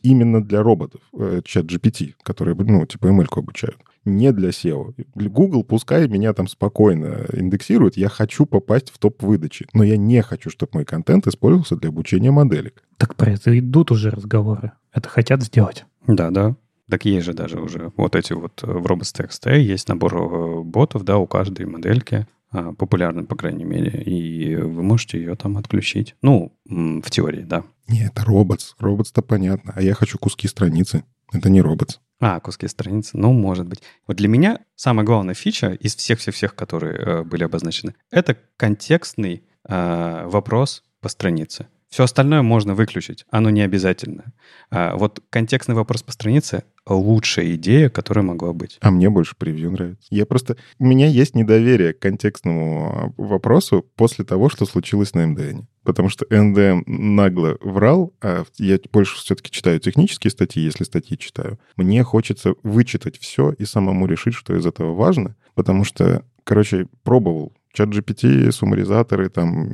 именно 0.02 0.44
для 0.44 0.62
роботов, 0.62 1.00
э, 1.18 1.40
чат 1.44 1.66
GPT, 1.66 2.14
которые, 2.22 2.54
ну, 2.54 2.86
типа 2.86 3.06
ML 3.06 3.26
обучают. 3.36 3.78
Не 4.04 4.32
для 4.32 4.50
SEO. 4.50 4.94
Google 5.14 5.64
пускай 5.64 6.06
меня 6.08 6.32
там 6.32 6.46
спокойно 6.46 7.26
индексирует, 7.32 7.96
я 7.96 8.08
хочу 8.08 8.46
попасть 8.46 8.90
в 8.90 8.98
топ 8.98 9.22
выдачи, 9.22 9.66
но 9.72 9.82
я 9.82 9.96
не 9.96 10.22
хочу, 10.22 10.50
чтобы 10.50 10.72
мой 10.74 10.84
контент 10.84 11.26
использовался 11.26 11.76
для 11.76 11.88
обучения 11.88 12.30
моделек. 12.30 12.82
Так 12.98 13.14
про 13.16 13.32
это 13.32 13.58
идут 13.58 13.90
уже 13.90 14.10
разговоры. 14.10 14.72
Это 14.92 15.08
хотят 15.08 15.42
сделать. 15.42 15.86
Да, 16.06 16.30
да. 16.30 16.56
Так 16.88 17.06
есть 17.06 17.24
же 17.24 17.32
даже 17.32 17.60
уже 17.60 17.92
вот 17.96 18.14
эти 18.14 18.34
вот 18.34 18.62
э, 18.62 18.66
в 18.66 18.86
Robots.txt 18.86 19.58
есть 19.58 19.88
набор 19.88 20.16
э, 20.16 20.62
ботов, 20.62 21.02
да, 21.04 21.16
у 21.16 21.26
каждой 21.26 21.64
модельки. 21.64 22.26
А, 22.54 22.72
популярна, 22.72 23.24
по 23.24 23.34
крайней 23.34 23.64
мере, 23.64 24.00
и 24.00 24.54
вы 24.54 24.84
можете 24.84 25.18
ее 25.18 25.34
там 25.34 25.56
отключить. 25.56 26.14
Ну, 26.22 26.56
в 26.64 27.10
теории, 27.10 27.42
да. 27.42 27.64
Не, 27.88 28.06
это 28.06 28.24
роботс. 28.24 28.76
Роботс-то 28.78 29.22
понятно. 29.22 29.72
А 29.74 29.82
я 29.82 29.94
хочу 29.94 30.18
куски 30.18 30.46
страницы. 30.46 31.02
Это 31.32 31.50
не 31.50 31.60
роботс. 31.60 32.00
А, 32.20 32.38
куски 32.38 32.68
страницы. 32.68 33.18
Ну, 33.18 33.32
может 33.32 33.66
быть. 33.66 33.82
Вот 34.06 34.18
для 34.18 34.28
меня 34.28 34.60
самая 34.76 35.04
главная 35.04 35.34
фича 35.34 35.72
из 35.72 35.96
всех-всех-всех, 35.96 36.54
которые 36.54 36.94
э, 36.94 37.22
были 37.24 37.42
обозначены, 37.42 37.96
это 38.12 38.38
контекстный 38.56 39.42
э, 39.68 40.26
вопрос 40.26 40.84
по 41.00 41.08
странице. 41.08 41.66
Все 41.94 42.02
остальное 42.02 42.42
можно 42.42 42.74
выключить, 42.74 43.24
оно 43.30 43.50
не 43.50 43.62
обязательно. 43.62 44.33
А 44.68 44.96
вот 44.96 45.22
контекстный 45.30 45.76
вопрос 45.76 46.02
по 46.02 46.11
странице 46.11 46.64
лучшая 46.88 47.54
идея, 47.54 47.88
которая 47.88 48.24
могла 48.24 48.52
быть. 48.52 48.78
А 48.80 48.90
мне 48.90 49.11
больше 49.11 49.37
превью 49.37 49.70
нравится. 49.70 50.04
Я 50.11 50.26
просто... 50.26 50.57
У 50.80 50.87
меня 50.87 51.07
есть 51.07 51.37
недоверие 51.37 51.92
к 51.92 52.00
контекстному 52.00 53.14
а, 53.16 53.22
вопросу 53.22 53.87
после 53.94 54.24
того, 54.24 54.48
что 54.48 54.66
случилось 54.66 55.14
на 55.14 55.24
МДН. 55.28 55.68
Потому 55.85 56.09
что 56.09 56.26
НДМ 56.28 56.83
нагло 56.85 57.59
врал, 57.61 58.12
а 58.20 58.42
я 58.59 58.80
больше 58.92 59.14
все-таки 59.14 59.52
читаю 59.52 59.78
технические 59.78 60.33
статьи, 60.33 60.64
если 60.64 60.83
статьи 60.83 61.16
читаю. 61.16 61.61
Мне 61.76 62.02
хочется 62.02 62.54
вычитать 62.64 63.20
все 63.20 63.52
и 63.52 63.64
самому 63.64 64.07
решить, 64.07 64.35
что 64.35 64.57
из 64.57 64.66
этого 64.66 64.96
важно, 64.96 65.37
потому 65.54 65.85
что, 65.85 66.24
короче, 66.42 66.88
пробовал 67.04 67.52
чат 67.74 67.88
GPT, 67.88 68.50
суммаризаторы, 68.52 69.28
там, 69.28 69.68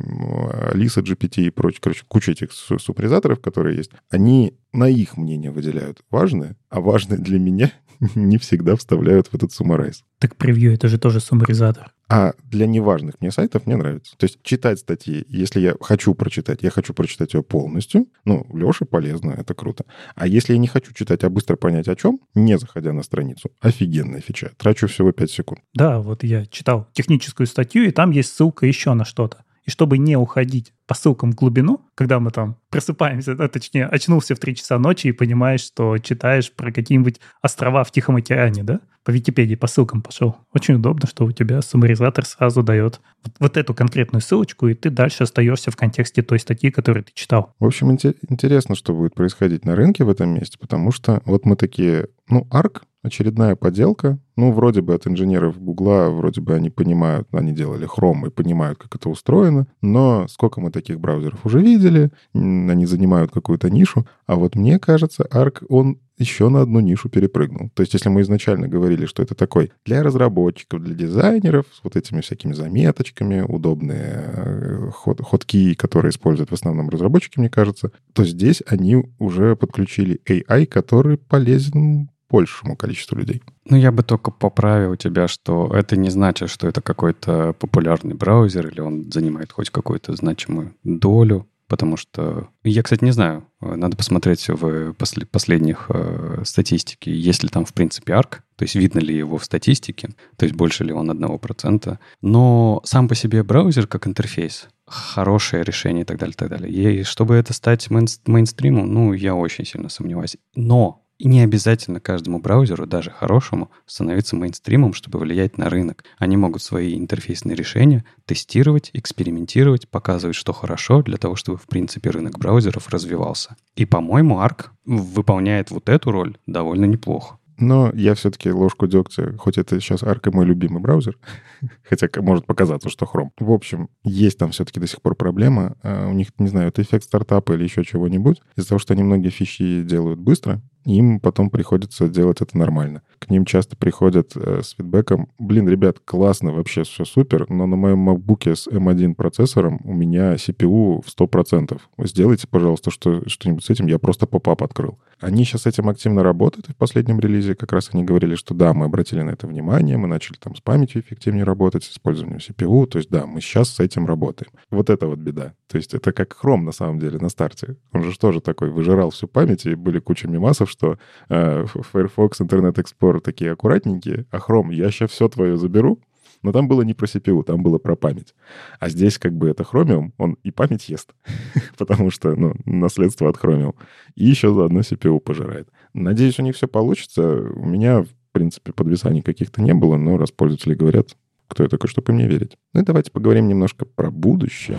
Алиса 0.72 1.02
GPT 1.02 1.42
и 1.42 1.50
прочее, 1.50 1.80
короче, 1.82 2.02
куча 2.08 2.32
этих 2.32 2.50
суммаризаторов, 2.52 3.40
которые 3.40 3.76
есть, 3.76 3.90
они 4.08 4.54
на 4.72 4.88
их 4.88 5.16
мнение 5.16 5.50
выделяют 5.50 6.02
важное, 6.10 6.56
а 6.70 6.80
важное 6.80 7.18
для 7.18 7.38
меня 7.38 7.70
не 8.14 8.38
всегда 8.38 8.76
вставляют 8.76 9.28
в 9.28 9.34
этот 9.34 9.52
суммарайз. 9.52 10.04
Так 10.18 10.36
превью— 10.36 10.72
это 10.74 10.88
же 10.88 10.98
тоже 10.98 11.20
суммаризатор. 11.20 11.92
А 12.08 12.32
для 12.42 12.66
неважных 12.66 13.20
мне 13.20 13.30
сайтов 13.30 13.66
мне 13.66 13.76
нравится. 13.76 14.16
То 14.16 14.24
есть 14.24 14.42
читать 14.42 14.80
статьи, 14.80 15.24
если 15.28 15.60
я 15.60 15.74
хочу 15.80 16.12
прочитать, 16.14 16.62
я 16.62 16.70
хочу 16.70 16.92
прочитать 16.92 17.34
ее 17.34 17.42
полностью. 17.42 18.08
Ну, 18.24 18.44
Леше 18.52 18.84
полезно, 18.84 19.30
это 19.30 19.54
круто. 19.54 19.84
А 20.16 20.26
если 20.26 20.54
я 20.54 20.58
не 20.58 20.66
хочу 20.66 20.92
читать, 20.92 21.22
а 21.22 21.30
быстро 21.30 21.54
понять 21.54 21.86
о 21.86 21.94
чем, 21.94 22.20
не 22.34 22.58
заходя 22.58 22.92
на 22.92 23.04
страницу, 23.04 23.52
офигенная 23.60 24.20
фича. 24.20 24.50
Трачу 24.56 24.88
всего 24.88 25.12
5 25.12 25.30
секунд. 25.30 25.60
Да, 25.72 26.00
вот 26.00 26.24
я 26.24 26.46
читал 26.46 26.88
техническую 26.92 27.46
статью, 27.46 27.84
и 27.84 27.92
там 27.92 28.10
есть 28.10 28.34
ссылка 28.34 28.66
еще 28.66 28.94
на 28.94 29.04
что-то. 29.04 29.44
И 29.64 29.70
чтобы 29.70 29.98
не 29.98 30.16
уходить 30.16 30.72
по 30.86 30.94
ссылкам 30.94 31.32
в 31.32 31.34
глубину, 31.34 31.82
когда 31.94 32.18
мы 32.18 32.30
там 32.30 32.56
просыпаемся, 32.70 33.32
а, 33.38 33.48
точнее, 33.48 33.86
очнулся 33.86 34.34
в 34.34 34.38
3 34.38 34.56
часа 34.56 34.78
ночи 34.78 35.08
и 35.08 35.12
понимаешь, 35.12 35.60
что 35.60 35.98
читаешь 35.98 36.50
про 36.52 36.72
какие-нибудь 36.72 37.20
острова 37.42 37.84
в 37.84 37.92
Тихом 37.92 38.16
океане, 38.16 38.64
да? 38.64 38.80
По 39.04 39.10
Википедии, 39.10 39.54
по 39.54 39.66
ссылкам 39.66 40.02
пошел. 40.02 40.36
Очень 40.52 40.74
удобно, 40.74 41.06
что 41.08 41.24
у 41.24 41.32
тебя 41.32 41.62
суммаризатор 41.62 42.24
сразу 42.24 42.62
дает 42.62 43.00
вот, 43.24 43.34
вот 43.38 43.56
эту 43.56 43.72
конкретную 43.72 44.20
ссылочку, 44.20 44.68
и 44.68 44.74
ты 44.74 44.90
дальше 44.90 45.22
остаешься 45.22 45.70
в 45.70 45.76
контексте 45.76 46.22
той 46.22 46.38
статьи, 46.38 46.70
которую 46.70 47.04
ты 47.04 47.12
читал. 47.14 47.54
В 47.58 47.66
общем, 47.66 47.92
интересно, 47.92 48.74
что 48.74 48.94
будет 48.94 49.14
происходить 49.14 49.64
на 49.64 49.76
рынке 49.76 50.04
в 50.04 50.10
этом 50.10 50.30
месте, 50.30 50.58
потому 50.58 50.92
что 50.92 51.22
вот 51.24 51.46
мы 51.46 51.56
такие, 51.56 52.08
ну, 52.28 52.46
ARC 52.50 52.82
очередная 53.02 53.56
поделка. 53.56 54.18
Ну, 54.36 54.52
вроде 54.52 54.80
бы 54.80 54.94
от 54.94 55.06
инженеров 55.06 55.60
Гугла, 55.60 56.08
вроде 56.10 56.40
бы 56.40 56.54
они 56.54 56.70
понимают, 56.70 57.28
они 57.32 57.52
делали 57.52 57.88
Chrome 57.88 58.28
и 58.28 58.30
понимают, 58.30 58.78
как 58.78 58.94
это 58.96 59.08
устроено, 59.08 59.66
но 59.82 60.26
сколько 60.28 60.60
мы 60.60 60.70
таких 60.70 60.98
браузеров 60.98 61.44
уже 61.44 61.60
видели, 61.60 62.10
они 62.32 62.86
занимают 62.86 63.32
какую-то 63.32 63.68
нишу, 63.70 64.06
а 64.26 64.36
вот 64.36 64.54
мне 64.54 64.78
кажется, 64.78 65.26
Arc, 65.30 65.64
он 65.68 65.98
еще 66.20 66.50
на 66.50 66.60
одну 66.60 66.80
нишу 66.80 67.08
перепрыгнул. 67.08 67.70
То 67.74 67.80
есть 67.82 67.94
если 67.94 68.10
мы 68.10 68.20
изначально 68.20 68.68
говорили, 68.68 69.06
что 69.06 69.22
это 69.22 69.34
такой 69.34 69.72
для 69.86 70.02
разработчиков, 70.02 70.82
для 70.82 70.94
дизайнеров, 70.94 71.66
с 71.72 71.82
вот 71.82 71.96
этими 71.96 72.20
всякими 72.20 72.52
заметочками, 72.52 73.40
удобные 73.40 74.24
э, 74.36 74.90
ход, 74.92 75.20
ходки, 75.22 75.74
которые 75.74 76.10
используют 76.10 76.50
в 76.50 76.54
основном 76.54 76.90
разработчики, 76.90 77.38
мне 77.38 77.48
кажется, 77.48 77.90
то 78.12 78.24
здесь 78.24 78.62
они 78.66 79.02
уже 79.18 79.56
подключили 79.56 80.20
AI, 80.28 80.66
который 80.66 81.16
полезен 81.16 82.10
большему 82.30 82.76
количеству 82.76 83.16
людей. 83.16 83.42
Ну, 83.64 83.76
я 83.76 83.92
бы 83.92 84.02
только 84.02 84.30
поправил 84.30 84.96
тебя, 84.96 85.28
что 85.28 85.70
это 85.74 85.96
не 85.96 86.10
значит, 86.10 86.50
что 86.50 86.68
это 86.68 86.80
какой-то 86.80 87.54
популярный 87.54 88.14
браузер 88.14 88.68
или 88.68 88.80
он 88.80 89.10
занимает 89.10 89.52
хоть 89.52 89.70
какую-то 89.70 90.14
значимую 90.14 90.74
долю 90.84 91.46
потому 91.70 91.96
что... 91.96 92.48
Я, 92.64 92.82
кстати, 92.82 93.04
не 93.04 93.12
знаю, 93.12 93.46
надо 93.60 93.96
посмотреть 93.96 94.48
в 94.48 94.92
после, 94.94 95.24
последних 95.24 95.86
э, 95.88 96.42
статистике, 96.44 97.12
есть 97.14 97.44
ли 97.44 97.48
там, 97.48 97.64
в 97.64 97.72
принципе, 97.72 98.14
арк, 98.14 98.42
то 98.56 98.64
есть 98.64 98.74
видно 98.74 98.98
ли 98.98 99.16
его 99.16 99.38
в 99.38 99.44
статистике, 99.44 100.08
то 100.36 100.44
есть 100.44 100.56
больше 100.56 100.82
ли 100.82 100.92
он 100.92 101.10
одного 101.10 101.38
процента. 101.38 102.00
Но 102.22 102.82
сам 102.84 103.06
по 103.06 103.14
себе 103.14 103.44
браузер 103.44 103.86
как 103.86 104.08
интерфейс 104.08 104.68
хорошее 104.84 105.62
решение 105.62 106.02
и 106.02 106.04
так 106.04 106.18
далее, 106.18 106.34
и 106.34 106.36
так 106.36 106.48
далее. 106.48 106.72
И 106.72 107.04
чтобы 107.04 107.36
это 107.36 107.52
стать 107.52 107.88
мейн, 107.88 108.08
мейнстримом, 108.26 108.92
ну, 108.92 109.12
я 109.12 109.36
очень 109.36 109.64
сильно 109.64 109.88
сомневаюсь. 109.88 110.36
Но 110.56 111.04
и 111.20 111.28
не 111.28 111.42
обязательно 111.42 112.00
каждому 112.00 112.40
браузеру, 112.40 112.86
даже 112.86 113.10
хорошему, 113.10 113.70
становиться 113.84 114.36
мейнстримом, 114.36 114.94
чтобы 114.94 115.18
влиять 115.18 115.58
на 115.58 115.68
рынок. 115.68 116.04
Они 116.18 116.38
могут 116.38 116.62
свои 116.62 116.98
интерфейсные 116.98 117.54
решения 117.54 118.06
тестировать, 118.24 118.90
экспериментировать, 118.94 119.86
показывать, 119.86 120.34
что 120.34 120.54
хорошо, 120.54 121.02
для 121.02 121.18
того, 121.18 121.36
чтобы, 121.36 121.58
в 121.58 121.66
принципе, 121.66 122.08
рынок 122.08 122.38
браузеров 122.38 122.88
развивался. 122.88 123.56
И, 123.76 123.84
по-моему, 123.84 124.38
ARC 124.40 124.68
выполняет 124.86 125.70
вот 125.70 125.90
эту 125.90 126.10
роль 126.10 126.38
довольно 126.46 126.86
неплохо. 126.86 127.36
Но 127.58 127.92
я 127.94 128.14
все-таки 128.14 128.50
ложку 128.50 128.86
дегтя, 128.86 129.34
хоть 129.36 129.58
это 129.58 129.78
сейчас 129.78 130.02
Arc 130.02 130.30
мой 130.32 130.46
любимый 130.46 130.80
браузер, 130.80 131.18
хотя 131.82 132.08
может 132.22 132.46
показаться, 132.46 132.88
что 132.88 133.04
Chrome. 133.04 133.30
В 133.38 133.52
общем, 133.52 133.90
есть 134.02 134.38
там 134.38 134.52
все-таки 134.52 134.80
до 134.80 134.86
сих 134.86 135.02
пор 135.02 135.14
проблема. 135.14 135.76
А 135.82 136.08
у 136.08 136.12
них, 136.12 136.28
не 136.38 136.48
знаю, 136.48 136.68
это 136.68 136.80
эффект 136.80 137.04
стартапа 137.04 137.52
или 137.52 137.64
еще 137.64 137.84
чего-нибудь. 137.84 138.40
Из-за 138.56 138.70
того, 138.70 138.78
что 138.78 138.94
они 138.94 139.02
многие 139.02 139.28
фичи 139.28 139.82
делают 139.82 140.18
быстро, 140.18 140.62
им 140.84 141.20
потом 141.20 141.50
приходится 141.50 142.08
делать 142.08 142.40
это 142.40 142.56
нормально. 142.56 143.02
К 143.18 143.30
ним 143.30 143.44
часто 143.44 143.76
приходят 143.76 144.32
э, 144.34 144.62
с 144.62 144.70
фидбэком, 144.70 145.28
блин, 145.38 145.68
ребят, 145.68 145.98
классно, 146.04 146.52
вообще 146.52 146.84
все 146.84 147.04
супер, 147.04 147.46
но 147.50 147.66
на 147.66 147.76
моем 147.76 148.08
MacBook 148.08 148.54
с 148.54 148.66
M1 148.66 149.14
процессором 149.14 149.80
у 149.84 149.92
меня 149.92 150.34
CPU 150.34 151.02
в 151.02 151.06
100%. 151.06 151.78
Сделайте, 152.04 152.48
пожалуйста, 152.48 152.90
что, 152.90 153.28
что-нибудь 153.28 153.64
с 153.64 153.70
этим, 153.70 153.86
я 153.86 153.98
просто 153.98 154.26
поп-ап 154.26 154.62
открыл. 154.62 154.98
Они 155.20 155.44
сейчас 155.44 155.62
с 155.62 155.66
этим 155.66 155.88
активно 155.88 156.22
работают, 156.22 156.68
и 156.68 156.72
в 156.72 156.76
последнем 156.76 157.20
релизе 157.20 157.54
как 157.54 157.72
раз 157.72 157.90
они 157.92 158.04
говорили, 158.04 158.34
что 158.34 158.54
да, 158.54 158.72
мы 158.72 158.86
обратили 158.86 159.22
на 159.22 159.30
это 159.30 159.46
внимание, 159.46 159.96
мы 159.96 160.08
начали 160.08 160.36
там 160.36 160.56
с 160.56 160.60
памятью 160.60 161.02
эффективнее 161.02 161.44
работать, 161.44 161.84
с 161.84 161.92
использованием 161.92 162.38
CPU, 162.38 162.86
то 162.86 162.98
есть 162.98 163.10
да, 163.10 163.26
мы 163.26 163.40
сейчас 163.40 163.70
с 163.70 163.80
этим 163.80 164.06
работаем. 164.06 164.50
Вот 164.70 164.88
это 164.88 165.06
вот 165.06 165.18
беда. 165.18 165.54
То 165.68 165.76
есть 165.76 165.94
это 165.94 166.12
как 166.12 166.36
Chrome 166.42 166.62
на 166.62 166.72
самом 166.72 166.98
деле 166.98 167.18
на 167.18 167.28
старте. 167.28 167.76
Он 167.92 168.02
же 168.02 168.18
тоже 168.18 168.40
такой 168.40 168.70
выжирал 168.70 169.10
всю 169.10 169.28
память, 169.28 169.66
и 169.66 169.74
были 169.74 169.98
куча 169.98 170.26
мемасов, 170.26 170.70
что 170.70 170.98
э, 171.28 171.64
Firefox, 171.66 172.40
Internet 172.40 172.74
Explorer 172.74 173.20
такие 173.20 173.52
аккуратненькие, 173.52 174.26
а 174.30 174.38
Chrome, 174.38 174.72
я 174.72 174.90
сейчас 174.90 175.10
все 175.10 175.28
твое 175.28 175.56
заберу, 175.56 176.00
но 176.42 176.52
там 176.52 176.68
было 176.68 176.82
не 176.82 176.94
про 176.94 177.06
CPU, 177.06 177.42
там 177.42 177.62
было 177.62 177.78
про 177.78 177.96
память. 177.96 178.34
А 178.78 178.88
здесь 178.88 179.18
как 179.18 179.34
бы 179.34 179.48
это 179.48 179.62
Chromium, 179.62 180.12
он 180.18 180.36
и 180.42 180.50
память 180.50 180.88
ест, 180.88 181.12
потому 181.78 182.10
что, 182.10 182.34
ну, 182.34 182.54
наследство 182.64 183.28
от 183.28 183.36
Chromium. 183.36 183.74
И 184.14 184.24
еще 184.24 184.52
заодно 184.52 184.80
CPU 184.80 185.20
пожирает. 185.20 185.68
Надеюсь, 185.92 186.38
у 186.38 186.42
них 186.42 186.56
все 186.56 186.68
получится. 186.68 187.22
У 187.22 187.66
меня, 187.66 188.02
в 188.02 188.08
принципе, 188.32 188.72
подвисаний 188.72 189.22
каких-то 189.22 189.60
не 189.62 189.74
было, 189.74 189.96
но 189.96 190.16
раз 190.16 190.30
пользователи 190.30 190.74
говорят, 190.74 191.16
кто 191.48 191.64
я 191.64 191.68
такой, 191.68 191.90
чтобы 191.90 192.12
мне 192.12 192.28
верить. 192.28 192.56
Ну 192.72 192.80
и 192.80 192.84
давайте 192.84 193.10
поговорим 193.10 193.48
немножко 193.48 193.84
про 193.84 194.10
будущее. 194.10 194.78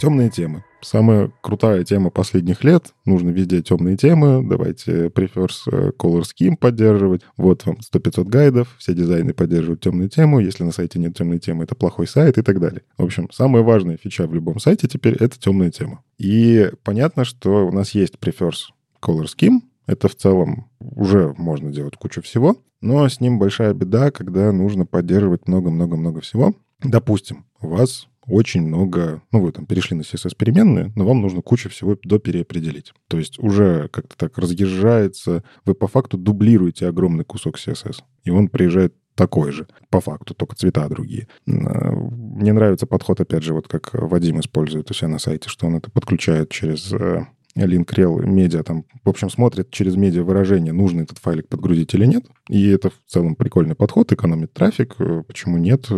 Темные 0.00 0.30
темы. 0.30 0.64
Самая 0.82 1.32
крутая 1.42 1.84
тема 1.84 2.10
последних 2.10 2.64
лет. 2.64 2.94
Нужно 3.04 3.30
везде 3.30 3.62
темные 3.62 3.96
темы. 3.96 4.46
Давайте 4.48 5.08
Prefers 5.08 5.94
Color 5.98 6.22
Scheme 6.22 6.56
поддерживать. 6.56 7.22
Вот 7.36 7.66
вам 7.66 7.76
100-500 7.76 8.24
гайдов. 8.24 8.74
Все 8.78 8.94
дизайны 8.94 9.34
поддерживают 9.34 9.80
темную 9.80 10.08
тему. 10.08 10.40
Если 10.40 10.64
на 10.64 10.72
сайте 10.72 10.98
нет 10.98 11.14
темной 11.14 11.38
темы, 11.38 11.64
это 11.64 11.74
плохой 11.74 12.06
сайт 12.06 12.38
и 12.38 12.42
так 12.42 12.60
далее. 12.60 12.82
В 12.96 13.04
общем, 13.04 13.28
самая 13.30 13.62
важная 13.62 13.96
фича 13.96 14.26
в 14.26 14.34
любом 14.34 14.58
сайте 14.58 14.88
теперь— 14.88 15.14
это 15.20 15.38
темная 15.38 15.70
тема. 15.70 16.02
И 16.18 16.70
понятно, 16.82 17.24
что 17.24 17.66
у 17.66 17.72
нас 17.72 17.90
есть 17.90 18.14
Prefers 18.20 18.70
Color 19.02 19.26
Scheme. 19.26 19.60
Это 19.86 20.08
в 20.08 20.14
целом 20.14 20.70
уже 20.80 21.34
можно 21.36 21.72
делать 21.72 21.96
кучу 21.96 22.22
всего. 22.22 22.56
Но 22.80 23.06
с 23.08 23.20
ним 23.20 23.38
большая 23.38 23.74
беда, 23.74 24.10
когда 24.10 24.50
нужно 24.52 24.86
поддерживать 24.86 25.46
много-много-много 25.46 26.20
всего. 26.20 26.54
Допустим, 26.82 27.44
у 27.60 27.68
вас 27.68 28.06
очень 28.30 28.62
много... 28.62 29.22
Ну, 29.32 29.42
вы 29.42 29.52
там 29.52 29.66
перешли 29.66 29.96
на 29.96 30.02
CSS-переменные, 30.02 30.92
но 30.94 31.04
вам 31.04 31.20
нужно 31.20 31.42
кучу 31.42 31.68
всего 31.68 31.96
допереопределить. 32.02 32.92
То 33.08 33.18
есть 33.18 33.38
уже 33.38 33.88
как-то 33.88 34.16
так 34.16 34.38
разъезжается, 34.38 35.44
вы 35.64 35.74
по 35.74 35.88
факту 35.88 36.16
дублируете 36.16 36.86
огромный 36.88 37.24
кусок 37.24 37.58
CSS, 37.58 38.02
и 38.24 38.30
он 38.30 38.48
приезжает 38.48 38.94
такой 39.14 39.52
же, 39.52 39.66
по 39.90 40.00
факту, 40.00 40.34
только 40.34 40.56
цвета 40.56 40.88
другие. 40.88 41.28
А, 41.46 41.92
мне 41.92 42.52
нравится 42.52 42.86
подход, 42.86 43.20
опять 43.20 43.42
же, 43.42 43.52
вот 43.52 43.68
как 43.68 43.90
Вадим 43.92 44.40
использует 44.40 44.90
у 44.90 44.94
себя 44.94 45.08
на 45.08 45.18
сайте, 45.18 45.48
что 45.48 45.66
он 45.66 45.76
это 45.76 45.90
подключает 45.90 46.50
через 46.50 46.92
э, 46.92 47.26
Link.rel 47.56 48.26
медиа, 48.26 48.62
там, 48.62 48.84
в 49.04 49.08
общем, 49.08 49.30
смотрит 49.30 49.70
через 49.70 49.96
медиа 49.96 50.22
выражение, 50.22 50.72
нужно 50.72 51.02
этот 51.02 51.18
файлик 51.18 51.48
подгрузить 51.48 51.94
или 51.94 52.06
нет. 52.06 52.24
И 52.48 52.68
это 52.68 52.90
в 52.90 52.94
целом 53.06 53.34
прикольный 53.34 53.74
подход, 53.74 54.12
экономит 54.12 54.52
трафик. 54.52 54.94
Э, 54.98 55.22
почему 55.26 55.58
нет? 55.58 55.88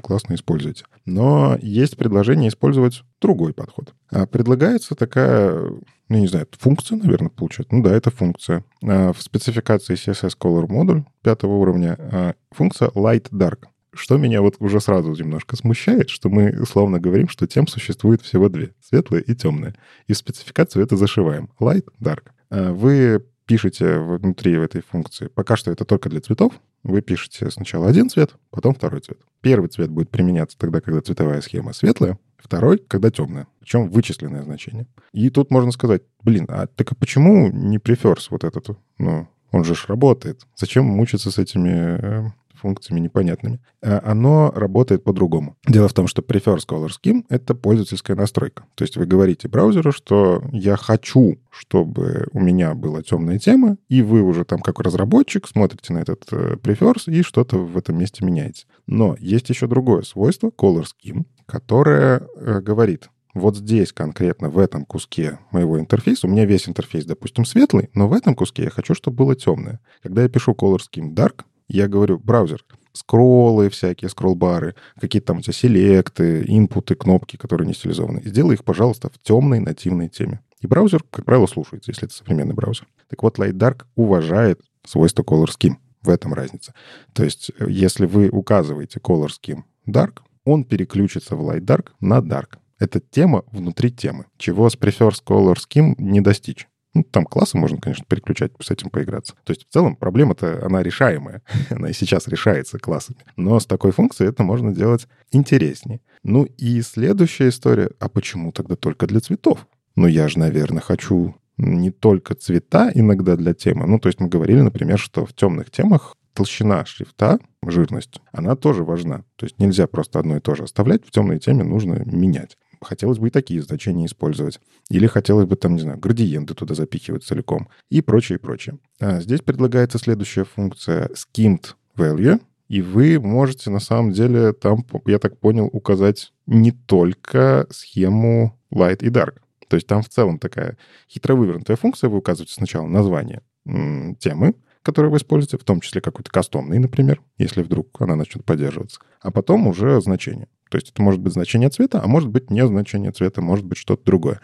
Классно 0.00 0.34
используйте. 0.34 0.84
Но 1.04 1.56
есть 1.60 1.96
предложение 1.96 2.48
использовать 2.48 3.02
другой 3.20 3.54
подход. 3.54 3.94
А 4.10 4.26
предлагается 4.26 4.94
такая, 4.94 5.70
ну, 6.08 6.18
не 6.18 6.26
знаю, 6.26 6.46
функция, 6.58 6.98
наверное, 6.98 7.30
получается. 7.30 7.74
Ну 7.74 7.82
да, 7.82 7.94
это 7.94 8.10
функция. 8.10 8.64
А 8.84 9.12
в 9.12 9.22
спецификации 9.22 9.94
CSS 9.94 10.36
Color 10.38 10.66
модуль 10.68 11.04
пятого 11.22 11.56
уровня 11.56 11.96
а 11.98 12.34
функция 12.50 12.88
Light 12.90 13.30
Dark. 13.30 13.66
Что 13.94 14.16
меня 14.16 14.40
вот 14.40 14.56
уже 14.58 14.80
сразу 14.80 15.12
немножко 15.12 15.56
смущает, 15.56 16.08
что 16.08 16.30
мы 16.30 16.50
условно 16.60 16.98
говорим, 16.98 17.28
что 17.28 17.46
тем 17.46 17.66
существует 17.66 18.22
всего 18.22 18.48
две. 18.48 18.72
Светлая 18.80 19.20
и 19.20 19.34
темная. 19.34 19.74
И 20.06 20.14
в 20.14 20.16
спецификацию 20.16 20.82
это 20.84 20.96
зашиваем. 20.96 21.50
Light, 21.60 21.86
dark. 22.00 22.24
А 22.50 22.72
вы 22.72 23.24
пишете 23.46 23.98
внутри 23.98 24.52
этой 24.52 24.82
функции, 24.82 25.26
пока 25.26 25.56
что 25.56 25.70
это 25.70 25.84
только 25.84 26.08
для 26.08 26.20
цветов, 26.20 26.52
вы 26.82 27.02
пишете 27.02 27.50
сначала 27.50 27.88
один 27.88 28.08
цвет, 28.08 28.34
потом 28.50 28.74
второй 28.74 29.00
цвет. 29.00 29.18
Первый 29.40 29.68
цвет 29.68 29.90
будет 29.90 30.10
применяться 30.10 30.56
тогда, 30.58 30.80
когда 30.80 31.00
цветовая 31.00 31.40
схема 31.40 31.72
светлая, 31.72 32.18
второй, 32.38 32.78
когда 32.78 33.10
темная, 33.10 33.46
причем 33.60 33.90
вычисленное 33.90 34.42
значение. 34.42 34.86
И 35.12 35.30
тут 35.30 35.50
можно 35.50 35.70
сказать, 35.70 36.02
блин, 36.22 36.46
а 36.48 36.66
так 36.66 36.92
а 36.92 36.94
почему 36.94 37.48
не 37.48 37.78
преферс 37.78 38.30
вот 38.30 38.44
этот, 38.44 38.70
ну, 38.98 39.28
он 39.52 39.64
же 39.64 39.74
ж 39.74 39.84
работает. 39.86 40.46
Зачем 40.56 40.86
мучиться 40.86 41.30
с 41.30 41.38
этими 41.38 41.70
э, 41.70 42.30
функциями 42.62 43.00
непонятными, 43.00 43.60
а 43.82 44.00
оно 44.04 44.52
работает 44.54 45.04
по-другому. 45.04 45.56
Дело 45.66 45.88
в 45.88 45.92
том, 45.92 46.06
что 46.06 46.22
Prefers 46.22 46.66
Color 46.66 46.90
Scheme— 46.90 47.24
это 47.28 47.54
пользовательская 47.54 48.16
настройка. 48.16 48.64
То 48.76 48.84
есть 48.84 48.96
вы 48.96 49.04
говорите 49.06 49.48
браузеру, 49.48 49.92
что 49.92 50.42
я 50.52 50.76
хочу, 50.76 51.38
чтобы 51.50 52.28
у 52.32 52.40
меня 52.40 52.74
была 52.74 53.02
темная 53.02 53.38
тема, 53.38 53.76
и 53.88 54.02
вы 54.02 54.22
уже 54.22 54.44
там 54.44 54.60
как 54.60 54.80
разработчик 54.80 55.48
смотрите 55.48 55.92
на 55.92 55.98
этот 55.98 56.24
э, 56.30 56.54
Prefers 56.54 57.12
и 57.12 57.22
что-то 57.22 57.58
в 57.58 57.76
этом 57.76 57.98
месте 57.98 58.24
меняете. 58.24 58.66
Но 58.86 59.16
есть 59.18 59.50
еще 59.50 59.66
другое 59.66 60.02
свойство 60.02 60.48
Color 60.48 60.84
Scheme, 60.84 61.24
которое 61.46 62.26
э, 62.36 62.60
говорит, 62.60 63.08
вот 63.34 63.56
здесь 63.56 63.92
конкретно 63.92 64.50
в 64.50 64.58
этом 64.58 64.84
куске 64.84 65.38
моего 65.50 65.80
интерфейса, 65.80 66.26
у 66.26 66.30
меня 66.30 66.44
весь 66.44 66.68
интерфейс, 66.68 67.06
допустим, 67.06 67.44
светлый, 67.44 67.88
но 67.94 68.06
в 68.06 68.12
этом 68.12 68.34
куске 68.34 68.64
я 68.64 68.70
хочу, 68.70 68.94
чтобы 68.94 69.16
было 69.16 69.34
темное. 69.34 69.80
Когда 70.02 70.22
я 70.22 70.28
пишу 70.28 70.52
Color 70.52 70.78
Scheme 70.78 71.14
Dark, 71.14 71.44
я 71.76 71.88
говорю, 71.88 72.18
браузер, 72.18 72.64
скроллы 72.92 73.70
всякие, 73.70 74.08
скролл-бары, 74.08 74.74
какие-то 75.00 75.28
там 75.28 75.38
у 75.38 75.40
тебя 75.40 75.52
селекты, 75.52 76.44
инпуты, 76.46 76.94
кнопки, 76.94 77.36
которые 77.36 77.66
не 77.66 77.74
стилизованы. 77.74 78.22
Сделай 78.24 78.54
их, 78.54 78.64
пожалуйста, 78.64 79.08
в 79.08 79.18
темной 79.18 79.60
нативной 79.60 80.08
теме. 80.08 80.40
И 80.60 80.66
браузер, 80.66 81.02
как 81.10 81.24
правило, 81.24 81.46
слушается, 81.46 81.90
если 81.90 82.04
это 82.06 82.14
современный 82.14 82.54
браузер. 82.54 82.86
Так 83.08 83.22
вот, 83.22 83.38
Light 83.38 83.54
Dark 83.54 83.82
уважает 83.96 84.60
свойства 84.84 85.22
Color 85.22 85.48
Scheme. 85.48 85.76
В 86.02 86.08
этом 86.08 86.34
разница. 86.34 86.74
То 87.12 87.22
есть, 87.22 87.52
э, 87.60 87.66
если 87.70 88.06
вы 88.06 88.28
указываете 88.28 88.98
Color 88.98 89.28
Scheme 89.28 89.62
Dark, 89.86 90.18
он 90.44 90.64
переключится 90.64 91.36
в 91.36 91.48
Light 91.48 91.60
Dark 91.60 91.90
на 92.00 92.18
Dark. 92.18 92.58
Это 92.80 92.98
тема 92.98 93.44
внутри 93.52 93.92
темы, 93.92 94.24
чего 94.36 94.68
с 94.68 94.76
Prefers 94.76 95.22
Color 95.24 95.54
Scheme 95.54 95.94
не 95.98 96.20
достичь. 96.20 96.66
Ну, 96.94 97.04
там 97.04 97.24
классы 97.24 97.56
можно, 97.56 97.78
конечно, 97.78 98.04
переключать, 98.06 98.52
с 98.60 98.70
этим 98.70 98.90
поиграться. 98.90 99.34
То 99.44 99.52
есть 99.52 99.66
в 99.66 99.72
целом 99.72 99.96
проблема-то, 99.96 100.64
она 100.64 100.82
решаемая. 100.82 101.42
она 101.70 101.88
и 101.88 101.92
сейчас 101.92 102.28
решается 102.28 102.78
классами. 102.78 103.18
Но 103.36 103.58
с 103.58 103.66
такой 103.66 103.92
функцией 103.92 104.30
это 104.30 104.42
можно 104.42 104.74
делать 104.74 105.08
интереснее. 105.30 106.00
Ну 106.22 106.44
и 106.44 106.82
следующая 106.82 107.48
история. 107.48 107.90
А 107.98 108.08
почему 108.08 108.52
тогда 108.52 108.76
только 108.76 109.06
для 109.06 109.20
цветов? 109.20 109.66
Ну 109.96 110.06
я 110.06 110.28
же, 110.28 110.38
наверное, 110.38 110.82
хочу 110.82 111.34
не 111.56 111.90
только 111.90 112.34
цвета 112.34 112.90
иногда 112.94 113.36
для 113.36 113.54
темы. 113.54 113.86
Ну, 113.86 113.98
то 113.98 114.08
есть 114.08 114.20
мы 114.20 114.28
говорили, 114.28 114.60
например, 114.60 114.98
что 114.98 115.26
в 115.26 115.32
темных 115.34 115.70
темах 115.70 116.16
толщина 116.34 116.84
шрифта, 116.84 117.38
жирность, 117.64 118.20
она 118.32 118.56
тоже 118.56 118.84
важна. 118.84 119.24
То 119.36 119.46
есть 119.46 119.58
нельзя 119.58 119.86
просто 119.86 120.18
одно 120.18 120.36
и 120.36 120.40
то 120.40 120.54
же 120.54 120.64
оставлять, 120.64 121.06
в 121.06 121.10
темной 121.10 121.38
теме 121.38 121.62
нужно 121.62 122.02
менять. 122.06 122.56
Хотелось 122.82 123.18
бы 123.18 123.28
и 123.28 123.30
такие 123.30 123.62
значения 123.62 124.06
использовать. 124.06 124.60
Или 124.90 125.06
хотелось 125.06 125.46
бы 125.46 125.56
там, 125.56 125.74
не 125.74 125.80
знаю, 125.80 125.98
градиенты 125.98 126.54
туда 126.54 126.74
запихивать 126.74 127.24
целиком. 127.24 127.68
И 127.90 128.00
прочее, 128.02 128.38
и 128.38 128.40
прочее. 128.40 128.78
А 129.00 129.20
здесь 129.20 129.40
предлагается 129.40 129.98
следующая 129.98 130.44
функция 130.44 131.08
skimmed 131.08 131.74
value. 131.96 132.40
И 132.68 132.80
вы 132.80 133.20
можете 133.20 133.70
на 133.70 133.80
самом 133.80 134.12
деле 134.12 134.52
там, 134.52 134.84
я 135.06 135.18
так 135.18 135.38
понял, 135.38 135.68
указать 135.72 136.32
не 136.46 136.72
только 136.72 137.66
схему 137.70 138.58
light 138.72 138.98
и 139.00 139.08
dark. 139.08 139.36
То 139.68 139.76
есть 139.76 139.86
там 139.86 140.02
в 140.02 140.08
целом 140.08 140.38
такая 140.38 140.76
хитро 141.10 141.34
вывернутая 141.34 141.76
функция. 141.76 142.10
Вы 142.10 142.18
указываете 142.18 142.54
сначала 142.54 142.86
название 142.86 143.42
темы, 143.64 144.54
которые 144.82 145.10
вы 145.10 145.18
используете, 145.18 145.58
в 145.58 145.64
том 145.64 145.80
числе 145.80 146.00
какой-то 146.00 146.30
кастомный, 146.30 146.78
например, 146.78 147.22
если 147.38 147.62
вдруг 147.62 148.00
она 148.00 148.16
начнет 148.16 148.44
поддерживаться, 148.44 149.00
а 149.20 149.30
потом 149.30 149.66
уже 149.66 150.00
значение. 150.00 150.48
То 150.72 150.78
есть 150.78 150.88
это 150.88 151.02
может 151.02 151.20
быть 151.20 151.34
значение 151.34 151.68
цвета, 151.68 152.00
а 152.02 152.06
может 152.06 152.30
быть 152.30 152.50
не 152.50 152.66
значение 152.66 153.12
цвета, 153.12 153.42
может 153.42 153.66
быть 153.66 153.76
что-то 153.76 154.06
другое. 154.06 154.40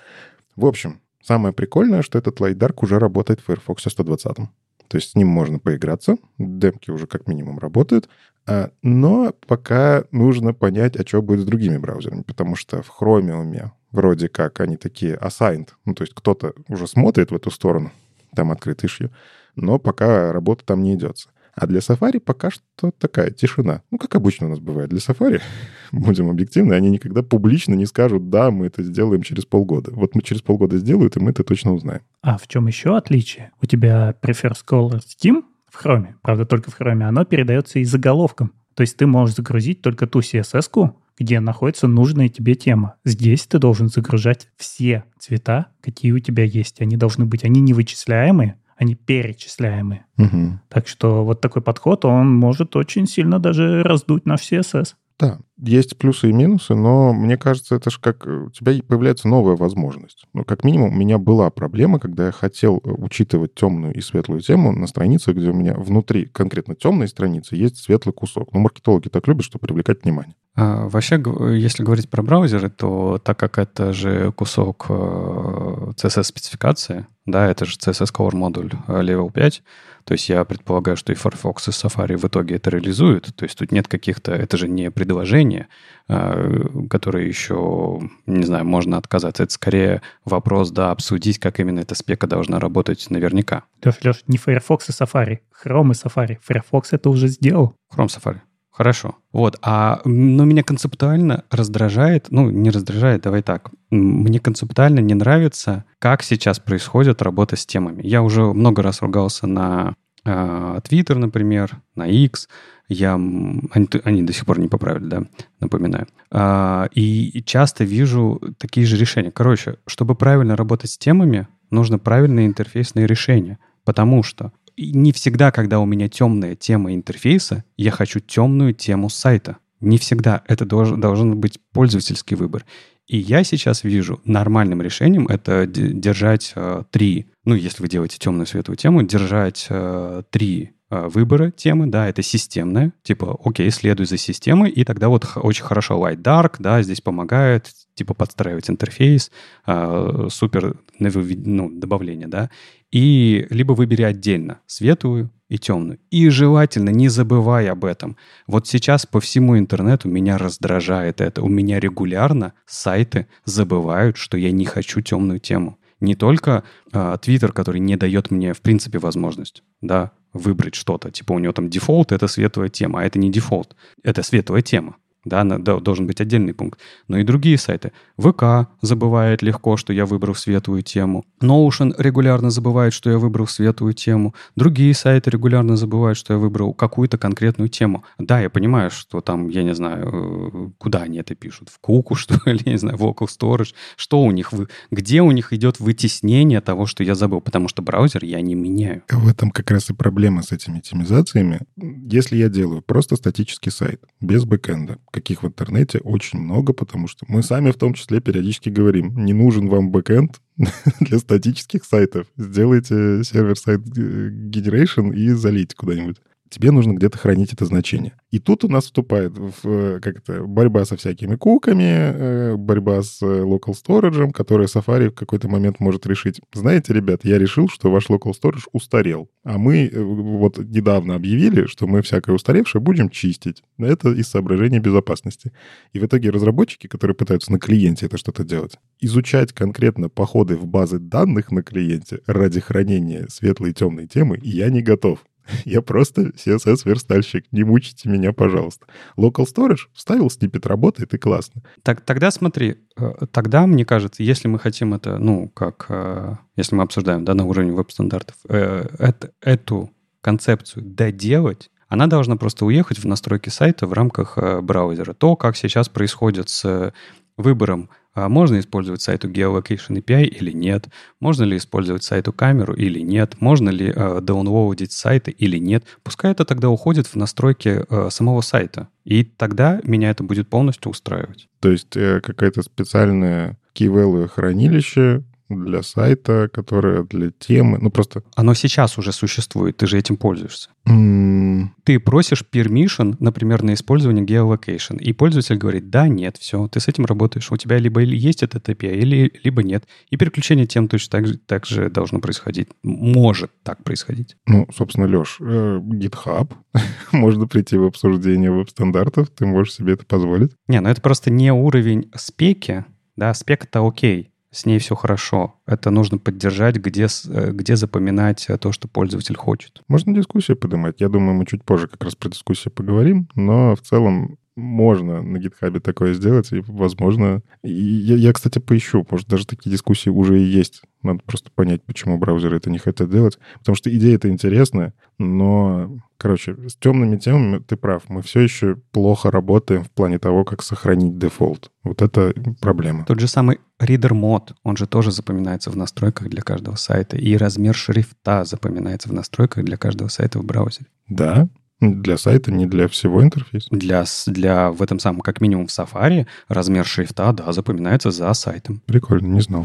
В 0.56 0.66
общем, 0.66 1.00
самое 1.22 1.54
прикольное, 1.54 2.02
что 2.02 2.18
этот 2.18 2.38
Light 2.38 2.56
Dark 2.56 2.80
уже 2.82 2.98
работает 2.98 3.40
в 3.40 3.44
Firefox 3.44 3.84
120. 3.88 4.36
То 4.36 4.48
есть 4.92 5.12
с 5.12 5.14
ним 5.14 5.28
можно 5.28 5.58
поиграться, 5.58 6.18
демки 6.36 6.90
уже 6.90 7.06
как 7.06 7.28
минимум 7.28 7.58
работают, 7.58 8.10
а, 8.46 8.70
но 8.82 9.32
пока 9.46 10.04
нужно 10.10 10.52
понять, 10.52 10.96
а 10.96 11.06
что 11.06 11.22
будет 11.22 11.40
с 11.40 11.44
другими 11.44 11.78
браузерами, 11.78 12.24
потому 12.24 12.56
что 12.56 12.82
в 12.82 12.90
Chromium 13.00 13.70
вроде 13.90 14.28
как 14.28 14.60
они 14.60 14.76
такие 14.76 15.14
assigned, 15.14 15.70
ну 15.86 15.94
то 15.94 16.02
есть 16.02 16.12
кто-то 16.14 16.52
уже 16.68 16.86
смотрит 16.86 17.30
в 17.30 17.36
эту 17.36 17.50
сторону, 17.50 17.90
там 18.36 18.52
открытый 18.52 18.88
ишью, 18.88 19.10
но 19.56 19.78
пока 19.78 20.30
работа 20.30 20.62
там 20.66 20.82
не 20.82 20.92
идется. 20.92 21.30
А 21.60 21.66
для 21.66 21.80
Safari 21.80 22.20
пока 22.20 22.50
что 22.50 22.92
такая 22.98 23.30
тишина. 23.30 23.82
Ну, 23.90 23.98
как 23.98 24.14
обычно 24.14 24.46
у 24.46 24.50
нас 24.50 24.60
бывает 24.60 24.90
для 24.90 25.00
Safari, 25.00 25.40
будем 25.92 26.30
объективны, 26.30 26.74
они 26.74 26.88
никогда 26.88 27.24
публично 27.24 27.74
не 27.74 27.84
скажут, 27.86 28.30
да, 28.30 28.52
мы 28.52 28.66
это 28.66 28.82
сделаем 28.84 29.22
через 29.22 29.44
полгода. 29.44 29.90
Вот 29.92 30.14
мы 30.14 30.22
через 30.22 30.40
полгода 30.40 30.78
сделают, 30.78 31.16
и 31.16 31.20
мы 31.20 31.30
это 31.30 31.42
точно 31.42 31.74
узнаем. 31.74 32.02
А 32.22 32.38
в 32.38 32.46
чем 32.46 32.68
еще 32.68 32.96
отличие? 32.96 33.50
У 33.60 33.66
тебя 33.66 34.14
Prefer 34.22 34.52
Scholar 34.52 35.00
Steam 35.00 35.42
в 35.68 35.84
Chrome, 35.84 36.14
правда, 36.22 36.46
только 36.46 36.70
в 36.70 36.80
Chrome, 36.80 37.02
оно 37.02 37.24
передается 37.24 37.80
и 37.80 37.84
заголовком. 37.84 38.52
То 38.74 38.82
есть 38.82 38.96
ты 38.96 39.06
можешь 39.06 39.34
загрузить 39.34 39.82
только 39.82 40.06
ту 40.06 40.20
CSS-ку, 40.20 40.96
где 41.18 41.40
находится 41.40 41.88
нужная 41.88 42.28
тебе 42.28 42.54
тема. 42.54 42.94
Здесь 43.04 43.44
ты 43.48 43.58
должен 43.58 43.88
загружать 43.88 44.48
все 44.56 45.02
цвета, 45.18 45.72
какие 45.80 46.12
у 46.12 46.20
тебя 46.20 46.44
есть. 46.44 46.80
Они 46.80 46.96
должны 46.96 47.24
быть, 47.24 47.42
они 47.42 47.60
невычисляемые, 47.60 48.54
они 48.78 48.94
перечисляемые. 48.94 50.06
Угу. 50.16 50.60
Так 50.68 50.88
что 50.88 51.24
вот 51.24 51.40
такой 51.40 51.62
подход, 51.62 52.04
он 52.04 52.32
может 52.32 52.76
очень 52.76 53.06
сильно 53.06 53.38
даже 53.38 53.82
раздуть 53.82 54.24
на 54.24 54.34
CSS. 54.34 54.94
Да, 55.18 55.40
есть 55.56 55.98
плюсы 55.98 56.30
и 56.30 56.32
минусы, 56.32 56.76
но 56.76 57.12
мне 57.12 57.36
кажется, 57.36 57.74
это 57.74 57.90
же 57.90 57.98
как 58.00 58.24
у 58.24 58.50
тебя 58.50 58.80
появляется 58.86 59.26
новая 59.26 59.56
возможность. 59.56 60.26
Ну, 60.32 60.44
как 60.44 60.62
минимум, 60.62 60.92
у 60.92 60.96
меня 60.96 61.18
была 61.18 61.50
проблема, 61.50 61.98
когда 61.98 62.26
я 62.26 62.32
хотел 62.32 62.80
э, 62.84 62.88
учитывать 62.88 63.52
темную 63.56 63.92
и 63.94 64.00
светлую 64.00 64.40
тему 64.42 64.70
на 64.70 64.86
странице, 64.86 65.32
где 65.32 65.50
у 65.50 65.54
меня 65.54 65.74
внутри 65.74 66.26
конкретно 66.26 66.76
темной 66.76 67.08
страницы 67.08 67.56
есть 67.56 67.78
светлый 67.78 68.12
кусок. 68.12 68.52
Но 68.52 68.60
маркетологи 68.60 69.08
так 69.08 69.26
любят, 69.26 69.44
что 69.44 69.58
привлекать 69.58 70.04
внимание. 70.04 70.36
А, 70.60 70.88
вообще, 70.88 71.22
если 71.52 71.84
говорить 71.84 72.10
про 72.10 72.20
браузеры, 72.20 72.68
то 72.68 73.20
так 73.22 73.38
как 73.38 73.58
это 73.58 73.92
же 73.92 74.32
кусок 74.32 74.86
CSS-спецификации, 74.88 76.98
э, 76.98 77.04
да, 77.26 77.46
это 77.46 77.64
же 77.64 77.76
CSS 77.76 78.12
Core 78.12 78.34
модуль 78.34 78.72
э, 78.88 79.00
Level 79.00 79.30
5, 79.30 79.62
то 80.02 80.14
есть 80.14 80.28
я 80.28 80.44
предполагаю, 80.44 80.96
что 80.96 81.12
и 81.12 81.14
Firefox, 81.14 81.68
и 81.68 81.70
Safari 81.70 82.16
в 82.16 82.24
итоге 82.24 82.56
это 82.56 82.70
реализуют. 82.70 83.32
То 83.36 83.44
есть 83.44 83.56
тут 83.58 83.70
нет 83.70 83.86
каких-то... 83.88 84.32
Это 84.32 84.56
же 84.56 84.66
не 84.66 84.90
предложение, 84.90 85.68
э, 86.08 86.64
которое 86.88 87.28
еще, 87.28 88.00
не 88.26 88.44
знаю, 88.44 88.64
можно 88.64 88.96
отказаться. 88.96 89.44
Это 89.44 89.52
скорее 89.52 90.02
вопрос, 90.24 90.70
да, 90.70 90.90
обсудить, 90.90 91.38
как 91.38 91.60
именно 91.60 91.80
эта 91.80 91.94
спека 91.94 92.26
должна 92.26 92.58
работать 92.58 93.10
наверняка. 93.10 93.64
Леш, 93.84 93.96
Леш, 94.02 94.24
не 94.26 94.38
Firefox 94.38 94.88
и 94.88 94.92
Safari, 94.92 95.40
Chrome 95.62 95.92
и 95.92 95.94
Safari. 95.94 96.38
Firefox 96.42 96.94
это 96.94 97.10
уже 97.10 97.28
сделал. 97.28 97.74
Chrome 97.94 98.08
Safari. 98.08 98.40
Хорошо. 98.78 99.16
Вот, 99.32 99.58
а, 99.60 100.00
но 100.04 100.44
меня 100.44 100.62
концептуально 100.62 101.42
раздражает, 101.50 102.28
ну, 102.30 102.48
не 102.48 102.70
раздражает, 102.70 103.22
давай 103.22 103.42
так. 103.42 103.72
Мне 103.90 104.38
концептуально 104.38 105.00
не 105.00 105.14
нравится, 105.14 105.84
как 105.98 106.22
сейчас 106.22 106.60
происходит 106.60 107.20
работа 107.20 107.56
с 107.56 107.66
темами. 107.66 108.02
Я 108.06 108.22
уже 108.22 108.42
много 108.42 108.82
раз 108.82 109.02
ругался 109.02 109.48
на 109.48 109.96
э, 110.24 110.78
Twitter, 110.88 111.16
например, 111.16 111.72
на 111.96 112.06
X. 112.06 112.48
Я, 112.88 113.14
они, 113.14 113.88
они 114.04 114.22
до 114.22 114.32
сих 114.32 114.46
пор 114.46 114.60
не 114.60 114.68
поправили, 114.68 115.08
да, 115.08 115.22
напоминаю. 115.58 116.06
А, 116.30 116.88
и 116.94 117.42
часто 117.44 117.82
вижу 117.82 118.40
такие 118.58 118.86
же 118.86 118.96
решения. 118.96 119.32
Короче, 119.32 119.78
чтобы 119.88 120.14
правильно 120.14 120.54
работать 120.54 120.92
с 120.92 120.98
темами, 120.98 121.48
нужно 121.72 121.98
правильное 121.98 122.46
интерфейсное 122.46 123.06
решение. 123.06 123.58
Потому 123.84 124.22
что 124.22 124.52
не 124.78 125.12
всегда, 125.12 125.50
когда 125.50 125.80
у 125.80 125.86
меня 125.86 126.08
темная 126.08 126.54
тема 126.54 126.94
интерфейса, 126.94 127.64
я 127.76 127.90
хочу 127.90 128.20
темную 128.20 128.74
тему 128.74 129.08
сайта. 129.08 129.58
Не 129.80 129.98
всегда. 129.98 130.42
Это 130.46 130.64
должен, 130.64 131.00
должен 131.00 131.38
быть 131.38 131.58
пользовательский 131.72 132.36
выбор. 132.36 132.64
И 133.08 133.16
я 133.16 133.42
сейчас 133.42 133.84
вижу 133.84 134.20
нормальным 134.24 134.82
решением 134.82 135.26
это 135.28 135.66
держать 135.66 136.52
э, 136.54 136.82
три, 136.90 137.26
ну, 137.44 137.54
если 137.54 137.82
вы 137.82 137.88
делаете 137.88 138.18
темную 138.18 138.46
светлую 138.46 138.76
тему, 138.76 139.02
держать 139.02 139.66
э, 139.70 140.22
три 140.30 140.72
э, 140.90 141.08
выбора 141.08 141.50
темы, 141.50 141.86
да, 141.86 142.06
это 142.06 142.20
системная, 142.22 142.92
типа, 143.02 143.38
окей, 143.42 143.70
следуй 143.70 144.04
за 144.04 144.18
системой, 144.18 144.70
и 144.70 144.84
тогда 144.84 145.08
вот 145.08 145.26
очень 145.36 145.64
хорошо 145.64 145.98
light 145.98 146.20
dark, 146.20 146.56
да, 146.58 146.82
здесь 146.82 147.00
помогает, 147.00 147.70
типа, 147.98 148.14
подстраивать 148.14 148.70
интерфейс, 148.70 149.30
э, 149.66 150.28
супер 150.30 150.78
ну, 150.98 151.70
добавление, 151.70 152.28
да, 152.28 152.50
и 152.90 153.46
либо 153.50 153.72
выбери 153.72 154.02
отдельно 154.02 154.60
светлую 154.66 155.30
и 155.48 155.58
темную. 155.58 155.98
И 156.10 156.28
желательно 156.28 156.90
не 156.90 157.08
забывай 157.08 157.68
об 157.68 157.84
этом. 157.84 158.16
Вот 158.46 158.66
сейчас 158.66 159.06
по 159.06 159.20
всему 159.20 159.58
интернету 159.58 160.08
меня 160.08 160.38
раздражает 160.38 161.20
это. 161.20 161.42
У 161.42 161.48
меня 161.48 161.80
регулярно 161.80 162.52
сайты 162.66 163.26
забывают, 163.44 164.16
что 164.16 164.38
я 164.38 164.52
не 164.52 164.64
хочу 164.64 165.00
темную 165.00 165.40
тему. 165.40 165.78
Не 166.00 166.14
только 166.14 166.62
а, 166.92 167.16
Твиттер, 167.16 167.50
э, 167.50 167.52
который 167.52 167.80
не 167.80 167.96
дает 167.96 168.30
мне, 168.30 168.52
в 168.52 168.60
принципе, 168.60 168.98
возможность 168.98 169.62
да, 169.80 170.12
выбрать 170.32 170.74
что-то. 170.74 171.10
Типа 171.10 171.32
у 171.32 171.38
него 171.38 171.52
там 171.52 171.68
дефолт— 171.68 172.12
это 172.12 172.28
светлая 172.28 172.68
тема, 172.68 173.00
а 173.00 173.04
это 173.04 173.18
не 173.18 173.30
дефолт. 173.32 173.74
Это 174.04 174.22
светлая 174.22 174.62
тема 174.62 174.96
да, 175.28 175.44
должен 175.44 176.06
быть 176.06 176.20
отдельный 176.20 176.54
пункт. 176.54 176.80
Но 177.08 177.18
и 177.18 177.24
другие 177.24 177.58
сайты. 177.58 177.92
ВК 178.18 178.68
забывает 178.80 179.42
легко, 179.42 179.76
что 179.76 179.92
я 179.92 180.06
выбрал 180.06 180.34
светлую 180.34 180.82
тему. 180.82 181.24
Notion 181.40 181.94
регулярно 181.98 182.50
забывает, 182.50 182.92
что 182.92 183.10
я 183.10 183.18
выбрал 183.18 183.46
светлую 183.46 183.94
тему. 183.94 184.34
Другие 184.56 184.94
сайты 184.94 185.30
регулярно 185.30 185.76
забывают, 185.76 186.18
что 186.18 186.34
я 186.34 186.38
выбрал 186.38 186.74
какую-то 186.74 187.18
конкретную 187.18 187.68
тему. 187.68 188.04
Да, 188.18 188.40
я 188.40 188.50
понимаю, 188.50 188.90
что 188.90 189.20
там, 189.20 189.48
я 189.48 189.62
не 189.62 189.74
знаю, 189.74 190.50
э, 190.52 190.70
куда 190.78 191.02
они 191.02 191.18
это 191.18 191.34
пишут. 191.34 191.68
В 191.68 191.78
куку, 191.78 192.14
что 192.16 192.38
ли, 192.44 192.60
не 192.64 192.78
знаю, 192.78 192.96
в 192.96 193.02
Vocal 193.02 193.26
Storage. 193.28 193.74
Что 193.96 194.22
у 194.22 194.30
них, 194.30 194.52
где 194.90 195.22
у 195.22 195.30
них 195.30 195.52
идет 195.52 195.80
вытеснение 195.80 196.60
того, 196.60 196.86
что 196.86 197.04
я 197.04 197.14
забыл? 197.14 197.40
Потому 197.40 197.68
что 197.68 197.82
браузер 197.82 198.24
я 198.24 198.40
не 198.40 198.54
меняю. 198.54 199.02
В 199.08 199.28
этом 199.28 199.50
как 199.50 199.70
раз 199.70 199.90
и 199.90 199.94
проблема 199.94 200.42
с 200.42 200.52
этими 200.52 200.80
темизациями. 200.80 201.60
Если 201.76 202.36
я 202.36 202.48
делаю 202.48 202.82
просто 202.82 203.16
статический 203.16 203.72
сайт, 203.72 204.02
без 204.20 204.44
бэкэнда, 204.44 204.98
каких 205.18 205.42
в 205.42 205.46
интернете 205.46 205.98
очень 205.98 206.38
много, 206.38 206.72
потому 206.72 207.08
что 207.08 207.26
мы 207.28 207.42
сами 207.42 207.70
в 207.70 207.76
том 207.76 207.94
числе 207.94 208.20
периодически 208.20 208.68
говорим, 208.68 209.24
не 209.24 209.32
нужен 209.32 209.68
вам 209.68 209.90
бэкэнд 209.90 210.40
для 211.00 211.18
статических 211.18 211.84
сайтов. 211.84 212.26
Сделайте 212.36 213.22
server-side 213.24 213.80
generation 213.80 215.14
и 215.14 215.30
залейте 215.30 215.76
куда-нибудь. 215.76 216.18
Тебе 216.48 216.70
нужно 216.70 216.92
где-то 216.92 217.18
хранить 217.18 217.52
это 217.52 217.64
значение. 217.64 218.14
И 218.30 218.38
тут 218.38 218.64
у 218.64 218.68
нас 218.68 218.84
вступает 218.84 219.32
в, 219.36 219.54
э, 219.64 220.00
как 220.00 220.18
это, 220.18 220.42
борьба 220.44 220.84
со 220.84 220.96
всякими 220.96 221.36
куками, 221.36 221.82
э, 221.82 222.56
борьба 222.56 223.02
с 223.02 223.22
э, 223.22 223.42
local 223.42 223.74
storage, 223.74 224.32
которая 224.32 224.66
Safari 224.66 225.10
в 225.10 225.14
какой-то 225.14 225.48
момент 225.48 225.80
может 225.80 226.06
решить. 226.06 226.40
Знаете, 226.52 226.92
ребят, 226.92 227.24
я 227.24 227.38
решил, 227.38 227.68
что 227.68 227.90
ваш 227.90 228.08
local 228.08 228.32
storage 228.32 228.64
устарел. 228.72 229.30
А 229.44 229.56
мы 229.58 229.90
вот 229.94 230.58
недавно 230.58 231.14
объявили, 231.14 231.66
что 231.66 231.86
мы 231.86 232.02
всякое 232.02 232.32
устаревшее 232.32 232.82
будем 232.82 233.08
чистить. 233.08 233.62
Это 233.78 234.10
из 234.10 234.28
соображения 234.28 234.78
безопасности. 234.78 235.52
И 235.92 235.98
в 235.98 236.04
итоге 236.04 236.30
разработчики, 236.30 236.86
которые 236.86 237.14
пытаются 237.14 237.50
на 237.52 237.58
клиенте 237.58 238.06
это 238.06 238.18
что-то 238.18 238.44
делать, 238.44 238.78
изучать 239.00 239.52
конкретно 239.52 240.08
походы 240.08 240.56
в 240.56 240.66
базы 240.66 240.98
данных 240.98 241.50
на 241.50 241.62
клиенте 241.62 242.20
ради 242.26 242.60
хранения 242.60 243.26
светлой 243.28 243.70
и 243.70 243.74
темной 243.74 244.06
темы 244.06 244.38
я 244.42 244.70
не 244.70 244.82
готов. 244.82 245.24
Я 245.64 245.82
просто 245.82 246.32
CSS-верстальщик. 246.36 247.44
Не 247.52 247.64
мучите 247.64 248.08
меня, 248.08 248.32
пожалуйста. 248.32 248.86
Local 249.16 249.46
Storage 249.46 249.88
вставил 249.92 250.30
снипет, 250.30 250.66
работает 250.66 251.14
и 251.14 251.18
классно. 251.18 251.62
Так, 251.82 252.00
тогда 252.02 252.30
смотри, 252.30 252.78
э, 252.96 253.26
тогда, 253.30 253.66
мне 253.66 253.84
кажется, 253.84 254.22
если 254.22 254.48
мы 254.48 254.58
хотим 254.58 254.94
это, 254.94 255.18
ну, 255.18 255.48
как, 255.48 255.86
э, 255.88 256.36
если 256.56 256.74
мы 256.74 256.82
обсуждаем, 256.82 257.24
да, 257.24 257.34
на 257.34 257.44
уровне 257.44 257.72
веб-стандартов, 257.72 258.36
э, 258.48 259.12
эту 259.40 259.90
концепцию 260.20 260.84
доделать, 260.84 261.70
она 261.88 262.06
должна 262.06 262.36
просто 262.36 262.66
уехать 262.66 262.98
в 262.98 263.06
настройки 263.06 263.48
сайта 263.48 263.86
в 263.86 263.92
рамках 263.94 264.36
браузера. 264.62 265.14
То, 265.14 265.36
как 265.36 265.56
сейчас 265.56 265.88
происходит 265.88 266.50
с 266.50 266.92
выбором 267.38 267.88
а 268.18 268.28
можно 268.28 268.58
использовать 268.58 269.00
сайту 269.00 269.30
Geolocation 269.30 270.02
API 270.02 270.24
или 270.24 270.50
нет, 270.50 270.88
можно 271.20 271.44
ли 271.44 271.56
использовать 271.56 272.02
сайту 272.02 272.32
камеру 272.32 272.74
или 272.74 272.98
нет, 272.98 273.40
можно 273.40 273.70
ли 273.70 273.92
э, 273.94 274.20
даунлоудить 274.20 274.90
сайты 274.90 275.30
или 275.30 275.56
нет. 275.58 275.84
Пускай 276.02 276.32
это 276.32 276.44
тогда 276.44 276.68
уходит 276.68 277.06
в 277.06 277.14
настройки 277.14 277.84
э, 277.88 278.08
самого 278.10 278.40
сайта. 278.40 278.88
И 279.04 279.22
тогда 279.22 279.80
меня 279.84 280.10
это 280.10 280.24
будет 280.24 280.48
полностью 280.48 280.90
устраивать. 280.90 281.48
То 281.60 281.70
есть 281.70 281.96
э, 281.96 282.20
какая-то 282.20 282.62
специальная 282.62 283.56
key 283.74 284.28
хранилище 284.28 285.22
для 285.48 285.82
сайта, 285.82 286.48
которое 286.52 287.04
для 287.04 287.30
темы, 287.30 287.78
ну 287.80 287.90
просто... 287.90 288.22
Оно 288.36 288.54
сейчас 288.54 288.98
уже 288.98 289.12
существует, 289.12 289.76
ты 289.76 289.86
же 289.86 289.98
этим 289.98 290.16
пользуешься. 290.16 290.70
Mm. 290.86 291.68
Ты 291.84 291.98
просишь 291.98 292.44
permission, 292.50 293.16
например, 293.18 293.62
на 293.62 293.74
использование 293.74 294.24
geolocation, 294.24 294.98
и 294.98 295.12
пользователь 295.12 295.56
говорит, 295.56 295.90
да, 295.90 296.08
нет, 296.08 296.36
все, 296.36 296.68
ты 296.68 296.80
с 296.80 296.88
этим 296.88 297.04
работаешь, 297.06 297.50
у 297.50 297.56
тебя 297.56 297.78
либо 297.78 298.00
есть 298.00 298.42
этот 298.42 298.68
API, 298.68 298.96
или, 298.96 299.32
либо 299.42 299.62
нет. 299.62 299.84
И 300.10 300.16
переключение 300.16 300.66
тем 300.66 300.88
точно 300.88 301.10
так 301.10 301.26
же, 301.26 301.38
так 301.38 301.66
же 301.66 301.90
должно 301.90 302.20
происходить. 302.20 302.68
Может 302.82 303.50
так 303.62 303.82
происходить. 303.84 304.36
Ну, 304.46 304.68
собственно, 304.74 305.06
Леш, 305.06 305.38
э, 305.40 305.78
GitHub, 305.78 306.52
можно 307.12 307.46
прийти 307.46 307.76
в 307.76 307.84
обсуждение 307.84 308.50
веб-стандартов, 308.50 309.30
ты 309.30 309.46
можешь 309.46 309.74
себе 309.74 309.94
это 309.94 310.04
позволить. 310.04 310.52
Не, 310.68 310.80
ну 310.80 310.88
это 310.88 311.00
просто 311.00 311.30
не 311.30 311.52
уровень 311.52 312.10
спеки, 312.14 312.84
да, 313.16 313.34
спек 313.34 313.64
это 313.64 313.86
окей, 313.86 314.30
с 314.50 314.66
ней 314.66 314.78
все 314.78 314.94
хорошо. 314.94 315.54
Это 315.66 315.90
нужно 315.90 316.18
поддержать, 316.18 316.76
где, 316.76 317.06
э, 317.06 317.50
где 317.52 317.76
запоминать 317.76 318.46
э, 318.48 318.56
то, 318.58 318.72
что 318.72 318.88
пользователь 318.88 319.36
хочет. 319.36 319.82
Можно 319.88 320.14
дискуссию 320.14 320.56
поднимать. 320.56 321.00
Я 321.00 321.08
думаю, 321.08 321.34
мы 321.34 321.46
чуть 321.46 321.64
позже 321.64 321.88
как 321.88 322.02
раз 322.04 322.14
про 322.14 322.30
дискуссию 322.30 322.72
поговорим, 322.72 323.28
но 323.34 323.76
в 323.76 323.80
целом 323.82 324.38
можно 324.58 325.22
на 325.22 325.38
гитхабе 325.38 325.80
такое 325.80 326.14
сделать, 326.14 326.52
и, 326.52 326.62
возможно... 326.66 327.42
И 327.62 327.72
я, 327.72 328.16
я, 328.16 328.32
кстати, 328.32 328.58
поищу, 328.58 329.06
может, 329.10 329.28
даже 329.28 329.46
такие 329.46 329.70
дискуссии 329.70 330.10
уже 330.10 330.40
и 330.40 330.44
есть. 330.44 330.82
Надо 331.02 331.20
просто 331.24 331.50
понять, 331.54 331.84
почему 331.84 332.18
браузеры 332.18 332.56
это 332.56 332.70
не 332.70 332.78
хотят 332.78 333.10
делать. 333.10 333.38
Потому 333.60 333.76
что 333.76 333.94
идея 333.94 334.16
это 334.16 334.28
интересная, 334.28 334.94
но, 335.18 335.98
короче, 336.16 336.56
с 336.68 336.76
темными 336.76 337.16
темами 337.16 337.58
ты 337.58 337.76
прав. 337.76 338.02
Мы 338.08 338.22
все 338.22 338.40
еще 338.40 338.76
плохо 338.90 339.30
работаем 339.30 339.84
в 339.84 339.90
плане 339.90 340.18
того, 340.18 340.44
как 340.44 340.62
сохранить 340.62 341.18
дефолт. 341.18 341.70
Вот 341.84 342.02
это 342.02 342.34
проблема. 342.60 343.04
Тот 343.04 343.20
же 343.20 343.28
самый 343.28 343.60
Reader 343.80 344.10
Mode, 344.10 344.54
он 344.64 344.76
же 344.76 344.86
тоже 344.86 345.12
запоминается 345.12 345.70
в 345.70 345.76
настройках 345.76 346.28
для 346.28 346.42
каждого 346.42 346.74
сайта. 346.74 347.16
И 347.16 347.36
размер 347.36 347.74
шрифта 347.74 348.44
запоминается 348.44 349.08
в 349.08 349.12
настройках 349.12 349.64
для 349.64 349.76
каждого 349.76 350.08
сайта 350.08 350.40
в 350.40 350.44
браузере. 350.44 350.86
Да, 351.08 351.48
для 351.80 352.18
сайта, 352.18 352.50
не 352.50 352.66
для 352.66 352.88
всего 352.88 353.22
интерфейса? 353.22 353.68
Для, 353.70 354.04
для 354.26 354.70
в 354.70 354.82
этом 354.82 354.98
самом, 354.98 355.20
как 355.20 355.40
минимум 355.40 355.68
в 355.68 355.70
Safari, 355.70 356.26
размер 356.48 356.84
шрифта, 356.84 357.32
да, 357.32 357.52
запоминается 357.52 358.10
за 358.10 358.32
сайтом. 358.34 358.82
Прикольно, 358.86 359.26
не 359.26 359.40
знал. 359.40 359.64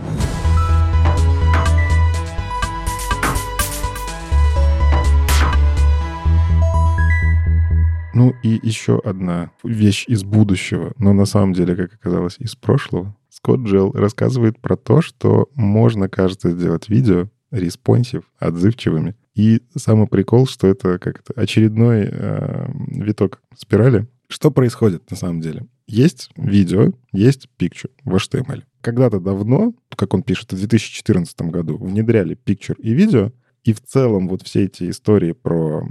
Ну 8.13 8.31
и 8.43 8.59
еще 8.61 9.01
одна 9.03 9.49
вещь 9.63 10.05
из 10.07 10.23
будущего, 10.23 10.93
но 10.99 11.13
на 11.13 11.25
самом 11.25 11.53
деле, 11.53 11.75
как 11.75 11.95
оказалось, 11.95 12.35
из 12.37 12.55
прошлого. 12.55 13.15
Скотт 13.31 13.61
Джелл 13.61 13.91
рассказывает 13.91 14.59
про 14.59 14.77
то, 14.77 15.01
что 15.01 15.49
можно, 15.55 16.07
кажется, 16.07 16.51
сделать 16.51 16.89
видео 16.89 17.29
responsive, 17.49 18.23
отзывчивыми, 18.37 19.15
и 19.35 19.61
самый 19.75 20.07
прикол, 20.07 20.47
что 20.47 20.67
это 20.67 20.99
как-то 20.99 21.33
очередной 21.35 22.07
э, 22.09 22.67
виток 22.87 23.41
спирали. 23.55 24.07
Что 24.27 24.51
происходит 24.51 25.09
на 25.11 25.17
самом 25.17 25.41
деле? 25.41 25.65
Есть 25.87 26.29
видео, 26.35 26.93
есть 27.11 27.47
picture 27.59 27.91
в 28.03 28.15
HTML. 28.15 28.63
Когда-то 28.81 29.19
давно, 29.19 29.73
как 29.95 30.13
он 30.13 30.23
пишет, 30.23 30.53
в 30.53 30.57
2014 30.57 31.41
году 31.43 31.77
внедряли 31.77 32.37
picture 32.37 32.79
и 32.79 32.93
видео, 32.93 33.31
и 33.63 33.73
в 33.73 33.81
целом 33.81 34.27
вот 34.27 34.41
все 34.43 34.65
эти 34.65 34.89
истории 34.89 35.31
про 35.31 35.87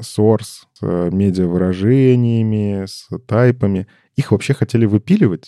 source 0.00 0.64
с 0.74 0.82
э, 0.82 1.10
медиавыражениями, 1.12 2.86
с 2.86 3.08
тайпами, 3.26 3.86
их 4.16 4.32
вообще 4.32 4.54
хотели 4.54 4.86
выпиливать 4.86 5.46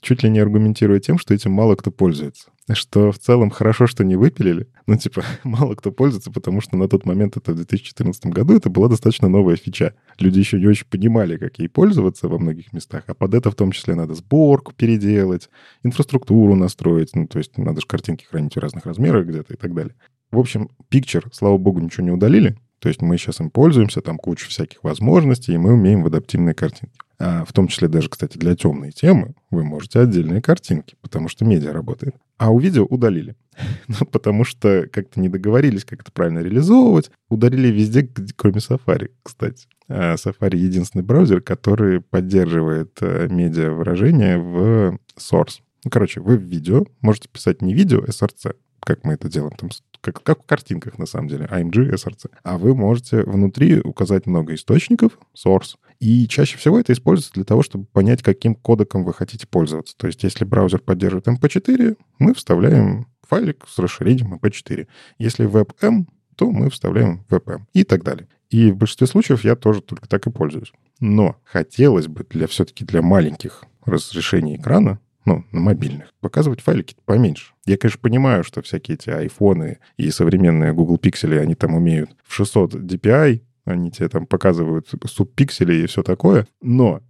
чуть 0.00 0.22
ли 0.22 0.30
не 0.30 0.38
аргументируя 0.38 1.00
тем, 1.00 1.18
что 1.18 1.34
этим 1.34 1.52
мало 1.52 1.74
кто 1.76 1.90
пользуется. 1.90 2.50
Что 2.72 3.12
в 3.12 3.18
целом 3.18 3.50
хорошо, 3.50 3.86
что 3.86 4.04
не 4.04 4.16
выпилили. 4.16 4.68
Ну, 4.86 4.96
типа, 4.98 5.22
мало 5.44 5.74
кто 5.74 5.90
пользуется, 5.92 6.30
потому 6.30 6.60
что 6.60 6.76
на 6.76 6.88
тот 6.88 7.06
момент, 7.06 7.38
это 7.38 7.52
в 7.52 7.56
2014 7.56 8.26
году, 8.26 8.54
это 8.54 8.68
была 8.68 8.88
достаточно 8.88 9.28
новая 9.28 9.56
фича. 9.56 9.94
Люди 10.18 10.38
еще 10.38 10.58
не 10.58 10.66
очень 10.66 10.86
понимали, 10.86 11.38
как 11.38 11.58
ей 11.58 11.68
пользоваться 11.68 12.28
во 12.28 12.38
многих 12.38 12.72
местах, 12.74 13.04
а 13.06 13.14
под 13.14 13.32
это 13.32 13.50
в 13.50 13.54
том 13.54 13.72
числе 13.72 13.94
надо 13.94 14.14
сборку 14.14 14.74
переделать, 14.74 15.48
инфраструктуру 15.82 16.54
настроить, 16.54 17.14
ну, 17.14 17.26
то 17.26 17.38
есть 17.38 17.56
надо 17.56 17.80
же 17.80 17.86
картинки 17.86 18.24
хранить 18.24 18.56
в 18.56 18.60
разных 18.60 18.84
размерах 18.84 19.26
где-то 19.26 19.54
и 19.54 19.56
так 19.56 19.74
далее. 19.74 19.94
В 20.30 20.38
общем, 20.38 20.68
Picture, 20.90 21.24
слава 21.32 21.56
богу, 21.56 21.80
ничего 21.80 22.04
не 22.04 22.12
удалили, 22.12 22.58
то 22.84 22.88
есть 22.88 23.00
мы 23.00 23.16
сейчас 23.16 23.40
им 23.40 23.48
пользуемся, 23.48 24.02
там 24.02 24.18
куча 24.18 24.46
всяких 24.46 24.84
возможностей, 24.84 25.54
и 25.54 25.56
мы 25.56 25.72
умеем 25.72 26.02
в 26.02 26.06
адаптивные 26.08 26.54
картинки. 26.54 26.98
А 27.18 27.46
в 27.46 27.52
том 27.54 27.66
числе 27.66 27.88
даже, 27.88 28.10
кстати, 28.10 28.36
для 28.36 28.54
темной 28.54 28.92
темы 28.92 29.32
вы 29.50 29.64
можете 29.64 30.00
отдельные 30.00 30.42
картинки, 30.42 30.94
потому 31.00 31.28
что 31.28 31.46
медиа 31.46 31.72
работает. 31.72 32.14
А 32.36 32.50
у 32.50 32.58
видео 32.58 32.84
удалили. 32.84 33.36
ну, 33.88 34.04
потому 34.04 34.44
что 34.44 34.86
как-то 34.92 35.18
не 35.18 35.30
договорились, 35.30 35.86
как 35.86 36.02
это 36.02 36.12
правильно 36.12 36.40
реализовывать. 36.40 37.10
Удалили 37.30 37.68
везде, 37.68 38.06
кроме 38.36 38.58
Safari, 38.58 39.12
кстати. 39.22 39.66
А 39.88 40.16
Safari— 40.16 40.56
единственный 40.58 41.04
браузер, 41.04 41.40
который 41.40 42.02
поддерживает 42.02 42.98
э, 43.00 43.28
медиа 43.30 43.70
выражения 43.70 44.36
в 44.36 44.98
source. 45.18 45.60
Ну, 45.84 45.90
короче, 45.90 46.20
вы 46.20 46.36
в 46.36 46.42
видео 46.42 46.84
можете 47.00 47.30
писать 47.30 47.62
не 47.62 47.72
видео, 47.72 48.00
а 48.06 48.10
SRC, 48.10 48.56
как 48.84 49.04
мы 49.04 49.14
это 49.14 49.28
делаем 49.28 49.52
там 49.56 49.70
как, 50.00 50.22
как 50.22 50.42
в 50.42 50.46
картинках, 50.46 50.98
на 50.98 51.06
самом 51.06 51.28
деле, 51.28 51.46
AMG, 51.46 51.94
SRC. 51.94 52.30
А 52.42 52.58
вы 52.58 52.74
можете 52.74 53.22
внутри 53.22 53.80
указать 53.80 54.26
много 54.26 54.54
источников, 54.54 55.18
source, 55.34 55.76
и 55.98 56.28
чаще 56.28 56.58
всего 56.58 56.78
это 56.78 56.92
используется 56.92 57.32
для 57.32 57.44
того, 57.44 57.62
чтобы 57.62 57.86
понять, 57.86 58.22
каким 58.22 58.54
кодеком 58.54 59.04
вы 59.04 59.14
хотите 59.14 59.46
пользоваться. 59.46 59.96
То 59.96 60.06
есть, 60.06 60.22
если 60.22 60.44
браузер 60.44 60.80
поддерживает 60.80 61.26
MP4, 61.26 61.96
мы 62.18 62.34
вставляем 62.34 63.06
файлик 63.26 63.64
с 63.66 63.78
расширением 63.78 64.34
MP4. 64.34 64.86
Если 65.18 65.48
WebM, 65.48 66.06
то 66.36 66.50
мы 66.50 66.68
вставляем 66.68 67.24
WebM 67.30 67.62
и 67.72 67.84
так 67.84 68.04
далее. 68.04 68.28
И 68.50 68.70
в 68.70 68.76
большинстве 68.76 69.06
случаев 69.06 69.44
я 69.44 69.56
тоже 69.56 69.80
только 69.80 70.06
так 70.08 70.26
и 70.26 70.30
пользуюсь. 70.30 70.72
Но 71.00 71.36
хотелось 71.44 72.08
бы 72.08 72.26
для 72.28 72.46
все-таки 72.46 72.84
для 72.84 73.00
маленьких 73.00 73.64
разрешений 73.84 74.56
экрана 74.56 75.00
ну, 75.24 75.44
на 75.52 75.60
мобильных, 75.60 76.12
показывать 76.20 76.60
файлики 76.60 76.96
поменьше. 77.04 77.54
Я, 77.66 77.76
конечно, 77.76 78.00
понимаю, 78.00 78.44
что 78.44 78.62
всякие 78.62 78.96
эти 78.96 79.10
айфоны 79.10 79.78
и 79.96 80.10
современные 80.10 80.72
Google 80.72 80.96
Pixel, 80.96 81.38
они 81.38 81.54
там 81.54 81.74
умеют 81.74 82.10
в 82.24 82.34
600 82.34 82.74
DPI, 82.74 83.42
они 83.64 83.90
тебе 83.90 84.08
там 84.08 84.26
показывают 84.26 84.88
субпиксели 85.06 85.74
и 85.74 85.86
все 85.86 86.02
такое, 86.02 86.46
но 86.60 87.00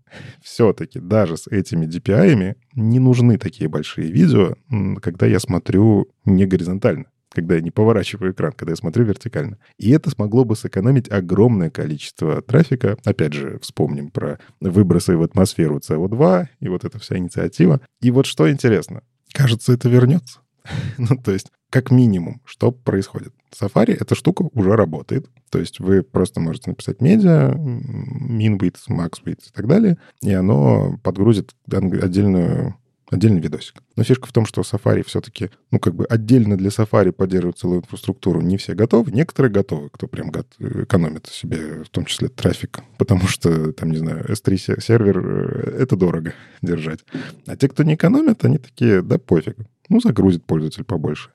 все-таки 0.43 1.01
даже 1.01 1.37
с 1.37 1.49
этими 1.49 1.87
DPI 1.87 2.57
не 2.75 2.99
нужны 3.01 3.39
такие 3.39 3.69
большие 3.69 4.11
видео, 4.13 4.55
когда 5.03 5.27
я 5.27 5.41
смотрю 5.41 6.09
не 6.25 6.47
горизонтально 6.47 7.07
когда 7.35 7.57
я 7.57 7.61
не 7.61 7.71
поворачиваю 7.71 8.33
экран, 8.33 8.53
когда 8.53 8.73
я 8.73 8.77
смотрю 8.77 9.05
вертикально. 9.05 9.59
И 9.79 9.91
это 9.91 10.11
смогло 10.11 10.45
бы 10.45 10.57
сэкономить 10.57 11.11
огромное 11.11 11.71
количество 11.71 12.41
трафика. 12.41 12.97
Опять 13.05 13.33
же, 13.35 13.59
вспомним 13.61 14.11
про 14.11 14.39
выбросы 14.61 15.17
в 15.17 15.23
атмосферу 15.23 15.79
СО2 15.79 16.47
и 16.61 16.69
вот 16.69 16.85
эта 16.85 16.99
вся 16.99 17.17
инициатива. 17.17 17.81
И 18.01 18.11
вот 18.11 18.27
что 18.27 18.51
интересно, 18.51 19.03
кажется, 19.33 19.73
это 19.73 19.89
вернется. 19.89 20.41
ну, 20.99 21.17
то 21.23 21.33
есть, 21.33 21.51
как 21.71 21.91
минимум, 21.91 22.41
что 22.45 22.71
происходит? 22.71 23.35
Safari 23.53 23.97
эта 24.01 24.15
штука 24.15 24.49
уже 24.53 24.77
работает. 24.77 25.29
То 25.51 25.59
есть 25.59 25.79
вы 25.79 26.03
просто 26.03 26.41
можете 26.41 26.71
написать 26.71 27.01
медиа, 27.01 27.53
min 27.55 28.59
width, 28.59 28.89
max 28.89 29.23
width 29.25 29.49
и 29.49 29.53
так 29.53 29.67
далее, 29.69 29.99
и 30.23 30.33
оно 30.33 30.99
подгрузит 31.03 31.55
отдельную 31.71 32.77
отдельный 33.11 33.41
видосик. 33.41 33.83
Но 33.97 34.05
фишка 34.05 34.27
в 34.27 34.33
том, 34.33 34.47
что 34.47 34.63
Safari 34.63 35.05
все-таки, 35.05 35.51
ну, 35.71 35.79
как 35.79 35.95
бы 35.95 36.05
отдельно 36.07 36.57
для 36.57 36.71
Safari 36.71 37.13
поддерживать 37.13 37.59
целую 37.59 37.81
инфраструктуру 37.81 38.41
не 38.41 38.57
все 38.57 38.75
готовы. 38.75 39.13
Некоторые 39.13 39.53
готовы, 39.53 39.91
кто 39.91 40.07
прям 40.07 40.31
экономит 40.31 41.27
себе, 41.27 41.85
в 41.85 41.89
том 41.91 42.05
числе, 42.05 42.29
трафик. 42.29 42.81
Потому 42.99 43.27
что, 43.27 43.73
там, 43.73 43.91
не 43.91 43.99
знаю, 43.99 44.25
S3 44.27 44.81
сервер— 44.81 45.77
это 45.79 45.97
дорого 45.97 46.35
держать. 46.63 47.01
А 47.47 47.57
те, 47.57 47.69
кто 47.69 47.83
не 47.83 47.95
экономит, 47.95 48.45
они 48.45 48.59
такие, 48.59 49.03
да 49.03 49.19
пофиг. 49.19 49.57
Ну, 49.89 50.01
загрузит 50.01 50.45
пользователь 50.45 50.85
побольше. 50.85 51.31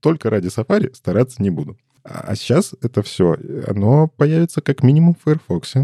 Только 0.00 0.30
ради 0.30 0.48
Safari 0.48 0.94
стараться 0.94 1.42
не 1.42 1.50
буду. 1.50 1.78
А 2.02 2.34
сейчас 2.36 2.74
это 2.82 3.02
все, 3.02 3.38
оно 3.66 4.08
появится 4.08 4.60
как 4.60 4.82
минимум 4.82 5.14
в 5.14 5.22
Firefox. 5.24 5.74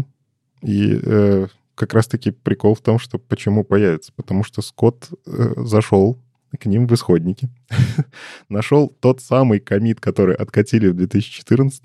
И 0.61 0.99
э, 1.03 1.47
как 1.75 1.93
раз-таки 1.93 2.31
прикол 2.31 2.75
в 2.75 2.81
том, 2.81 2.99
что 2.99 3.17
почему 3.17 3.63
появится. 3.63 4.11
Потому 4.15 4.43
что 4.43 4.61
Скотт 4.61 5.09
э, 5.25 5.53
зашел 5.57 6.17
к 6.59 6.65
ним 6.65 6.87
в 6.87 6.93
исходники, 6.93 7.49
нашел 8.49 8.89
тот 8.99 9.21
самый 9.21 9.59
комит, 9.59 9.99
который 9.99 10.35
откатили 10.35 10.87
в 10.87 10.95
2014 10.95 11.83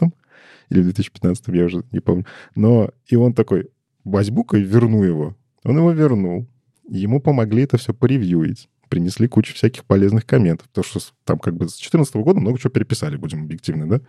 или 0.70 0.80
в 0.80 0.84
2015, 0.84 1.49
я 1.49 1.64
уже 1.64 1.84
не 1.93 2.01
помню. 2.01 2.26
Но 2.55 2.91
и 3.07 3.16
он 3.16 3.32
такой, 3.32 3.70
возьму-ка 4.05 4.57
и 4.57 4.62
верну 4.62 5.05
его. 5.05 5.37
Он 5.64 5.76
его 5.78 5.93
вернул. 5.93 6.47
Ему 6.89 7.20
помогли 7.20 7.62
это 7.62 7.76
все 7.76 7.95
поревьюить 7.95 8.68
принесли 8.89 9.28
кучу 9.28 9.55
всяких 9.55 9.84
полезных 9.84 10.26
комментов. 10.26 10.68
Потому 10.68 10.84
что 10.84 11.01
там 11.24 11.39
как 11.39 11.55
бы 11.55 11.68
с 11.68 11.72
2014 11.72 12.14
года 12.16 12.41
много 12.41 12.59
чего 12.59 12.70
переписали, 12.70 13.16
будем 13.16 13.43
объективны, 13.43 13.87
да? 13.87 14.01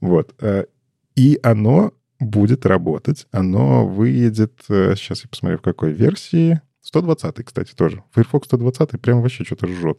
Вот. 0.00 0.34
Э, 0.40 0.66
и 1.16 1.38
оно 1.42 1.92
будет 2.20 2.66
работать. 2.66 3.26
Оно 3.32 3.86
выйдет... 3.86 4.52
Сейчас 4.68 5.20
э, 5.20 5.22
я 5.24 5.28
посмотрю, 5.28 5.58
в 5.58 5.62
какой 5.62 5.92
версии. 5.92 6.60
120 6.82 7.44
кстати, 7.44 7.74
тоже. 7.74 8.02
Firefox 8.12 8.46
120 8.46 9.00
прям 9.00 9.22
вообще 9.22 9.44
что-то 9.44 9.66
жжет. 9.66 9.98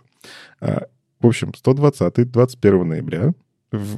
Э, 0.61 0.85
в 1.19 1.27
общем, 1.27 1.53
120 1.53 2.31
21 2.31 2.87
ноября 2.87 3.33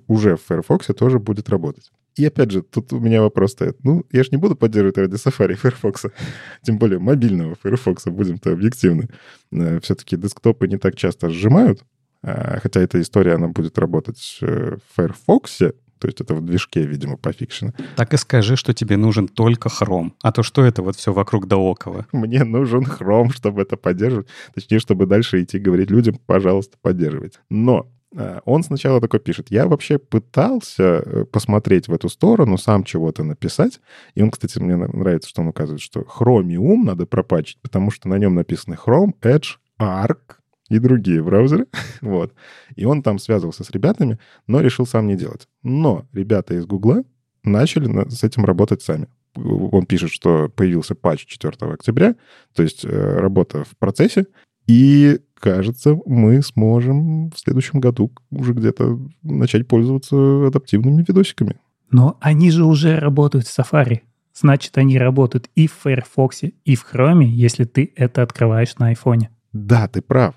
уже 0.08 0.36
в 0.36 0.42
Firefox 0.42 0.88
тоже 0.98 1.20
будет 1.20 1.50
работать. 1.50 1.92
И 2.16 2.26
опять 2.26 2.52
же, 2.52 2.62
тут 2.62 2.94
у 2.94 3.00
меня 3.00 3.22
вопрос 3.22 3.54
стоит. 3.54 3.84
Ну, 3.84 4.06
я 4.12 4.24
же 4.24 4.30
не 4.32 4.38
буду 4.38 4.56
поддерживать 4.56 4.98
ради 4.98 5.16
Safari 5.16 5.56
Firefox, 5.56 6.06
тем 6.62 6.78
более 6.78 7.00
мобильного 7.00 7.56
Firefox, 7.56 8.06
будем-то 8.06 8.52
объективны. 8.52 9.10
Э, 9.52 9.80
Все-таки 9.82 10.16
десктопы 10.16 10.68
не 10.68 10.78
так 10.78 10.96
часто 10.96 11.30
сжимают, 11.30 11.84
а, 12.24 12.60
хотя 12.62 12.80
эта 12.80 13.02
история, 13.02 13.34
она 13.34 13.50
будет 13.50 13.78
работать 13.78 14.38
э, 14.42 14.78
в 14.78 14.96
Firefox, 14.96 15.60
то 16.04 16.08
есть 16.08 16.22
это 16.22 16.36
в 16.36 16.46
движке, 16.46 16.86
видимо, 16.86 17.18
пофикшено. 17.18 17.74
Так 17.96 18.14
и 18.14 18.18
скажи, 18.18 18.56
что 18.56 18.74
тебе 18.74 18.98
нужен 18.98 19.28
только 19.28 19.70
Chrome. 19.70 20.12
А 20.22 20.32
то 20.32 20.44
что 20.44 20.64
это 20.64 20.84
вот 20.84 20.96
все 20.96 21.12
вокруг 21.12 21.48
да 21.48 21.58
около? 21.58 22.06
Мне 22.12 22.44
нужен 22.44 22.84
Chrome, 22.84 23.32
чтобы 23.34 23.62
это 23.62 23.78
поддерживать. 23.78 24.28
Точнее, 24.54 24.80
чтобы 24.80 25.06
дальше 25.06 25.42
идти 25.42 25.60
говорить 25.60 25.90
людям, 25.90 26.20
пожалуйста, 26.26 26.78
поддерживайте. 26.82 27.40
Но 27.50 27.90
Э, 28.16 28.40
он 28.46 28.64
сначала 28.64 29.02
такой 29.02 29.20
пишет, 29.20 29.50
я 29.50 29.68
вообще 29.68 29.98
пытался 29.98 30.84
э, 30.84 31.26
посмотреть 31.26 31.88
в 31.88 31.94
эту 31.94 32.10
сторону, 32.10 32.58
сам 32.58 32.84
чего-то 32.84 33.24
написать. 33.24 33.80
И 34.16 34.22
он, 34.22 34.32
кстати, 34.32 34.60
мне 34.60 34.76
нравится, 34.76 35.30
что 35.30 35.42
он 35.42 35.48
указывает, 35.50 35.82
что 35.82 36.02
Chromium 36.02 36.84
надо 36.84 37.06
пропачить, 37.06 37.60
потому 37.62 37.92
что 37.92 38.08
на 38.08 38.16
нем 38.16 38.36
написаны 38.36 38.76
Chrome, 38.76 39.14
Edge, 39.22 39.58
Arc 39.80 40.38
и 40.70 40.80
другие 40.80 41.22
браузеры. 41.24 41.68
вот. 42.02 42.34
И 42.76 42.86
он 42.86 43.04
там 43.04 43.20
связывался 43.20 43.64
с 43.64 43.72
ребятами, 43.72 44.20
но 44.48 44.62
решил 44.62 44.86
сам 44.86 45.08
не 45.08 45.16
делать. 45.16 45.48
Но 45.62 46.06
ребята 46.14 46.56
из 46.56 46.66
Гугла 46.66 47.04
начали 47.44 48.10
с 48.10 48.24
этим 48.24 48.46
работать 48.46 48.82
сами. 48.82 49.08
Он 49.36 49.86
пишет, 49.86 50.12
что 50.12 50.50
появился 50.50 50.96
патч 50.96 51.26
4 51.26 51.74
октября, 51.74 52.16
то 52.54 52.62
есть 52.62 52.86
э, 52.86 53.18
работа 53.18 53.64
в 53.64 53.76
процессе, 53.78 54.28
и 54.68 55.20
кажется, 55.36 56.00
мы 56.06 56.42
сможем 56.42 57.32
в 57.32 57.40
следующем 57.40 57.80
году 57.80 58.12
уже 58.32 58.54
где-то 58.54 59.00
начать 59.24 59.68
пользоваться 59.68 60.48
адаптивными 60.48 61.04
видосиками. 61.06 61.58
Но 61.92 62.18
они 62.22 62.50
же 62.52 62.64
уже 62.64 62.98
работают 62.98 63.48
в 63.48 63.60
Safari. 63.60 64.02
Значит, 64.34 64.78
они 64.78 64.98
работают 64.98 65.50
и 65.56 65.68
в 65.68 65.74
Firefox, 65.74 66.44
и 66.44 66.76
в 66.76 66.86
Chrome, 66.92 67.24
если 67.24 67.66
ты 67.66 67.92
это 67.96 68.24
открываешь 68.24 68.76
на 68.78 68.88
айфоне. 68.88 69.30
Да, 69.52 69.88
ты 69.88 70.02
прав. 70.02 70.36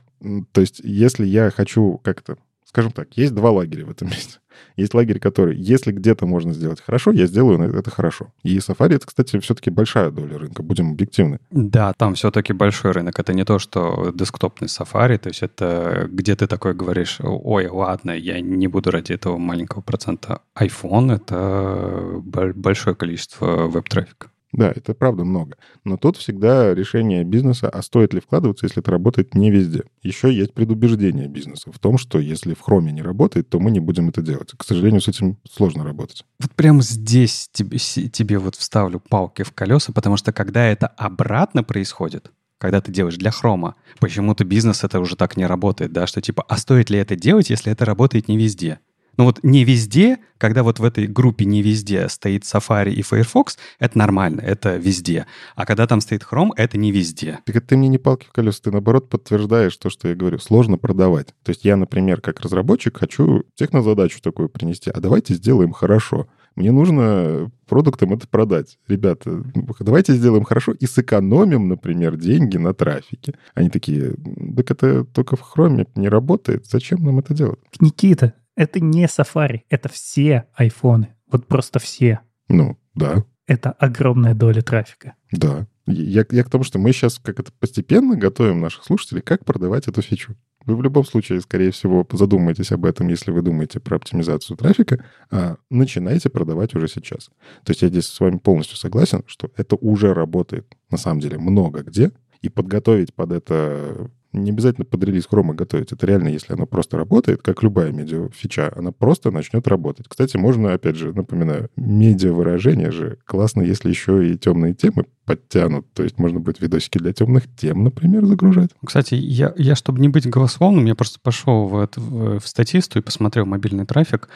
То 0.52 0.60
есть, 0.60 0.80
если 0.82 1.26
я 1.26 1.50
хочу 1.50 2.00
как-то 2.02 2.36
скажем 2.76 2.92
так, 2.92 3.16
есть 3.16 3.34
два 3.34 3.50
лагеря 3.52 3.86
в 3.86 3.90
этом 3.90 4.08
месте. 4.10 4.38
Есть 4.76 4.92
лагерь, 4.92 5.18
который, 5.18 5.56
если 5.56 5.92
где-то 5.92 6.26
можно 6.26 6.52
сделать 6.52 6.80
хорошо, 6.80 7.10
я 7.10 7.26
сделаю 7.26 7.74
это 7.74 7.90
хорошо. 7.90 8.32
И 8.42 8.58
Safari, 8.58 8.96
это, 8.96 9.06
кстати, 9.06 9.38
все-таки 9.38 9.70
большая 9.70 10.10
доля 10.10 10.38
рынка, 10.38 10.62
будем 10.62 10.92
объективны. 10.92 11.38
Да, 11.50 11.94
там 11.94 12.14
все-таки 12.14 12.52
большой 12.52 12.92
рынок. 12.92 13.18
Это 13.18 13.32
не 13.32 13.44
то, 13.44 13.58
что 13.58 14.12
десктопный 14.14 14.68
Safari, 14.68 15.16
то 15.18 15.28
есть 15.28 15.42
это 15.42 16.06
где 16.10 16.36
ты 16.36 16.46
такой 16.46 16.74
говоришь, 16.74 17.18
ой, 17.20 17.66
ладно, 17.68 18.10
я 18.10 18.40
не 18.40 18.68
буду 18.68 18.90
ради 18.90 19.12
этого 19.12 19.38
маленького 19.38 19.80
процента 19.80 20.40
iPhone, 20.58 21.14
это 21.14 22.20
большое 22.54 22.94
количество 22.94 23.68
веб-трафика. 23.68 24.30
Да, 24.56 24.72
это 24.74 24.94
правда 24.94 25.22
много. 25.24 25.56
Но 25.84 25.98
тут 25.98 26.16
всегда 26.16 26.74
решение 26.74 27.24
бизнеса, 27.24 27.68
а 27.68 27.82
стоит 27.82 28.14
ли 28.14 28.20
вкладываться, 28.20 28.64
если 28.64 28.80
это 28.80 28.90
работает 28.90 29.34
не 29.34 29.50
везде. 29.50 29.84
Еще 30.02 30.32
есть 30.32 30.54
предубеждение 30.54 31.28
бизнеса 31.28 31.70
в 31.70 31.78
том, 31.78 31.98
что 31.98 32.18
если 32.18 32.54
в 32.54 32.60
хроме 32.62 32.90
не 32.90 33.02
работает, 33.02 33.50
то 33.50 33.60
мы 33.60 33.70
не 33.70 33.80
будем 33.80 34.08
это 34.08 34.22
делать. 34.22 34.52
К 34.56 34.64
сожалению, 34.64 35.02
с 35.02 35.08
этим 35.08 35.36
сложно 35.50 35.84
работать. 35.84 36.24
Вот 36.40 36.52
прямо 36.52 36.80
здесь 36.80 37.50
тебе, 37.52 37.76
тебе 37.76 38.38
вот 38.38 38.56
вставлю 38.56 38.98
палки 38.98 39.42
в 39.42 39.52
колеса, 39.52 39.92
потому 39.92 40.16
что 40.16 40.32
когда 40.32 40.64
это 40.64 40.86
обратно 40.86 41.62
происходит, 41.62 42.32
когда 42.56 42.80
ты 42.80 42.90
делаешь 42.90 43.16
для 43.16 43.32
хрома, 43.32 43.74
почему-то 44.00 44.44
бизнес 44.44 44.84
это 44.84 45.00
уже 45.00 45.16
так 45.16 45.36
не 45.36 45.44
работает, 45.44 45.92
да, 45.92 46.06
что 46.06 46.22
типа, 46.22 46.46
а 46.48 46.56
стоит 46.56 46.88
ли 46.88 46.98
это 46.98 47.14
делать, 47.14 47.50
если 47.50 47.70
это 47.70 47.84
работает 47.84 48.28
не 48.28 48.38
везде? 48.38 48.78
Но 49.16 49.24
вот 49.24 49.40
не 49.42 49.64
везде, 49.64 50.18
когда 50.38 50.62
вот 50.62 50.78
в 50.78 50.84
этой 50.84 51.06
группе 51.06 51.44
не 51.44 51.62
везде 51.62 52.08
стоит 52.08 52.42
Safari 52.44 52.92
и 52.92 53.02
Firefox, 53.02 53.58
это 53.78 53.98
нормально, 53.98 54.40
это 54.40 54.76
везде. 54.76 55.26
А 55.54 55.64
когда 55.64 55.86
там 55.86 56.00
стоит 56.00 56.22
Chrome, 56.22 56.50
это 56.56 56.78
не 56.78 56.92
везде. 56.92 57.40
Так 57.44 57.66
ты 57.66 57.76
мне 57.76 57.88
не 57.88 57.98
палки 57.98 58.26
в 58.26 58.32
колеса, 58.32 58.60
ты 58.64 58.70
наоборот 58.70 59.08
подтверждаешь 59.08 59.76
то, 59.76 59.90
что 59.90 60.08
я 60.08 60.14
говорю. 60.14 60.38
Сложно 60.38 60.78
продавать. 60.78 61.28
То 61.42 61.50
есть 61.50 61.64
я, 61.64 61.76
например, 61.76 62.20
как 62.20 62.40
разработчик 62.40 62.98
хочу 62.98 63.44
технозадачу 63.54 64.20
такую 64.20 64.48
принести, 64.48 64.90
а 64.90 65.00
давайте 65.00 65.34
сделаем 65.34 65.72
хорошо. 65.72 66.28
Мне 66.54 66.72
нужно 66.72 67.50
продуктам 67.66 68.14
это 68.14 68.26
продать. 68.26 68.78
Ребята, 68.88 69.44
давайте 69.80 70.14
сделаем 70.14 70.44
хорошо 70.44 70.72
и 70.72 70.86
сэкономим, 70.86 71.68
например, 71.68 72.16
деньги 72.16 72.56
на 72.56 72.72
трафике. 72.72 73.34
Они 73.54 73.68
такие, 73.68 74.14
так 74.56 74.70
это 74.70 75.04
только 75.04 75.36
в 75.36 75.42
хроме 75.42 75.86
не 75.94 76.08
работает. 76.08 76.66
Зачем 76.66 77.04
нам 77.04 77.18
это 77.18 77.34
делать? 77.34 77.60
Никита, 77.78 78.32
это 78.56 78.80
не 78.80 79.04
Safari, 79.04 79.60
это 79.68 79.88
все 79.88 80.46
айфоны. 80.54 81.14
Вот 81.30 81.46
просто 81.46 81.78
все. 81.78 82.20
Ну, 82.48 82.78
да. 82.94 83.24
Это 83.46 83.70
огромная 83.72 84.34
доля 84.34 84.62
трафика. 84.62 85.14
Да. 85.30 85.68
Я, 85.86 86.24
я 86.30 86.42
к 86.42 86.50
тому, 86.50 86.64
что 86.64 86.80
мы 86.80 86.92
сейчас 86.92 87.20
как 87.20 87.38
это 87.38 87.52
постепенно 87.60 88.16
готовим 88.16 88.60
наших 88.60 88.84
слушателей, 88.84 89.22
как 89.22 89.44
продавать 89.44 89.86
эту 89.86 90.02
фичу. 90.02 90.34
Вы 90.64 90.74
в 90.74 90.82
любом 90.82 91.04
случае, 91.04 91.40
скорее 91.40 91.70
всего, 91.70 92.04
задумаетесь 92.10 92.72
об 92.72 92.86
этом, 92.86 93.06
если 93.06 93.30
вы 93.30 93.42
думаете 93.42 93.78
про 93.78 93.96
оптимизацию 93.96 94.56
трафика, 94.56 95.04
а 95.30 95.56
начинайте 95.70 96.28
продавать 96.28 96.74
уже 96.74 96.88
сейчас. 96.88 97.30
То 97.62 97.70
есть 97.70 97.82
я 97.82 97.88
здесь 97.88 98.06
с 98.06 98.18
вами 98.18 98.38
полностью 98.38 98.76
согласен, 98.76 99.22
что 99.26 99.48
это 99.56 99.76
уже 99.76 100.12
работает 100.12 100.66
на 100.90 100.98
самом 100.98 101.20
деле 101.20 101.38
много 101.38 101.84
где, 101.84 102.10
и 102.42 102.48
подготовить 102.48 103.14
под 103.14 103.30
это 103.30 104.10
не 104.36 104.50
обязательно 104.50 104.84
под 104.84 105.02
релиз 105.04 105.26
хрома 105.26 105.54
готовить. 105.54 105.92
Это 105.92 106.06
реально, 106.06 106.28
если 106.28 106.52
оно 106.52 106.66
просто 106.66 106.96
работает, 106.96 107.42
как 107.42 107.62
любая 107.62 107.92
медиа-фича, 107.92 108.72
она 108.76 108.92
просто 108.92 109.30
начнет 109.30 109.66
работать. 109.66 110.06
Кстати, 110.08 110.36
можно, 110.36 110.72
опять 110.72 110.96
же, 110.96 111.12
напоминаю, 111.12 111.70
медиа-выражение 111.76 112.90
же 112.90 113.18
классно, 113.24 113.62
если 113.62 113.88
еще 113.88 114.30
и 114.30 114.36
темные 114.36 114.74
темы 114.74 115.06
подтянут. 115.26 115.86
То 115.92 116.04
есть 116.04 116.18
можно 116.18 116.40
будет 116.40 116.60
видосики 116.60 116.98
для 116.98 117.12
темных 117.12 117.44
тем, 117.56 117.84
например, 117.84 118.24
загружать. 118.24 118.70
Кстати, 118.84 119.14
я, 119.14 119.52
я 119.56 119.74
чтобы 119.74 120.00
не 120.00 120.08
быть 120.08 120.28
голословным, 120.28 120.86
я 120.86 120.94
просто 120.94 121.18
пошел 121.20 121.66
в, 121.66 121.88
в, 121.96 122.40
в 122.40 122.48
статисту 122.48 122.98
и 122.98 123.02
посмотрел 123.02 123.44
мобильный 123.44 123.84
трафик. 123.84 124.28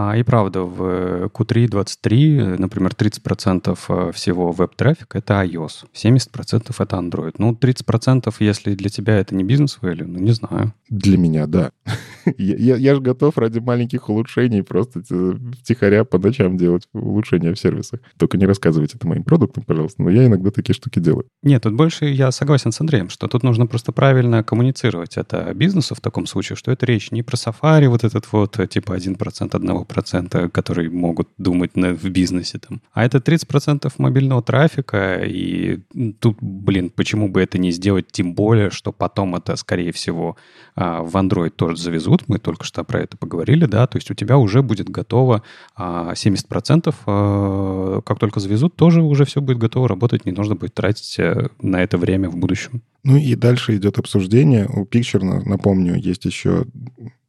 А, 0.00 0.16
и 0.16 0.22
правда, 0.22 0.62
в 0.62 1.26
Q3 1.26 1.68
23, 1.68 2.42
например, 2.58 2.92
30% 2.96 3.78
э, 3.88 4.12
всего 4.12 4.52
веб-трафика— 4.52 5.18
это 5.18 5.42
iOS, 5.42 5.86
70%— 5.92 6.72
это 6.78 6.96
Android. 6.96 7.34
Ну, 7.38 7.52
30% 7.52 8.32
если 8.38 8.74
для 8.74 8.90
тебя 8.90 9.16
это 9.18 9.34
не 9.34 9.42
бизнес-value, 9.42 10.04
ну, 10.06 10.20
не 10.20 10.30
знаю. 10.30 10.72
Для 10.88 11.18
меня, 11.18 11.48
да. 11.48 11.72
я, 12.38 12.54
я, 12.56 12.76
я 12.76 12.94
же 12.94 13.00
готов 13.00 13.38
ради 13.38 13.58
маленьких 13.58 14.08
улучшений 14.08 14.62
просто 14.62 15.02
втихаря 15.02 16.04
по 16.04 16.18
ночам 16.18 16.56
делать 16.56 16.86
улучшения 16.92 17.52
в 17.52 17.58
сервисах. 17.58 17.98
Только 18.18 18.36
не 18.36 18.46
рассказывайте 18.46 18.98
это 18.98 19.08
моим 19.08 19.24
продуктам, 19.24 19.64
пожалуйста. 19.64 20.02
Но 20.02 20.10
я 20.10 20.26
иногда 20.26 20.37
иногда 20.38 20.50
такие 20.50 20.74
штуки 20.74 20.98
делают. 21.00 21.28
Нет, 21.42 21.62
тут 21.62 21.74
больше 21.74 22.06
я 22.06 22.30
согласен 22.30 22.72
с 22.72 22.80
Андреем, 22.80 23.10
что 23.10 23.28
тут 23.28 23.42
нужно 23.42 23.66
просто 23.66 23.92
правильно 23.92 24.42
коммуницировать 24.42 25.16
это 25.16 25.52
бизнесу 25.54 25.94
в 25.94 26.00
таком 26.00 26.26
случае, 26.26 26.56
что 26.56 26.70
это 26.72 26.86
речь 26.86 27.10
не 27.10 27.22
про 27.22 27.36
Safari, 27.36 27.88
вот 27.88 28.04
этот 28.04 28.32
вот 28.32 28.58
типа 28.70 28.96
1%, 28.96 29.50
1%, 29.50 30.48
который 30.48 30.88
могут 30.88 31.28
думать 31.38 31.76
на, 31.76 31.94
в 31.94 32.08
бизнесе 32.10 32.58
там, 32.58 32.80
а 32.92 33.04
это 33.04 33.18
30% 33.18 33.92
мобильного 33.98 34.42
трафика, 34.42 35.22
и 35.24 35.80
тут, 36.20 36.38
блин, 36.40 36.90
почему 36.90 37.28
бы 37.28 37.40
это 37.42 37.58
не 37.58 37.72
сделать, 37.72 38.06
тем 38.10 38.34
более, 38.34 38.70
что 38.70 38.92
потом 38.92 39.34
это, 39.34 39.56
скорее 39.56 39.92
всего, 39.92 40.36
а, 40.74 41.02
в 41.02 41.16
Android 41.16 41.50
тоже 41.50 41.76
завезут, 41.76 42.28
мы 42.28 42.38
только 42.38 42.64
что 42.64 42.84
про 42.84 43.00
это 43.00 43.16
поговорили, 43.16 43.66
да, 43.66 43.86
то 43.86 43.98
есть 43.98 44.10
у 44.10 44.14
тебя 44.14 44.36
уже 44.38 44.62
будет 44.62 44.88
готово 44.88 45.42
70%, 45.76 46.94
а, 47.06 47.98
а, 47.98 48.00
как 48.02 48.18
только 48.18 48.40
завезут, 48.40 48.76
тоже 48.76 49.02
уже 49.02 49.24
все 49.24 49.40
будет 49.40 49.58
готово 49.58 49.88
работать, 49.88 50.24
не 50.30 50.36
нужно 50.36 50.54
будет 50.54 50.74
тратить 50.74 51.18
э, 51.18 51.48
на 51.60 51.82
это 51.82 51.98
время 51.98 52.30
в 52.30 52.36
будущем. 52.36 52.82
Ну 53.04 53.16
и 53.16 53.34
дальше 53.34 53.76
идет 53.76 53.98
обсуждение. 53.98 54.66
У 54.66 54.84
Picture, 54.84 55.22
напомню, 55.22 55.94
есть 55.96 56.24
еще 56.24 56.66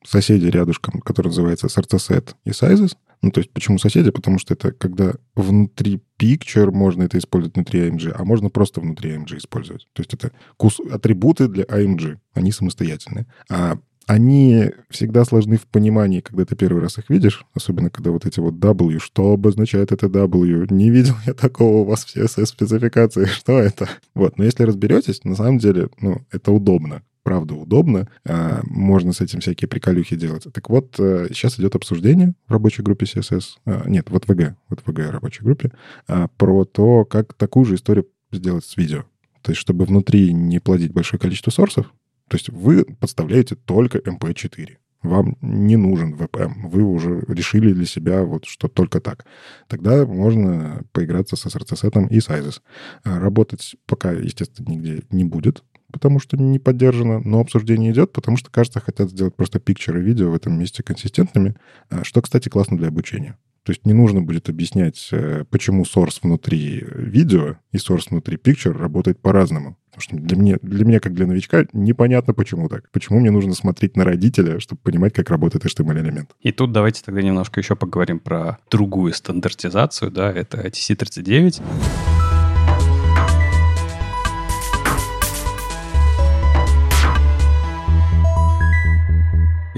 соседи 0.06 0.46
рядышком, 0.48 1.02
который 1.02 1.28
называется 1.28 1.68
Sartaset 1.68 2.36
и 2.46 2.50
Sizes. 2.50 2.96
Ну, 3.22 3.32
то 3.32 3.42
есть 3.42 3.52
почему 3.52 3.78
соседи? 3.78 4.12
Потому 4.12 4.40
что 4.40 4.54
это 4.54 4.72
когда 4.72 5.14
внутри 5.36 6.02
Picture 6.18 6.72
можно 6.72 7.04
это 7.04 7.18
использовать 7.18 7.56
внутри 7.56 7.82
AMG, 7.88 8.14
а 8.18 8.24
можно 8.24 8.50
просто 8.50 8.80
внутри 8.80 9.12
AMG 9.12 9.38
использовать. 9.38 9.88
То 9.94 10.02
есть 10.02 10.14
это 10.14 10.32
кус... 10.58 10.80
атрибуты 10.92 11.48
для 11.48 11.66
AMG, 11.66 12.18
они 12.34 12.52
самостоятельные. 12.52 13.28
А 13.50 13.78
они 14.10 14.72
всегда 14.90 15.24
сложны 15.24 15.58
в 15.58 15.68
понимании, 15.68 16.22
когда 16.22 16.44
ты 16.44 16.56
первый 16.56 16.82
раз 16.82 16.98
их 16.98 17.12
видишь, 17.12 17.46
особенно 17.54 17.92
когда 17.92 18.10
вот 18.10 18.26
эти 18.26 18.40
вот 18.40 18.56
W, 18.56 18.98
что 19.00 19.34
обозначает 19.34 19.92
это 19.92 20.10
W, 20.10 20.66
не 20.72 20.90
видел 20.90 21.14
я 21.28 21.36
такого 21.36 21.82
у 21.82 21.84
вас 21.84 22.06
в 22.06 22.16
CSS-спецификации, 22.16 23.26
что 23.26 23.60
это? 23.60 23.88
Вот, 24.16 24.40
но 24.40 24.46
если 24.46 24.64
разберетесь, 24.64 25.24
на 25.26 25.36
самом 25.36 25.60
деле, 25.60 25.90
ну, 26.02 26.26
это 26.32 26.52
удобно 26.52 27.04
правда 27.22 27.54
удобно. 27.54 28.08
А, 28.28 28.62
можно 28.64 29.14
с 29.14 29.22
этим 29.22 29.42
всякие 29.42 29.68
приколюхи 29.68 30.16
делать. 30.16 30.48
Так 30.52 30.68
вот, 30.72 30.96
сейчас 30.96 31.60
э, 31.60 31.62
идет 31.62 31.76
обсуждение 31.76 32.34
в 32.48 32.52
рабочей 32.52 32.82
группе 32.82 33.06
CSS, 33.06 33.44
а, 33.66 33.84
нет, 33.88 34.10
в 34.10 34.16
ВГ, 34.16 34.56
в 34.70 34.90
ВГ 34.90 35.12
рабочей 35.12 35.44
группе, 35.44 35.72
а, 36.08 36.28
про 36.38 36.66
то, 36.66 37.06
как 37.06 37.36
такую 37.36 37.66
же 37.66 37.76
историю 37.76 38.08
сделать 38.32 38.66
с 38.66 38.76
видео. 38.78 39.04
То 39.44 39.52
есть, 39.52 39.62
чтобы 39.62 39.86
внутри 39.86 40.34
не 40.34 40.60
плодить 40.60 40.92
большое 40.92 41.20
количество 41.20 41.52
сорсов, 41.52 41.94
то 42.30 42.38
есть 42.38 42.50
вы 42.50 42.86
подставляете 42.86 43.56
только 43.56 43.98
MP4. 43.98 44.78
Вам 45.02 45.38
не 45.42 45.78
нужен 45.78 46.14
VPM. 46.14 46.68
Вы 46.70 46.84
уже 46.84 47.24
решили 47.28 47.72
для 47.72 47.86
себя, 47.86 48.24
вот, 48.24 48.46
что 48.46 48.68
только 48.68 49.00
так. 49.00 49.26
Тогда 49.68 50.06
можно 50.06 50.84
поиграться 50.92 51.38
со 51.38 51.48
SRC 51.48 52.10
и 52.10 52.18
Sizes. 52.18 52.62
Работать 53.04 53.76
пока, 53.86 54.12
естественно, 54.12 54.70
нигде 54.70 55.04
не 55.10 55.24
будет, 55.24 55.64
потому 55.92 56.20
что 56.20 56.36
не 56.38 56.60
поддержано, 56.60 57.20
но 57.20 57.40
обсуждение 57.40 57.92
идет, 57.92 58.12
потому 58.12 58.36
что, 58.36 58.52
кажется, 58.52 58.82
хотят 58.82 59.10
сделать 59.10 59.36
просто 59.36 59.60
пикчеры 59.60 60.02
видео 60.02 60.32
в 60.32 60.36
этом 60.36 60.60
месте 60.60 60.84
консистентными, 60.84 61.56
а, 61.90 62.04
что, 62.04 62.22
кстати, 62.22 62.50
классно 62.50 62.78
для 62.78 62.90
обучения. 62.90 63.38
То 63.64 63.72
есть 63.72 63.86
не 63.86 63.94
нужно 63.94 64.22
будет 64.22 64.50
объяснять, 64.50 65.10
э, 65.12 65.46
почему 65.50 65.84
source 65.84 66.20
внутри 66.22 66.86
видео 66.92 67.58
и 67.72 67.78
source 67.78 68.10
внутри 68.10 68.38
picture 68.38 68.72
работает 68.72 69.22
по-разному. 69.22 69.78
Потому 69.92 70.02
что 70.02 70.18
для 70.18 70.38
меня, 70.38 70.58
для 70.62 70.86
меня, 70.86 71.00
как 71.00 71.14
для 71.14 71.26
новичка, 71.26 71.66
непонятно, 71.74 72.34
почему 72.34 72.70
так. 72.70 72.90
Почему 72.92 73.20
мне 73.20 73.32
нужно 73.32 73.54
смотреть 73.54 73.98
на 73.98 74.06
родителя, 74.06 74.60
чтобы 74.60 74.82
понимать, 74.82 75.14
как 75.14 75.30
работает 75.30 75.66
HTML-элемент. 75.66 76.32
И 76.42 76.52
тут 76.52 76.72
давайте 76.72 77.04
тогда 77.04 77.22
немножко 77.22 77.60
еще 77.60 77.76
поговорим 77.76 78.20
про 78.20 78.60
другую 78.70 79.14
стандартизацию, 79.14 80.12
да, 80.12 80.32
это 80.32 80.60
TC39. 80.68 81.62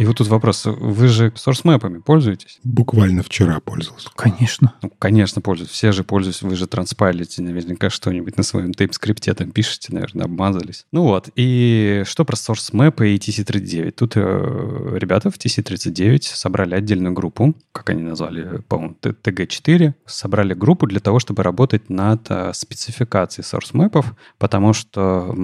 И 0.01 0.05
вот 0.05 0.17
тут 0.17 0.29
вопрос. 0.29 0.63
Вы 0.65 1.07
же 1.09 1.31
сорсмэпами 1.35 1.99
пользуетесь? 1.99 2.59
Буквально 2.63 3.21
вчера 3.21 3.59
пользовался. 3.59 4.09
Конечно. 4.15 4.73
Ну, 4.81 4.91
конечно, 4.97 5.43
пользуюсь. 5.43 5.69
Все 5.69 5.91
же 5.91 6.03
пользуются. 6.03 6.47
Вы 6.47 6.55
же 6.55 6.65
транспайлите 6.65 7.43
наверняка 7.43 7.91
что-нибудь 7.91 8.35
на 8.35 8.41
своем 8.41 8.73
тейп-скрипте 8.73 9.35
там 9.35 9.51
пишете, 9.51 9.93
наверное, 9.93 10.25
обмазались. 10.25 10.87
Ну 10.91 11.03
вот. 11.03 11.29
И 11.35 12.01
что 12.07 12.25
про 12.25 12.35
сорсмэпы 12.35 13.09
и 13.11 13.17
TC39? 13.17 13.91
Тут 13.91 14.13
э, 14.15 14.97
ребята 14.97 15.29
в 15.29 15.37
TC39 15.37 16.21
собрали 16.23 16.73
отдельную 16.73 17.13
группу, 17.13 17.53
как 17.71 17.91
они 17.91 18.01
назвали, 18.01 18.61
по-моему, 18.67 18.95
TG4, 19.03 19.93
собрали 20.07 20.55
группу 20.55 20.87
для 20.87 20.99
того, 20.99 21.19
чтобы 21.19 21.43
работать 21.43 21.91
над 21.91 22.25
э, 22.29 22.53
спецификацией 22.55 23.45
сорсмэпов, 23.45 24.15
потому 24.39 24.73
что, 24.73 25.37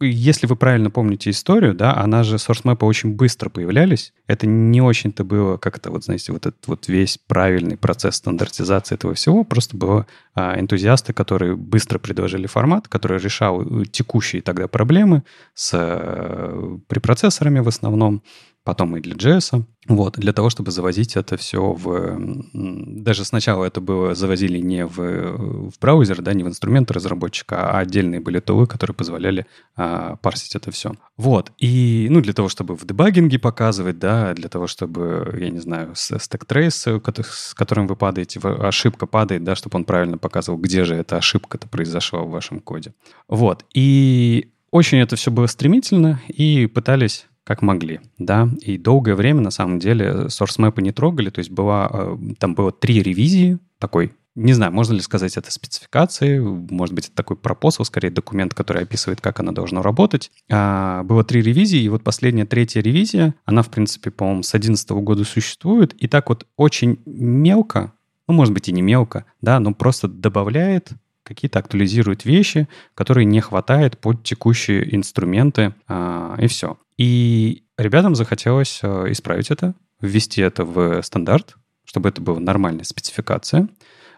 если 0.00 0.48
вы 0.48 0.56
правильно 0.56 0.90
помните 0.90 1.30
историю, 1.30 1.74
да, 1.74 1.96
она 1.96 2.24
же 2.24 2.40
сорсмэпы 2.40 2.84
очень 2.84 3.14
быстро 3.14 3.48
появлялись, 3.48 3.91
общались, 3.92 4.12
это 4.26 4.46
не 4.46 4.80
очень-то 4.80 5.24
было 5.24 5.56
как-то, 5.56 5.90
вот 5.90 6.04
знаете, 6.04 6.32
вот 6.32 6.46
этот 6.46 6.66
вот 6.66 6.88
весь 6.88 7.18
правильный 7.26 7.76
процесс 7.76 8.16
стандартизации 8.16 8.94
этого 8.94 9.14
всего. 9.14 9.44
Просто 9.44 9.76
было 9.76 10.06
а, 10.34 10.58
энтузиасты, 10.58 11.12
которые 11.12 11.56
быстро 11.56 11.98
предложили 11.98 12.46
формат, 12.46 12.88
который 12.88 13.18
решал 13.18 13.62
э, 13.62 13.84
текущие 13.84 14.42
тогда 14.42 14.68
проблемы 14.68 15.22
с 15.54 15.72
а, 15.74 16.78
препроцессорами 16.88 17.60
в 17.60 17.68
основном, 17.68 18.22
потом 18.64 18.96
и 18.96 19.00
для 19.00 19.14
JS. 19.14 19.64
Вот, 19.88 20.14
для 20.14 20.32
того, 20.32 20.48
чтобы 20.48 20.70
завозить 20.70 21.16
это 21.16 21.36
все 21.36 21.72
в... 21.72 22.16
Даже 22.52 23.24
сначала 23.24 23.64
это 23.64 23.80
было, 23.80 24.14
завозили 24.14 24.58
не 24.58 24.86
в, 24.86 24.96
в 24.96 25.72
браузер, 25.80 26.22
да, 26.22 26.32
не 26.34 26.44
в 26.44 26.46
инструменты 26.46 26.94
разработчика, 26.94 27.70
а 27.70 27.80
отдельные 27.80 28.20
были 28.20 28.38
тулы, 28.38 28.68
которые 28.68 28.94
позволяли 28.94 29.46
а, 29.74 30.16
парсить 30.16 30.54
это 30.54 30.70
все. 30.70 30.92
Вот, 31.16 31.50
и, 31.58 32.06
ну, 32.10 32.20
для 32.20 32.32
того, 32.32 32.48
чтобы 32.48 32.76
в 32.76 32.86
дебагинге 32.86 33.40
показывать, 33.40 33.98
да, 33.98 34.34
для 34.34 34.48
того, 34.48 34.68
чтобы, 34.68 35.36
я 35.40 35.50
не 35.50 35.58
знаю, 35.58 35.94
стек 35.96 36.44
трейс, 36.44 36.86
с 36.86 37.54
которым 37.54 37.88
вы 37.88 37.96
падаете, 37.96 38.38
ошибка 38.40 39.06
падает, 39.06 39.42
да, 39.42 39.56
чтобы 39.56 39.78
он 39.78 39.84
правильно 39.84 40.16
показывал, 40.16 40.58
где 40.58 40.84
же 40.84 40.94
эта 40.94 41.16
ошибка-то 41.16 41.68
произошла 41.68 42.20
в 42.20 42.30
вашем 42.30 42.60
коде. 42.60 42.94
Вот, 43.26 43.64
и 43.74 44.52
очень 44.70 44.98
это 44.98 45.16
все 45.16 45.32
было 45.32 45.46
стремительно, 45.46 46.20
и 46.28 46.66
пытались 46.66 47.26
как 47.52 47.60
могли, 47.60 48.00
да, 48.16 48.48
и 48.62 48.78
долгое 48.78 49.14
время, 49.14 49.42
на 49.42 49.50
самом 49.50 49.78
деле, 49.78 50.28
source 50.28 50.58
map 50.58 50.80
не 50.80 50.90
трогали, 50.90 51.28
то 51.28 51.40
есть 51.40 51.50
была, 51.50 51.90
э, 51.92 52.16
там 52.38 52.54
было 52.54 52.72
три 52.72 53.02
ревизии, 53.02 53.58
такой, 53.78 54.14
не 54.34 54.54
знаю, 54.54 54.72
можно 54.72 54.94
ли 54.94 55.02
сказать 55.02 55.36
это 55.36 55.52
спецификации, 55.52 56.38
может 56.38 56.94
быть, 56.94 57.08
это 57.08 57.14
такой 57.14 57.36
пропосл, 57.36 57.84
скорее 57.84 58.08
документ, 58.08 58.54
который 58.54 58.84
описывает, 58.84 59.20
как 59.20 59.38
она 59.40 59.52
должна 59.52 59.82
работать. 59.82 60.30
А, 60.50 61.02
было 61.02 61.24
три 61.24 61.42
ревизии, 61.42 61.82
и 61.82 61.90
вот 61.90 62.02
последняя, 62.02 62.46
третья 62.46 62.80
ревизия, 62.80 63.34
она, 63.44 63.60
в 63.60 63.68
принципе, 63.68 64.10
по-моему, 64.10 64.42
с 64.42 64.50
2011 64.52 64.90
года 65.04 65.24
существует, 65.24 65.92
и 65.92 66.08
так 66.08 66.30
вот 66.30 66.46
очень 66.56 67.00
мелко, 67.04 67.92
ну, 68.28 68.32
может 68.32 68.54
быть, 68.54 68.70
и 68.70 68.72
не 68.72 68.80
мелко, 68.80 69.26
да, 69.42 69.60
но 69.60 69.74
просто 69.74 70.08
добавляет 70.08 70.92
какие-то 71.22 71.58
актуализирует 71.58 72.24
вещи, 72.24 72.66
которые 72.94 73.24
не 73.24 73.40
хватает 73.40 73.98
под 73.98 74.22
текущие 74.22 74.94
инструменты, 74.94 75.74
а, 75.86 76.36
и 76.38 76.46
все. 76.46 76.78
И 77.02 77.64
ребятам 77.78 78.14
захотелось 78.14 78.78
э, 78.80 79.06
исправить 79.10 79.50
это, 79.50 79.74
ввести 80.00 80.40
это 80.40 80.64
в 80.64 81.02
стандарт, 81.02 81.56
чтобы 81.84 82.10
это 82.10 82.20
была 82.20 82.38
нормальная 82.38 82.84
спецификация, 82.84 83.68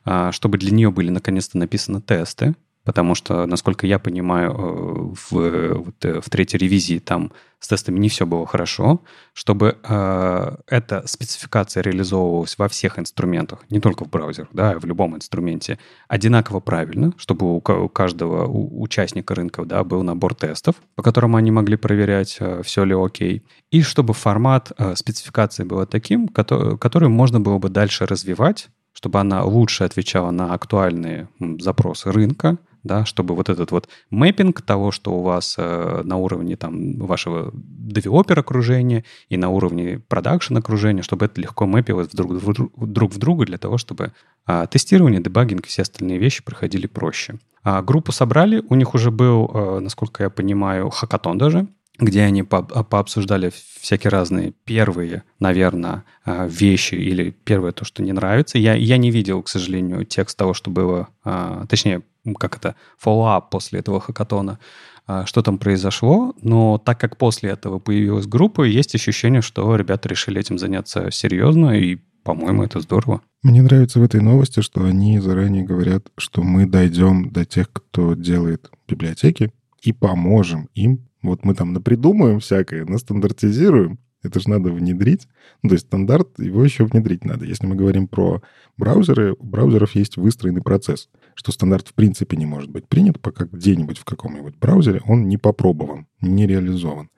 а, 0.05 0.32
чтобы 0.32 0.59
для 0.59 0.70
нее 0.70 0.91
были 0.91 1.09
наконец-то 1.09 1.57
написаны 1.57 2.03
тесты, 2.03 2.55
потому 2.85 3.14
что, 3.14 3.47
насколько 3.47 3.87
я 3.87 3.99
понимаю, 3.99 4.51
э, 4.53 5.14
в, 5.30 5.39
э, 5.39 6.20
в 6.20 6.30
третьей 6.30 6.59
ревизии 6.59 6.99
там 6.99 7.32
с 7.64 7.68
тестами 7.68 7.99
не 7.99 8.11
все 8.11 8.26
было 8.26 8.47
хорошо, 8.47 9.01
чтобы 9.32 9.78
э, 9.82 10.57
эта 10.68 11.07
спецификация 11.07 11.82
реализовывалась 11.82 12.59
во 12.59 12.68
всех 12.68 12.99
инструментах, 12.99 13.64
не 13.70 13.80
только 13.80 14.05
в 14.05 14.11
браузерах, 14.11 14.51
да, 14.53 14.72
а 14.72 14.78
в 14.78 14.85
любом 14.85 15.16
инструменте, 15.16 15.78
одинаково 16.07 16.61
правильно, 16.61 17.14
чтобы 17.16 17.47
у, 17.47 17.57
у 17.57 17.89
каждого 17.89 18.47
у, 18.47 18.82
участника 18.82 19.35
рынка 19.35 19.64
да, 19.64 19.82
был 19.82 20.03
набор 20.03 20.35
тестов, 20.35 20.76
по 20.95 21.03
которым 21.03 21.37
они 21.37 21.51
могли 21.51 21.76
проверять, 21.76 22.37
э, 22.39 22.62
все 22.62 22.85
ли 22.85 22.95
окей, 22.95 23.43
и 23.70 23.80
чтобы 23.80 24.12
формат 24.12 24.72
э, 24.76 24.95
спецификации 24.95 25.64
был 25.64 25.87
таким, 25.87 26.28
который, 26.28 26.76
который 26.76 27.09
можно 27.09 27.41
было 27.41 27.59
бы 27.59 27.70
дальше 27.70 28.05
развивать, 28.05 28.68
чтобы 28.93 29.20
она 29.20 29.43
лучше 29.43 29.85
отвечала 29.85 30.30
на 30.30 30.53
актуальные 30.53 31.28
запросы 31.59 32.12
рынка, 32.12 32.59
да, 32.85 33.05
чтобы 33.05 33.35
вот 33.35 33.49
этот 33.49 33.70
вот 33.70 33.89
mapping 34.11 34.62
того, 34.62 34.93
что 34.93 35.14
у 35.14 35.22
вас 35.22 35.57
э, 35.59 36.03
на 36.05 36.16
уровне 36.16 36.57
там 36.57 36.99
вашего 36.99 37.51
девелопер 37.55 38.39
окружения 38.39 39.05
и 39.28 39.37
на 39.37 39.49
уровне 39.49 40.01
production 40.07 40.57
окружения, 40.57 41.03
чтобы 41.03 41.26
это 41.26 41.41
легко 41.41 41.66
мэпилось 41.66 42.09
друг, 42.09 42.39
друг 42.76 43.12
в 43.12 43.18
друга 43.18 43.47
для 43.47 43.59
того, 43.59 43.78
чтобы 43.78 44.12
э, 44.47 44.66
тестирование, 44.70 45.20
дебагинг 45.20 45.66
и 45.66 45.68
все 45.68 45.82
остальные 45.82 46.18
вещи 46.18 46.45
проходили 46.45 46.87
проще. 46.87 47.39
А 47.62 47.82
группу 47.82 48.12
собрали, 48.12 48.62
у 48.68 48.74
них 48.74 48.95
уже 48.95 49.11
был, 49.11 49.51
э, 49.53 49.80
насколько 49.80 50.22
я 50.22 50.30
понимаю, 50.30 50.91
хакатон 50.91 51.39
даже, 51.39 51.66
где 51.99 52.22
они 52.22 52.43
по 52.43 52.62
пообсуждали 52.62 53.53
всякие 53.80 54.11
разные 54.11 54.53
первые, 54.64 55.22
наверное, 55.39 56.05
а, 56.24 56.47
вещи 56.47 56.97
или 56.97 57.30
первое 57.45 57.72
то, 57.72 57.85
что 57.85 58.03
не 58.03 58.12
нравится. 58.12 58.59
Я, 58.59 58.74
я 58.74 58.97
не 58.97 59.11
видел, 59.11 59.43
к 59.43 59.49
сожалению, 59.49 60.05
текст 60.05 60.37
того, 60.37 60.55
что 60.55 60.70
было, 60.70 61.09
а, 61.22 61.66
точнее, 61.68 62.03
как 62.33 62.57
это, 62.57 62.75
follow-up 63.03 63.45
после 63.51 63.81
этого 63.81 64.01
хакатона, 64.01 64.59
а, 65.07 65.27
что 65.27 65.43
там 65.43 65.59
произошло, 65.59 66.35
но 66.41 66.79
так 66.79 66.99
как 66.99 67.18
после 67.18 67.51
этого 67.51 67.79
появилась 67.79 68.27
группа, 68.27 68.62
есть 68.62 68.95
ощущение, 68.95 69.43
что 69.43 69.77
ребята 69.77 70.09
решили 70.09 70.41
этим 70.41 70.59
заняться 70.59 71.11
серьезно, 71.11 71.79
и, 71.79 71.99
по-моему, 72.22 72.62
это 72.62 72.81
здорово. 72.81 73.20
Мне 73.43 73.61
нравится 73.61 74.01
в 74.01 74.03
этой 74.03 74.22
новости, 74.22 74.61
что 74.61 74.83
они 74.85 75.18
заранее 75.18 75.64
говорят, 75.64 76.07
что 76.16 76.43
мы 76.43 76.64
дойдем 76.64 77.31
до 77.31 77.45
тех, 77.45 77.70
кто 77.70 78.14
делает 78.14 78.70
библиотеки, 78.89 79.53
и 79.83 79.93
поможем 79.93 80.70
им. 80.75 81.07
Вот 81.20 81.45
мы 81.45 81.55
там 81.55 81.75
напридумаем 81.75 82.41
всякое, 82.41 82.87
настандартизируем, 82.87 83.99
это 84.25 84.41
же 84.41 84.49
надо 84.49 84.72
внедрить. 84.72 85.29
Ну, 85.62 85.68
то 85.68 85.75
есть 85.75 85.87
стандарт, 85.87 86.39
его 86.39 86.64
еще 86.64 86.85
внедрить 86.85 87.25
надо. 87.25 87.45
Если 87.45 87.66
мы 87.66 87.77
говорим 87.77 88.09
про 88.09 88.43
браузеры, 88.79 89.35
у 89.39 89.45
браузеров 89.45 89.95
есть 89.95 90.16
выстроенный 90.16 90.62
процесс, 90.62 91.11
что 91.35 91.53
стандарт 91.53 91.89
в 91.89 91.95
принципе 91.95 92.37
не 92.37 92.47
может 92.47 92.70
быть 92.70 92.89
принят, 92.89 93.20
пока 93.20 93.45
где-нибудь 93.45 93.99
в 93.99 94.05
каком-нибудь 94.05 94.57
браузере 94.57 95.03
он 95.07 95.28
не 95.28 95.37
попробован, 95.37 96.07
не 96.20 96.47
реализован. 96.47 97.11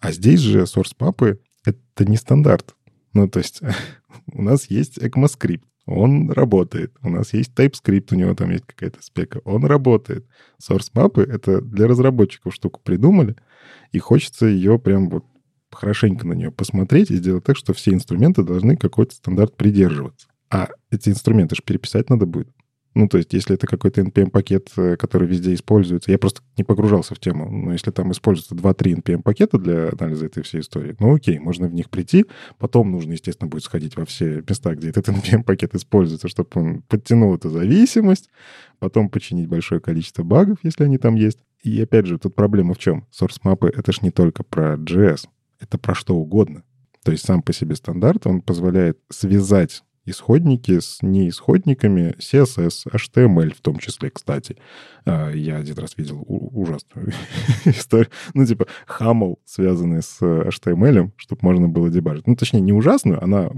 А 0.00 0.12
здесь 0.12 0.40
же 0.40 0.62
source 0.62 0.94
папы— 0.96 1.40
это 1.64 2.04
не 2.04 2.16
стандарт. 2.16 2.74
Ну, 3.12 3.28
то 3.28 3.38
есть 3.38 3.60
у 4.32 4.42
нас 4.42 4.66
есть 4.66 4.98
ECMAScript, 4.98 5.62
он 5.86 6.30
работает. 6.30 6.94
У 7.02 7.08
нас 7.08 7.32
есть 7.32 7.52
TypeScript, 7.54 8.08
у 8.12 8.14
него 8.14 8.34
там 8.34 8.50
есть 8.50 8.64
какая-то 8.66 9.02
спека. 9.02 9.40
Он 9.44 9.64
работает. 9.64 10.26
Source 10.62 10.90
мапы— 10.94 11.22
это 11.28 11.60
для 11.60 11.88
разработчиков 11.88 12.54
штуку 12.54 12.80
придумали, 12.82 13.36
и 13.90 13.98
хочется 13.98 14.46
ее 14.46 14.78
прям 14.78 15.08
вот 15.08 15.24
хорошенько 15.70 16.26
на 16.26 16.34
нее 16.34 16.52
посмотреть 16.52 17.10
и 17.10 17.16
сделать 17.16 17.44
так, 17.44 17.56
что 17.56 17.72
все 17.72 17.92
инструменты 17.92 18.42
должны 18.42 18.76
какой-то 18.76 19.14
стандарт 19.14 19.56
придерживаться. 19.56 20.28
А 20.50 20.68
эти 20.90 21.08
инструменты 21.08 21.56
же 21.56 21.62
переписать 21.62 22.10
надо 22.10 22.26
будет. 22.26 22.48
Ну, 22.94 23.08
то 23.08 23.16
есть, 23.16 23.32
если 23.32 23.54
это 23.54 23.66
какой-то 23.66 24.02
NPM-пакет, 24.02 24.70
э, 24.76 24.96
который 24.96 25.26
везде 25.26 25.54
используется, 25.54 26.10
я 26.10 26.18
просто 26.18 26.42
не 26.58 26.64
погружался 26.64 27.14
в 27.14 27.18
тему, 27.18 27.50
но 27.50 27.72
если 27.72 27.90
там 27.90 28.12
используется 28.12 28.54
2-3 28.54 29.02
NPM-пакета 29.02 29.58
для 29.58 29.88
анализа 29.90 30.26
этой 30.26 30.42
всей 30.42 30.60
истории, 30.60 30.94
ну, 31.00 31.14
окей, 31.14 31.38
можно 31.38 31.68
в 31.68 31.74
них 31.74 31.88
прийти, 31.88 32.26
потом 32.58 32.90
нужно, 32.92 33.12
естественно, 33.12 33.48
будет 33.48 33.64
сходить 33.64 33.96
во 33.96 34.04
все 34.04 34.44
места, 34.46 34.74
где 34.74 34.90
этот 34.90 35.08
NPM-пакет 35.08 35.74
используется, 35.74 36.28
чтобы 36.28 36.50
он 36.54 36.82
подтянул 36.82 37.34
эту 37.34 37.48
зависимость, 37.48 38.28
потом 38.78 39.08
починить 39.08 39.48
большое 39.48 39.80
количество 39.80 40.22
багов, 40.22 40.58
если 40.62 40.84
они 40.84 40.98
там 40.98 41.14
есть. 41.14 41.38
И 41.62 41.80
опять 41.80 42.06
же, 42.06 42.18
тут 42.18 42.34
проблема 42.34 42.74
в 42.74 42.78
чем? 42.78 43.06
Source 43.10 43.38
мапы— 43.42 43.72
это 43.74 43.92
ж 43.92 44.02
не 44.02 44.10
только 44.10 44.42
про 44.42 44.74
JS, 44.74 45.28
это 45.60 45.78
про 45.78 45.94
что 45.94 46.16
угодно. 46.16 46.62
То 47.04 47.12
есть 47.12 47.24
сам 47.24 47.42
по 47.42 47.52
себе 47.52 47.74
стандарт, 47.74 48.26
он 48.26 48.42
позволяет 48.42 48.98
связать 49.08 49.82
исходники 50.04 50.80
с 50.80 50.98
неисходниками 51.02 52.14
CSS, 52.18 52.88
HTML 52.92 53.54
в 53.54 53.60
том 53.60 53.78
числе, 53.78 54.10
кстати. 54.10 54.56
А, 55.04 55.30
я 55.30 55.56
один 55.56 55.78
раз 55.78 55.96
видел 55.96 56.24
ужасную 56.26 57.12
историю. 57.64 58.10
Ну, 58.34 58.44
типа, 58.44 58.66
хамл, 58.86 59.38
связанный 59.44 60.02
с 60.02 60.20
HTML, 60.20 61.12
чтобы 61.16 61.40
можно 61.42 61.68
было 61.68 61.90
дебажить. 61.90 62.26
Ну, 62.26 62.36
точнее, 62.36 62.60
не 62.60 62.72
ужасную, 62.72 63.22
она 63.22 63.48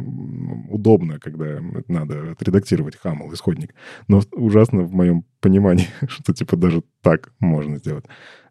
удобная, 0.69 1.19
когда 1.19 1.61
надо 1.89 2.33
отредактировать 2.33 2.97
хамл, 2.97 3.33
исходник. 3.33 3.75
Но 4.09 4.23
ужасно 4.33 4.83
в 4.83 4.93
моем 4.93 5.25
понимании, 5.41 5.89
что, 6.09 6.33
типа, 6.33 6.57
даже 6.57 6.83
так 7.03 7.33
можно 7.39 7.79
сделать. 7.79 8.05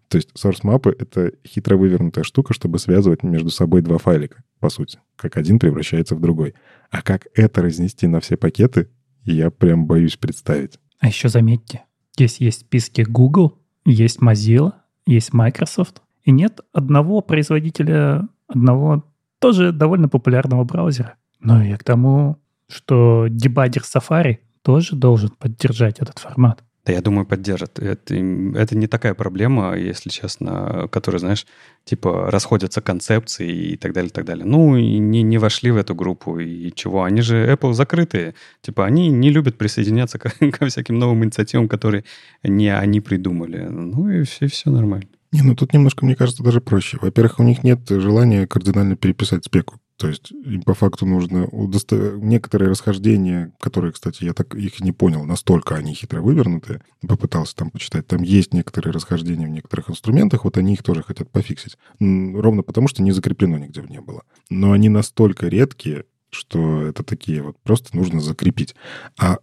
То 0.07 0.17
есть 0.17 0.31
source 0.35 0.59
мапы— 0.63 0.95
это 0.99 1.31
хитро 1.45 1.77
вывернутая 1.77 2.23
штука, 2.23 2.53
чтобы 2.53 2.79
связывать 2.79 3.23
между 3.23 3.49
собой 3.49 3.81
два 3.81 3.97
файлика, 3.97 4.43
по 4.59 4.69
сути. 4.69 4.99
Как 5.15 5.37
один 5.37 5.59
превращается 5.59 6.15
в 6.15 6.21
другой. 6.21 6.53
А 6.91 7.01
как 7.01 7.27
это 7.33 7.61
разнести 7.61 8.07
на 8.07 8.19
все 8.19 8.37
пакеты, 8.37 8.89
я 9.23 9.49
прям 9.49 9.87
боюсь 9.87 10.17
представить. 10.17 10.79
А 10.99 11.07
еще 11.07 11.29
заметьте, 11.29 11.83
здесь 12.13 12.37
есть 12.37 12.61
списки 12.61 13.01
Google, 13.01 13.59
есть 13.85 14.19
Mozilla, 14.19 14.73
есть 15.05 15.33
Microsoft, 15.33 16.01
и 16.23 16.31
нет 16.31 16.61
одного 16.71 17.21
производителя, 17.21 18.27
одного 18.47 19.03
тоже 19.39 19.71
довольно 19.71 20.07
популярного 20.07 20.63
браузера. 20.63 21.15
Ну 21.39 21.61
и 21.61 21.75
к 21.75 21.83
тому, 21.83 22.37
что 22.67 23.27
дебаггер 23.29 23.81
Safari 23.81 24.37
тоже 24.61 24.95
должен 24.95 25.29
поддержать 25.31 25.99
этот 25.99 26.19
формат. 26.19 26.63
Да, 26.85 26.91
я 26.91 27.01
думаю, 27.01 27.25
поддержат. 27.25 27.79
Это, 27.79 28.13
это 28.13 28.77
не 28.77 28.87
такая 28.87 29.13
проблема, 29.13 29.77
если 29.77 30.09
честно, 30.09 30.89
которая, 30.91 31.19
знаешь, 31.19 31.47
типа 31.85 32.29
расходятся 32.29 32.81
концепции 32.81 33.71
и 33.71 33.77
так 33.77 33.93
далее, 33.93 34.09
и 34.09 34.13
так 34.13 34.25
далее. 34.25 34.45
Ну, 34.45 34.75
и 34.75 34.97
не, 34.97 35.21
не 35.21 35.37
вошли 35.37 35.71
в 35.71 35.77
эту 35.77 35.95
группу, 35.95 36.39
и 36.39 36.73
чего? 36.75 37.03
Они 37.03 37.21
же 37.21 37.49
Apple 37.49 37.71
закрытые. 37.71 38.35
Типа 38.61 38.85
они 38.85 39.07
не 39.07 39.29
любят 39.29 39.57
присоединяться 39.57 40.19
ко, 40.19 40.29
ко 40.51 40.65
всяким 40.65 40.99
новым 40.99 41.23
инициативам, 41.23 41.69
которые 41.69 42.03
не 42.43 42.67
они 42.67 42.99
придумали. 42.99 43.59
Ну, 43.63 44.09
и 44.09 44.23
все, 44.23 44.47
все 44.47 44.69
нормально. 44.69 45.07
Не, 45.31 45.41
ну 45.41 45.55
тут 45.55 45.73
немножко, 45.73 46.05
мне 46.05 46.15
кажется, 46.15 46.43
даже 46.43 46.59
проще. 46.59 46.97
Во-первых, 47.01 47.39
у 47.39 47.43
них 47.43 47.63
нет 47.63 47.79
желания 47.87 48.45
кардинально 48.45 48.97
переписать 48.97 49.45
спеку. 49.45 49.77
То 49.97 50.07
есть 50.07 50.33
по 50.65 50.73
факту 50.73 51.05
нужно 51.05 51.45
удосто... 51.47 52.17
некоторые 52.17 52.69
расхождения, 52.69 53.53
которые, 53.59 53.91
кстати, 53.93 54.23
я 54.23 54.33
так 54.33 54.55
их 54.55 54.79
не 54.81 54.91
понял, 54.91 55.23
настолько 55.23 55.75
они 55.75 55.93
хитро 55.93 56.21
вывернутые, 56.21 56.81
попытался 57.07 57.55
там 57.55 57.69
почитать. 57.69 58.07
Там 58.07 58.23
есть 58.23 58.53
некоторые 58.53 58.91
расхождения 58.91 59.47
в 59.47 59.51
некоторых 59.51 59.89
инструментах, 59.89 60.43
вот 60.45 60.57
они 60.57 60.73
их 60.73 60.83
тоже 60.83 61.03
хотят 61.03 61.29
пофиксить. 61.29 61.77
Ровно 61.99 62.63
потому, 62.63 62.87
что 62.87 63.03
не 63.03 63.11
закреплено 63.11 63.57
нигде 63.57 63.83
не 63.87 64.01
было. 64.01 64.23
Но 64.49 64.71
они 64.71 64.89
настолько 64.89 65.47
редкие, 65.47 66.05
что 66.29 66.81
это 66.81 67.03
такие 67.03 67.41
вот 67.41 67.57
просто 67.63 67.95
нужно 67.95 68.19
закрепить. 68.19 68.75
А 69.19 69.37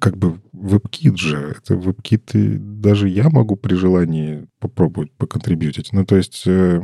как 0.00 0.16
бы 0.16 0.40
WebKit 0.54 1.16
же, 1.16 1.56
это 1.58 1.74
WebKit 1.74 2.58
даже 2.58 3.08
я 3.08 3.28
могу 3.28 3.56
при 3.56 3.74
желании 3.74 4.46
попробовать 4.58 5.12
поконтрибьютить. 5.12 5.92
Ну, 5.92 6.04
то 6.04 6.16
есть 6.16 6.44
э, 6.46 6.82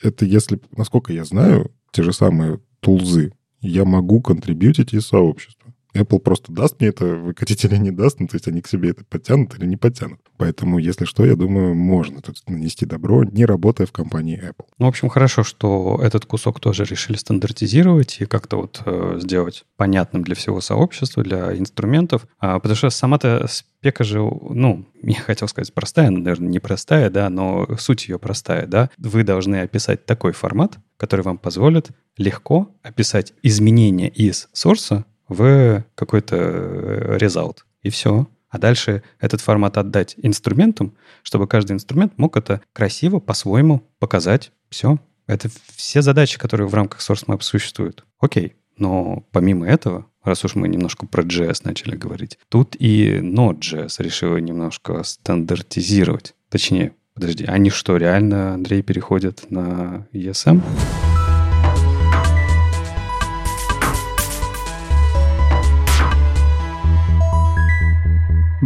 это 0.00 0.24
если, 0.24 0.60
насколько 0.76 1.12
я 1.12 1.24
знаю, 1.24 1.72
те 1.92 2.02
же 2.02 2.12
самые 2.12 2.60
тулзы, 2.80 3.32
я 3.60 3.84
могу 3.84 4.20
контрибьютить 4.20 4.92
из 4.94 5.06
сообщества. 5.06 5.57
Apple 5.94 6.18
просто 6.20 6.52
даст 6.52 6.80
мне 6.80 6.90
это 6.90 7.04
выкатить 7.04 7.64
или 7.64 7.76
не 7.76 7.90
даст, 7.90 8.20
ну, 8.20 8.26
то 8.26 8.36
есть 8.36 8.46
они 8.48 8.60
к 8.60 8.68
себе 8.68 8.90
это 8.90 9.04
подтянут 9.04 9.58
или 9.58 9.66
не 9.66 9.76
подтянут. 9.76 10.20
Поэтому, 10.36 10.78
если 10.78 11.04
что, 11.04 11.24
я 11.24 11.34
думаю, 11.34 11.74
можно 11.74 12.20
тут 12.20 12.36
нанести 12.46 12.86
добро, 12.86 13.24
не 13.24 13.44
работая 13.44 13.86
в 13.86 13.92
компании 13.92 14.40
Apple. 14.40 14.66
Ну, 14.78 14.86
в 14.86 14.88
общем, 14.88 15.08
хорошо, 15.08 15.42
что 15.42 15.98
этот 16.02 16.26
кусок 16.26 16.60
тоже 16.60 16.84
решили 16.84 17.16
стандартизировать 17.16 18.20
и 18.20 18.26
как-то 18.26 18.58
вот 18.58 18.82
э, 18.84 19.18
сделать 19.20 19.64
понятным 19.76 20.22
для 20.22 20.34
всего 20.34 20.60
сообщества, 20.60 21.22
для 21.22 21.56
инструментов. 21.56 22.26
А, 22.38 22.60
потому 22.60 22.76
что 22.76 22.90
сама-то 22.90 23.46
спека 23.48 24.04
же, 24.04 24.20
ну, 24.20 24.86
я 25.02 25.20
хотел 25.20 25.48
сказать 25.48 25.72
простая, 25.74 26.10
но, 26.10 26.18
наверное, 26.18 26.48
не 26.48 26.60
простая, 26.60 27.10
да, 27.10 27.28
но 27.30 27.66
суть 27.78 28.08
ее 28.08 28.18
простая, 28.18 28.66
да. 28.66 28.90
Вы 28.98 29.24
должны 29.24 29.56
описать 29.56 30.06
такой 30.06 30.32
формат, 30.32 30.78
который 30.96 31.22
вам 31.22 31.38
позволит 31.38 31.88
легко 32.16 32.76
описать 32.82 33.32
изменения 33.42 34.08
из 34.08 34.48
сорса 34.52 35.04
в 35.28 35.84
какой-то 35.94 36.36
э, 36.36 37.18
result. 37.18 37.58
И 37.82 37.90
все. 37.90 38.26
А 38.50 38.58
дальше 38.58 39.02
этот 39.20 39.40
формат 39.40 39.76
отдать 39.76 40.14
инструментам, 40.22 40.94
чтобы 41.22 41.46
каждый 41.46 41.72
инструмент 41.72 42.14
мог 42.16 42.36
это 42.36 42.62
красиво 42.72 43.20
по-своему 43.20 43.82
показать. 43.98 44.52
Все. 44.70 44.98
Это 45.26 45.50
все 45.76 46.00
задачи, 46.00 46.38
которые 46.38 46.66
в 46.66 46.74
рамках 46.74 47.00
SourceMap 47.00 47.42
существуют. 47.42 48.04
Окей. 48.18 48.54
Но 48.78 49.24
помимо 49.32 49.66
этого, 49.66 50.06
раз 50.22 50.44
уж 50.44 50.54
мы 50.54 50.68
немножко 50.68 51.06
про 51.06 51.22
JS 51.22 51.62
начали 51.64 51.96
говорить, 51.96 52.38
тут 52.48 52.76
и 52.78 53.18
Node.js 53.18 53.96
решила 53.98 54.36
немножко 54.36 55.02
стандартизировать. 55.02 56.34
Точнее, 56.48 56.92
подожди, 57.14 57.44
они 57.44 57.70
что, 57.70 57.96
реально, 57.96 58.54
Андрей, 58.54 58.82
переходят 58.82 59.50
на 59.50 60.06
ESM? 60.12 60.62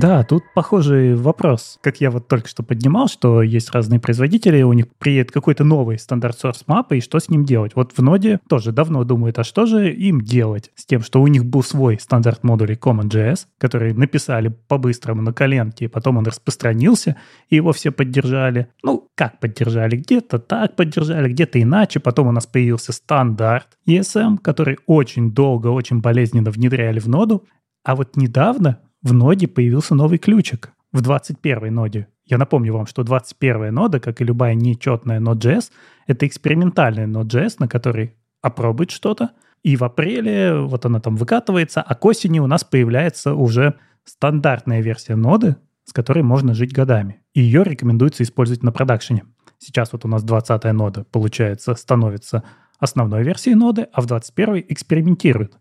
Да, 0.03 0.24
тут 0.24 0.42
похожий 0.53 1.14
вопрос. 1.14 1.78
Как 1.80 2.00
я 2.00 2.11
вот 2.11 2.26
только 2.26 2.48
что 2.48 2.64
поднимал, 2.64 3.07
что 3.07 3.40
есть 3.40 3.70
разные 3.70 4.00
производители, 4.00 4.61
у 4.62 4.72
них 4.72 4.86
приедет 4.98 5.30
какой-то 5.30 5.62
новый 5.62 5.96
стандарт 5.96 6.42
source 6.42 6.64
map, 6.66 6.86
и 6.90 7.00
что 7.00 7.20
с 7.20 7.28
ним 7.28 7.44
делать? 7.44 7.76
Вот 7.76 7.92
в 7.96 8.03
ноде 8.03 8.40
тоже 8.48 8.72
давно 8.72 9.05
думают, 9.05 9.38
а 9.38 9.44
что 9.44 9.64
же 9.64 9.92
им 9.92 10.20
делать 10.20 10.72
с 10.74 10.86
тем, 10.86 11.03
что 11.03 11.22
у 11.22 11.28
них 11.28 11.44
был 11.44 11.62
свой 11.62 12.00
стандарт 12.00 12.42
модулей 12.42 12.74
CommonJS, 12.74 13.46
который 13.59 13.94
написали 13.94 14.48
по-быстрому 14.66 15.22
на 15.22 15.32
коленке, 15.32 15.84
и 15.84 15.88
потом 15.88 16.16
он 16.16 16.24
распространился, 16.24 17.14
и 17.48 17.55
его 17.55 17.72
все 17.72 17.92
поддержали. 17.92 18.66
Ну, 18.82 19.07
как 19.14 19.38
поддержали? 19.38 19.94
Где-то 19.94 20.40
так 20.40 20.74
поддержали, 20.74 21.30
где-то 21.30 21.62
иначе. 21.62 22.00
Потом 22.00 22.26
у 22.26 22.32
нас 22.32 22.48
появился 22.48 22.92
стандарт 22.92 23.68
ESM, 23.86 24.38
который 24.38 24.78
очень 24.88 25.30
долго, 25.30 25.68
очень 25.68 26.00
болезненно 26.00 26.50
внедряли 26.50 26.98
в 26.98 27.07
ноду. 27.07 27.44
А 27.84 27.94
вот 27.94 28.16
недавно 28.16 28.80
в 29.03 29.12
ноде 29.12 29.48
появился 29.48 29.94
новый 29.94 30.18
ключик 30.18 30.72
в 30.92 31.00
21 31.00 31.74
ноде. 31.74 32.09
Я 32.24 32.38
напомню 32.38 32.72
вам, 32.72 32.86
что 32.86 33.03
21 33.03 33.74
нода, 33.74 34.00
как 34.00 34.20
и 34.20 34.24
любая 34.24 34.55
нечетная 34.55 35.20
Node.js, 35.20 35.70
это 36.07 36.26
экспериментальная 36.26 37.07
Node.js, 37.07 37.57
на 37.59 37.68
которой 37.68 38.14
опробует 38.40 38.90
что-то, 38.90 39.30
и 39.62 39.76
в 39.76 39.84
апреле 39.84 40.61
вот 40.61 40.84
она 40.84 41.00
там 41.00 41.16
выкатывается, 41.16 41.82
а 41.82 41.94
к 41.94 42.05
осени 42.05 42.40
у 42.40 42.46
нас 42.46 42.64
появляется 42.64 43.34
уже 43.34 43.74
стандартная 44.05 44.80
версия 44.80 45.14
ноды, 45.14 45.57
с 45.84 45.92
которой 45.92 46.22
можно 46.22 46.55
жить 46.55 46.72
годами. 46.72 47.20
И 47.34 47.40
ее 47.40 47.62
рекомендуется 47.62 48.22
использовать 48.22 48.62
на 48.62 48.72
продакшене. 48.72 49.24
Сейчас 49.59 49.92
вот 49.92 50.05
у 50.05 50.09
нас 50.09 50.24
20-я 50.24 50.72
нода, 50.72 51.05
получается, 51.11 51.74
становится 51.74 52.42
основной 52.80 53.22
версией 53.22 53.55
ноды, 53.55 53.86
а 53.92 54.00
в 54.00 54.07
21-й 54.07 54.66
экспериментирует. 54.68 55.55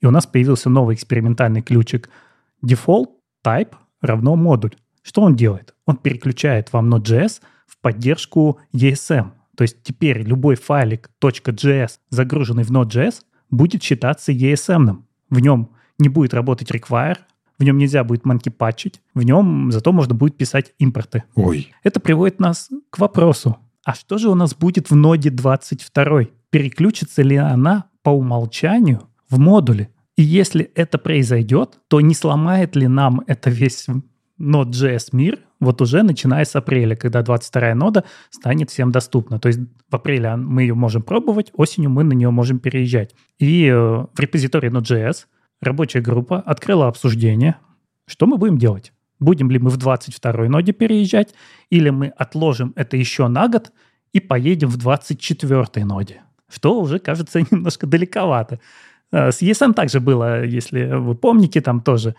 И 0.00 0.06
у 0.06 0.10
нас 0.10 0.26
появился 0.26 0.68
новый 0.68 0.96
экспериментальный 0.96 1.62
ключик 1.62 2.10
default 2.64 3.10
type 3.44 3.74
равно 4.00 4.36
модуль. 4.36 4.74
Что 5.02 5.22
он 5.22 5.36
делает? 5.36 5.74
Он 5.86 5.96
переключает 5.96 6.72
вам 6.72 6.92
Node.js 6.92 7.40
в 7.66 7.78
поддержку 7.78 8.58
ESM. 8.74 9.32
То 9.56 9.62
есть 9.62 9.82
теперь 9.82 10.22
любой 10.22 10.56
файлик 10.56 11.10
.js, 11.20 11.98
загруженный 12.10 12.64
в 12.64 12.70
Node.js, 12.70 13.16
будет 13.50 13.82
считаться 13.82 14.32
ESM. 14.32 15.02
В 15.30 15.40
нем 15.40 15.70
не 15.98 16.08
будет 16.08 16.34
работать 16.34 16.70
require, 16.70 17.18
в 17.58 17.62
нем 17.62 17.78
нельзя 17.78 18.02
будет 18.02 18.24
манки-патчить, 18.24 19.00
в 19.14 19.22
нем 19.22 19.70
зато 19.70 19.92
можно 19.92 20.14
будет 20.14 20.36
писать 20.36 20.72
импорты. 20.78 21.24
Ой. 21.34 21.72
Это 21.82 22.00
приводит 22.00 22.40
нас 22.40 22.68
к 22.90 22.98
вопросу, 22.98 23.58
а 23.84 23.94
что 23.94 24.18
же 24.18 24.30
у 24.30 24.34
нас 24.34 24.54
будет 24.54 24.90
в 24.90 24.96
ноде 24.96 25.30
22? 25.30 26.24
Переключится 26.50 27.22
ли 27.22 27.36
она 27.36 27.84
по 28.02 28.10
умолчанию 28.10 29.08
в 29.28 29.38
модуле? 29.38 29.90
И 30.16 30.22
если 30.22 30.70
это 30.74 30.98
произойдет, 30.98 31.80
то 31.88 32.00
не 32.00 32.14
сломает 32.14 32.76
ли 32.76 32.86
нам 32.86 33.22
это 33.26 33.50
весь 33.50 33.86
Node.js 34.38 35.08
мир 35.12 35.40
вот 35.64 35.80
уже 35.80 36.02
начиная 36.02 36.44
с 36.44 36.54
апреля, 36.54 36.94
когда 36.94 37.22
22 37.22 37.74
нода 37.74 38.04
станет 38.30 38.70
всем 38.70 38.92
доступна. 38.92 39.38
То 39.38 39.48
есть 39.48 39.60
в 39.88 39.94
апреле 39.94 40.36
мы 40.36 40.62
ее 40.62 40.74
можем 40.74 41.02
пробовать, 41.02 41.50
осенью 41.54 41.90
мы 41.90 42.04
на 42.04 42.12
нее 42.12 42.30
можем 42.30 42.58
переезжать. 42.58 43.14
И 43.38 43.66
э, 43.66 43.74
в 43.74 44.18
репозитории 44.18 44.70
Node.js 44.70 45.24
рабочая 45.60 46.00
группа 46.00 46.40
открыла 46.40 46.88
обсуждение, 46.88 47.56
что 48.06 48.26
мы 48.26 48.36
будем 48.36 48.58
делать. 48.58 48.92
Будем 49.20 49.50
ли 49.50 49.58
мы 49.58 49.70
в 49.70 49.76
22 49.76 50.48
ноде 50.48 50.72
переезжать, 50.72 51.34
или 51.70 51.88
мы 51.88 52.08
отложим 52.08 52.72
это 52.76 52.96
еще 52.96 53.28
на 53.28 53.48
год 53.48 53.72
и 54.12 54.20
поедем 54.20 54.68
в 54.68 54.76
24 54.76 55.84
ноде, 55.86 56.22
что 56.48 56.78
уже 56.80 56.98
кажется 56.98 57.40
немножко 57.50 57.86
далековато. 57.86 58.60
Э, 59.14 59.30
с 59.30 59.42
ESM 59.42 59.74
также 59.74 60.00
было, 60.00 60.44
если 60.44 60.86
вы 60.86 61.14
помните, 61.14 61.60
там 61.60 61.80
тоже 61.80 62.16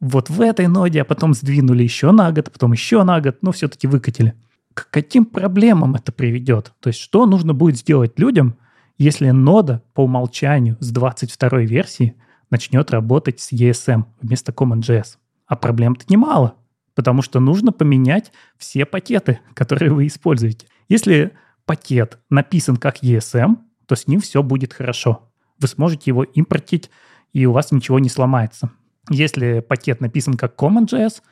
вот 0.00 0.30
в 0.30 0.40
этой 0.40 0.66
ноде, 0.66 1.02
а 1.02 1.04
потом 1.04 1.34
сдвинули 1.34 1.82
еще 1.82 2.10
на 2.10 2.32
год, 2.32 2.48
а 2.48 2.50
потом 2.50 2.72
еще 2.72 3.02
на 3.02 3.20
год, 3.20 3.36
но 3.42 3.52
все-таки 3.52 3.86
выкатили. 3.86 4.32
К 4.72 4.88
каким 4.90 5.26
проблемам 5.26 5.94
это 5.94 6.10
приведет? 6.10 6.72
То 6.80 6.88
есть 6.88 7.00
что 7.00 7.26
нужно 7.26 7.52
будет 7.52 7.76
сделать 7.76 8.18
людям, 8.18 8.56
если 8.96 9.28
нода 9.30 9.82
по 9.92 10.04
умолчанию 10.04 10.78
с 10.80 10.90
22 10.90 11.60
версии 11.60 12.16
начнет 12.50 12.90
работать 12.90 13.40
с 13.40 13.52
ESM 13.52 14.04
вместо 14.22 14.52
CommonJS? 14.52 15.18
А 15.46 15.56
проблем-то 15.56 16.06
немало, 16.08 16.54
потому 16.94 17.20
что 17.20 17.40
нужно 17.40 17.72
поменять 17.72 18.32
все 18.56 18.86
пакеты, 18.86 19.40
которые 19.54 19.92
вы 19.92 20.06
используете. 20.06 20.66
Если 20.88 21.32
пакет 21.66 22.18
написан 22.30 22.78
как 22.78 23.02
ESM, 23.02 23.58
то 23.86 23.96
с 23.96 24.06
ним 24.06 24.20
все 24.20 24.42
будет 24.42 24.72
хорошо. 24.72 25.28
Вы 25.60 25.68
сможете 25.68 26.10
его 26.10 26.22
импортить, 26.22 26.90
и 27.32 27.46
у 27.46 27.52
вас 27.52 27.72
ничего 27.72 27.98
не 27.98 28.08
сломается. 28.08 28.70
Если 29.10 29.60
пакет 29.60 30.00
написан 30.00 30.34
как 30.34 30.54
CommonJS, 30.60 31.22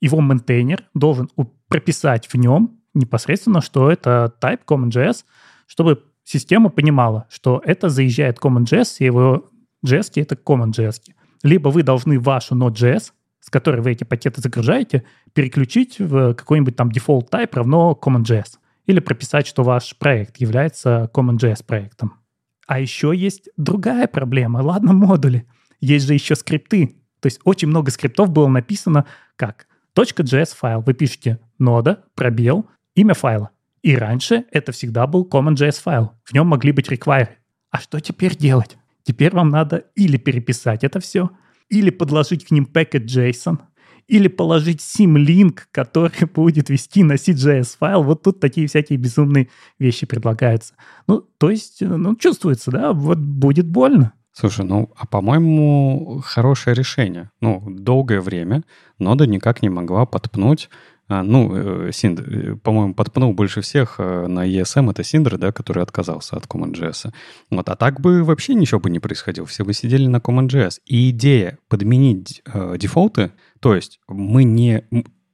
его 0.00 0.20
мейнтейнер 0.20 0.84
должен 0.94 1.28
прописать 1.68 2.26
в 2.26 2.34
нем 2.36 2.80
непосредственно, 2.94 3.60
что 3.60 3.90
это 3.90 4.34
type 4.40 4.60
CommonJS, 4.66 5.24
чтобы 5.66 6.04
система 6.24 6.70
понимала, 6.70 7.26
что 7.28 7.60
это 7.64 7.88
заезжает 7.88 8.38
CommonJS, 8.38 8.96
и 8.98 9.04
его 9.04 9.50
JS 9.84 10.12
это 10.16 10.34
CommonJS. 10.34 11.00
Либо 11.42 11.68
вы 11.68 11.82
должны 11.82 12.18
вашу 12.18 12.54
Node.js, 12.56 13.12
с 13.40 13.50
которой 13.50 13.80
вы 13.80 13.92
эти 13.92 14.04
пакеты 14.04 14.40
загружаете, 14.40 15.04
переключить 15.32 15.98
в 15.98 16.34
какой-нибудь 16.34 16.74
там 16.74 16.88
default 16.88 17.30
type 17.30 17.50
равно 17.52 17.98
CommonJS. 18.00 18.58
Или 18.86 19.00
прописать, 19.00 19.46
что 19.46 19.62
ваш 19.62 19.96
проект 19.96 20.38
является 20.38 21.10
CommonJS 21.12 21.64
проектом. 21.64 22.14
А 22.66 22.80
еще 22.80 23.12
есть 23.14 23.48
другая 23.56 24.06
проблема. 24.08 24.58
Ладно, 24.58 24.92
модули. 24.92 25.46
Есть 25.80 26.06
же 26.06 26.14
еще 26.14 26.34
скрипты, 26.34 26.96
то 27.20 27.26
есть 27.26 27.40
очень 27.44 27.68
много 27.68 27.90
скриптов 27.90 28.30
было 28.30 28.48
написано 28.48 29.06
как 29.36 29.66
.js 29.94 30.54
файл. 30.54 30.80
Вы 30.80 30.94
пишете 30.94 31.38
нода, 31.58 32.04
пробел, 32.14 32.68
имя 32.94 33.14
файла. 33.14 33.50
И 33.82 33.96
раньше 33.96 34.44
это 34.50 34.72
всегда 34.72 35.06
был 35.06 35.26
CommonJS 35.26 35.80
файл. 35.80 36.12
В 36.24 36.32
нем 36.32 36.48
могли 36.48 36.72
быть 36.72 36.88
require. 36.88 37.28
А 37.70 37.78
что 37.78 38.00
теперь 38.00 38.36
делать? 38.36 38.76
Теперь 39.04 39.32
вам 39.32 39.50
надо 39.50 39.84
или 39.94 40.16
переписать 40.16 40.82
это 40.82 40.98
все, 40.98 41.30
или 41.68 41.90
подложить 41.90 42.44
к 42.46 42.50
ним 42.50 42.68
package.json, 42.72 43.58
или 44.08 44.28
положить 44.28 44.80
sim-link, 44.80 45.60
который 45.72 46.26
будет 46.34 46.70
вести 46.70 47.02
на 47.02 47.14
CJS 47.14 47.76
файл. 47.78 48.02
Вот 48.02 48.22
тут 48.22 48.40
такие 48.40 48.66
всякие 48.66 48.98
безумные 48.98 49.48
вещи 49.78 50.06
предлагаются. 50.06 50.74
Ну, 51.06 51.20
то 51.38 51.50
есть, 51.50 51.80
ну, 51.80 52.14
чувствуется, 52.16 52.70
да, 52.70 52.92
вот 52.92 53.18
будет 53.18 53.66
больно. 53.66 54.12
Слушай, 54.32 54.66
ну, 54.66 54.90
а 54.96 55.06
по-моему, 55.06 56.20
хорошее 56.22 56.76
решение. 56.76 57.30
Ну, 57.40 57.64
долгое 57.70 58.20
время 58.20 58.64
нода 58.98 59.26
никак 59.26 59.62
не 59.62 59.70
могла 59.70 60.04
подпнуть 60.04 60.68
а, 61.08 61.22
ну, 61.22 61.86
э, 61.86 61.92
Синдер, 61.92 62.28
э, 62.28 62.56
по-моему, 62.56 62.94
подпнул 62.94 63.32
больше 63.32 63.60
всех 63.60 63.96
э, 63.98 64.26
на 64.26 64.46
ESM, 64.46 64.90
это 64.90 65.04
Синдер, 65.04 65.38
да, 65.38 65.52
который 65.52 65.82
отказался 65.82 66.36
от 66.36 66.46
CommonJS. 66.46 67.12
Вот, 67.50 67.68
а 67.68 67.76
так 67.76 68.00
бы 68.00 68.24
вообще 68.24 68.54
ничего 68.54 68.80
бы 68.80 68.90
не 68.90 68.98
происходило, 68.98 69.46
все 69.46 69.64
бы 69.64 69.72
сидели 69.72 70.06
на 70.06 70.16
CommonJS. 70.16 70.80
И 70.84 71.10
идея 71.10 71.58
подменить 71.68 72.42
э, 72.46 72.76
дефолты, 72.78 73.32
то 73.60 73.74
есть 73.74 74.00
мы 74.08 74.44
не... 74.44 74.84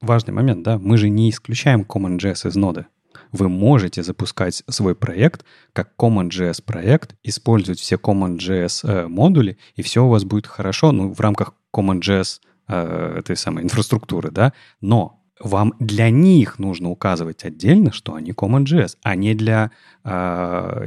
Важный 0.01 0.35
момент, 0.35 0.65
да, 0.65 0.79
мы 0.79 0.97
же 0.99 1.09
не 1.09 1.31
исключаем 1.31 1.83
CommonJS 1.83 2.49
из 2.49 2.57
ноды 2.57 2.87
вы 3.31 3.49
можете 3.49 4.03
запускать 4.03 4.63
свой 4.69 4.95
проект 4.95 5.45
как 5.73 5.93
CommonJS 5.99 6.63
проект, 6.63 7.15
использовать 7.23 7.81
все 7.81 7.97
CommonJS 7.97 8.87
э, 8.87 9.07
модули, 9.09 9.59
и 9.75 9.83
все 9.83 10.05
у 10.05 10.09
вас 10.09 10.25
будет 10.25 10.47
хорошо, 10.47 10.93
ну, 10.93 11.13
в 11.13 11.21
рамках 11.21 11.55
CommonJS 11.75 12.41
э, 12.69 13.15
этой 13.19 13.37
самой 13.37 13.65
инфраструктуры, 13.65 14.31
да, 14.31 14.53
но 14.81 15.22
вам 15.43 15.75
для 15.79 16.11
них 16.11 16.59
нужно 16.59 16.91
указывать 16.91 17.45
отдельно, 17.45 17.93
что 17.93 18.15
они 18.15 18.33
CommonJS, 18.33 18.97
а 19.03 19.15
не 19.17 19.35
для 19.35 19.71
э, 20.05 20.09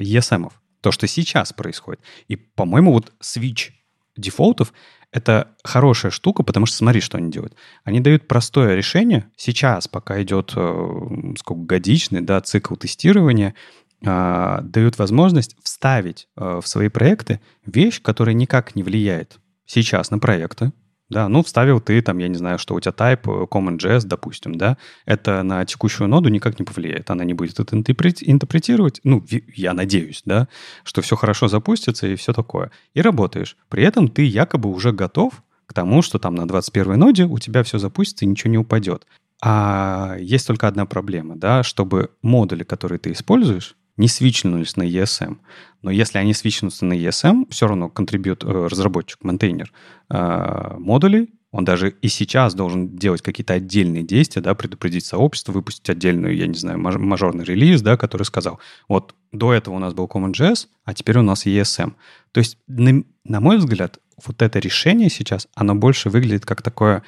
ESM. 0.02 0.52
То, 0.82 0.92
что 0.92 1.08
сейчас 1.08 1.52
происходит. 1.54 2.02
И, 2.28 2.36
по-моему, 2.36 2.94
вот 2.94 3.12
switch 3.22 3.72
дефолтов 4.16 4.74
это 5.12 5.50
хорошая 5.64 6.12
штука, 6.12 6.44
потому 6.44 6.66
что 6.66 6.76
смотри, 6.76 7.00
что 7.00 7.18
они 7.18 7.32
делают. 7.32 7.56
Они 7.84 8.02
дают 8.02 8.28
простое 8.28 8.76
решение. 8.76 9.26
Сейчас, 9.38 9.88
пока 9.88 10.22
идет 10.22 10.54
э, 10.56 11.34
сколько 11.40 11.62
годичный 11.62 12.22
да, 12.22 12.42
цикл 12.42 12.76
тестирования, 12.76 13.56
э, 14.06 14.60
дают 14.62 14.98
возможность 14.98 15.56
вставить 15.64 16.28
э, 16.36 16.60
в 16.62 16.68
свои 16.68 16.90
проекты 16.90 17.40
вещь, 17.66 18.02
которая 18.02 18.34
никак 18.34 18.76
не 18.76 18.84
влияет 18.84 19.40
сейчас 19.66 20.12
на 20.12 20.20
проекты, 20.20 20.74
да, 21.10 21.30
ну, 21.30 21.44
вставил 21.44 21.80
ты 21.80 22.02
там, 22.02 22.18
я 22.18 22.28
не 22.28 22.36
знаю, 22.36 22.58
что 22.58 22.74
у 22.74 22.80
тебя 22.80 22.92
type 22.92 23.22
э, 23.26 23.46
CommonJS, 23.46 24.06
допустим, 24.06 24.56
да, 24.56 24.78
это 25.06 25.44
на 25.44 25.64
текущую 25.66 26.08
ноду 26.08 26.30
никак 26.30 26.58
не 26.60 26.66
повлияет. 26.66 27.12
Она 27.12 27.24
не 27.24 27.34
будет 27.34 27.60
это 27.60 27.76
интерпретировать. 27.76 29.02
Ну, 29.04 29.24
я 29.56 29.74
надеюсь, 29.74 30.24
да, 30.26 30.48
что 30.84 31.02
все 31.02 31.16
хорошо 31.16 31.48
запустится 31.48 32.08
и 32.08 32.16
все 32.16 32.34
такое. 32.34 32.72
И 32.96 33.02
работаешь. 33.02 33.56
При 33.70 33.84
этом 33.84 34.08
ты 34.08 34.24
якобы 34.24 34.70
уже 34.70 34.92
готов 34.92 35.44
к 35.68 35.74
тому, 35.74 36.02
что 36.02 36.18
там 36.18 36.34
на 36.34 36.48
21 36.48 36.98
ноде 36.98 37.26
у 37.26 37.38
тебя 37.38 37.64
все 37.64 37.78
запустится 37.78 38.26
и 38.26 38.28
ничего 38.28 38.52
не 38.52 38.58
упадет. 38.58 39.06
А 39.44 40.16
есть 40.20 40.48
только 40.48 40.68
одна 40.68 40.86
проблема, 40.86 41.36
да, 41.36 41.62
чтобы 41.62 42.10
модули, 42.24 42.64
которые 42.64 42.98
ты 42.98 43.12
используешь, 43.12 43.76
не 43.98 44.08
свичнулись 44.08 44.76
на 44.76 44.84
ESM. 44.84 45.38
Но 45.82 45.92
если 45.92 46.18
они 46.18 46.34
свичнутся 46.34 46.86
на 46.86 46.94
ESM, 46.94 47.48
все 47.50 47.68
равно 47.68 47.90
контрибьют 47.90 48.44
э, 48.44 48.48
разработчик, 48.48 49.20
контейнер 49.20 49.72
э, 50.10 50.76
модулей, 50.78 51.30
он 51.56 51.64
даже 51.64 51.92
и 52.02 52.10
сейчас 52.10 52.54
должен 52.54 52.98
делать 52.98 53.22
какие-то 53.22 53.54
отдельные 53.54 54.04
действия, 54.04 54.42
да, 54.42 54.56
предупредить 54.56 55.06
сообщество, 55.06 55.54
выпустить 55.54 55.90
отдельную, 55.90 56.36
я 56.36 56.48
не 56.48 56.58
знаю, 56.58 56.80
мажорный 56.80 57.46
релиз, 57.46 57.82
да, 57.82 57.96
который 57.96 58.24
сказал, 58.24 58.60
вот 58.90 59.16
до 59.32 59.54
этого 59.54 59.76
у 59.76 59.80
нас 59.80 59.94
был 59.94 60.06
CommonJS, 60.08 60.68
а 60.84 60.94
теперь 60.94 61.18
у 61.20 61.22
нас 61.22 61.46
ESM. 61.46 61.94
То 62.34 62.40
есть, 62.40 62.58
на, 62.68 63.06
на 63.24 63.40
мой 63.40 63.58
взгляд, 63.58 64.00
вот 64.26 64.42
это 64.42 64.60
решение 64.60 65.10
сейчас, 65.10 65.48
оно 65.56 65.76
больше 65.76 66.10
выглядит 66.10 66.46
как 66.46 66.62
такое 66.62 67.04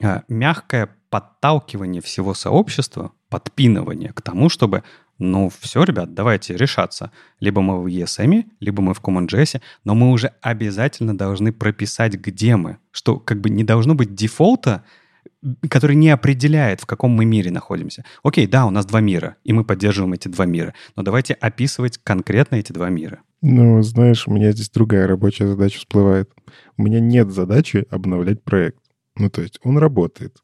э, 0.00 0.22
мягкое 0.26 0.88
подталкивание 1.08 2.02
всего 2.02 2.34
сообщества, 2.34 3.12
подпинывание 3.28 4.12
к 4.12 4.22
тому, 4.22 4.48
чтобы 4.48 4.82
ну, 5.30 5.50
все, 5.60 5.84
ребят, 5.84 6.14
давайте 6.14 6.56
решаться. 6.56 7.10
Либо 7.40 7.60
мы 7.60 7.82
в 7.82 7.86
ESM, 7.86 8.44
либо 8.60 8.82
мы 8.82 8.94
в 8.94 9.00
CommonJS, 9.00 9.60
но 9.84 9.94
мы 9.94 10.10
уже 10.10 10.32
обязательно 10.40 11.16
должны 11.16 11.52
прописать, 11.52 12.14
где 12.14 12.56
мы. 12.56 12.78
Что 12.90 13.18
как 13.18 13.40
бы 13.40 13.50
не 13.50 13.64
должно 13.64 13.94
быть 13.94 14.14
дефолта, 14.14 14.84
который 15.68 15.96
не 15.96 16.10
определяет, 16.10 16.80
в 16.80 16.86
каком 16.86 17.12
мы 17.12 17.24
мире 17.24 17.50
находимся. 17.50 18.04
Окей, 18.22 18.46
да, 18.46 18.66
у 18.66 18.70
нас 18.70 18.86
два 18.86 19.00
мира, 19.00 19.36
и 19.44 19.52
мы 19.52 19.64
поддерживаем 19.64 20.14
эти 20.14 20.28
два 20.28 20.46
мира, 20.46 20.74
но 20.96 21.02
давайте 21.02 21.34
описывать 21.34 21.98
конкретно 22.02 22.56
эти 22.56 22.72
два 22.72 22.88
мира. 22.88 23.20
Ну, 23.42 23.82
знаешь, 23.82 24.26
у 24.26 24.32
меня 24.32 24.52
здесь 24.52 24.70
другая 24.70 25.06
рабочая 25.06 25.48
задача 25.48 25.78
всплывает. 25.78 26.30
У 26.78 26.82
меня 26.82 27.00
нет 27.00 27.30
задачи 27.30 27.86
обновлять 27.90 28.42
проект. 28.42 28.78
Ну, 29.16 29.28
то 29.28 29.42
есть 29.42 29.60
он 29.62 29.78
работает 29.78 30.38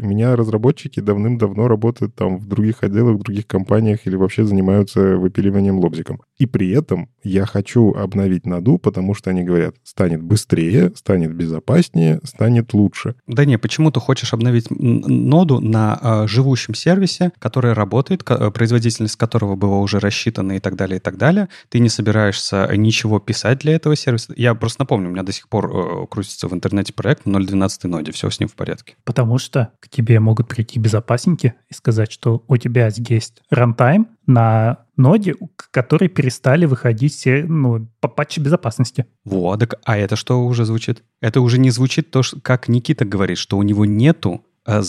У 0.00 0.06
меня 0.06 0.36
разработчики 0.36 1.00
давным-давно 1.00 1.68
работают 1.68 2.14
там 2.14 2.38
в 2.38 2.46
других 2.46 2.82
отделах, 2.82 3.18
в 3.18 3.22
других 3.22 3.46
компаниях 3.46 4.06
или 4.06 4.16
вообще 4.16 4.44
занимаются 4.44 5.16
выпиливанием 5.16 5.78
лобзиком. 5.78 6.22
И 6.38 6.46
при 6.46 6.70
этом 6.70 7.08
я 7.22 7.46
хочу 7.46 7.92
обновить 7.92 8.46
наду, 8.46 8.78
потому 8.78 9.14
что 9.14 9.30
они 9.30 9.44
говорят, 9.44 9.76
станет 9.84 10.22
быстрее, 10.22 10.92
станет 10.96 11.34
безопаснее, 11.34 12.20
станет 12.24 12.74
лучше. 12.74 13.14
Да 13.26 13.44
не, 13.44 13.58
почему 13.58 13.90
ты 13.90 14.00
хочешь 14.00 14.32
обновить 14.32 14.66
ноду 14.70 15.60
на 15.60 15.98
э, 16.02 16.26
живущем 16.26 16.74
сервисе, 16.74 17.32
который 17.38 17.72
работает, 17.72 18.24
производительность 18.24 19.16
которого 19.16 19.56
была 19.56 19.78
уже 19.78 20.00
рассчитана 20.00 20.52
и 20.52 20.58
так 20.58 20.76
далее, 20.76 20.96
и 20.96 21.00
так 21.00 21.16
далее. 21.16 21.48
Ты 21.68 21.78
не 21.78 21.88
собираешься 21.88 22.68
ничего 22.76 23.20
писать 23.20 23.58
для 23.58 23.74
этого 23.74 23.94
сервиса. 23.96 24.32
Я 24.36 24.54
просто 24.54 24.82
напомню, 24.82 25.08
у 25.08 25.12
меня 25.12 25.22
до 25.22 25.32
сих 25.32 25.48
пор 25.48 25.70
э, 25.70 26.06
крутится 26.10 26.48
в 26.48 26.54
интернете 26.54 26.92
проект 26.92 27.26
на 27.26 27.36
0.12 27.38 27.88
ноде, 27.88 28.12
все 28.12 28.30
с 28.30 28.40
ним 28.40 28.48
в 28.48 28.54
порядке. 28.54 28.96
Потому 29.04 29.38
что 29.38 29.51
к 29.80 29.88
тебе 29.88 30.20
могут 30.20 30.48
прийти 30.48 30.78
безопасники 30.78 31.54
и 31.70 31.74
сказать, 31.74 32.10
что 32.10 32.44
у 32.48 32.56
тебя 32.56 32.88
есть 32.96 33.42
рантайм 33.50 34.08
на 34.26 34.86
ноде, 34.96 35.34
которые 35.70 36.08
перестали 36.08 36.64
выходить 36.66 37.14
все, 37.14 37.44
ну, 37.44 37.88
по 38.00 38.08
патче 38.08 38.40
безопасности. 38.40 39.06
Вот, 39.24 39.60
так, 39.60 39.74
а 39.84 39.96
это 39.96 40.16
что 40.16 40.44
уже 40.44 40.64
звучит? 40.64 41.02
Это 41.20 41.40
уже 41.40 41.58
не 41.58 41.70
звучит 41.70 42.10
то, 42.10 42.22
как 42.42 42.68
Никита 42.68 43.04
говорит, 43.04 43.38
что 43.38 43.58
у 43.58 43.62
него 43.62 43.84
нету 43.84 44.44
а, 44.64 44.82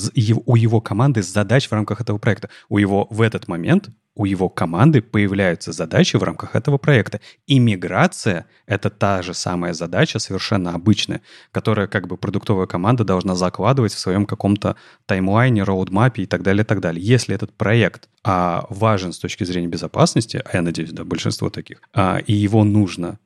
у 0.45 0.56
его 0.56 0.81
команды 0.81 1.23
задач 1.23 1.68
в 1.68 1.72
рамках 1.72 2.02
этого 2.02 2.18
проекта. 2.18 2.49
У 2.69 2.77
его 2.77 3.07
в 3.10 3.22
этот 3.22 3.48
момент 3.48 3.90
у 4.15 4.26
его 4.26 4.49
команды 4.49 5.02
появляются 5.02 5.72
задачи 5.72 6.18
в 6.18 6.23
рамках 6.23 6.56
этого 6.56 6.77
проекта. 6.77 7.19
И 7.48 7.60
миграция— 7.60 8.45
это 8.68 8.90
та 8.90 9.22
же 9.22 9.34
самая 9.34 9.73
задача, 9.73 10.19
совершенно 10.19 10.73
обычная, 10.73 11.22
которая 11.52 11.88
как 11.88 12.07
бы 12.07 12.18
продуктовая 12.18 12.68
команда 12.68 13.03
должна 13.03 13.35
закладывать 13.35 13.94
в 13.94 13.99
своем 13.99 14.26
каком-то 14.26 14.76
таймлайне, 15.06 15.64
роудмапе 15.64 16.23
и 16.23 16.26
так 16.26 16.44
далее, 16.44 16.64
и 16.64 16.68
так 16.68 16.80
далее. 16.80 17.03
Если 17.03 17.34
этот 17.34 17.53
проект 17.53 18.10
а, 18.23 18.65
важен 18.69 19.14
с 19.14 19.19
точки 19.19 19.44
зрения 19.44 19.68
безопасности, 19.68 20.41
а 20.45 20.57
я 20.57 20.61
надеюсь, 20.61 20.91
да, 20.91 21.03
большинство 21.03 21.49
таких, 21.49 21.81
а, 21.94 22.18
и 22.18 22.34
его 22.34 22.64
нужно 22.64 23.19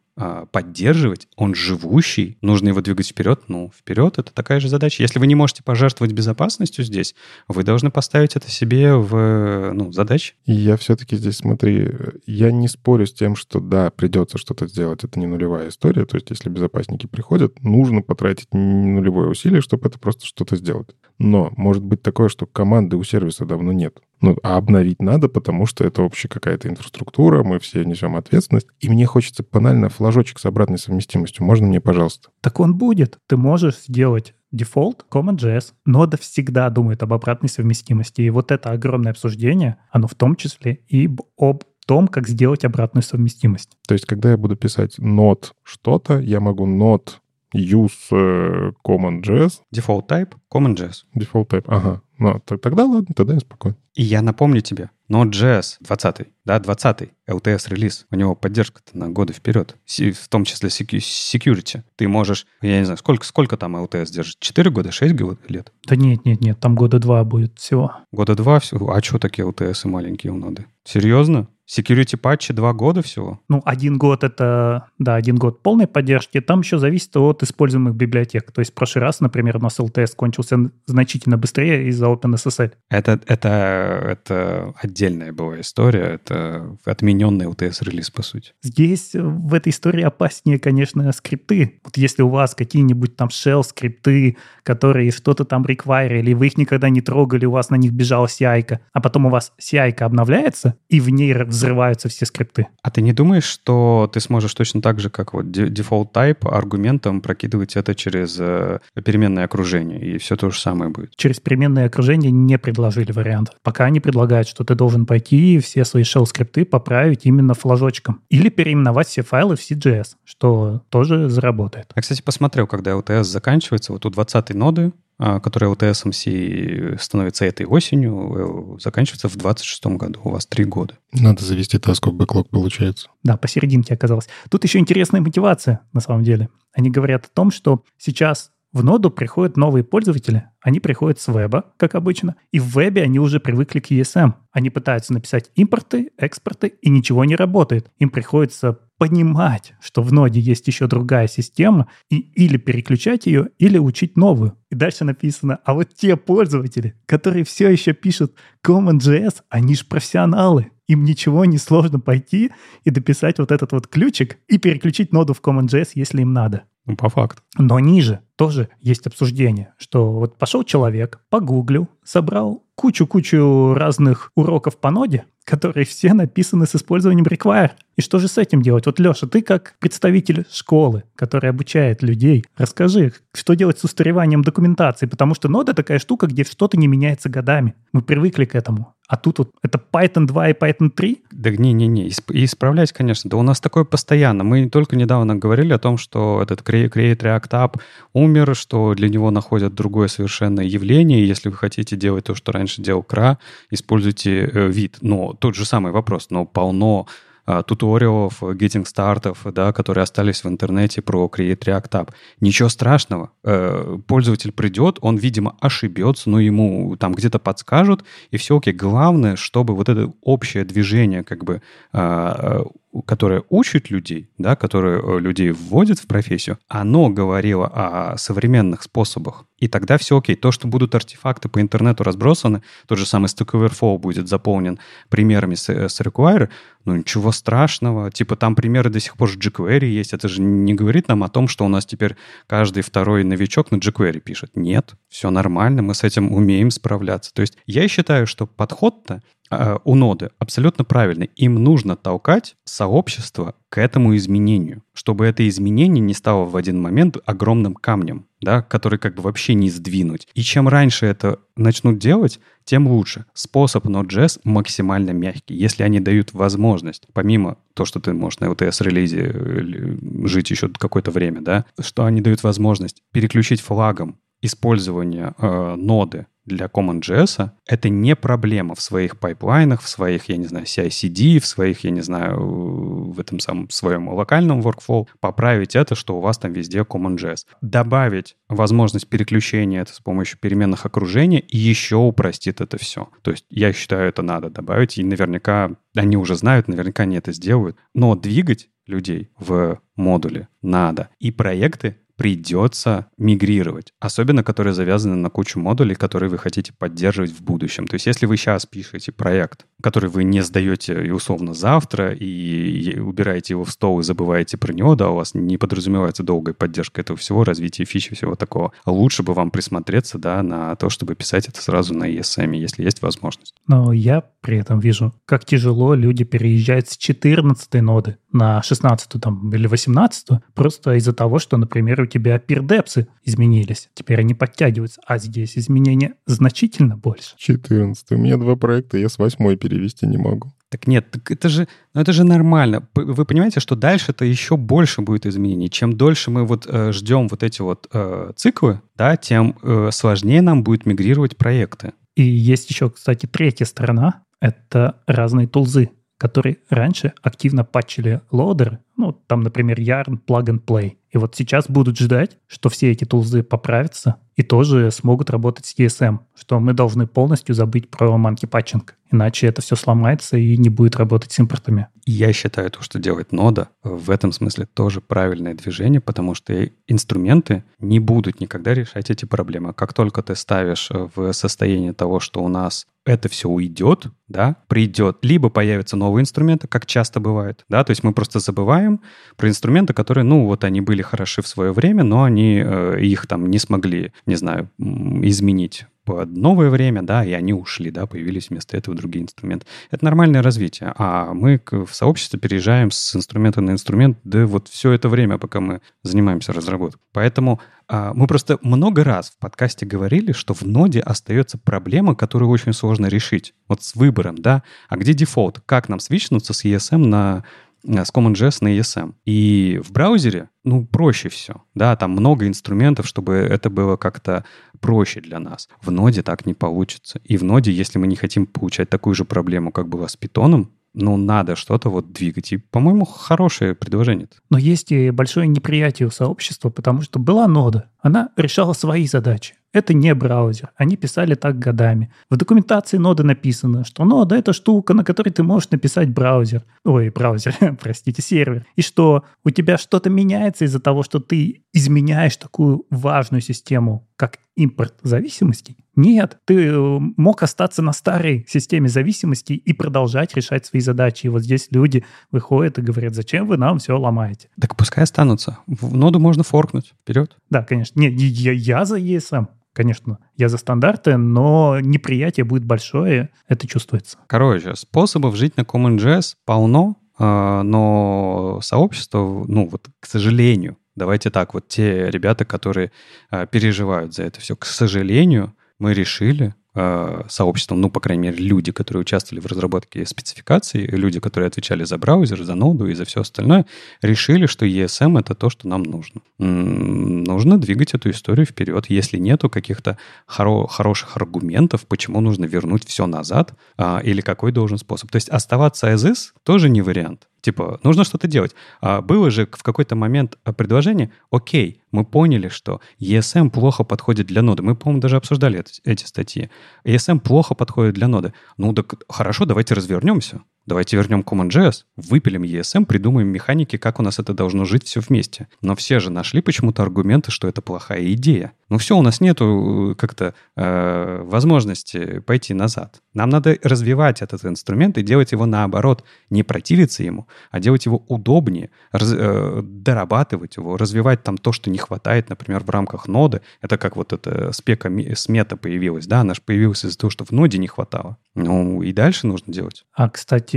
поддерживать, 0.51 1.27
он 1.35 1.53
живущий, 1.53 2.37
нужно 2.41 2.69
его 2.69 2.81
двигать 2.81 3.07
вперед, 3.07 3.41
ну, 3.47 3.71
вперед, 3.77 4.17
это 4.17 4.33
такая 4.33 4.59
же 4.59 4.67
задача. 4.67 5.03
Если 5.03 5.19
вы 5.19 5.27
не 5.27 5.35
можете 5.35 5.63
пожертвовать 5.63 6.13
безопасностью 6.13 6.83
здесь, 6.83 7.13
вы 7.47 7.63
должны 7.63 7.91
поставить 7.91 8.35
это 8.35 8.49
себе 8.49 8.95
в, 8.95 9.73
ну, 9.73 9.91
задачи. 9.91 10.33
И 10.45 10.53
я 10.53 10.75
все-таки 10.77 11.15
здесь, 11.15 11.37
смотри, 11.37 11.93
я 12.25 12.51
не 12.51 12.67
спорю 12.67 13.05
с 13.05 13.13
тем, 13.13 13.35
что 13.35 13.59
да, 13.59 13.91
придется 13.91 14.37
что-то 14.37 14.67
сделать, 14.67 15.03
это 15.03 15.19
не 15.19 15.27
нулевая 15.27 15.69
история, 15.69 16.05
то 16.05 16.15
есть 16.17 16.29
если 16.29 16.49
безопасники 16.49 17.05
приходят, 17.05 17.61
нужно 17.61 18.01
потратить 18.01 18.53
нулевое 18.53 19.29
усилие, 19.29 19.61
чтобы 19.61 19.87
это 19.87 19.99
просто 19.99 20.25
что-то 20.25 20.55
сделать. 20.55 20.89
Но 21.19 21.51
может 21.57 21.83
быть 21.83 22.01
такое, 22.01 22.29
что 22.29 22.45
команды 22.45 22.97
у 22.97 23.03
сервиса 23.03 23.45
давно 23.45 23.71
нет. 23.71 23.99
Ну, 24.21 24.37
а 24.43 24.57
обновить 24.57 25.01
надо, 25.01 25.29
потому 25.29 25.65
что 25.65 25.83
это 25.83 26.01
общая 26.01 26.27
какая-то 26.27 26.67
инфраструктура, 26.69 27.43
мы 27.43 27.59
все 27.59 27.83
несем 27.83 28.15
ответственность. 28.15 28.67
И 28.79 28.89
мне 28.89 29.05
хочется 29.05 29.45
банально 29.49 29.89
флажочек 29.89 30.39
с 30.39 30.45
обратной 30.45 30.77
совместимостью. 30.77 31.45
Можно 31.45 31.67
мне, 31.67 31.79
пожалуйста? 31.79 32.29
Так 32.41 32.59
он 32.59 32.75
будет. 32.75 33.19
Ты 33.27 33.37
можешь 33.37 33.77
сделать 33.87 34.33
дефолт 34.51 35.05
CommonJS. 35.11 35.73
Нода 35.85 36.17
всегда 36.17 36.69
думает 36.69 37.03
об 37.03 37.13
обратной 37.13 37.49
совместимости. 37.49 38.21
И 38.21 38.29
вот 38.29 38.51
это 38.51 38.71
огромное 38.71 39.11
обсуждение, 39.11 39.77
оно 39.91 40.07
в 40.07 40.15
том 40.15 40.35
числе 40.35 40.79
и 40.87 41.09
об 41.37 41.63
том, 41.85 42.07
как 42.07 42.27
сделать 42.27 42.65
обратную 42.65 43.03
совместимость. 43.03 43.77
То 43.87 43.93
есть, 43.93 44.05
когда 44.05 44.31
я 44.31 44.37
буду 44.37 44.55
писать 44.55 44.97
нод 44.99 45.53
что-то, 45.63 46.19
я 46.19 46.39
могу 46.39 46.65
нод 46.65 47.21
use 47.57 48.11
uh, 48.11 48.71
CommonJS. 48.85 49.61
Default 49.75 50.07
type 50.07 50.35
CommonJS. 50.53 51.03
Default 51.15 51.47
type, 51.49 51.65
ага. 51.67 52.01
Ну, 52.19 52.39
тогда 52.39 52.85
ладно, 52.85 53.13
тогда 53.15 53.35
я 53.35 53.39
спокойно. 53.39 53.77
И 53.93 54.03
я 54.03 54.21
напомню 54.21 54.61
тебе, 54.61 54.89
Node.js 55.09 55.77
20, 55.81 56.27
да, 56.45 56.59
20 56.59 57.09
LTS 57.29 57.69
релиз, 57.69 58.07
у 58.11 58.15
него 58.15 58.35
поддержка-то 58.35 58.97
на 58.97 59.09
годы 59.09 59.33
вперед, 59.33 59.75
в 59.85 60.27
том 60.29 60.43
числе 60.43 60.69
security. 60.69 61.83
Ты 61.95 62.07
можешь, 62.07 62.47
я 62.61 62.79
не 62.79 62.85
знаю, 62.85 62.97
сколько, 62.97 63.25
сколько 63.25 63.55
там 63.55 63.75
LTS 63.75 64.11
держит? 64.11 64.39
4 64.39 64.71
года, 64.71 64.91
6 64.91 65.13
лет? 65.47 65.71
Да 65.87 65.95
нет, 65.95 66.25
нет, 66.25 66.41
нет, 66.41 66.59
там 66.59 66.75
года 66.75 66.99
два 66.99 67.23
будет 67.23 67.59
всего. 67.59 67.93
Года 68.11 68.35
два 68.35 68.59
всего? 68.59 68.91
А 68.91 69.01
что 69.01 69.19
такие 69.19 69.47
LTS 69.47 69.87
маленькие 69.87 70.33
у 70.33 70.37
ноды? 70.37 70.65
Серьезно? 70.83 71.47
Security 71.67 72.15
патчи 72.17 72.53
два 72.53 72.73
года 72.73 73.01
всего? 73.01 73.41
Ну, 73.49 73.61
один 73.65 73.97
год 73.97 74.23
это, 74.23 74.87
да, 74.99 75.15
один 75.15 75.35
год 75.35 75.61
полной 75.61 75.85
поддержки. 75.85 76.39
Там 76.39 76.61
еще 76.61 76.77
зависит 76.77 77.15
от 77.17 77.43
используемых 77.43 77.93
библиотек. 77.93 78.51
То 78.51 78.59
есть 78.59 78.71
в 78.71 78.73
прошлый 78.73 79.03
раз, 79.03 79.19
например, 79.19 79.57
у 79.57 79.59
нас 79.59 79.77
LTS 79.79 80.15
кончился 80.15 80.57
значительно 80.85 81.37
быстрее 81.37 81.87
из-за 81.89 82.05
OpenSSL. 82.05 82.71
Это, 82.89 83.19
это, 83.27 83.49
это 83.49 84.73
отдельная 84.81 85.33
была 85.33 85.59
история. 85.59 86.03
Это 86.15 86.77
отмененный 86.85 87.47
LTS-релиз, 87.47 88.11
по 88.11 88.21
сути. 88.21 88.53
Здесь 88.61 89.11
в 89.13 89.53
этой 89.53 89.69
истории 89.69 90.03
опаснее, 90.03 90.59
конечно, 90.59 91.11
скрипты. 91.11 91.81
Вот 91.83 91.97
если 91.97 92.21
у 92.21 92.29
вас 92.29 92.55
какие-нибудь 92.55 93.17
там 93.17 93.27
shell 93.27 93.63
скрипты, 93.63 94.37
которые 94.63 95.11
что-то 95.11 95.43
там 95.43 95.65
реквайрили, 95.65 96.33
вы 96.33 96.47
их 96.47 96.57
никогда 96.57 96.89
не 96.89 97.01
трогали, 97.01 97.45
у 97.45 97.51
вас 97.51 97.69
на 97.69 97.75
них 97.75 97.91
бежала 97.91 98.27
CI, 98.27 98.79
а 98.93 99.01
потом 99.01 99.25
у 99.25 99.29
вас 99.29 99.51
CI 99.59 99.91
обновляется, 99.99 100.77
и 100.87 101.01
в 101.01 101.09
ней 101.09 101.33
взрываются 101.57 102.09
все 102.09 102.25
скрипты. 102.25 102.67
А 102.81 102.91
ты 102.91 103.01
не 103.01 103.13
думаешь, 103.13 103.43
что 103.43 104.09
ты 104.11 104.19
сможешь 104.19 104.53
точно 104.53 104.81
так 104.81 104.99
же, 104.99 105.09
как 105.09 105.33
вот 105.33 105.45
default 105.45 106.11
type, 106.13 106.47
аргументом 106.47 107.21
прокидывать 107.21 107.75
это 107.75 107.95
через 107.95 108.37
э, 108.39 108.79
переменное 109.03 109.45
окружение, 109.45 109.99
и 109.99 110.17
все 110.17 110.35
то 110.35 110.49
же 110.49 110.59
самое 110.59 110.91
будет? 110.91 111.15
Через 111.15 111.39
переменное 111.39 111.87
окружение 111.87 112.31
не 112.31 112.57
предложили 112.57 113.11
вариант. 113.11 113.51
Пока 113.63 113.85
они 113.85 113.99
предлагают, 113.99 114.47
что 114.47 114.63
ты 114.63 114.75
должен 114.75 115.05
пойти 115.05 115.55
и 115.55 115.59
все 115.59 115.85
свои 115.85 116.03
shell-скрипты 116.03 116.65
поправить 116.65 117.25
именно 117.25 117.53
флажочком. 117.53 118.21
Или 118.29 118.49
переименовать 118.49 119.07
все 119.07 119.23
файлы 119.23 119.55
в 119.55 119.59
CGS, 119.59 120.15
что 120.23 120.81
тоже 120.89 121.29
заработает. 121.29 121.91
Я, 121.95 122.01
кстати, 122.01 122.21
посмотрел, 122.21 122.67
когда 122.67 122.91
LTS 122.91 123.23
заканчивается, 123.23 123.93
вот 123.93 124.05
у 124.05 124.09
20 124.09 124.53
ноды 124.53 124.91
а, 125.19 125.39
которая 125.39 125.73
LTSMC 125.73 126.99
становится 126.99 127.45
этой 127.45 127.65
осенью, 127.65 128.77
э, 128.77 128.79
заканчивается 128.79 129.29
в 129.29 129.35
26 129.35 129.97
году. 129.97 130.19
У 130.23 130.29
вас 130.29 130.45
три 130.45 130.63
года. 130.63 130.95
Надо 131.11 131.43
завести 131.43 131.79
таску 131.79 132.11
бэклог, 132.11 132.49
получается. 132.49 133.09
Да, 133.23 133.35
посерединке 133.37 133.93
оказалось. 133.93 134.27
Тут 134.49 134.63
еще 134.63 134.79
интересная 134.79 135.21
мотивация, 135.21 135.81
на 135.91 136.01
самом 136.01 136.23
деле. 136.23 136.49
Они 136.73 136.91
говорят 136.91 137.25
о 137.25 137.29
том, 137.29 137.51
что 137.51 137.83
сейчас 137.97 138.51
в 138.73 138.83
ноду 138.83 139.09
приходят 139.09 139.57
новые 139.57 139.83
пользователи, 139.83 140.43
они 140.61 140.79
приходят 140.79 141.19
с 141.19 141.27
веба, 141.33 141.73
как 141.77 141.95
обычно, 141.95 142.35
и 142.51 142.59
в 142.59 142.75
вебе 142.75 143.01
они 143.01 143.19
уже 143.19 143.39
привыкли 143.39 143.79
к 143.79 143.89
ESM. 143.89 144.33
Они 144.51 144.69
пытаются 144.69 145.13
написать 145.13 145.49
импорты, 145.55 146.11
экспорты, 146.17 146.67
и 146.67 146.89
ничего 146.89 147.25
не 147.25 147.35
работает. 147.35 147.89
Им 147.97 148.09
приходится 148.09 148.79
понимать, 148.97 149.73
что 149.79 150.01
в 150.01 150.11
ноде 150.11 150.39
есть 150.39 150.67
еще 150.67 150.87
другая 150.87 151.27
система, 151.27 151.87
и 152.09 152.17
или 152.17 152.57
переключать 152.57 153.25
ее, 153.25 153.49
или 153.59 153.77
учить 153.77 154.17
новую. 154.17 154.57
И 154.69 154.75
дальше 154.75 155.03
написано, 155.05 155.59
а 155.65 155.73
вот 155.73 155.93
те 155.93 156.15
пользователи, 156.17 156.95
которые 157.05 157.43
все 157.45 157.69
еще 157.69 157.93
пишут 157.93 158.33
CommonJS, 158.65 159.43
они 159.49 159.75
же 159.75 159.85
профессионалы. 159.85 160.71
Им 160.87 161.03
ничего 161.03 161.45
не 161.45 161.57
сложно 161.57 161.99
пойти 161.99 162.51
и 162.83 162.89
дописать 162.91 163.39
вот 163.39 163.51
этот 163.51 163.73
вот 163.73 163.87
ключик 163.87 164.37
и 164.47 164.57
переключить 164.57 165.11
ноду 165.11 165.33
в 165.33 165.41
CommonJS, 165.41 165.91
если 165.95 166.21
им 166.21 166.33
надо. 166.33 166.63
Ну, 166.85 166.95
по 166.95 167.09
факту. 167.09 167.41
Но 167.57 167.79
ниже 167.79 168.21
тоже 168.37 168.69
есть 168.79 169.05
обсуждение, 169.07 169.73
что 169.77 170.13
вот 170.13 170.37
пошел 170.37 170.63
человек, 170.63 171.19
погуглил, 171.29 171.89
собрал 172.05 172.63
кучу-кучу 172.75 173.73
разных 173.73 174.31
уроков 174.35 174.77
по 174.77 174.89
ноде, 174.89 175.25
которые 175.47 175.85
все 175.85 176.13
написаны 176.13 176.67
с 176.67 176.75
использованием 176.75 177.25
require. 177.25 177.71
И 177.95 178.01
что 178.01 178.19
же 178.19 178.27
с 178.27 178.37
этим 178.37 178.61
делать? 178.61 178.85
Вот, 178.85 178.99
Леша, 178.99 179.27
ты 179.27 179.41
как 179.41 179.75
представитель 179.79 180.45
школы, 180.51 181.03
который 181.15 181.49
обучает 181.49 182.03
людей, 182.03 182.43
расскажи, 182.57 183.13
что 183.33 183.53
делать 183.53 183.79
с 183.79 183.83
устареванием 183.85 184.41
документации, 184.41 185.05
потому 185.05 185.35
что 185.35 185.47
нода 185.47 185.73
такая 185.73 185.99
штука, 185.99 186.27
где 186.27 186.43
что-то 186.43 186.77
не 186.77 186.87
меняется 186.87 187.29
годами. 187.29 187.75
Мы 187.93 188.01
привыкли 188.01 188.43
к 188.43 188.55
этому. 188.55 188.93
А 189.07 189.15
тут 189.15 189.39
вот 189.39 189.51
это 189.63 189.81
Python 189.91 190.25
2 190.25 190.49
и 190.49 190.53
Python 190.53 190.89
3? 190.89 191.23
Да 191.31 191.49
не-не-не, 191.49 192.09
исправлять, 192.09 192.91
конечно. 192.91 193.29
Да 193.29 193.37
у 193.37 193.41
нас 193.41 193.61
такое 193.61 193.85
постоянно. 193.85 194.43
Мы 194.43 194.69
только 194.69 194.97
недавно 194.97 195.35
говорили 195.35 195.71
о 195.71 195.79
том, 195.79 195.97
что 195.97 196.41
этот 196.41 196.61
Create 196.61 196.93
React 196.93 197.49
App 197.51 197.79
умер, 198.13 198.55
что 198.55 198.93
для 198.95 199.07
него 199.07 199.31
находят 199.31 199.73
другое 199.73 200.09
совершенно 200.09 200.59
явление. 200.59 201.25
Если 201.25 201.47
вы 201.47 201.55
хотите 201.55 201.95
делать 201.95 202.25
то, 202.25 202.35
что 202.35 202.51
раньше 202.51 202.81
делал 202.81 203.01
Кра, 203.01 203.37
используйте 203.71 204.41
э, 204.41 204.67
вид. 204.67 204.97
Но 204.99 205.33
тот 205.39 205.55
же 205.55 205.63
самый 205.63 205.93
вопрос, 205.93 206.27
но 206.29 206.45
полно 206.45 207.07
а, 207.47 207.63
туториалов, 207.63 208.43
getting 208.43 208.85
стартов, 208.85 209.45
да, 209.53 209.71
которые 209.71 210.03
остались 210.03 210.43
в 210.43 210.49
интернете 210.49 211.01
про 211.01 211.31
Create 211.33 211.59
React 211.59 211.89
App. 211.91 212.09
Ничего 212.41 212.67
страшного. 212.67 213.31
Э, 213.45 213.97
пользователь 214.05 214.51
придет, 214.51 214.97
он, 214.99 215.15
видимо, 215.15 215.55
ошибется, 215.61 216.29
но 216.29 216.41
ему 216.41 216.97
там 216.97 217.13
где-то 217.13 217.39
подскажут, 217.39 218.03
и 218.31 218.37
все 218.37 218.57
окей. 218.57 218.73
Главное, 218.73 219.37
чтобы 219.37 219.75
вот 219.75 219.87
это 219.87 220.11
общее 220.21 220.65
движение 220.65 221.23
как 221.23 221.45
бы 221.45 221.61
а, 221.93 222.65
которое 223.05 223.43
учит 223.49 223.89
людей, 223.89 224.29
да, 224.37 224.55
которое 224.55 224.99
э, 225.01 225.19
людей 225.19 225.51
вводит 225.51 225.99
в 225.99 226.07
профессию, 226.07 226.57
оно 226.67 227.09
говорило 227.09 227.67
о 227.67 228.17
современных 228.17 228.83
способах. 228.83 229.45
И 229.59 229.67
тогда 229.67 229.97
все 229.97 230.17
окей. 230.17 230.35
То, 230.35 230.51
что 230.51 230.67
будут 230.67 230.93
артефакты 230.95 231.49
по 231.49 231.59
интернету 231.59 232.03
разбросаны, 232.03 232.61
тот 232.87 232.97
же 232.97 233.05
самый 233.05 233.25
Stack 233.25 233.51
Overflow 233.51 233.97
будет 233.97 234.27
заполнен 234.27 234.79
примерами 235.09 235.55
с, 235.55 235.69
э, 235.69 235.89
с 235.89 235.99
Require, 236.01 236.49
ну 236.85 236.95
ничего 236.95 237.31
страшного. 237.31 238.11
Типа 238.11 238.35
там 238.35 238.55
примеры 238.55 238.89
до 238.89 238.99
сих 238.99 239.17
пор 239.17 239.29
с 239.29 239.35
jQuery 239.35 239.85
есть. 239.85 240.13
Это 240.13 240.27
же 240.27 240.41
не 240.41 240.73
говорит 240.73 241.07
нам 241.07 241.23
о 241.23 241.29
том, 241.29 241.47
что 241.47 241.65
у 241.65 241.67
нас 241.67 241.85
теперь 241.85 242.15
каждый 242.47 242.83
второй 242.83 243.23
новичок 243.23 243.71
на 243.71 243.75
jQuery 243.75 244.19
пишет. 244.19 244.51
Нет, 244.55 244.95
все 245.09 245.29
нормально, 245.29 245.81
мы 245.81 245.93
с 245.93 246.03
этим 246.03 246.31
умеем 246.31 246.71
справляться. 246.71 247.33
То 247.33 247.41
есть 247.41 247.57
я 247.65 247.87
считаю, 247.87 248.27
что 248.27 248.47
подход-то 248.47 249.21
у 249.49 249.95
ноды 249.95 250.31
абсолютно 250.39 250.83
правильный. 250.83 251.29
Им 251.35 251.55
нужно 251.55 251.95
толкать 251.95 252.55
сообщество 252.65 253.55
к 253.69 253.79
этому 253.79 254.15
изменению, 254.15 254.83
чтобы 254.93 255.25
это 255.25 255.47
изменение 255.47 256.01
не 256.01 256.13
стало 256.13 256.45
в 256.45 256.55
один 256.55 256.81
момент 256.81 257.17
огромным 257.25 257.73
камнем, 257.73 258.25
да, 258.41 258.61
который 258.61 258.99
как 258.99 259.15
бы 259.15 259.21
вообще 259.21 259.53
не 259.53 259.69
сдвинуть. 259.69 260.27
И 260.33 260.41
чем 260.41 260.67
раньше 260.67 261.05
это 261.05 261.39
начнут 261.55 261.99
делать, 261.99 262.39
тем 262.63 262.87
лучше. 262.87 263.25
Способ 263.33 263.85
Node.js 263.85 264.39
максимально 264.43 265.11
мягкий. 265.11 265.55
Если 265.55 265.83
они 265.83 265.99
дают 265.99 266.33
возможность, 266.33 267.07
помимо 267.13 267.57
то, 267.73 267.85
что 267.85 267.99
ты 267.99 268.13
можешь 268.13 268.39
на 268.39 268.45
LTS-релизе 268.45 269.31
э, 269.33 270.27
жить 270.27 270.49
еще 270.51 270.69
какое-то 270.69 271.11
время, 271.11 271.41
да, 271.41 271.65
что 271.79 272.05
они 272.05 272.21
дают 272.21 272.43
возможность 272.43 273.01
переключить 273.11 273.61
флагом 273.61 274.19
использование 274.41 275.33
э, 275.37 275.75
ноды 275.75 276.27
для 276.47 276.65
CommonJS 276.67 277.51
это 277.67 277.89
не 277.89 278.15
проблема 278.15 278.73
в 278.73 278.81
своих 278.81 279.19
пайплайнах, 279.19 279.81
в 279.81 279.87
своих, 279.87 280.29
я 280.29 280.37
не 280.37 280.45
знаю, 280.45 280.65
CI-CD, 280.65 281.39
в 281.39 281.45
своих, 281.45 281.83
я 281.83 281.91
не 281.91 282.01
знаю, 282.01 283.11
в 283.11 283.19
этом 283.19 283.39
самом 283.39 283.69
своем 283.69 284.09
локальном 284.09 284.61
workflow, 284.61 285.07
поправить 285.19 285.75
это, 285.75 285.93
что 285.93 286.17
у 286.17 286.21
вас 286.21 286.37
там 286.37 286.53
везде 286.53 286.79
CommonJS. 286.79 287.45
Добавить 287.61 288.37
возможность 288.47 289.07
переключения 289.07 289.81
это 289.81 289.93
с 289.93 289.99
помощью 289.99 290.39
переменных 290.39 290.85
окружения 290.85 291.39
и 291.39 291.57
еще 291.57 291.97
упростит 291.97 292.61
это 292.61 292.77
все. 292.79 293.09
То 293.21 293.31
есть 293.31 293.45
я 293.49 293.73
считаю, 293.73 294.09
это 294.09 294.21
надо 294.21 294.49
добавить, 294.49 294.97
и 294.97 295.03
наверняка 295.03 295.71
они 295.95 296.17
уже 296.17 296.35
знают, 296.35 296.67
наверняка 296.67 297.03
они 297.03 297.17
это 297.17 297.33
сделают. 297.33 297.77
Но 297.93 298.15
двигать 298.15 298.69
людей 298.87 299.29
в 299.37 299.81
модуле 299.95 300.47
надо. 300.61 301.09
И 301.19 301.31
проекты 301.31 301.97
придется 302.17 303.07
мигрировать, 303.17 303.93
особенно 303.99 304.43
которые 304.43 304.73
завязаны 304.73 305.15
на 305.15 305.29
кучу 305.29 305.59
модулей, 305.59 305.95
которые 305.95 306.29
вы 306.29 306.37
хотите 306.37 306.73
поддерживать 306.73 307.31
в 307.31 307.41
будущем. 307.41 307.87
То 307.87 307.95
есть 307.95 308.07
если 308.07 308.25
вы 308.25 308.37
сейчас 308.37 308.65
пишете 308.65 309.11
проект, 309.11 309.65
который 309.81 310.09
вы 310.09 310.23
не 310.23 310.41
сдаете 310.41 311.05
и 311.05 311.11
условно 311.11 311.53
завтра, 311.53 312.13
и 312.13 312.99
убираете 312.99 313.53
его 313.53 313.63
в 313.63 313.71
стол 313.71 313.99
и 313.99 314.03
забываете 314.03 314.57
про 314.57 314.73
него, 314.73 314.95
да, 314.95 315.09
у 315.11 315.15
вас 315.15 315.33
не 315.35 315.57
подразумевается 315.57 316.23
долгая 316.23 316.53
поддержка 316.55 317.01
этого 317.01 317.17
всего, 317.17 317.43
развитие 317.43 317.85
фичи, 317.85 318.15
всего 318.15 318.35
такого. 318.35 318.73
Лучше 318.85 319.21
бы 319.21 319.33
вам 319.33 319.51
присмотреться, 319.51 320.17
да, 320.17 320.41
на 320.41 320.75
то, 320.75 320.89
чтобы 320.89 321.15
писать 321.15 321.47
это 321.47 321.61
сразу 321.61 321.93
на 321.93 322.09
ESM, 322.09 322.55
если 322.55 322.83
есть 322.83 323.01
возможность. 323.01 323.53
Но 323.67 323.93
я 323.93 324.23
при 324.41 324.57
этом 324.57 324.79
вижу, 324.79 325.13
как 325.25 325.45
тяжело 325.45 325.93
люди 325.93 326.23
переезжают 326.23 326.89
с 326.89 326.97
14 326.97 327.81
ноды 327.81 328.17
на 328.37 328.61
16 328.61 329.21
там, 329.21 329.53
или 329.53 329.67
18 329.67 330.39
просто 330.53 330.93
из-за 330.93 331.13
того, 331.13 331.39
что, 331.39 331.57
например, 331.57 332.01
у 332.01 332.05
тебя 332.05 332.39
пирдепсы 332.39 333.07
изменились. 333.23 333.89
Теперь 333.93 334.19
они 334.19 334.33
подтягиваются, 334.33 335.01
а 335.05 335.17
здесь 335.17 335.57
изменения 335.57 336.13
значительно 336.25 336.95
больше. 336.95 337.35
14. 337.37 338.11
У 338.11 338.17
меня 338.17 338.37
два 338.37 338.55
проекта, 338.55 338.97
я 338.97 339.09
с 339.09 339.17
8 339.17 339.57
перевести 339.57 340.07
не 340.07 340.17
могу. 340.17 340.51
Так 340.69 340.85
нет, 340.85 341.09
так 341.11 341.31
это 341.31 341.47
же, 341.47 341.67
ну 341.93 342.01
это 342.01 342.11
же 342.11 342.25
нормально. 342.25 342.87
Вы 342.93 343.25
понимаете, 343.25 343.61
что 343.61 343.75
дальше 343.75 344.11
это 344.11 344.25
еще 344.25 344.57
больше 344.57 345.01
будет 345.01 345.25
изменений. 345.25 345.69
Чем 345.69 345.93
дольше 345.93 346.29
мы 346.29 346.45
вот 346.45 346.67
э, 346.67 346.91
ждем 346.91 347.29
вот 347.29 347.41
эти 347.43 347.61
вот 347.61 347.87
э, 347.93 348.31
циклы, 348.35 348.81
да, 348.95 349.15
тем 349.15 349.55
э, 349.63 349.89
сложнее 349.93 350.41
нам 350.41 350.63
будет 350.63 350.85
мигрировать 350.85 351.37
проекты. 351.37 351.93
И 352.15 352.23
есть 352.23 352.69
еще, 352.69 352.89
кстати, 352.89 353.27
третья 353.27 353.65
сторона. 353.65 354.23
Это 354.41 355.01
разные 355.07 355.47
тулзы, 355.47 355.89
которые 356.17 356.57
раньше 356.69 357.13
активно 357.21 357.63
патчили 357.63 358.21
лоудеры. 358.31 358.79
Ну, 358.97 359.13
там, 359.27 359.41
например, 359.41 359.79
Yarn 359.79 360.19
Plug 360.27 360.45
and 360.45 360.65
Play. 360.65 360.97
И 361.11 361.17
вот 361.17 361.35
сейчас 361.35 361.69
будут 361.69 361.97
ждать, 361.97 362.37
что 362.47 362.69
все 362.69 362.91
эти 362.91 363.05
тулзы 363.05 363.43
поправятся 363.43 364.17
и 364.35 364.43
тоже 364.43 364.91
смогут 364.91 365.29
работать 365.29 365.65
с 365.65 365.77
ESM, 365.77 366.19
что 366.35 366.59
мы 366.59 366.73
должны 366.73 367.07
полностью 367.07 367.55
забыть 367.55 367.89
про 367.89 368.17
манки 368.17 368.45
патчинг. 368.45 368.95
Иначе 369.11 369.47
это 369.47 369.61
все 369.61 369.75
сломается 369.75 370.37
и 370.37 370.57
не 370.57 370.69
будет 370.69 370.95
работать 370.95 371.31
с 371.31 371.39
импортами. 371.39 371.87
Я 372.05 372.33
считаю 372.33 372.69
то, 372.69 372.81
что 372.81 372.99
делает 372.99 373.31
нода, 373.31 373.69
в 373.83 374.11
этом 374.11 374.31
смысле 374.31 374.67
тоже 374.71 375.01
правильное 375.01 375.53
движение, 375.53 376.01
потому 376.01 376.35
что 376.35 376.69
инструменты 376.87 377.63
не 377.79 377.99
будут 377.99 378.39
никогда 378.39 378.73
решать 378.73 379.09
эти 379.09 379.25
проблемы. 379.25 379.73
Как 379.73 379.93
только 379.93 380.21
ты 380.21 380.35
ставишь 380.35 380.89
в 380.91 381.31
состояние 381.31 381.93
того, 381.93 382.19
что 382.19 382.43
у 382.43 382.47
нас 382.47 382.85
это 383.07 383.29
все 383.29 383.49
уйдет, 383.49 384.07
да, 384.27 384.57
придет, 384.67 385.19
либо 385.21 385.49
появятся 385.49 385.95
новые 385.95 386.21
инструменты, 386.21 386.67
как 386.67 386.85
часто 386.85 387.19
бывает, 387.19 387.65
да, 387.69 387.83
то 387.83 387.91
есть 387.91 388.03
мы 388.03 388.13
просто 388.13 388.39
забываем 388.39 389.01
про 389.37 389.49
инструменты, 389.49 389.93
которые, 389.93 390.23
ну, 390.23 390.45
вот 390.45 390.63
они 390.63 390.81
были 390.81 391.01
хороши 391.01 391.41
в 391.41 391.47
свое 391.47 391.71
время, 391.71 392.03
но 392.03 392.23
они 392.23 392.61
э, 392.63 392.99
их 393.01 393.25
там 393.27 393.47
не 393.47 393.59
смогли, 393.59 394.11
не 394.25 394.35
знаю, 394.35 394.69
изменить 394.77 395.85
под 396.07 396.29
новое 396.37 396.69
время, 396.69 397.03
да, 397.03 397.25
и 397.25 397.33
они 397.33 397.53
ушли, 397.53 397.91
да, 397.91 398.05
появились 398.05 398.49
вместо 398.49 398.77
этого 398.77 398.95
другие 398.95 399.25
инструменты. 399.25 399.67
Это 399.91 400.05
нормальное 400.05 400.41
развитие. 400.41 400.93
А 400.95 401.33
мы 401.33 401.61
в 401.69 401.89
сообществе 401.91 402.39
переезжаем 402.39 402.91
с 402.91 403.13
инструмента 403.13 403.59
на 403.59 403.71
инструмент, 403.71 404.17
да 404.23 404.45
вот 404.45 404.69
все 404.69 404.93
это 404.93 405.09
время, 405.09 405.37
пока 405.37 405.59
мы 405.59 405.81
занимаемся 406.03 406.53
разработкой. 406.53 407.01
Поэтому 407.11 407.59
а, 407.89 408.13
мы 408.13 408.25
просто 408.25 408.57
много 408.61 409.03
раз 409.03 409.31
в 409.31 409.37
подкасте 409.37 409.85
говорили, 409.85 410.31
что 410.31 410.53
в 410.53 410.61
ноде 410.61 411.01
остается 411.01 411.57
проблема, 411.57 412.15
которую 412.15 412.49
очень 412.49 412.71
сложно 412.71 413.07
решить. 413.07 413.53
Вот 413.67 413.83
с 413.83 413.93
выбором, 413.93 414.37
да, 414.37 414.63
а 414.87 414.95
где 414.95 415.13
дефолт? 415.13 415.61
Как 415.65 415.89
нам 415.89 415.99
свичнуться 415.99 416.53
с 416.53 416.63
ESM 416.63 417.05
на 417.05 417.43
Э, 417.85 418.03
с 418.03 418.11
CommonJS 418.11 418.57
на 418.61 418.77
ESM. 418.77 419.13
И 419.25 419.79
в 419.83 419.91
браузере, 419.91 420.49
ну, 420.63 420.85
проще 420.85 421.29
все. 421.29 421.63
Да, 421.75 421.95
там 421.95 422.11
много 422.11 422.47
инструментов, 422.47 423.07
чтобы 423.07 423.35
это 423.35 423.69
было 423.69 423.97
как-то 423.97 424.45
проще 424.79 425.21
для 425.21 425.39
нас. 425.39 425.69
В 425.81 425.91
ноде 425.91 426.23
так 426.23 426.45
не 426.45 426.53
получится. 426.53 427.19
И 427.23 427.37
в 427.37 427.43
ноде, 427.43 427.71
если 427.71 427.99
мы 427.99 428.07
не 428.07 428.15
хотим 428.15 428.45
получать 428.45 428.89
такую 428.89 429.15
же 429.15 429.25
проблему, 429.25 429.71
как 429.71 429.87
была 429.87 430.07
с 430.07 430.15
питоном, 430.15 430.71
ну, 430.99 431.15
надо 431.15 431.55
что-то 431.55 431.89
вот 431.89 432.11
двигать. 432.11 432.51
И, 432.53 432.57
по-моему, 432.57 433.05
хорошее 433.05 433.75
предложение. 433.75 434.27
Но 434.49 434.57
есть 434.57 434.91
и 434.91 435.11
большое 435.11 435.47
неприятие 435.47 436.07
у 436.07 436.11
сообщества, 436.11 436.71
потому 436.71 437.03
что 437.03 437.19
была 437.19 437.47
нода. 437.47 437.91
Она 438.01 438.29
решала 438.35 438.73
свои 438.73 439.05
задачи. 439.05 439.53
Это 439.73 439.93
не 439.93 440.15
браузер. 440.15 440.71
Они 440.75 440.97
писали 440.97 441.35
так 441.35 441.59
годами. 441.59 442.11
В 442.31 442.37
документации 442.37 442.97
ноды 442.97 443.21
написано, 443.21 443.83
что 443.83 444.05
нода— 444.05 444.35
это 444.37 444.53
штука, 444.53 444.95
на 444.95 445.03
которой 445.03 445.29
ты 445.29 445.43
можешь 445.43 445.69
написать 445.69 446.09
браузер. 446.09 446.63
Ой, 446.83 447.09
браузер, 447.09 447.55
простите, 447.81 448.23
сервер. 448.23 448.65
И 448.75 448.81
что 448.81 449.23
у 449.43 449.51
тебя 449.51 449.77
что-то 449.77 450.09
меняется 450.09 450.65
из-за 450.65 450.79
того, 450.79 451.03
что 451.03 451.19
ты 451.19 451.63
изменяешь 451.73 452.37
такую 452.37 452.87
важную 452.89 453.41
систему, 453.41 454.07
как 454.15 454.39
импорт 454.57 454.95
зависимостей? 455.03 455.77
Нет, 455.95 456.37
ты 456.45 456.67
э, 456.67 456.99
мог 457.17 457.43
остаться 457.43 457.81
на 457.81 457.93
старой 457.93 458.45
системе 458.47 458.89
зависимостей 458.89 459.55
и 459.55 459.73
продолжать 459.73 460.35
решать 460.35 460.65
свои 460.65 460.81
задачи. 460.81 461.27
И 461.27 461.29
вот 461.29 461.43
здесь 461.43 461.67
люди 461.71 462.03
выходят 462.31 462.77
и 462.77 462.81
говорят, 462.81 463.15
зачем 463.15 463.47
вы 463.47 463.57
нам 463.57 463.79
все 463.79 463.97
ломаете? 463.97 464.49
Так 464.59 464.75
пускай 464.75 465.03
останутся. 465.03 465.59
В 465.65 465.95
ноду 465.95 466.19
можно 466.19 466.43
форкнуть. 466.43 466.93
Вперед. 467.01 467.37
Да, 467.49 467.63
конечно. 467.63 467.99
Не, 467.99 468.09
я, 468.09 468.51
я 468.51 468.85
за 468.85 468.99
ESM. 468.99 469.47
Конечно, 469.73 470.17
я 470.35 470.49
за 470.49 470.57
стандарты, 470.57 471.17
но 471.17 471.79
неприятие 471.79 472.45
будет 472.45 472.65
большое, 472.65 473.29
это 473.47 473.67
чувствуется. 473.67 474.17
Короче, 474.25 474.75
способов 474.75 475.35
жить 475.35 475.55
на 475.55 475.61
CommonJS 475.61 476.33
полно, 476.45 476.97
а, 477.19 477.61
но 477.61 478.59
сообщество, 478.63 479.45
ну 479.47 479.67
вот, 479.67 479.87
к 479.99 480.07
сожалению, 480.07 480.77
давайте 480.97 481.29
так, 481.29 481.53
вот 481.53 481.67
те 481.67 482.11
ребята, 482.11 482.43
которые 482.43 482.91
а, 483.29 483.45
переживают 483.45 484.13
за 484.13 484.23
это 484.23 484.41
все, 484.41 484.55
к 484.55 484.65
сожалению, 484.65 485.53
мы 485.79 485.93
решили, 485.93 486.53
э, 486.77 487.23
сообществом, 487.29 487.81
ну, 487.81 487.89
по 487.89 487.99
крайней 487.99 488.29
мере, 488.29 488.43
люди, 488.43 488.71
которые 488.71 489.01
участвовали 489.01 489.41
в 489.41 489.47
разработке 489.47 490.05
спецификаций, 490.05 490.85
люди, 490.87 491.19
которые 491.19 491.47
отвечали 491.47 491.83
за 491.83 491.97
браузер, 491.97 492.43
за 492.43 492.55
ноду 492.55 492.87
и 492.87 492.93
за 492.95 493.05
все 493.05 493.21
остальное, 493.21 493.65
решили, 494.01 494.45
что 494.45 494.65
ESM— 494.65 495.19
это 495.19 495.35
то, 495.35 495.49
что 495.49 495.67
нам 495.67 495.83
нужно. 495.83 496.21
М-м, 496.39 497.23
нужно 497.23 497.57
двигать 497.57 497.93
эту 497.93 498.09
историю 498.09 498.45
вперед. 498.45 498.85
Если 498.89 499.17
нету 499.17 499.49
каких-то 499.49 499.97
хоро- 500.27 500.67
хороших 500.67 501.15
аргументов, 501.17 501.85
почему 501.87 502.21
нужно 502.21 502.45
вернуть 502.45 502.85
все 502.85 503.07
назад, 503.07 503.53
а, 503.77 503.99
или 504.03 504.21
какой 504.21 504.51
должен 504.51 504.77
способ. 504.77 505.11
То 505.11 505.17
есть 505.17 505.29
оставаться 505.29 505.91
as 505.93 506.11
is 506.11 506.31
тоже 506.43 506.69
не 506.69 506.81
вариант. 506.81 507.27
Типа, 507.47 507.79
нужно 507.81 508.03
что-то 508.03 508.27
делать. 508.27 508.53
А 508.81 509.01
было 509.01 509.31
же 509.31 509.45
в 509.49 509.63
какой-то 509.63 509.95
момент 509.95 510.37
а, 510.43 510.51
предложение, 510.51 511.13
окей, 511.31 511.81
мы 511.93 512.03
поняли, 512.03 512.49
что 512.49 512.81
ESM 512.99 513.51
плохо 513.51 513.85
подходит 513.85 514.27
для 514.27 514.41
ноды. 514.41 514.63
Мы, 514.63 514.75
по-моему, 514.75 514.99
даже 514.99 515.15
обсуждали 515.15 515.59
это, 515.59 515.71
эти 515.85 516.03
статьи. 516.03 516.49
ESM 516.83 517.21
плохо 517.21 517.55
подходит 517.55 517.95
для 517.95 518.09
ноды. 518.09 518.33
Ну, 518.57 518.73
так 518.73 518.95
хорошо, 519.07 519.45
давайте 519.45 519.75
развернемся. 519.75 520.41
Давайте 520.67 520.97
вернем 520.97 521.21
CommonJS, 521.21 521.85
выпилим 521.95 522.43
ESM, 522.43 522.85
придумаем 522.85 523.29
механики, 523.29 523.77
как 523.77 523.99
у 523.99 524.03
нас 524.03 524.19
это 524.19 524.33
должно 524.33 524.65
жить 524.65 524.83
все 524.85 524.99
вместе. 524.99 525.47
Но 525.61 525.75
все 525.75 525.99
же 525.99 526.11
нашли 526.11 526.41
почему-то 526.41 526.83
аргументы, 526.83 527.31
что 527.31 527.47
это 527.47 527.61
плохая 527.61 528.05
идея. 528.13 528.53
Ну 528.69 528.77
все, 528.77 528.97
у 528.97 529.01
нас 529.01 529.21
нету 529.21 529.91
э, 529.91 529.95
как-то 529.95 530.33
э, 530.57 531.21
возможности 531.23 532.19
пойти 532.19 532.53
назад. 532.53 533.01
Нам 533.13 533.29
надо 533.29 533.57
развивать 533.63 534.21
этот 534.21 534.43
инструмент 534.45 534.97
и 534.97 535.03
делать 535.03 535.31
его 535.31 535.45
наоборот, 535.45 536.03
не 536.29 536.43
противиться 536.43 537.01
ему, 537.01 537.27
а 537.49 537.59
делать 537.61 537.85
его 537.85 538.03
удобнее, 538.09 538.69
раз, 538.91 539.13
э, 539.15 539.61
дорабатывать 539.63 540.57
его, 540.57 540.75
развивать 540.75 541.23
там 541.23 541.37
то, 541.37 541.53
что 541.53 541.69
не 541.69 541.77
хватает, 541.77 542.29
например, 542.29 542.63
в 542.63 542.69
рамках 542.69 543.07
ноды. 543.07 543.41
Это 543.61 543.77
как 543.77 543.95
вот 543.95 544.11
эта 544.11 544.51
спека 544.51 544.91
смета 545.15 545.55
появилась, 545.55 546.05
да, 546.05 546.21
она 546.21 546.33
же 546.33 546.41
появилась 546.45 546.83
из-за 546.83 546.97
того, 546.97 547.09
что 547.09 547.23
в 547.23 547.31
ноде 547.31 547.57
не 547.57 547.67
хватало. 547.67 548.17
Ну 548.35 548.81
и 548.81 548.91
дальше 548.91 549.27
нужно 549.27 549.53
делать. 549.53 549.85
А, 549.93 550.09
кстати, 550.09 550.56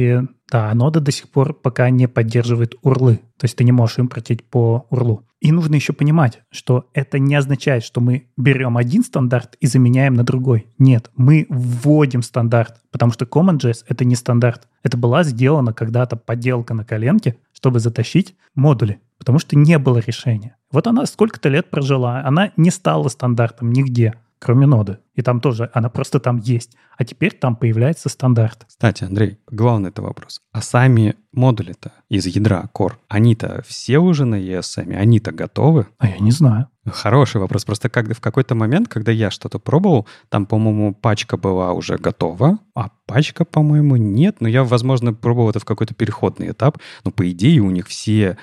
да, 0.51 0.75
нода 0.75 1.01
до 1.01 1.13
сих 1.13 1.29
пор 1.29 1.55
пока 1.55 1.91
не 1.91 2.09
поддерживает 2.09 2.75
урлы. 2.83 3.21
То 3.39 3.45
есть 3.45 3.57
ты 3.57 3.65
не 3.65 3.73
можешь 3.73 3.99
импортить 3.99 4.45
по 4.45 4.87
урлу. 4.91 5.25
И 5.41 5.53
нужно 5.53 5.75
еще 5.75 5.93
понимать, 5.93 6.43
что 6.51 6.91
это 6.93 7.19
не 7.19 7.35
означает, 7.35 7.83
что 7.83 8.01
мы 8.01 8.27
берем 8.37 8.77
один 8.77 9.03
стандарт 9.03 9.57
и 9.61 9.67
заменяем 9.67 10.15
на 10.15 10.23
другой. 10.23 10.67
Нет, 10.79 11.11
мы 11.17 11.47
вводим 11.49 12.23
стандарт, 12.23 12.83
потому 12.91 13.13
что 13.13 13.25
CommonJS— 13.25 13.85
это 13.89 14.05
не 14.05 14.17
стандарт. 14.17 14.69
Это 14.83 14.99
была 14.99 15.23
сделана 15.23 15.73
когда-то 15.73 16.17
подделка 16.17 16.75
на 16.75 16.85
коленке, 16.85 17.37
чтобы 17.53 17.81
затащить 17.81 18.35
модули, 18.55 19.01
потому 19.19 19.39
что 19.39 19.57
не 19.57 19.79
было 19.79 19.99
решения. 19.99 20.57
Вот 20.71 20.87
она 20.87 21.07
сколько-то 21.07 21.49
лет 21.49 21.71
прожила, 21.71 22.23
она 22.25 22.53
не 22.57 22.71
стала 22.71 23.09
стандартом 23.09 23.73
нигде 23.73 24.15
кроме 24.41 24.67
ноды. 24.67 24.99
И 25.15 25.23
там 25.23 25.41
тоже, 25.41 25.71
она 25.75 25.91
просто 25.91 26.19
там 26.19 26.39
есть. 26.39 26.75
А 26.97 27.05
теперь 27.05 27.33
там 27.33 27.55
появляется 27.55 28.09
стандарт. 28.09 28.65
Кстати, 28.67 29.05
Андрей, 29.05 29.39
главный 29.51 29.91
это 29.91 30.03
вопрос. 30.03 30.41
А 30.53 30.63
сами 30.63 31.15
модули-то 31.33 31.93
из 32.09 32.27
ядра 32.27 32.69
Core, 32.75 32.95
они-то 33.09 33.63
все 33.67 33.99
уже 33.99 34.25
на 34.25 34.37
ESM, 34.37 34.95
они-то 34.95 35.33
готовы? 35.33 35.87
А 35.99 36.09
я 36.09 36.19
не 36.19 36.31
знаю. 36.31 36.69
Хороший 36.87 37.41
вопрос. 37.41 37.65
Просто 37.65 37.91
когда 37.91 38.15
в 38.15 38.21
какой-то 38.21 38.55
момент, 38.55 38.89
когда 38.89 39.13
я 39.13 39.31
что-то 39.31 39.59
пробовал, 39.59 40.09
там, 40.31 40.47
по-моему, 40.47 40.95
пачка 40.95 41.37
была 41.37 41.73
уже 41.73 41.99
готова, 41.99 42.59
а 42.75 42.89
пачка, 43.07 43.45
по-моему, 43.45 43.97
нет. 43.97 44.41
Но 44.41 44.49
я, 44.49 44.65
возможно, 44.65 45.13
пробовал 45.13 45.51
это 45.51 45.61
в 45.61 45.65
какой-то 45.65 45.95
переходный 45.95 46.51
этап. 46.51 46.79
Но, 47.05 47.11
по 47.11 47.31
идее, 47.31 47.61
у 47.61 47.71
них 47.71 47.87
все 47.87 48.39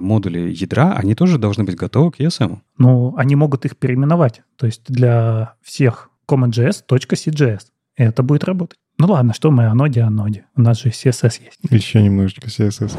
модули 0.00 0.50
ядра, 0.52 0.94
они 0.94 1.14
тоже 1.14 1.38
должны 1.38 1.64
быть 1.64 1.76
готовы 1.76 2.12
к 2.12 2.20
ESM. 2.20 2.58
Ну, 2.78 3.14
они 3.16 3.36
могут 3.36 3.64
их 3.64 3.76
переименовать. 3.76 4.42
То 4.56 4.66
есть 4.66 4.84
для 4.86 5.54
всех 5.62 6.10
CommonJS.cjs. 6.28 7.60
И 7.96 8.02
это 8.02 8.22
будет 8.22 8.44
работать. 8.44 8.78
Ну 8.98 9.06
ладно, 9.06 9.34
что 9.34 9.50
мы 9.50 9.66
о 9.66 9.74
ноде, 9.74 10.02
о 10.02 10.10
ноде. 10.10 10.46
У 10.56 10.60
нас 10.60 10.82
же 10.82 10.90
CSS 10.90 11.40
есть. 11.44 11.58
Еще 11.70 12.02
немножечко 12.02 12.48
CSS. 12.48 12.96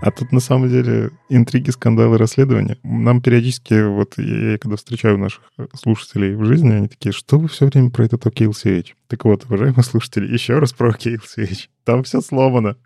А 0.00 0.12
тут 0.12 0.30
на 0.30 0.40
самом 0.40 0.68
деле 0.68 1.10
интриги, 1.28 1.70
скандалы, 1.70 2.18
расследования. 2.18 2.78
Нам 2.84 3.20
периодически, 3.20 3.82
вот 3.86 4.14
я, 4.16 4.52
я 4.52 4.58
когда 4.58 4.76
встречаю 4.76 5.18
наших 5.18 5.42
слушателей 5.74 6.36
в 6.36 6.44
жизни, 6.44 6.72
они 6.72 6.88
такие, 6.88 7.12
что 7.12 7.38
вы 7.38 7.48
все 7.48 7.66
время 7.66 7.90
про 7.90 8.04
этот 8.04 8.24
OKLCH? 8.24 8.94
Так 9.08 9.24
вот, 9.24 9.44
уважаемые 9.46 9.82
слушатели, 9.82 10.32
еще 10.32 10.58
раз 10.60 10.72
про 10.72 10.90
OKLCH. 10.90 11.68
Там 11.84 12.04
все 12.04 12.20
сломано. 12.20 12.76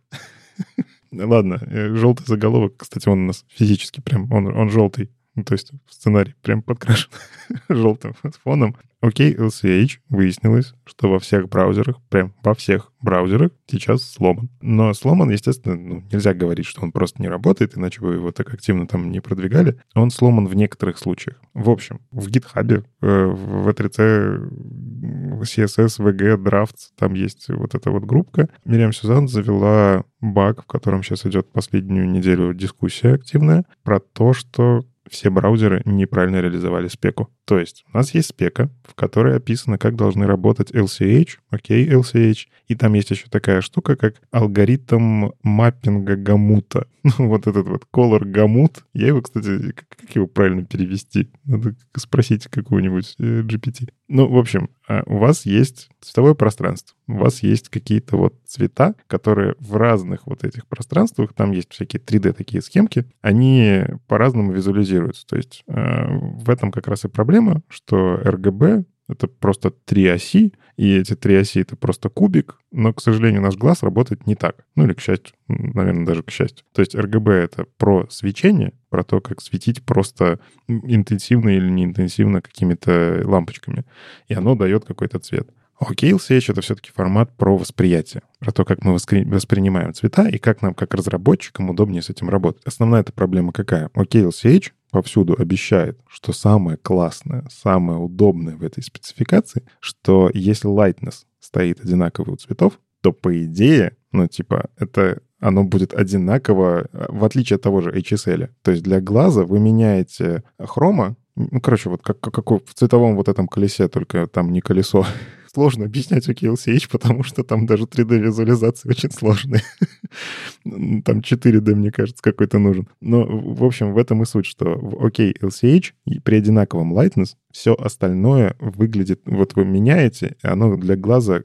Ладно, 1.12 1.58
э, 1.66 1.94
желтый 1.94 2.26
заголовок, 2.26 2.78
кстати, 2.78 3.08
он 3.08 3.24
у 3.24 3.26
нас 3.26 3.44
физически 3.48 4.00
прям, 4.00 4.32
он, 4.32 4.46
он 4.46 4.70
желтый. 4.70 5.10
Ну, 5.34 5.44
то 5.44 5.52
есть 5.52 5.72
сценарий 5.90 6.34
прям 6.42 6.62
подкрашен 6.62 7.10
желтым 7.68 8.14
фоном. 8.42 8.76
Окей, 9.02 9.34
okay, 9.34 9.48
LCH 9.48 9.98
выяснилось, 10.10 10.74
что 10.84 11.10
во 11.10 11.18
всех 11.18 11.48
браузерах, 11.48 11.96
прям 12.08 12.32
во 12.44 12.54
всех 12.54 12.92
браузерах 13.00 13.50
сейчас 13.68 14.04
сломан. 14.04 14.48
Но 14.60 14.94
сломан, 14.94 15.28
естественно, 15.30 15.74
ну, 15.74 16.04
нельзя 16.12 16.34
говорить, 16.34 16.66
что 16.66 16.82
он 16.82 16.92
просто 16.92 17.20
не 17.20 17.26
работает, 17.26 17.76
иначе 17.76 18.00
бы 18.00 18.14
его 18.14 18.30
так 18.30 18.54
активно 18.54 18.86
там 18.86 19.10
не 19.10 19.18
продвигали. 19.18 19.76
Он 19.96 20.12
сломан 20.12 20.46
в 20.46 20.54
некоторых 20.54 20.98
случаях. 20.98 21.40
В 21.52 21.68
общем, 21.68 22.00
в 22.12 22.28
GitHub, 22.28 22.84
э, 23.02 23.24
в 23.26 23.68
V3C, 23.68 25.42
CSS, 25.42 25.98
VG, 25.98 26.36
Drafts, 26.36 26.92
там 26.96 27.14
есть 27.14 27.48
вот 27.48 27.74
эта 27.74 27.90
вот 27.90 28.04
группка. 28.04 28.48
Мириам 28.64 28.92
Сюзан 28.92 29.26
завела 29.26 30.04
баг, 30.20 30.62
в 30.62 30.66
котором 30.66 31.02
сейчас 31.02 31.26
идет 31.26 31.50
последнюю 31.50 32.08
неделю 32.08 32.54
дискуссия 32.54 33.14
активная, 33.14 33.64
про 33.82 33.98
то, 33.98 34.32
что 34.32 34.84
все 35.10 35.30
браузеры 35.30 35.82
неправильно 35.84 36.40
реализовали 36.40 36.88
спеку. 36.88 37.28
То 37.44 37.58
есть 37.58 37.84
у 37.92 37.96
нас 37.96 38.14
есть 38.14 38.28
спека, 38.28 38.70
в 38.84 38.94
которой 38.94 39.36
описано, 39.36 39.78
как 39.78 39.96
должны 39.96 40.26
работать 40.26 40.70
LCH, 40.72 41.38
окей, 41.50 41.88
okay, 41.88 42.00
LCH, 42.00 42.46
и 42.68 42.74
там 42.74 42.94
есть 42.94 43.10
еще 43.10 43.26
такая 43.28 43.60
штука, 43.60 43.96
как 43.96 44.16
алгоритм 44.30 45.30
маппинга 45.42 46.16
гамута. 46.16 46.86
Ну, 47.02 47.12
вот 47.28 47.46
этот 47.46 47.66
вот 47.66 47.86
color 47.92 48.24
гамут. 48.24 48.84
Я 48.94 49.08
его, 49.08 49.22
кстати, 49.22 49.72
как 49.72 50.14
его 50.14 50.26
правильно 50.26 50.64
перевести? 50.64 51.30
Надо 51.44 51.74
спросить 51.96 52.46
какую-нибудь 52.48 53.16
э, 53.18 53.42
GPT. 53.42 53.88
Ну, 54.14 54.28
в 54.28 54.36
общем, 54.36 54.68
а, 54.86 55.02
у 55.06 55.16
вас 55.16 55.46
есть 55.46 55.88
цветовое 56.02 56.34
пространство. 56.34 56.94
У 57.08 57.14
вас 57.14 57.42
есть 57.42 57.70
какие-то 57.70 58.18
вот 58.18 58.34
цвета, 58.44 58.94
которые 59.06 59.54
в 59.58 59.74
разных 59.76 60.26
вот 60.26 60.44
этих 60.44 60.66
пространствах, 60.66 61.32
там 61.32 61.52
есть 61.52 61.72
всякие 61.72 61.98
3D 61.98 62.34
такие 62.34 62.60
схемки, 62.60 63.06
они 63.22 63.84
по-разному 64.08 64.52
визуализируются. 64.52 65.26
То 65.26 65.36
есть 65.36 65.64
э, 65.66 66.08
в 66.10 66.50
этом 66.50 66.72
как 66.72 66.88
раз 66.88 67.06
и 67.06 67.08
проблема, 67.08 67.62
что 67.68 68.20
RGB 68.22 68.84
это 69.12 69.26
просто 69.26 69.70
три 69.70 70.06
оси, 70.06 70.52
и 70.76 70.96
эти 70.96 71.14
три 71.14 71.36
оси— 71.36 71.60
это 71.60 71.76
просто 71.76 72.08
кубик, 72.08 72.58
но, 72.70 72.92
к 72.92 73.00
сожалению, 73.00 73.42
наш 73.42 73.56
глаз 73.56 73.82
работает 73.82 74.26
не 74.26 74.34
так. 74.34 74.64
Ну 74.74 74.84
или 74.84 74.94
к 74.94 75.00
счастью, 75.00 75.34
наверное, 75.48 76.06
даже 76.06 76.22
к 76.22 76.30
счастью. 76.30 76.64
То 76.72 76.80
есть 76.80 76.94
RGB— 76.94 77.30
это 77.30 77.66
про 77.76 78.06
свечение, 78.10 78.72
про 78.88 79.04
то, 79.04 79.20
как 79.20 79.40
светить 79.40 79.82
просто 79.84 80.40
интенсивно 80.68 81.50
или 81.50 81.68
неинтенсивно 81.68 82.40
какими-то 82.40 83.22
лампочками. 83.24 83.84
И 84.28 84.34
оно 84.34 84.54
дает 84.54 84.84
какой-то 84.84 85.18
цвет. 85.18 85.48
Окей, 85.78 86.12
LCH— 86.12 86.44
это 86.52 86.60
все-таки 86.60 86.92
формат 86.92 87.36
про 87.36 87.56
восприятие, 87.56 88.22
про 88.38 88.52
то, 88.52 88.64
как 88.64 88.84
мы 88.84 88.92
воспри... 88.92 89.24
воспринимаем 89.24 89.92
цвета 89.94 90.28
и 90.28 90.38
как 90.38 90.62
нам, 90.62 90.74
как 90.74 90.94
разработчикам, 90.94 91.70
удобнее 91.70 92.02
с 92.02 92.10
этим 92.10 92.28
работать. 92.28 92.62
Основная 92.64 93.00
эта 93.00 93.12
проблема 93.12 93.52
какая? 93.52 93.90
Окей, 93.94 94.22
LCH 94.22 94.70
повсюду 94.92 95.34
обещает, 95.36 95.98
что 96.06 96.32
самое 96.32 96.76
классное, 96.76 97.44
самое 97.50 97.98
удобное 97.98 98.54
в 98.56 98.62
этой 98.62 98.84
спецификации, 98.84 99.64
что 99.80 100.30
если 100.32 100.70
lightness 100.70 101.24
стоит 101.40 101.80
одинаковый 101.80 102.34
у 102.34 102.36
цветов, 102.36 102.78
то 103.00 103.12
по 103.12 103.44
идее, 103.44 103.96
ну 104.12 104.28
типа, 104.28 104.70
это 104.76 105.22
оно 105.40 105.64
будет 105.64 105.92
одинаково, 105.92 106.86
в 106.92 107.24
отличие 107.24 107.56
от 107.56 107.62
того 107.62 107.80
же 107.80 107.90
HSL. 107.90 108.50
То 108.62 108.70
есть 108.70 108.84
для 108.84 109.00
глаза 109.00 109.42
вы 109.42 109.58
меняете 109.58 110.44
хрома, 110.58 111.16
ну, 111.34 111.60
короче, 111.60 111.88
вот 111.88 112.02
как, 112.02 112.20
как, 112.20 112.34
как 112.34 112.50
в 112.50 112.74
цветовом 112.74 113.16
вот 113.16 113.28
этом 113.28 113.48
колесе, 113.48 113.88
только 113.88 114.26
там 114.26 114.52
не 114.52 114.60
колесо, 114.60 115.04
сложно 115.54 115.84
объяснять 115.84 116.28
у 116.28 116.32
KLCH, 116.32 116.88
потому 116.90 117.22
что 117.22 117.44
там 117.44 117.66
даже 117.66 117.84
3D-визуализация 117.84 118.90
очень 118.90 119.10
сложная. 119.10 119.62
там 120.64 121.20
4D, 121.20 121.74
мне 121.74 121.90
кажется, 121.90 122.22
какой-то 122.22 122.58
нужен. 122.58 122.88
Но, 123.00 123.24
в 123.24 123.64
общем, 123.64 123.92
в 123.92 123.98
этом 123.98 124.22
и 124.22 124.26
суть, 124.26 124.46
что 124.46 124.74
в 124.74 125.06
OKLCH 125.06 125.92
при 126.24 126.36
одинаковом 126.36 126.96
lightness 126.96 127.36
все 127.50 127.74
остальное 127.74 128.56
выглядит... 128.58 129.20
Вот 129.26 129.54
вы 129.54 129.64
меняете, 129.64 130.36
и 130.42 130.46
оно 130.46 130.76
для 130.76 130.96
глаза 130.96 131.42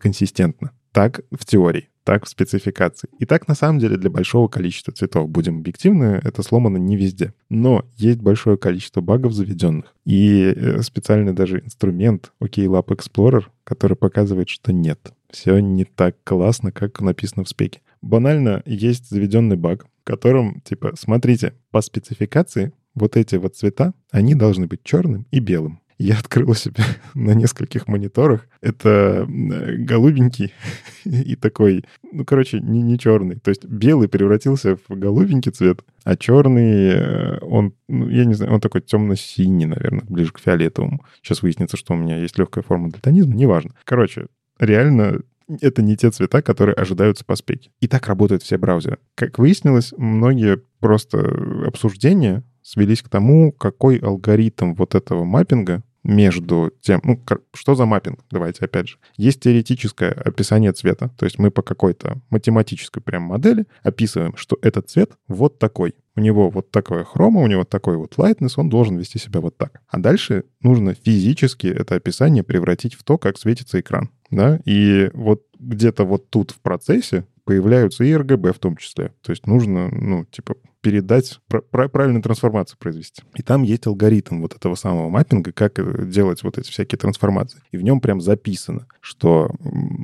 консистентно. 0.00 0.72
Так 0.98 1.20
в 1.30 1.44
теории 1.44 1.90
так 2.02 2.24
в 2.24 2.28
спецификации. 2.28 3.08
И 3.20 3.24
так 3.24 3.46
на 3.46 3.54
самом 3.54 3.78
деле 3.78 3.98
для 3.98 4.10
большого 4.10 4.48
количества 4.48 4.92
цветов. 4.92 5.28
Будем 5.28 5.58
объективны, 5.58 6.20
это 6.24 6.42
сломано 6.42 6.78
не 6.78 6.96
везде. 6.96 7.34
Но 7.50 7.84
есть 7.96 8.18
большое 8.18 8.56
количество 8.56 9.00
багов 9.02 9.32
заведенных. 9.32 9.94
И 10.06 10.54
э, 10.56 10.82
специальный 10.82 11.34
даже 11.34 11.60
инструмент 11.60 12.32
OKLab 12.42 12.86
Explorer, 12.86 13.44
который 13.62 13.96
показывает, 13.96 14.48
что 14.48 14.72
нет. 14.72 15.12
Все 15.30 15.58
не 15.60 15.84
так 15.84 16.16
классно, 16.24 16.72
как 16.72 17.00
написано 17.02 17.44
в 17.44 17.48
спеке. 17.48 17.80
Банально 18.02 18.62
есть 18.64 19.08
заведенный 19.08 19.56
баг, 19.56 19.84
в 19.84 20.04
котором, 20.04 20.62
типа, 20.62 20.94
смотрите, 20.98 21.52
по 21.70 21.82
спецификации 21.82 22.72
вот 22.94 23.16
эти 23.16 23.36
вот 23.36 23.54
цвета, 23.54 23.92
они 24.10 24.34
должны 24.34 24.66
быть 24.66 24.82
черным 24.82 25.26
и 25.30 25.38
белым 25.38 25.80
я 25.98 26.18
открыл 26.18 26.50
у 26.50 26.54
себя 26.54 26.84
на 27.14 27.32
нескольких 27.32 27.88
мониторах. 27.88 28.46
Это 28.60 29.26
голубенький 29.28 30.52
и 31.04 31.36
такой, 31.36 31.84
ну, 32.12 32.24
короче, 32.24 32.60
не, 32.60 32.82
не 32.82 32.98
черный. 32.98 33.36
То 33.36 33.50
есть 33.50 33.64
белый 33.64 34.08
превратился 34.08 34.76
в 34.76 34.96
голубенький 34.96 35.52
цвет, 35.52 35.82
а 36.04 36.16
черный, 36.16 36.92
э, 36.92 37.38
он, 37.40 37.74
ну, 37.88 38.08
я 38.08 38.24
не 38.24 38.34
знаю, 38.34 38.54
он 38.54 38.60
такой 38.60 38.80
темно-синий, 38.80 39.66
наверное, 39.66 40.04
ближе 40.08 40.32
к 40.32 40.38
фиолетовому. 40.38 41.04
Сейчас 41.22 41.42
выяснится, 41.42 41.76
что 41.76 41.94
у 41.94 41.96
меня 41.96 42.18
есть 42.18 42.38
легкая 42.38 42.62
форма 42.62 42.90
дальтонизма, 42.90 43.34
неважно. 43.34 43.72
Короче, 43.84 44.26
реально 44.58 45.20
это 45.60 45.82
не 45.82 45.96
те 45.96 46.10
цвета, 46.10 46.42
которые 46.42 46.74
ожидаются 46.74 47.24
по 47.24 47.34
спеке. 47.34 47.70
И 47.80 47.88
так 47.88 48.06
работают 48.06 48.42
все 48.42 48.58
браузеры. 48.58 48.98
Как 49.14 49.38
выяснилось, 49.38 49.94
многие 49.96 50.60
просто 50.78 51.18
обсуждения 51.66 52.44
свелись 52.62 53.02
к 53.02 53.08
тому, 53.08 53.50
какой 53.52 53.96
алгоритм 53.96 54.74
вот 54.74 54.94
этого 54.94 55.24
маппинга 55.24 55.82
между 56.08 56.72
тем, 56.80 57.02
ну, 57.04 57.22
что 57.52 57.74
за 57.74 57.84
маппинг, 57.84 58.24
давайте 58.30 58.64
опять 58.64 58.88
же. 58.88 58.96
Есть 59.18 59.40
теоретическое 59.40 60.10
описание 60.10 60.72
цвета, 60.72 61.10
то 61.18 61.26
есть 61.26 61.38
мы 61.38 61.50
по 61.50 61.62
какой-то 61.62 62.20
математической 62.30 63.00
прям 63.00 63.24
модели 63.24 63.66
описываем, 63.82 64.34
что 64.36 64.56
этот 64.62 64.88
цвет 64.88 65.12
вот 65.28 65.58
такой. 65.58 65.94
У 66.16 66.20
него 66.20 66.48
вот 66.48 66.70
такое 66.70 67.04
хрома, 67.04 67.42
у 67.42 67.46
него 67.46 67.64
такой 67.64 67.98
вот 67.98 68.14
lightness, 68.16 68.54
он 68.56 68.70
должен 68.70 68.96
вести 68.96 69.18
себя 69.18 69.40
вот 69.40 69.56
так. 69.58 69.82
А 69.86 69.98
дальше 69.98 70.44
нужно 70.62 70.94
физически 70.94 71.66
это 71.66 71.94
описание 71.94 72.42
превратить 72.42 72.94
в 72.94 73.04
то, 73.04 73.18
как 73.18 73.38
светится 73.38 73.78
экран. 73.78 74.10
Да? 74.30 74.58
И 74.64 75.10
вот 75.12 75.42
где-то 75.58 76.04
вот 76.04 76.30
тут 76.30 76.52
в 76.52 76.60
процессе 76.60 77.24
появляются 77.48 78.04
и 78.04 78.12
RGB 78.12 78.52
в 78.52 78.58
том 78.58 78.76
числе. 78.76 79.14
То 79.22 79.30
есть 79.30 79.46
нужно, 79.46 79.88
ну, 79.88 80.26
типа, 80.26 80.56
передать, 80.82 81.40
правильную 81.70 82.22
трансформацию 82.22 82.76
произвести. 82.78 83.22
И 83.36 83.42
там 83.42 83.62
есть 83.62 83.86
алгоритм 83.86 84.42
вот 84.42 84.54
этого 84.54 84.74
самого 84.74 85.08
маппинга, 85.08 85.52
как 85.52 85.78
э, 85.78 86.04
делать 86.04 86.42
вот 86.42 86.58
эти 86.58 86.70
всякие 86.70 86.98
трансформации. 86.98 87.62
И 87.70 87.78
в 87.78 87.82
нем 87.82 88.02
прям 88.02 88.20
записано, 88.20 88.86
что 89.00 89.50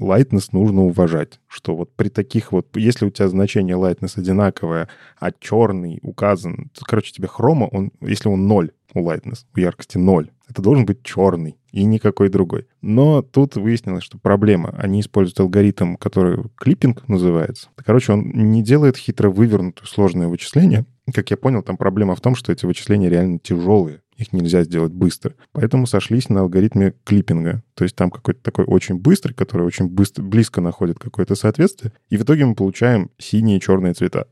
lightness 0.01 0.49
нужно 0.53 0.85
уважать, 0.85 1.39
что 1.47 1.77
вот 1.77 1.95
при 1.95 2.09
таких 2.09 2.51
вот, 2.51 2.75
если 2.77 3.05
у 3.05 3.11
тебя 3.11 3.29
значение 3.29 3.77
lightness 3.77 4.19
одинаковое, 4.19 4.89
а 5.21 5.31
черный 5.31 5.99
указан, 6.01 6.71
то, 6.73 6.83
короче, 6.87 7.13
тебе 7.13 7.29
хрома, 7.29 7.67
он, 7.67 7.93
если 8.01 8.31
он 8.31 8.47
ноль 8.47 8.71
у 8.95 9.07
lightness, 9.07 9.45
у 9.55 9.61
яркости 9.61 9.99
ноль, 9.99 10.31
это 10.49 10.63
должен 10.63 10.87
быть 10.87 11.03
черный 11.03 11.59
и 11.75 11.83
никакой 11.83 12.29
другой. 12.29 12.69
Но 12.83 13.21
тут 13.21 13.57
выяснилось, 13.57 14.05
что 14.05 14.17
проблема. 14.17 14.73
Они 14.79 15.01
используют 15.01 15.41
алгоритм, 15.41 15.97
который 15.97 16.45
клиппинг 16.55 17.09
называется. 17.09 17.69
Короче, 17.85 18.13
он 18.13 18.31
не 18.31 18.63
делает 18.63 18.97
хитро 18.97 19.29
вывернутое 19.29 19.87
сложное 19.89 20.29
вычисление. 20.29 20.87
Как 21.13 21.33
я 21.33 21.37
понял, 21.37 21.63
там 21.63 21.77
проблема 21.77 22.15
в 22.15 22.21
том, 22.21 22.37
что 22.37 22.53
эти 22.53 22.65
вычисления 22.65 23.11
реально 23.11 23.41
тяжелые. 23.41 24.03
Их 24.17 24.33
нельзя 24.33 24.63
сделать 24.63 24.93
быстро. 24.93 25.35
Поэтому 25.51 25.89
сошлись 25.89 26.29
на 26.29 26.43
алгоритме 26.43 26.95
клиппинга. 27.03 27.65
То 27.75 27.83
есть 27.83 27.97
там 27.97 28.13
какой-то 28.13 28.41
такой 28.41 28.65
очень 28.65 28.95
быстрый, 28.95 29.33
который 29.33 29.67
очень 29.67 29.89
быстро, 29.89 30.23
близко 30.23 30.61
находит 30.61 31.01
какое-то 31.01 31.35
соответствие. 31.35 31.93
И 32.09 32.17
в 32.17 32.23
итоге 32.23 32.47
мы 32.47 32.55
получаем 32.55 33.11
синие 33.19 33.57
и 33.57 33.61
черные 33.61 33.95
цвета. 33.95 34.27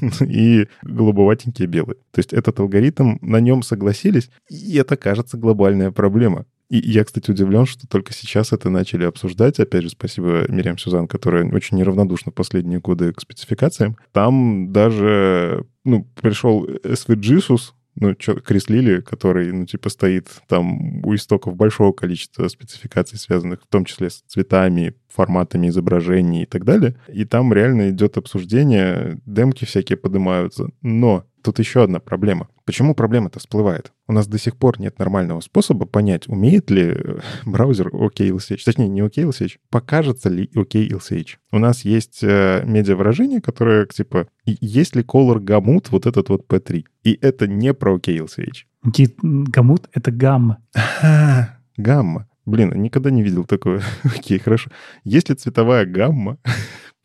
и 0.20 0.68
голубоватенькие 0.82 1.68
белые. 1.68 1.96
То 2.10 2.18
есть 2.18 2.34
этот 2.34 2.60
алгоритм, 2.60 3.16
на 3.22 3.40
нем 3.40 3.62
согласились, 3.62 4.30
и 4.50 4.76
это, 4.76 4.98
кажется, 4.98 5.38
глобальная 5.38 5.90
проблема. 5.90 6.44
И 6.68 6.78
я, 6.78 7.04
кстати, 7.04 7.30
удивлен, 7.30 7.66
что 7.66 7.86
только 7.86 8.12
сейчас 8.12 8.52
это 8.52 8.70
начали 8.70 9.04
обсуждать. 9.04 9.60
Опять 9.60 9.84
же, 9.84 9.90
спасибо 9.90 10.50
Мириам 10.50 10.78
Сюзан, 10.78 11.06
которая 11.06 11.48
очень 11.52 11.76
неравнодушна 11.78 12.32
последние 12.32 12.80
годы 12.80 13.12
к 13.12 13.20
спецификациям. 13.20 13.96
Там 14.12 14.72
даже 14.72 15.64
ну, 15.84 16.04
пришел 16.20 16.66
SVGSUS, 16.66 17.72
ну, 17.98 18.14
чё, 18.14 18.34
Крис 18.34 18.68
Лили, 18.68 19.00
который, 19.00 19.52
ну, 19.52 19.64
типа, 19.64 19.88
стоит 19.88 20.28
там 20.48 21.04
у 21.04 21.14
истоков 21.14 21.56
большого 21.56 21.92
количества 21.92 22.48
спецификаций, 22.48 23.18
связанных 23.18 23.62
в 23.62 23.66
том 23.68 23.84
числе 23.84 24.10
с 24.10 24.22
цветами, 24.26 24.94
форматами 25.08 25.68
изображений 25.68 26.42
и 26.42 26.46
так 26.46 26.64
далее. 26.64 26.96
И 27.08 27.24
там 27.24 27.52
реально 27.52 27.90
идет 27.90 28.18
обсуждение, 28.18 29.18
демки 29.24 29.64
всякие 29.64 29.96
поднимаются. 29.96 30.68
Но 30.82 31.24
тут 31.46 31.60
еще 31.60 31.84
одна 31.84 32.00
проблема. 32.00 32.48
Почему 32.64 32.94
проблема-то 32.94 33.38
всплывает? 33.38 33.92
У 34.08 34.12
нас 34.12 34.26
до 34.26 34.36
сих 34.36 34.56
пор 34.56 34.80
нет 34.80 34.98
нормального 34.98 35.40
способа 35.40 35.86
понять, 35.86 36.28
умеет 36.28 36.70
ли 36.70 36.82
э, 36.82 37.18
браузер 37.44 37.88
OKLCH. 37.88 38.64
Точнее, 38.64 38.88
не 38.88 39.00
OKLCH, 39.00 39.58
покажется 39.70 40.28
ли 40.28 40.50
OKLCH. 40.54 41.36
У 41.52 41.58
нас 41.58 41.84
есть 41.84 42.18
э, 42.22 42.64
медиа-выражение, 42.66 43.40
которое 43.40 43.86
типа, 43.86 44.26
есть 44.44 44.96
ли 44.96 45.02
color 45.02 45.38
гамут 45.38 45.90
вот 45.90 46.06
этот 46.06 46.28
вот 46.30 46.46
P3. 46.48 46.84
И 47.04 47.18
это 47.20 47.46
не 47.46 47.72
про 47.72 47.96
OKLCH. 47.96 48.64
Гамут— 49.22 49.88
это 49.92 50.10
гамма. 50.10 50.58
гамма. 51.76 52.28
Блин, 52.44 52.72
никогда 52.82 53.10
не 53.10 53.22
видел 53.22 53.44
такое. 53.44 53.82
Окей, 54.04 54.40
хорошо. 54.40 54.70
Есть 55.04 55.28
ли 55.28 55.36
цветовая 55.36 55.86
гамма 55.86 56.38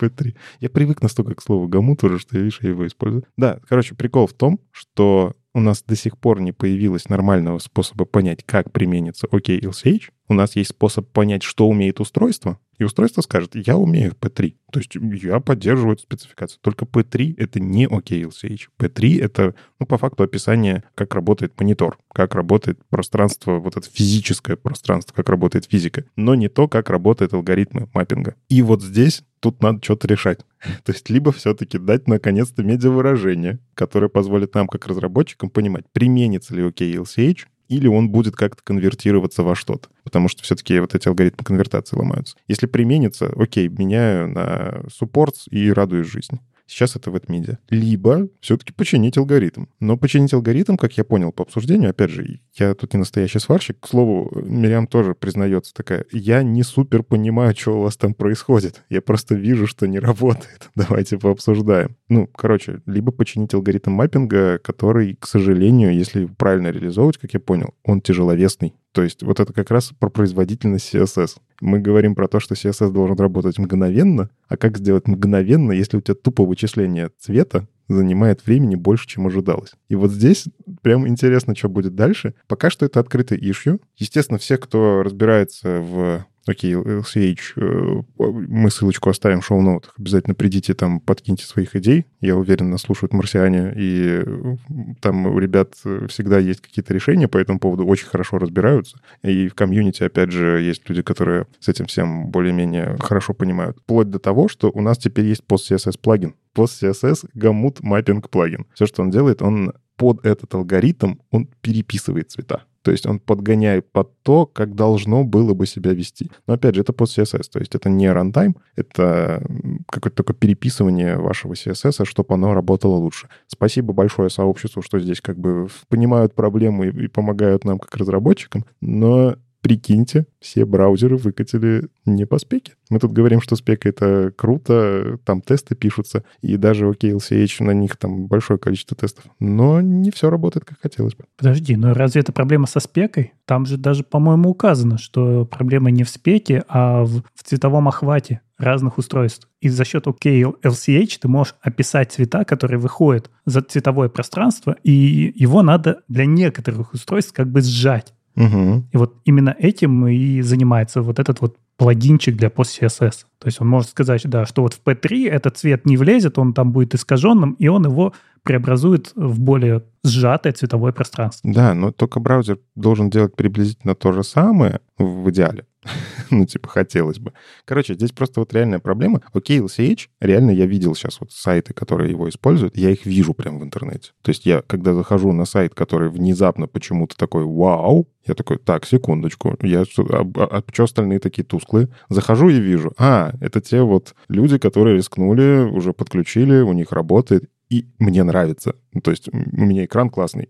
P3? 0.02 0.36
Я 0.60 0.70
привык 0.70 1.02
настолько 1.02 1.36
к 1.36 1.42
слову 1.42 1.68
гамут 1.68 2.04
уже, 2.04 2.20
что 2.20 2.38
видишь, 2.38 2.60
я 2.62 2.70
его 2.70 2.88
использую. 2.88 3.26
Да, 3.38 3.60
короче, 3.68 3.96
прикол 3.96 4.28
в 4.28 4.34
том, 4.34 4.60
что 4.72 5.34
у 5.54 5.60
нас 5.60 5.84
до 5.84 5.96
сих 5.96 6.18
пор 6.18 6.40
не 6.40 6.52
появилось 6.52 7.10
нормального 7.10 7.60
способа 7.60 8.06
понять, 8.06 8.44
как 8.46 8.72
применится 8.72 9.28
OKLCH. 9.28 10.10
У 10.30 10.34
нас 10.34 10.56
есть 10.56 10.72
способ 10.72 11.10
понять, 11.12 11.44
что 11.44 11.68
умеет 11.68 12.00
устройство, 12.00 12.60
и 12.82 12.84
устройство 12.84 13.22
скажет, 13.22 13.52
я 13.54 13.78
умею 13.78 14.14
P3. 14.20 14.56
То 14.72 14.80
есть 14.80 14.96
я 14.96 15.40
поддерживаю 15.40 15.94
эту 15.94 16.02
спецификацию. 16.02 16.58
Только 16.62 16.86
P3— 16.86 17.36
это 17.38 17.60
не 17.60 17.86
OKLCH. 17.86 18.70
P3— 18.80 19.22
это, 19.24 19.54
ну, 19.80 19.86
по 19.86 20.00
факту 20.00 20.24
описание, 20.24 20.84
как 20.96 21.14
работает 21.14 21.54
монитор, 21.60 22.00
как 22.12 22.34
работает 22.34 22.80
пространство, 22.90 23.60
вот 23.60 23.78
это 23.78 23.88
физическое 23.88 24.56
пространство, 24.56 25.14
как 25.14 25.30
работает 25.30 25.66
физика, 25.66 26.06
но 26.16 26.34
не 26.34 26.50
то, 26.50 26.68
как 26.68 26.90
работают 26.90 27.34
алгоритмы 27.34 27.88
маппинга. 27.94 28.34
И 28.50 28.64
вот 28.64 28.82
здесь 28.82 29.22
тут 29.42 29.62
надо 29.62 29.80
что-то 29.84 30.08
решать. 30.08 30.40
То 30.84 30.92
есть 30.92 31.08
либо 31.12 31.32
все-таки 31.32 31.78
дать 31.78 32.08
наконец-то 32.08 32.64
медиавыражение, 32.64 33.60
которое 33.76 34.08
позволит 34.08 34.56
нам, 34.56 34.68
как 34.68 34.88
разработчикам, 34.88 35.52
понимать, 35.52 35.86
применится 35.94 36.56
ли 36.56 36.64
OKLCH 36.64 37.46
или 37.72 37.88
он 37.88 38.10
будет 38.10 38.36
как-то 38.36 38.62
конвертироваться 38.64 39.44
во 39.44 39.56
что-то. 39.56 39.88
Потому 40.04 40.28
что 40.28 40.44
все-таки 40.44 40.78
вот 40.80 40.94
эти 40.94 41.08
алгоритмы 41.08 41.46
конвертации 41.46 41.96
ломаются. 41.96 42.36
Если 42.48 42.68
применится, 42.68 43.32
окей, 43.36 43.70
меняю 43.70 44.28
на 44.28 44.84
суппорт 44.94 45.36
и 45.50 45.72
радуюсь 45.72 46.08
жизни. 46.08 46.40
Сейчас 46.72 46.96
это 46.96 47.12
в 47.12 47.16
WebMedia. 47.16 47.58
Либо 47.70 48.30
все-таки 48.40 48.72
починить 48.72 49.18
алгоритм. 49.18 49.66
Но 49.82 49.98
починить 49.98 50.34
алгоритм, 50.34 50.78
как 50.78 50.98
я 50.98 51.04
понял 51.04 51.34
по 51.34 51.44
обсуждению, 51.44 51.90
опять 51.90 52.12
же, 52.12 52.40
я 52.56 52.74
тут 52.76 52.94
не 52.94 53.00
настоящий 53.00 53.40
сварщик. 53.40 53.82
К 53.82 53.88
слову, 53.88 54.32
Мириам 54.46 54.88
тоже 54.88 55.14
признается 55.14 55.74
такая, 55.74 56.06
я 56.14 56.44
не 56.44 56.64
супер 56.64 57.04
понимаю, 57.04 57.54
что 57.58 57.78
у 57.78 57.82
вас 57.82 57.98
там 57.98 58.14
происходит. 58.14 58.84
Я 58.90 59.02
просто 59.02 59.36
вижу, 59.36 59.68
что 59.68 59.86
не 59.86 60.00
работает. 60.00 60.70
Давайте 60.76 61.18
пообсуждаем. 61.18 61.98
Ну, 62.08 62.26
короче, 62.26 62.82
либо 62.86 63.12
починить 63.12 63.54
алгоритм 63.54 63.92
маппинга, 63.92 64.58
который, 64.60 65.18
к 65.20 65.28
сожалению, 65.28 65.94
если 65.94 66.24
правильно 66.26 66.70
реализовывать, 66.70 67.18
как 67.18 67.34
я 67.34 67.42
понял, 67.42 67.74
он 67.84 68.00
тяжеловесный. 68.00 68.74
То 68.92 69.04
есть 69.04 69.24
вот 69.24 69.40
это 69.40 69.54
как 69.54 69.72
раз 69.72 69.92
про 69.98 70.10
производительность 70.10 70.94
CSS. 70.94 71.38
Мы 71.62 71.80
говорим 71.80 72.16
про 72.16 72.28
то, 72.28 72.40
что 72.40 72.56
CSS 72.56 72.92
должен 72.92 73.18
работать 73.18 73.58
мгновенно, 73.58 74.30
а 74.48 74.58
как 74.58 74.78
сделать 74.78 75.08
мгновенно, 75.08 75.72
если 75.72 75.98
у 75.98 76.02
тебя 76.02 76.16
тупо 76.16 76.46
вычисление 76.46 77.12
цвета 77.20 77.68
занимает 77.88 78.46
времени 78.46 78.76
больше, 78.76 79.08
чем 79.08 79.28
ожидалось. 79.28 79.74
И 79.90 79.96
вот 79.96 80.12
здесь 80.12 80.46
прям 80.82 81.08
интересно, 81.08 81.56
что 81.56 81.70
будет 81.70 81.96
дальше. 81.96 82.36
Пока 82.48 82.70
что 82.70 82.86
это 82.86 83.00
открытый 83.00 83.38
ишью. 83.38 83.82
Естественно, 83.98 84.40
все, 84.40 84.58
кто 84.58 85.04
разбирается 85.04 85.82
в 85.82 86.26
Окей, 86.48 86.74
LCH, 86.74 87.40
э, 87.58 88.02
мы 88.18 88.72
ссылочку 88.72 89.10
оставим 89.10 89.42
в 89.42 89.46
шоу-ноутах. 89.46 89.94
Обязательно 89.98 90.34
придите 90.34 90.74
там, 90.74 91.00
подкиньте 91.00 91.46
своих 91.46 91.76
идей. 91.76 92.08
Я 92.20 92.36
уверен, 92.36 92.72
нас 92.72 92.82
слушают 92.82 93.14
марсиане, 93.14 93.74
и 93.76 94.24
э, 94.26 94.56
там 95.02 95.28
у 95.28 95.38
ребят 95.38 95.76
всегда 96.10 96.40
есть 96.40 96.62
какие-то 96.62 96.94
решения 96.94 97.28
по 97.28 97.38
этому 97.38 97.60
поводу, 97.60 97.86
очень 97.86 98.08
хорошо 98.08 98.40
разбираются. 98.40 99.00
И 99.22 99.50
в 99.50 99.54
комьюнити, 99.54 100.04
опять 100.04 100.32
же, 100.32 100.62
есть 100.62 100.90
люди, 100.90 101.04
которые 101.04 101.46
с 101.60 101.70
этим 101.70 101.86
всем 101.86 102.30
более-менее 102.30 102.98
хорошо 103.00 103.34
понимают. 103.34 103.78
Вплоть 103.84 104.10
до 104.10 104.18
того, 104.18 104.48
что 104.48 104.72
у 104.74 104.82
нас 104.82 104.98
теперь 104.98 105.26
есть 105.26 105.44
post-CSS 105.48 106.00
плагин. 106.02 106.34
Post-CSS 106.56 107.30
Gamut 107.36 107.82
Mapping 107.82 108.28
плагин. 108.28 108.66
Все, 108.74 108.88
что 108.88 109.04
он 109.04 109.12
делает, 109.12 109.44
он 109.44 109.74
под 109.96 110.26
этот 110.26 110.52
алгоритм, 110.56 111.18
он 111.30 111.48
переписывает 111.62 112.32
цвета. 112.32 112.64
То 112.82 112.92
есть 112.92 113.06
он 113.06 113.20
подгоняет 113.20 113.92
под 113.92 114.12
то, 114.24 114.46
как 114.46 114.76
должно 114.76 115.24
было 115.24 115.54
бы 115.54 115.66
себя 115.66 115.94
вести. 115.94 116.32
Но 116.48 116.56
опять 116.56 116.76
же, 116.76 116.82
это 116.82 116.94
под 116.94 117.10
CSS, 117.10 117.50
то 117.52 117.60
есть 117.60 117.76
это 117.76 117.90
не 117.90 118.12
рантайм, 118.12 118.56
это 118.76 119.44
какое-то 119.88 120.24
такое 120.24 120.36
переписывание 120.36 121.18
вашего 121.18 121.54
CSS, 121.54 122.06
чтобы 122.06 122.34
оно 122.34 122.54
работало 122.54 122.96
лучше. 122.96 123.28
Спасибо 123.48 123.94
большое 123.94 124.30
сообществу, 124.30 124.82
что 124.82 125.00
здесь 125.00 125.22
как 125.22 125.38
бы 125.38 125.68
понимают 125.90 126.34
проблему 126.34 126.84
и, 126.84 127.06
и 127.06 127.08
помогают 127.08 127.66
нам 127.66 127.80
как 127.80 127.96
разработчикам, 127.96 128.66
но 128.80 129.36
прикиньте, 129.62 130.26
все 130.40 130.66
браузеры 130.66 131.18
выкатили 131.18 131.88
не 132.06 132.26
по 132.26 132.40
спеке. 132.40 132.74
Мы 132.90 133.00
тут 133.00 133.12
говорим, 133.12 133.42
что 133.42 133.56
спека— 133.56 133.88
это 133.90 134.34
круто, 134.36 135.20
там 135.24 135.42
тесты 135.42 135.76
пишутся, 135.76 136.24
и 136.42 136.58
даже 136.58 136.86
OKLCH, 136.88 137.64
на 137.64 137.72
них 137.72 137.96
там 137.96 138.28
большое 138.28 138.60
количество 138.60 138.98
тестов. 138.98 139.26
Но 139.40 139.82
не 139.82 140.12
все 140.12 140.30
работает, 140.30 140.66
как 140.66 140.82
хотелось 140.82 141.16
бы. 141.16 141.26
Подожди, 141.38 141.76
но 141.76 141.94
разве 141.94 142.22
это 142.22 142.34
проблема 142.34 142.68
со 142.68 142.80
спекой? 142.80 143.34
Там 143.46 143.66
же 143.66 143.78
даже, 143.78 144.04
по-моему, 144.04 144.50
указано, 144.50 144.98
что 144.98 145.46
проблема 145.46 145.92
не 145.92 146.04
в 146.04 146.10
спеке, 146.10 146.64
а 146.68 147.04
в, 147.04 147.22
в 147.34 147.44
цветовом 147.44 147.88
охвате 147.88 148.42
разных 148.58 148.98
устройств. 148.98 149.48
И 149.60 149.70
за 149.70 149.86
счет 149.86 150.08
OKLCH 150.08 151.20
ты 151.22 151.28
можешь 151.28 151.56
описать 151.62 152.12
цвета, 152.12 152.46
которые 152.46 152.80
выходят 152.80 153.30
за 153.46 153.62
цветовое 153.62 154.10
пространство, 154.10 154.76
и 154.84 155.34
его 155.36 155.64
надо 155.64 156.02
для 156.08 156.26
некоторых 156.26 156.94
устройств 156.94 157.34
как 157.34 157.50
бы 157.50 157.62
сжать. 157.62 158.14
Угу. 158.36 158.84
И 158.92 158.98
вот 158.98 159.16
именно 159.26 159.56
этим 159.58 160.08
и 160.08 160.42
занимается 160.42 161.02
вот 161.02 161.20
этот 161.20 161.42
вот 161.42 161.58
плагинчик 161.78 162.36
для 162.36 162.50
post-CSS. 162.50 163.26
То 163.40 163.48
есть 163.48 163.60
он 163.60 163.68
может 163.68 163.90
сказать, 163.90 164.22
да, 164.26 164.46
что 164.46 164.62
вот 164.62 164.74
в 164.74 164.84
P3 164.84 165.30
этот 165.30 165.58
цвет 165.58 165.86
не 165.86 165.98
влезет, 165.98 166.38
он 166.38 166.54
там 166.54 166.72
будет 166.72 166.94
искаженным, 166.94 167.54
и 167.54 167.68
он 167.68 167.86
его 167.86 168.14
преобразует 168.44 169.12
в 169.16 169.40
более 169.40 169.84
сжатое 170.04 170.54
цветовое 170.54 170.92
пространство. 170.92 171.52
Да, 171.52 171.74
но 171.74 171.92
только 171.92 172.20
браузер 172.20 172.60
должен 172.76 173.10
делать 173.10 173.36
приблизительно 173.36 173.96
то 173.96 174.12
же 174.12 174.24
самое 174.24 174.80
в 174.98 175.30
идеале. 175.30 175.66
ну, 176.32 176.46
типа, 176.46 176.70
хотелось 176.70 177.20
бы. 177.20 177.34
Короче, 177.66 177.96
здесь 177.96 178.12
просто 178.12 178.40
вот 178.40 178.54
реальная 178.54 178.80
проблема. 178.80 179.22
Окей, 179.34 179.60
LCH, 179.60 180.08
реально 180.20 180.52
я 180.52 180.66
видел 180.66 180.96
сейчас 180.96 181.20
вот 181.20 181.32
сайты, 181.32 181.74
которые 181.74 182.12
его 182.12 182.30
используют, 182.30 182.78
я 182.78 182.92
их 182.92 183.06
вижу 183.06 183.34
прямо 183.34 183.60
в 183.60 183.64
интернете. 183.64 184.12
То 184.22 184.30
есть 184.30 184.46
я, 184.46 184.62
когда 184.62 184.94
захожу 184.94 185.32
на 185.32 185.46
сайт, 185.46 185.74
который 185.74 186.10
внезапно 186.10 186.68
почему-то 186.68 187.18
такой 187.18 187.46
«Вау!», 187.46 188.08
я 188.28 188.36
такой, 188.36 188.60
так, 188.60 188.86
секундочку, 188.86 189.58
я, 189.64 189.82
а, 189.82 190.32
а, 190.36 190.64
а 190.64 190.84
остальные 190.84 191.20
такие 191.20 191.44
тусклые? 191.44 191.90
Захожу 192.10 192.50
и 192.50 192.60
вижу, 192.60 192.94
а, 192.98 193.34
это 193.42 193.62
те 193.62 193.82
вот 193.82 194.14
люди, 194.28 194.60
которые 194.60 194.96
рискнули, 194.98 195.68
уже 195.72 195.92
подключили, 195.94 196.62
у 196.62 196.74
них 196.74 196.92
работает, 196.92 197.50
и 197.72 197.88
мне 198.00 198.24
нравится. 198.24 198.76
Ну, 198.92 199.00
то 199.00 199.12
есть 199.12 199.30
у 199.32 199.38
меня 199.38 199.86
экран 199.86 200.10
классный. 200.10 200.50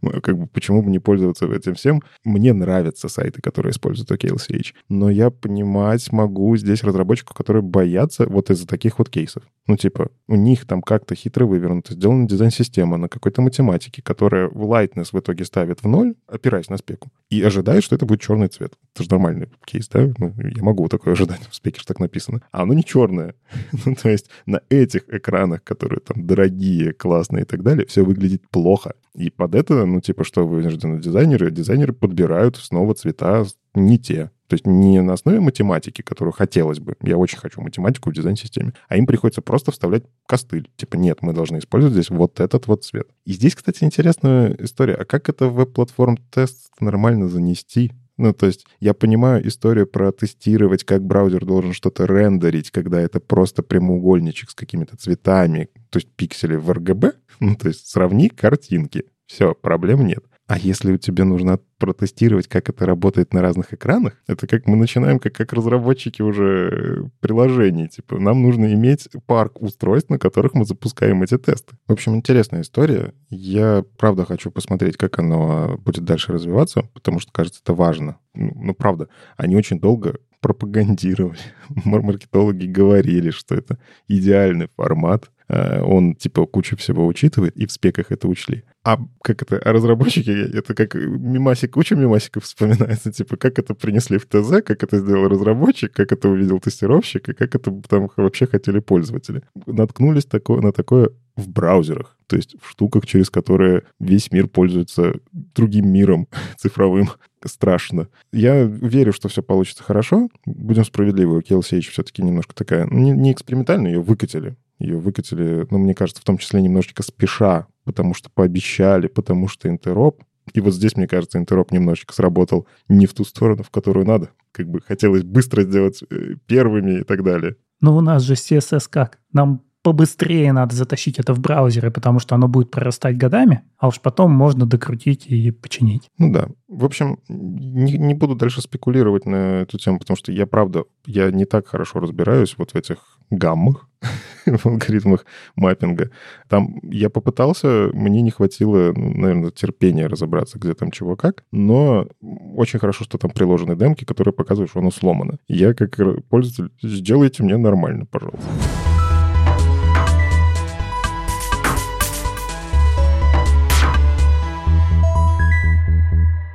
как 0.22 0.38
бы 0.38 0.46
почему 0.46 0.80
бы 0.80 0.88
не 0.88 1.00
пользоваться 1.00 1.46
этим 1.46 1.74
всем? 1.74 2.02
Мне 2.22 2.52
нравятся 2.52 3.08
сайты, 3.08 3.42
которые 3.42 3.72
используют 3.72 4.12
OKLCH. 4.12 4.74
Но 4.88 5.10
я 5.10 5.30
понимать 5.30 6.12
могу 6.12 6.56
здесь 6.56 6.84
разработчиков, 6.84 7.36
которые 7.36 7.62
боятся 7.62 8.26
вот 8.26 8.48
из-за 8.50 8.68
таких 8.68 9.00
вот 9.00 9.10
кейсов. 9.10 9.42
Ну, 9.66 9.76
типа, 9.76 10.10
у 10.28 10.36
них 10.36 10.66
там 10.66 10.82
как-то 10.82 11.16
хитро 11.16 11.46
вывернуто, 11.46 11.94
сделана 11.94 12.28
дизайн-система 12.28 12.96
на 12.96 13.08
какой-то 13.08 13.42
математике, 13.42 14.00
которая 14.00 14.48
в 14.48 14.62
lightness 14.62 15.08
в 15.10 15.18
итоге 15.18 15.44
ставит 15.44 15.82
в 15.82 15.88
ноль, 15.88 16.14
опираясь 16.28 16.68
на 16.68 16.76
спеку, 16.76 17.10
и 17.28 17.42
ожидает, 17.42 17.82
что 17.82 17.96
это 17.96 18.06
будет 18.06 18.20
черный 18.20 18.48
цвет. 18.48 18.74
Это 18.94 19.02
же 19.02 19.10
нормальный 19.10 19.48
кейс, 19.64 19.88
да? 19.88 20.12
Ну, 20.18 20.32
я 20.38 20.62
могу 20.62 20.88
такое 20.88 21.14
ожидать 21.14 21.40
в 21.50 21.54
спеке, 21.54 21.80
что 21.80 21.88
так 21.88 22.00
написано. 22.00 22.42
А 22.52 22.62
оно 22.62 22.74
не 22.74 22.84
черное. 22.84 23.34
ну, 23.84 23.94
то 23.94 24.08
есть 24.08 24.30
на 24.46 24.60
этих 24.68 25.08
экранах, 25.08 25.64
которые 25.64 26.00
там 26.00 26.19
дорогие, 26.26 26.92
классные 26.92 27.42
и 27.42 27.46
так 27.46 27.62
далее, 27.62 27.86
все 27.86 28.04
выглядит 28.04 28.48
плохо. 28.50 28.94
И 29.14 29.30
под 29.30 29.54
это, 29.54 29.86
ну, 29.86 30.00
типа, 30.00 30.24
что 30.24 30.46
вынуждены 30.46 31.00
дизайнеры? 31.00 31.50
Дизайнеры 31.50 31.92
подбирают 31.92 32.56
снова 32.56 32.94
цвета 32.94 33.44
не 33.74 33.98
те. 33.98 34.30
То 34.50 34.54
есть 34.54 34.66
не 34.66 35.00
на 35.00 35.12
основе 35.12 35.38
математики, 35.38 36.02
которую 36.02 36.32
хотелось 36.32 36.80
бы. 36.80 36.96
Я 37.02 37.16
очень 37.16 37.38
хочу 37.38 37.60
математику 37.60 38.10
в 38.10 38.12
дизайн-системе. 38.12 38.72
А 38.88 38.96
им 38.96 39.06
приходится 39.06 39.42
просто 39.42 39.70
вставлять 39.70 40.02
костыль. 40.26 40.68
Типа, 40.76 40.96
нет, 40.96 41.18
мы 41.22 41.32
должны 41.32 41.58
использовать 41.58 41.94
здесь 41.94 42.10
вот 42.10 42.40
этот 42.40 42.66
вот 42.66 42.84
цвет. 42.84 43.08
И 43.24 43.32
здесь, 43.32 43.54
кстати, 43.54 43.84
интересная 43.84 44.56
история. 44.58 44.94
А 44.94 45.04
как 45.04 45.28
это 45.28 45.46
в 45.46 45.54
веб-платформ 45.54 46.16
тест 46.32 46.68
нормально 46.80 47.28
занести? 47.28 47.92
Ну, 48.20 48.34
то 48.34 48.44
есть 48.44 48.66
я 48.80 48.92
понимаю 48.92 49.48
историю 49.48 49.86
про 49.86 50.12
тестировать, 50.12 50.84
как 50.84 51.02
браузер 51.02 51.46
должен 51.46 51.72
что-то 51.72 52.04
рендерить, 52.04 52.70
когда 52.70 53.00
это 53.00 53.18
просто 53.18 53.62
прямоугольничек 53.62 54.50
с 54.50 54.54
какими-то 54.54 54.98
цветами, 54.98 55.70
то 55.88 55.96
есть 55.96 56.08
пиксели 56.16 56.54
в 56.56 56.70
RGB, 56.70 57.14
ну, 57.40 57.56
то 57.56 57.68
есть 57.68 57.88
сравни 57.88 58.28
картинки. 58.28 59.04
Все, 59.24 59.54
проблем 59.54 60.06
нет. 60.06 60.22
А 60.50 60.58
если 60.58 60.90
у 60.90 60.96
тебя 60.96 61.24
нужно 61.24 61.60
протестировать, 61.78 62.48
как 62.48 62.68
это 62.68 62.84
работает 62.84 63.32
на 63.32 63.40
разных 63.40 63.72
экранах, 63.72 64.14
это 64.26 64.48
как 64.48 64.66
мы 64.66 64.76
начинаем 64.76 65.20
как, 65.20 65.32
как 65.32 65.52
разработчики 65.52 66.22
уже 66.22 67.08
приложений. 67.20 67.90
Типа, 67.90 68.18
нам 68.18 68.42
нужно 68.42 68.74
иметь 68.74 69.06
парк 69.26 69.62
устройств, 69.62 70.10
на 70.10 70.18
которых 70.18 70.54
мы 70.54 70.64
запускаем 70.64 71.22
эти 71.22 71.38
тесты. 71.38 71.76
В 71.86 71.92
общем, 71.92 72.16
интересная 72.16 72.62
история. 72.62 73.14
Я, 73.28 73.84
правда, 73.96 74.24
хочу 74.24 74.50
посмотреть, 74.50 74.96
как 74.96 75.20
оно 75.20 75.78
будет 75.84 76.04
дальше 76.04 76.32
развиваться, 76.32 76.82
потому 76.94 77.20
что, 77.20 77.30
кажется, 77.30 77.60
это 77.62 77.72
важно. 77.72 78.18
Ну, 78.34 78.50
ну 78.56 78.74
правда, 78.74 79.08
они 79.36 79.54
очень 79.54 79.78
долго 79.78 80.18
пропагандировали. 80.40 81.38
Маркетологи 81.84 82.66
говорили, 82.66 83.30
что 83.30 83.54
это 83.54 83.78
идеальный 84.08 84.66
формат, 84.74 85.30
Э, 85.50 85.82
он 85.82 86.14
типа 86.14 86.46
кучу 86.46 86.76
всего 86.76 87.06
учитывает, 87.06 87.56
и 87.56 87.66
в 87.66 87.72
спеках 87.72 88.12
это 88.12 88.28
учли. 88.28 88.62
А 88.90 88.98
как 89.22 89.42
это, 89.42 89.56
а 89.58 89.72
разработчики, 89.72 90.30
это 90.30 90.74
как 90.74 90.94
мимасик, 90.94 91.70
куча 91.70 91.94
мимасиков 91.94 92.42
вспоминается, 92.42 93.12
типа, 93.12 93.36
как 93.36 93.58
это 93.60 93.74
принесли 93.74 94.18
в 94.18 94.26
ТЗ, 94.26 94.62
как 94.64 94.82
это 94.82 94.98
сделал 94.98 95.28
разработчик, 95.28 95.92
как 95.92 96.10
это 96.10 96.28
увидел 96.28 96.58
тестировщик, 96.58 97.28
и 97.28 97.34
как 97.34 97.54
это 97.54 97.70
там 97.88 98.10
вообще 98.16 98.46
хотели 98.46 98.80
пользователи. 98.80 99.42
Наткнулись 99.66 100.24
такое, 100.24 100.60
на 100.60 100.72
такое 100.72 101.10
в 101.40 101.48
браузерах, 101.48 102.16
то 102.26 102.36
есть 102.36 102.54
в 102.60 102.70
штуках, 102.70 103.06
через 103.06 103.30
которые 103.30 103.82
весь 103.98 104.30
мир 104.30 104.46
пользуется 104.46 105.14
другим 105.32 105.92
миром 105.92 106.28
цифровым. 106.56 107.10
Страшно. 107.44 108.08
Я 108.32 108.62
верю, 108.64 109.12
что 109.12 109.28
все 109.28 109.42
получится 109.42 109.82
хорошо. 109.82 110.28
Будем 110.44 110.84
справедливы, 110.84 111.38
у 111.38 111.40
KLCH 111.40 111.90
все-таки 111.90 112.22
немножко 112.22 112.54
такая, 112.54 112.86
не, 112.86 113.12
не 113.12 113.32
экспериментальная, 113.32 113.92
ее 113.92 114.00
выкатили. 114.00 114.56
Ее 114.78 114.98
выкатили, 114.98 115.66
ну, 115.70 115.78
мне 115.78 115.94
кажется, 115.94 116.22
в 116.22 116.24
том 116.24 116.38
числе 116.38 116.60
немножечко 116.62 117.02
спеша, 117.02 117.66
потому 117.84 118.14
что 118.14 118.30
пообещали, 118.30 119.08
потому 119.08 119.48
что 119.48 119.68
интероп. 119.68 120.22
И 120.52 120.60
вот 120.60 120.74
здесь, 120.74 120.96
мне 120.96 121.06
кажется, 121.06 121.38
интероп 121.38 121.72
немножечко 121.72 122.14
сработал 122.14 122.66
не 122.88 123.06
в 123.06 123.14
ту 123.14 123.24
сторону, 123.24 123.62
в 123.62 123.70
которую 123.70 124.06
надо. 124.06 124.30
Как 124.52 124.68
бы 124.68 124.80
хотелось 124.80 125.22
быстро 125.22 125.62
сделать 125.62 126.02
э, 126.10 126.34
первыми 126.46 127.00
и 127.00 127.04
так 127.04 127.22
далее. 127.22 127.56
Но 127.80 127.96
у 127.96 128.00
нас 128.00 128.22
же 128.22 128.34
CSS 128.34 128.86
как? 128.90 129.18
Нам 129.32 129.62
побыстрее 129.82 130.52
надо 130.52 130.74
затащить 130.74 131.18
это 131.18 131.32
в 131.34 131.40
браузеры, 131.40 131.90
потому 131.90 132.18
что 132.18 132.34
оно 132.34 132.48
будет 132.48 132.70
прорастать 132.70 133.16
годами, 133.16 133.62
а 133.78 133.88
уж 133.88 134.00
потом 134.00 134.30
можно 134.32 134.66
докрутить 134.66 135.26
и 135.26 135.50
починить. 135.50 136.08
Ну 136.18 136.32
да. 136.32 136.48
В 136.68 136.84
общем, 136.84 137.18
не, 137.28 137.98
не 137.98 138.14
буду 138.14 138.34
дальше 138.34 138.60
спекулировать 138.60 139.26
на 139.26 139.62
эту 139.62 139.78
тему, 139.78 139.98
потому 139.98 140.16
что 140.16 140.32
я, 140.32 140.46
правда, 140.46 140.84
я 141.06 141.30
не 141.30 141.44
так 141.44 141.66
хорошо 141.66 142.00
разбираюсь 142.00 142.54
вот 142.58 142.72
в 142.72 142.76
этих 142.76 142.98
гаммах, 143.30 143.88
в 144.46 144.66
алгоритмах 144.66 145.24
маппинга. 145.56 146.10
Там 146.48 146.80
я 146.82 147.10
попытался, 147.10 147.90
мне 147.92 148.22
не 148.22 148.30
хватило, 148.30 148.92
ну, 148.94 149.14
наверное, 149.14 149.50
терпения 149.50 150.06
разобраться, 150.06 150.58
где 150.58 150.74
там 150.74 150.90
чего 150.90 151.16
как, 151.16 151.44
но 151.52 152.06
очень 152.54 152.78
хорошо, 152.78 153.04
что 153.04 153.18
там 153.18 153.30
приложены 153.30 153.76
демки, 153.76 154.04
которые 154.04 154.34
показывают, 154.34 154.70
что 154.70 154.80
оно 154.80 154.90
сломано. 154.90 155.38
Я 155.48 155.74
как 155.74 155.98
пользователь, 156.28 156.72
сделайте 156.82 157.42
мне 157.42 157.56
нормально, 157.56 158.06
пожалуйста. 158.06 158.48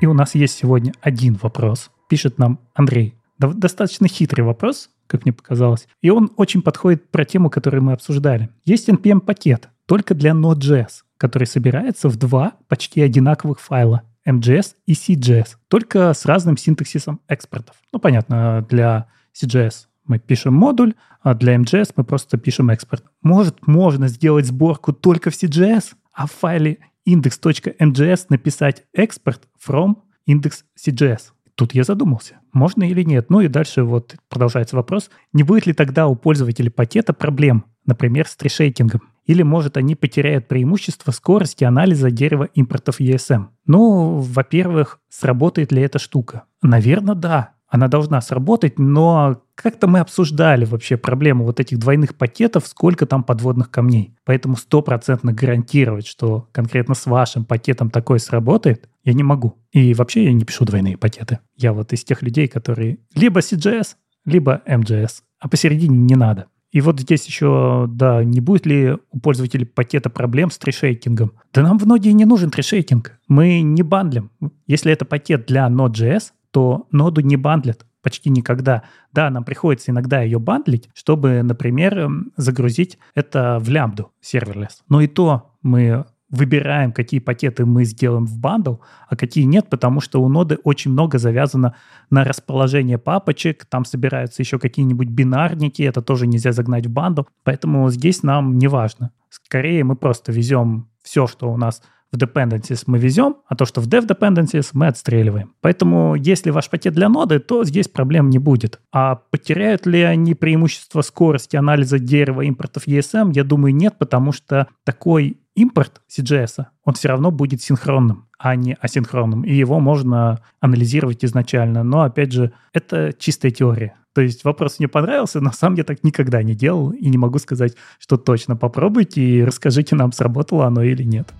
И 0.02 0.06
у 0.06 0.14
нас 0.14 0.36
есть 0.36 0.58
сегодня 0.58 0.94
один 1.02 1.38
вопрос. 1.42 1.90
Пишет 2.10 2.38
нам 2.38 2.60
Андрей. 2.74 3.16
Достаточно 3.38 4.08
хитрый 4.08 4.46
вопрос, 4.46 4.90
как 5.08 5.26
мне 5.26 5.34
показалось. 5.34 5.88
И 6.02 6.10
он 6.10 6.32
очень 6.36 6.62
подходит 6.62 7.10
про 7.10 7.26
тему, 7.26 7.50
которую 7.50 7.84
мы 7.84 7.94
обсуждали. 7.94 8.50
Есть 8.66 8.90
NPM-пакет 8.90 9.70
только 9.86 10.14
для 10.14 10.32
Node.js, 10.32 11.04
который 11.18 11.48
собирается 11.48 12.10
в 12.10 12.18
два 12.18 12.54
почти 12.68 13.02
одинаковых 13.02 13.60
файла. 13.60 14.04
MJS 14.28 14.74
и 14.88 14.94
CJS, 14.94 15.50
только 15.68 16.12
с 16.14 16.26
разным 16.26 16.58
синтаксисом 16.58 17.22
экспортов. 17.28 17.76
Ну, 17.94 18.00
понятно, 18.00 18.66
для 18.68 19.08
CJS 19.40 19.86
мы 20.06 20.18
пишем 20.18 20.56
модуль, 20.56 20.96
а 21.22 21.36
для 21.36 21.56
MJS 21.56 21.94
мы 21.96 22.04
просто 22.04 22.38
пишем 22.38 22.72
экспорт. 22.72 23.04
Может, 23.22 23.68
можно 23.68 24.08
сделать 24.08 24.48
сборку 24.48 24.94
только 24.94 25.30
в 25.30 25.34
CJS, 25.36 25.94
а 26.12 26.26
в 26.26 26.32
файле 26.32 26.80
index.mjs 27.08 28.26
написать 28.30 28.84
export 28.98 29.42
from 29.66 29.96
index.cjs. 30.28 31.20
Тут 31.56 31.74
я 31.74 31.84
задумался, 31.84 32.40
можно 32.52 32.84
или 32.84 33.04
нет. 33.04 33.30
Ну 33.30 33.40
и 33.40 33.48
дальше 33.48 33.84
вот 33.84 34.16
продолжается 34.30 34.76
вопрос, 34.76 35.10
не 35.32 35.44
будет 35.44 35.66
ли 35.66 35.74
тогда 35.74 36.08
у 36.08 36.16
пользователей 36.16 36.70
пакета 36.70 37.14
проблем, 37.14 37.66
например, 37.86 38.28
с 38.28 38.36
трешейкингом? 38.36 39.02
Или, 39.26 39.42
может, 39.42 39.78
они 39.78 39.96
потеряют 39.96 40.48
преимущество 40.48 41.12
скорости 41.12 41.64
анализа 41.64 42.12
дерева 42.12 42.44
импортов 42.54 43.00
ESM? 43.00 43.48
Ну, 43.66 44.20
во-первых, 44.20 45.00
сработает 45.10 45.72
ли 45.72 45.82
эта 45.82 45.98
штука? 45.98 46.44
Наверное, 46.62 47.16
да 47.16 47.55
она 47.76 47.90
должна 47.90 48.22
сработать, 48.22 48.80
но 48.80 49.42
как-то 49.54 49.88
мы 49.88 50.00
обсуждали 50.00 50.64
вообще 50.64 50.96
проблему 50.96 51.44
вот 51.44 51.60
этих 51.60 51.78
двойных 51.78 52.16
пакетов, 52.16 52.68
сколько 52.68 53.06
там 53.06 53.22
подводных 53.22 53.70
камней. 53.70 54.16
Поэтому 54.24 54.56
стопроцентно 54.56 55.34
гарантировать, 55.34 56.08
что 56.08 56.48
конкретно 56.54 56.96
с 56.96 57.06
вашим 57.06 57.44
пакетом 57.44 57.90
такое 57.90 58.20
сработает, 58.20 58.88
я 59.04 59.12
не 59.12 59.24
могу. 59.24 59.58
И 59.74 59.94
вообще 59.94 60.24
я 60.24 60.32
не 60.32 60.46
пишу 60.46 60.64
двойные 60.64 60.98
пакеты. 60.98 61.40
Я 61.58 61.74
вот 61.74 61.92
из 61.92 62.06
тех 62.06 62.22
людей, 62.22 62.48
которые 62.48 63.00
либо 63.14 63.42
CJS, 63.42 63.96
либо 64.24 64.62
MJS, 64.66 65.22
а 65.40 65.50
посередине 65.50 65.98
не 65.98 66.16
надо. 66.16 66.46
И 66.72 66.80
вот 66.80 67.00
здесь 67.00 67.26
еще, 67.26 67.88
да, 67.90 68.24
не 68.24 68.40
будет 68.40 68.66
ли 68.66 68.98
у 69.12 69.20
пользователей 69.20 69.66
пакета 69.66 70.10
проблем 70.10 70.50
с 70.50 70.58
tree 70.58 70.79
shaking 70.79 71.17
ом? 71.17 71.34
Да 71.54 71.62
нам 71.62 71.78
в 71.78 71.86
ноде 71.86 72.14
не 72.14 72.24
нужен 72.24 72.52
tree 72.52 72.74
shaking. 72.74 73.20
Мы 73.28 73.62
не 73.62 73.84
бандлим. 73.84 74.32
Если 74.66 74.92
это 74.94 75.04
пакет 75.04 75.46
для 75.46 75.68
Node.js, 75.68 76.32
то 76.56 76.88
ноду 76.90 77.20
не 77.20 77.36
бандлят 77.36 77.86
почти 78.02 78.30
никогда. 78.30 78.84
Да, 79.12 79.30
нам 79.30 79.44
приходится 79.44 79.92
иногда 79.92 80.22
ее 80.22 80.40
бандлить, 80.40 80.88
чтобы, 80.94 81.44
например, 81.44 82.00
эм, 82.00 82.32
загрузить 82.38 82.98
это 83.14 83.58
в 83.60 83.68
лямбду 83.68 84.14
serverless. 84.22 84.82
Но 84.88 85.02
и 85.02 85.08
то 85.08 85.52
мы 85.62 86.06
выбираем, 86.30 86.94
какие 86.94 87.20
пакеты 87.20 87.66
мы 87.66 87.84
сделаем 87.84 88.26
в 88.26 88.38
bundle, 88.38 88.76
а 89.10 89.18
какие 89.18 89.44
нет, 89.44 89.70
потому 89.70 90.00
что 90.00 90.22
у 90.22 90.30
ноды 90.30 90.58
очень 90.64 90.92
много 90.92 91.18
завязано 91.18 91.76
на 92.10 92.24
расположение 92.24 92.98
папочек, 92.98 93.66
там 93.66 93.84
собираются 93.84 94.42
еще 94.42 94.60
какие-нибудь 94.60 95.10
бинарники, 95.10 95.82
это 95.82 96.02
тоже 96.02 96.26
нельзя 96.26 96.54
загнать 96.54 96.86
в 96.86 96.90
бандл, 96.90 97.24
поэтому 97.44 97.90
здесь 97.90 98.24
нам 98.24 98.58
не 98.58 98.68
важно 98.68 99.12
Скорее 99.44 99.84
мы 99.84 99.98
просто 99.98 100.32
везем 100.32 100.90
все, 101.04 101.28
что 101.28 101.52
у 101.52 101.58
нас 101.58 101.84
в 102.16 102.18
dependencies 102.18 102.84
мы 102.88 102.98
везем, 102.98 103.38
а 103.48 103.56
то, 103.56 103.66
что 103.66 103.82
в 103.82 103.88
dev 103.88 104.08
dependencies 104.08 104.70
мы 104.74 104.88
отстреливаем. 104.88 105.54
Поэтому 105.62 106.16
если 106.16 106.50
ваш 106.50 106.70
пакет 106.70 106.94
для 106.94 107.10
ноды, 107.10 107.40
то 107.40 107.64
здесь 107.64 107.88
проблем 107.88 108.30
не 108.30 108.40
будет. 108.40 108.80
А 108.92 109.16
потеряют 109.16 109.86
ли 109.86 110.02
они 110.02 110.34
преимущество 110.34 111.02
скорости 111.02 111.56
анализа 111.56 112.00
дерева 112.00 112.42
импортов 112.42 112.88
ESM? 112.88 113.32
Я 113.34 113.44
думаю, 113.44 113.76
нет, 113.76 113.96
потому 113.98 114.32
что 114.32 114.68
такой 114.84 115.38
импорт 115.56 116.02
CGS, 116.10 116.66
он 116.84 116.94
все 116.94 117.10
равно 117.10 117.32
будет 117.32 117.62
синхронным, 117.62 118.28
а 118.38 118.56
не 118.56 118.78
асинхронным. 118.80 119.44
И 119.44 119.54
его 119.54 119.80
можно 119.80 120.42
анализировать 120.60 121.24
изначально. 121.24 121.84
Но, 121.84 122.02
опять 122.02 122.32
же, 122.32 122.52
это 122.74 123.14
чистая 123.18 123.52
теория. 123.52 123.96
То 124.16 124.22
есть 124.22 124.46
вопрос 124.46 124.80
мне 124.80 124.88
понравился, 124.88 125.42
но 125.42 125.52
сам 125.52 125.74
я 125.74 125.84
так 125.84 126.04
никогда 126.06 126.42
не 126.42 126.56
делал 126.56 126.92
и 126.92 127.10
не 127.10 127.18
могу 127.18 127.38
сказать, 127.38 127.76
что 128.00 128.16
точно 128.16 128.56
попробуйте 128.56 129.22
и 129.22 129.44
расскажите 129.44 129.96
нам, 129.96 130.14
сработало 130.14 130.66
оно 130.66 130.84
или 130.84 131.04
нет. 131.04 131.34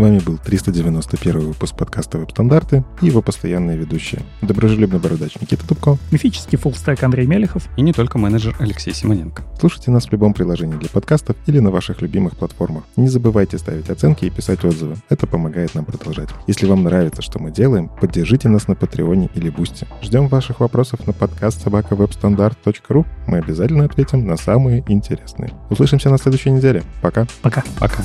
С 0.00 0.02
вами 0.02 0.18
был 0.18 0.38
391 0.38 1.40
выпуск 1.40 1.76
подкаста 1.76 2.16
«Веб-стандарты» 2.16 2.84
и 3.02 3.06
его 3.08 3.20
постоянные 3.20 3.76
ведущие. 3.76 4.22
Доброжелюбный 4.40 4.98
бородач 4.98 5.36
Никита 5.38 5.68
Дубко. 5.68 5.98
Мифический 6.10 6.56
fullstack 6.56 7.02
Андрей 7.02 7.26
Мелихов. 7.26 7.68
И 7.76 7.82
не 7.82 7.92
только 7.92 8.16
менеджер 8.16 8.56
Алексей 8.60 8.94
Симоненко. 8.94 9.42
Слушайте 9.58 9.90
нас 9.90 10.06
в 10.06 10.12
любом 10.12 10.32
приложении 10.32 10.78
для 10.78 10.88
подкастов 10.88 11.36
или 11.44 11.58
на 11.58 11.70
ваших 11.70 12.00
любимых 12.00 12.38
платформах. 12.38 12.84
Не 12.96 13.08
забывайте 13.08 13.58
ставить 13.58 13.90
оценки 13.90 14.24
и 14.24 14.30
писать 14.30 14.64
отзывы. 14.64 14.96
Это 15.10 15.26
помогает 15.26 15.74
нам 15.74 15.84
продолжать. 15.84 16.30
Если 16.46 16.64
вам 16.64 16.82
нравится, 16.82 17.20
что 17.20 17.38
мы 17.38 17.50
делаем, 17.50 17.90
поддержите 18.00 18.48
нас 18.48 18.68
на 18.68 18.76
Patreon 18.76 19.21
е 19.21 19.28
или 19.34 19.50
Boosty. 19.50 19.86
Ждем 20.00 20.28
ваших 20.28 20.60
вопросов 20.60 21.06
на 21.06 21.12
подкаст 21.12 21.60
собакавебстандарт.ру. 21.62 23.04
Мы 23.26 23.36
обязательно 23.36 23.84
ответим 23.84 24.26
на 24.26 24.38
самые 24.38 24.82
интересные. 24.88 25.52
Услышимся 25.68 26.08
на 26.08 26.16
следующей 26.16 26.52
неделе. 26.52 26.84
Пока. 27.02 27.26
Пока. 27.42 27.62
Пока. 27.78 28.02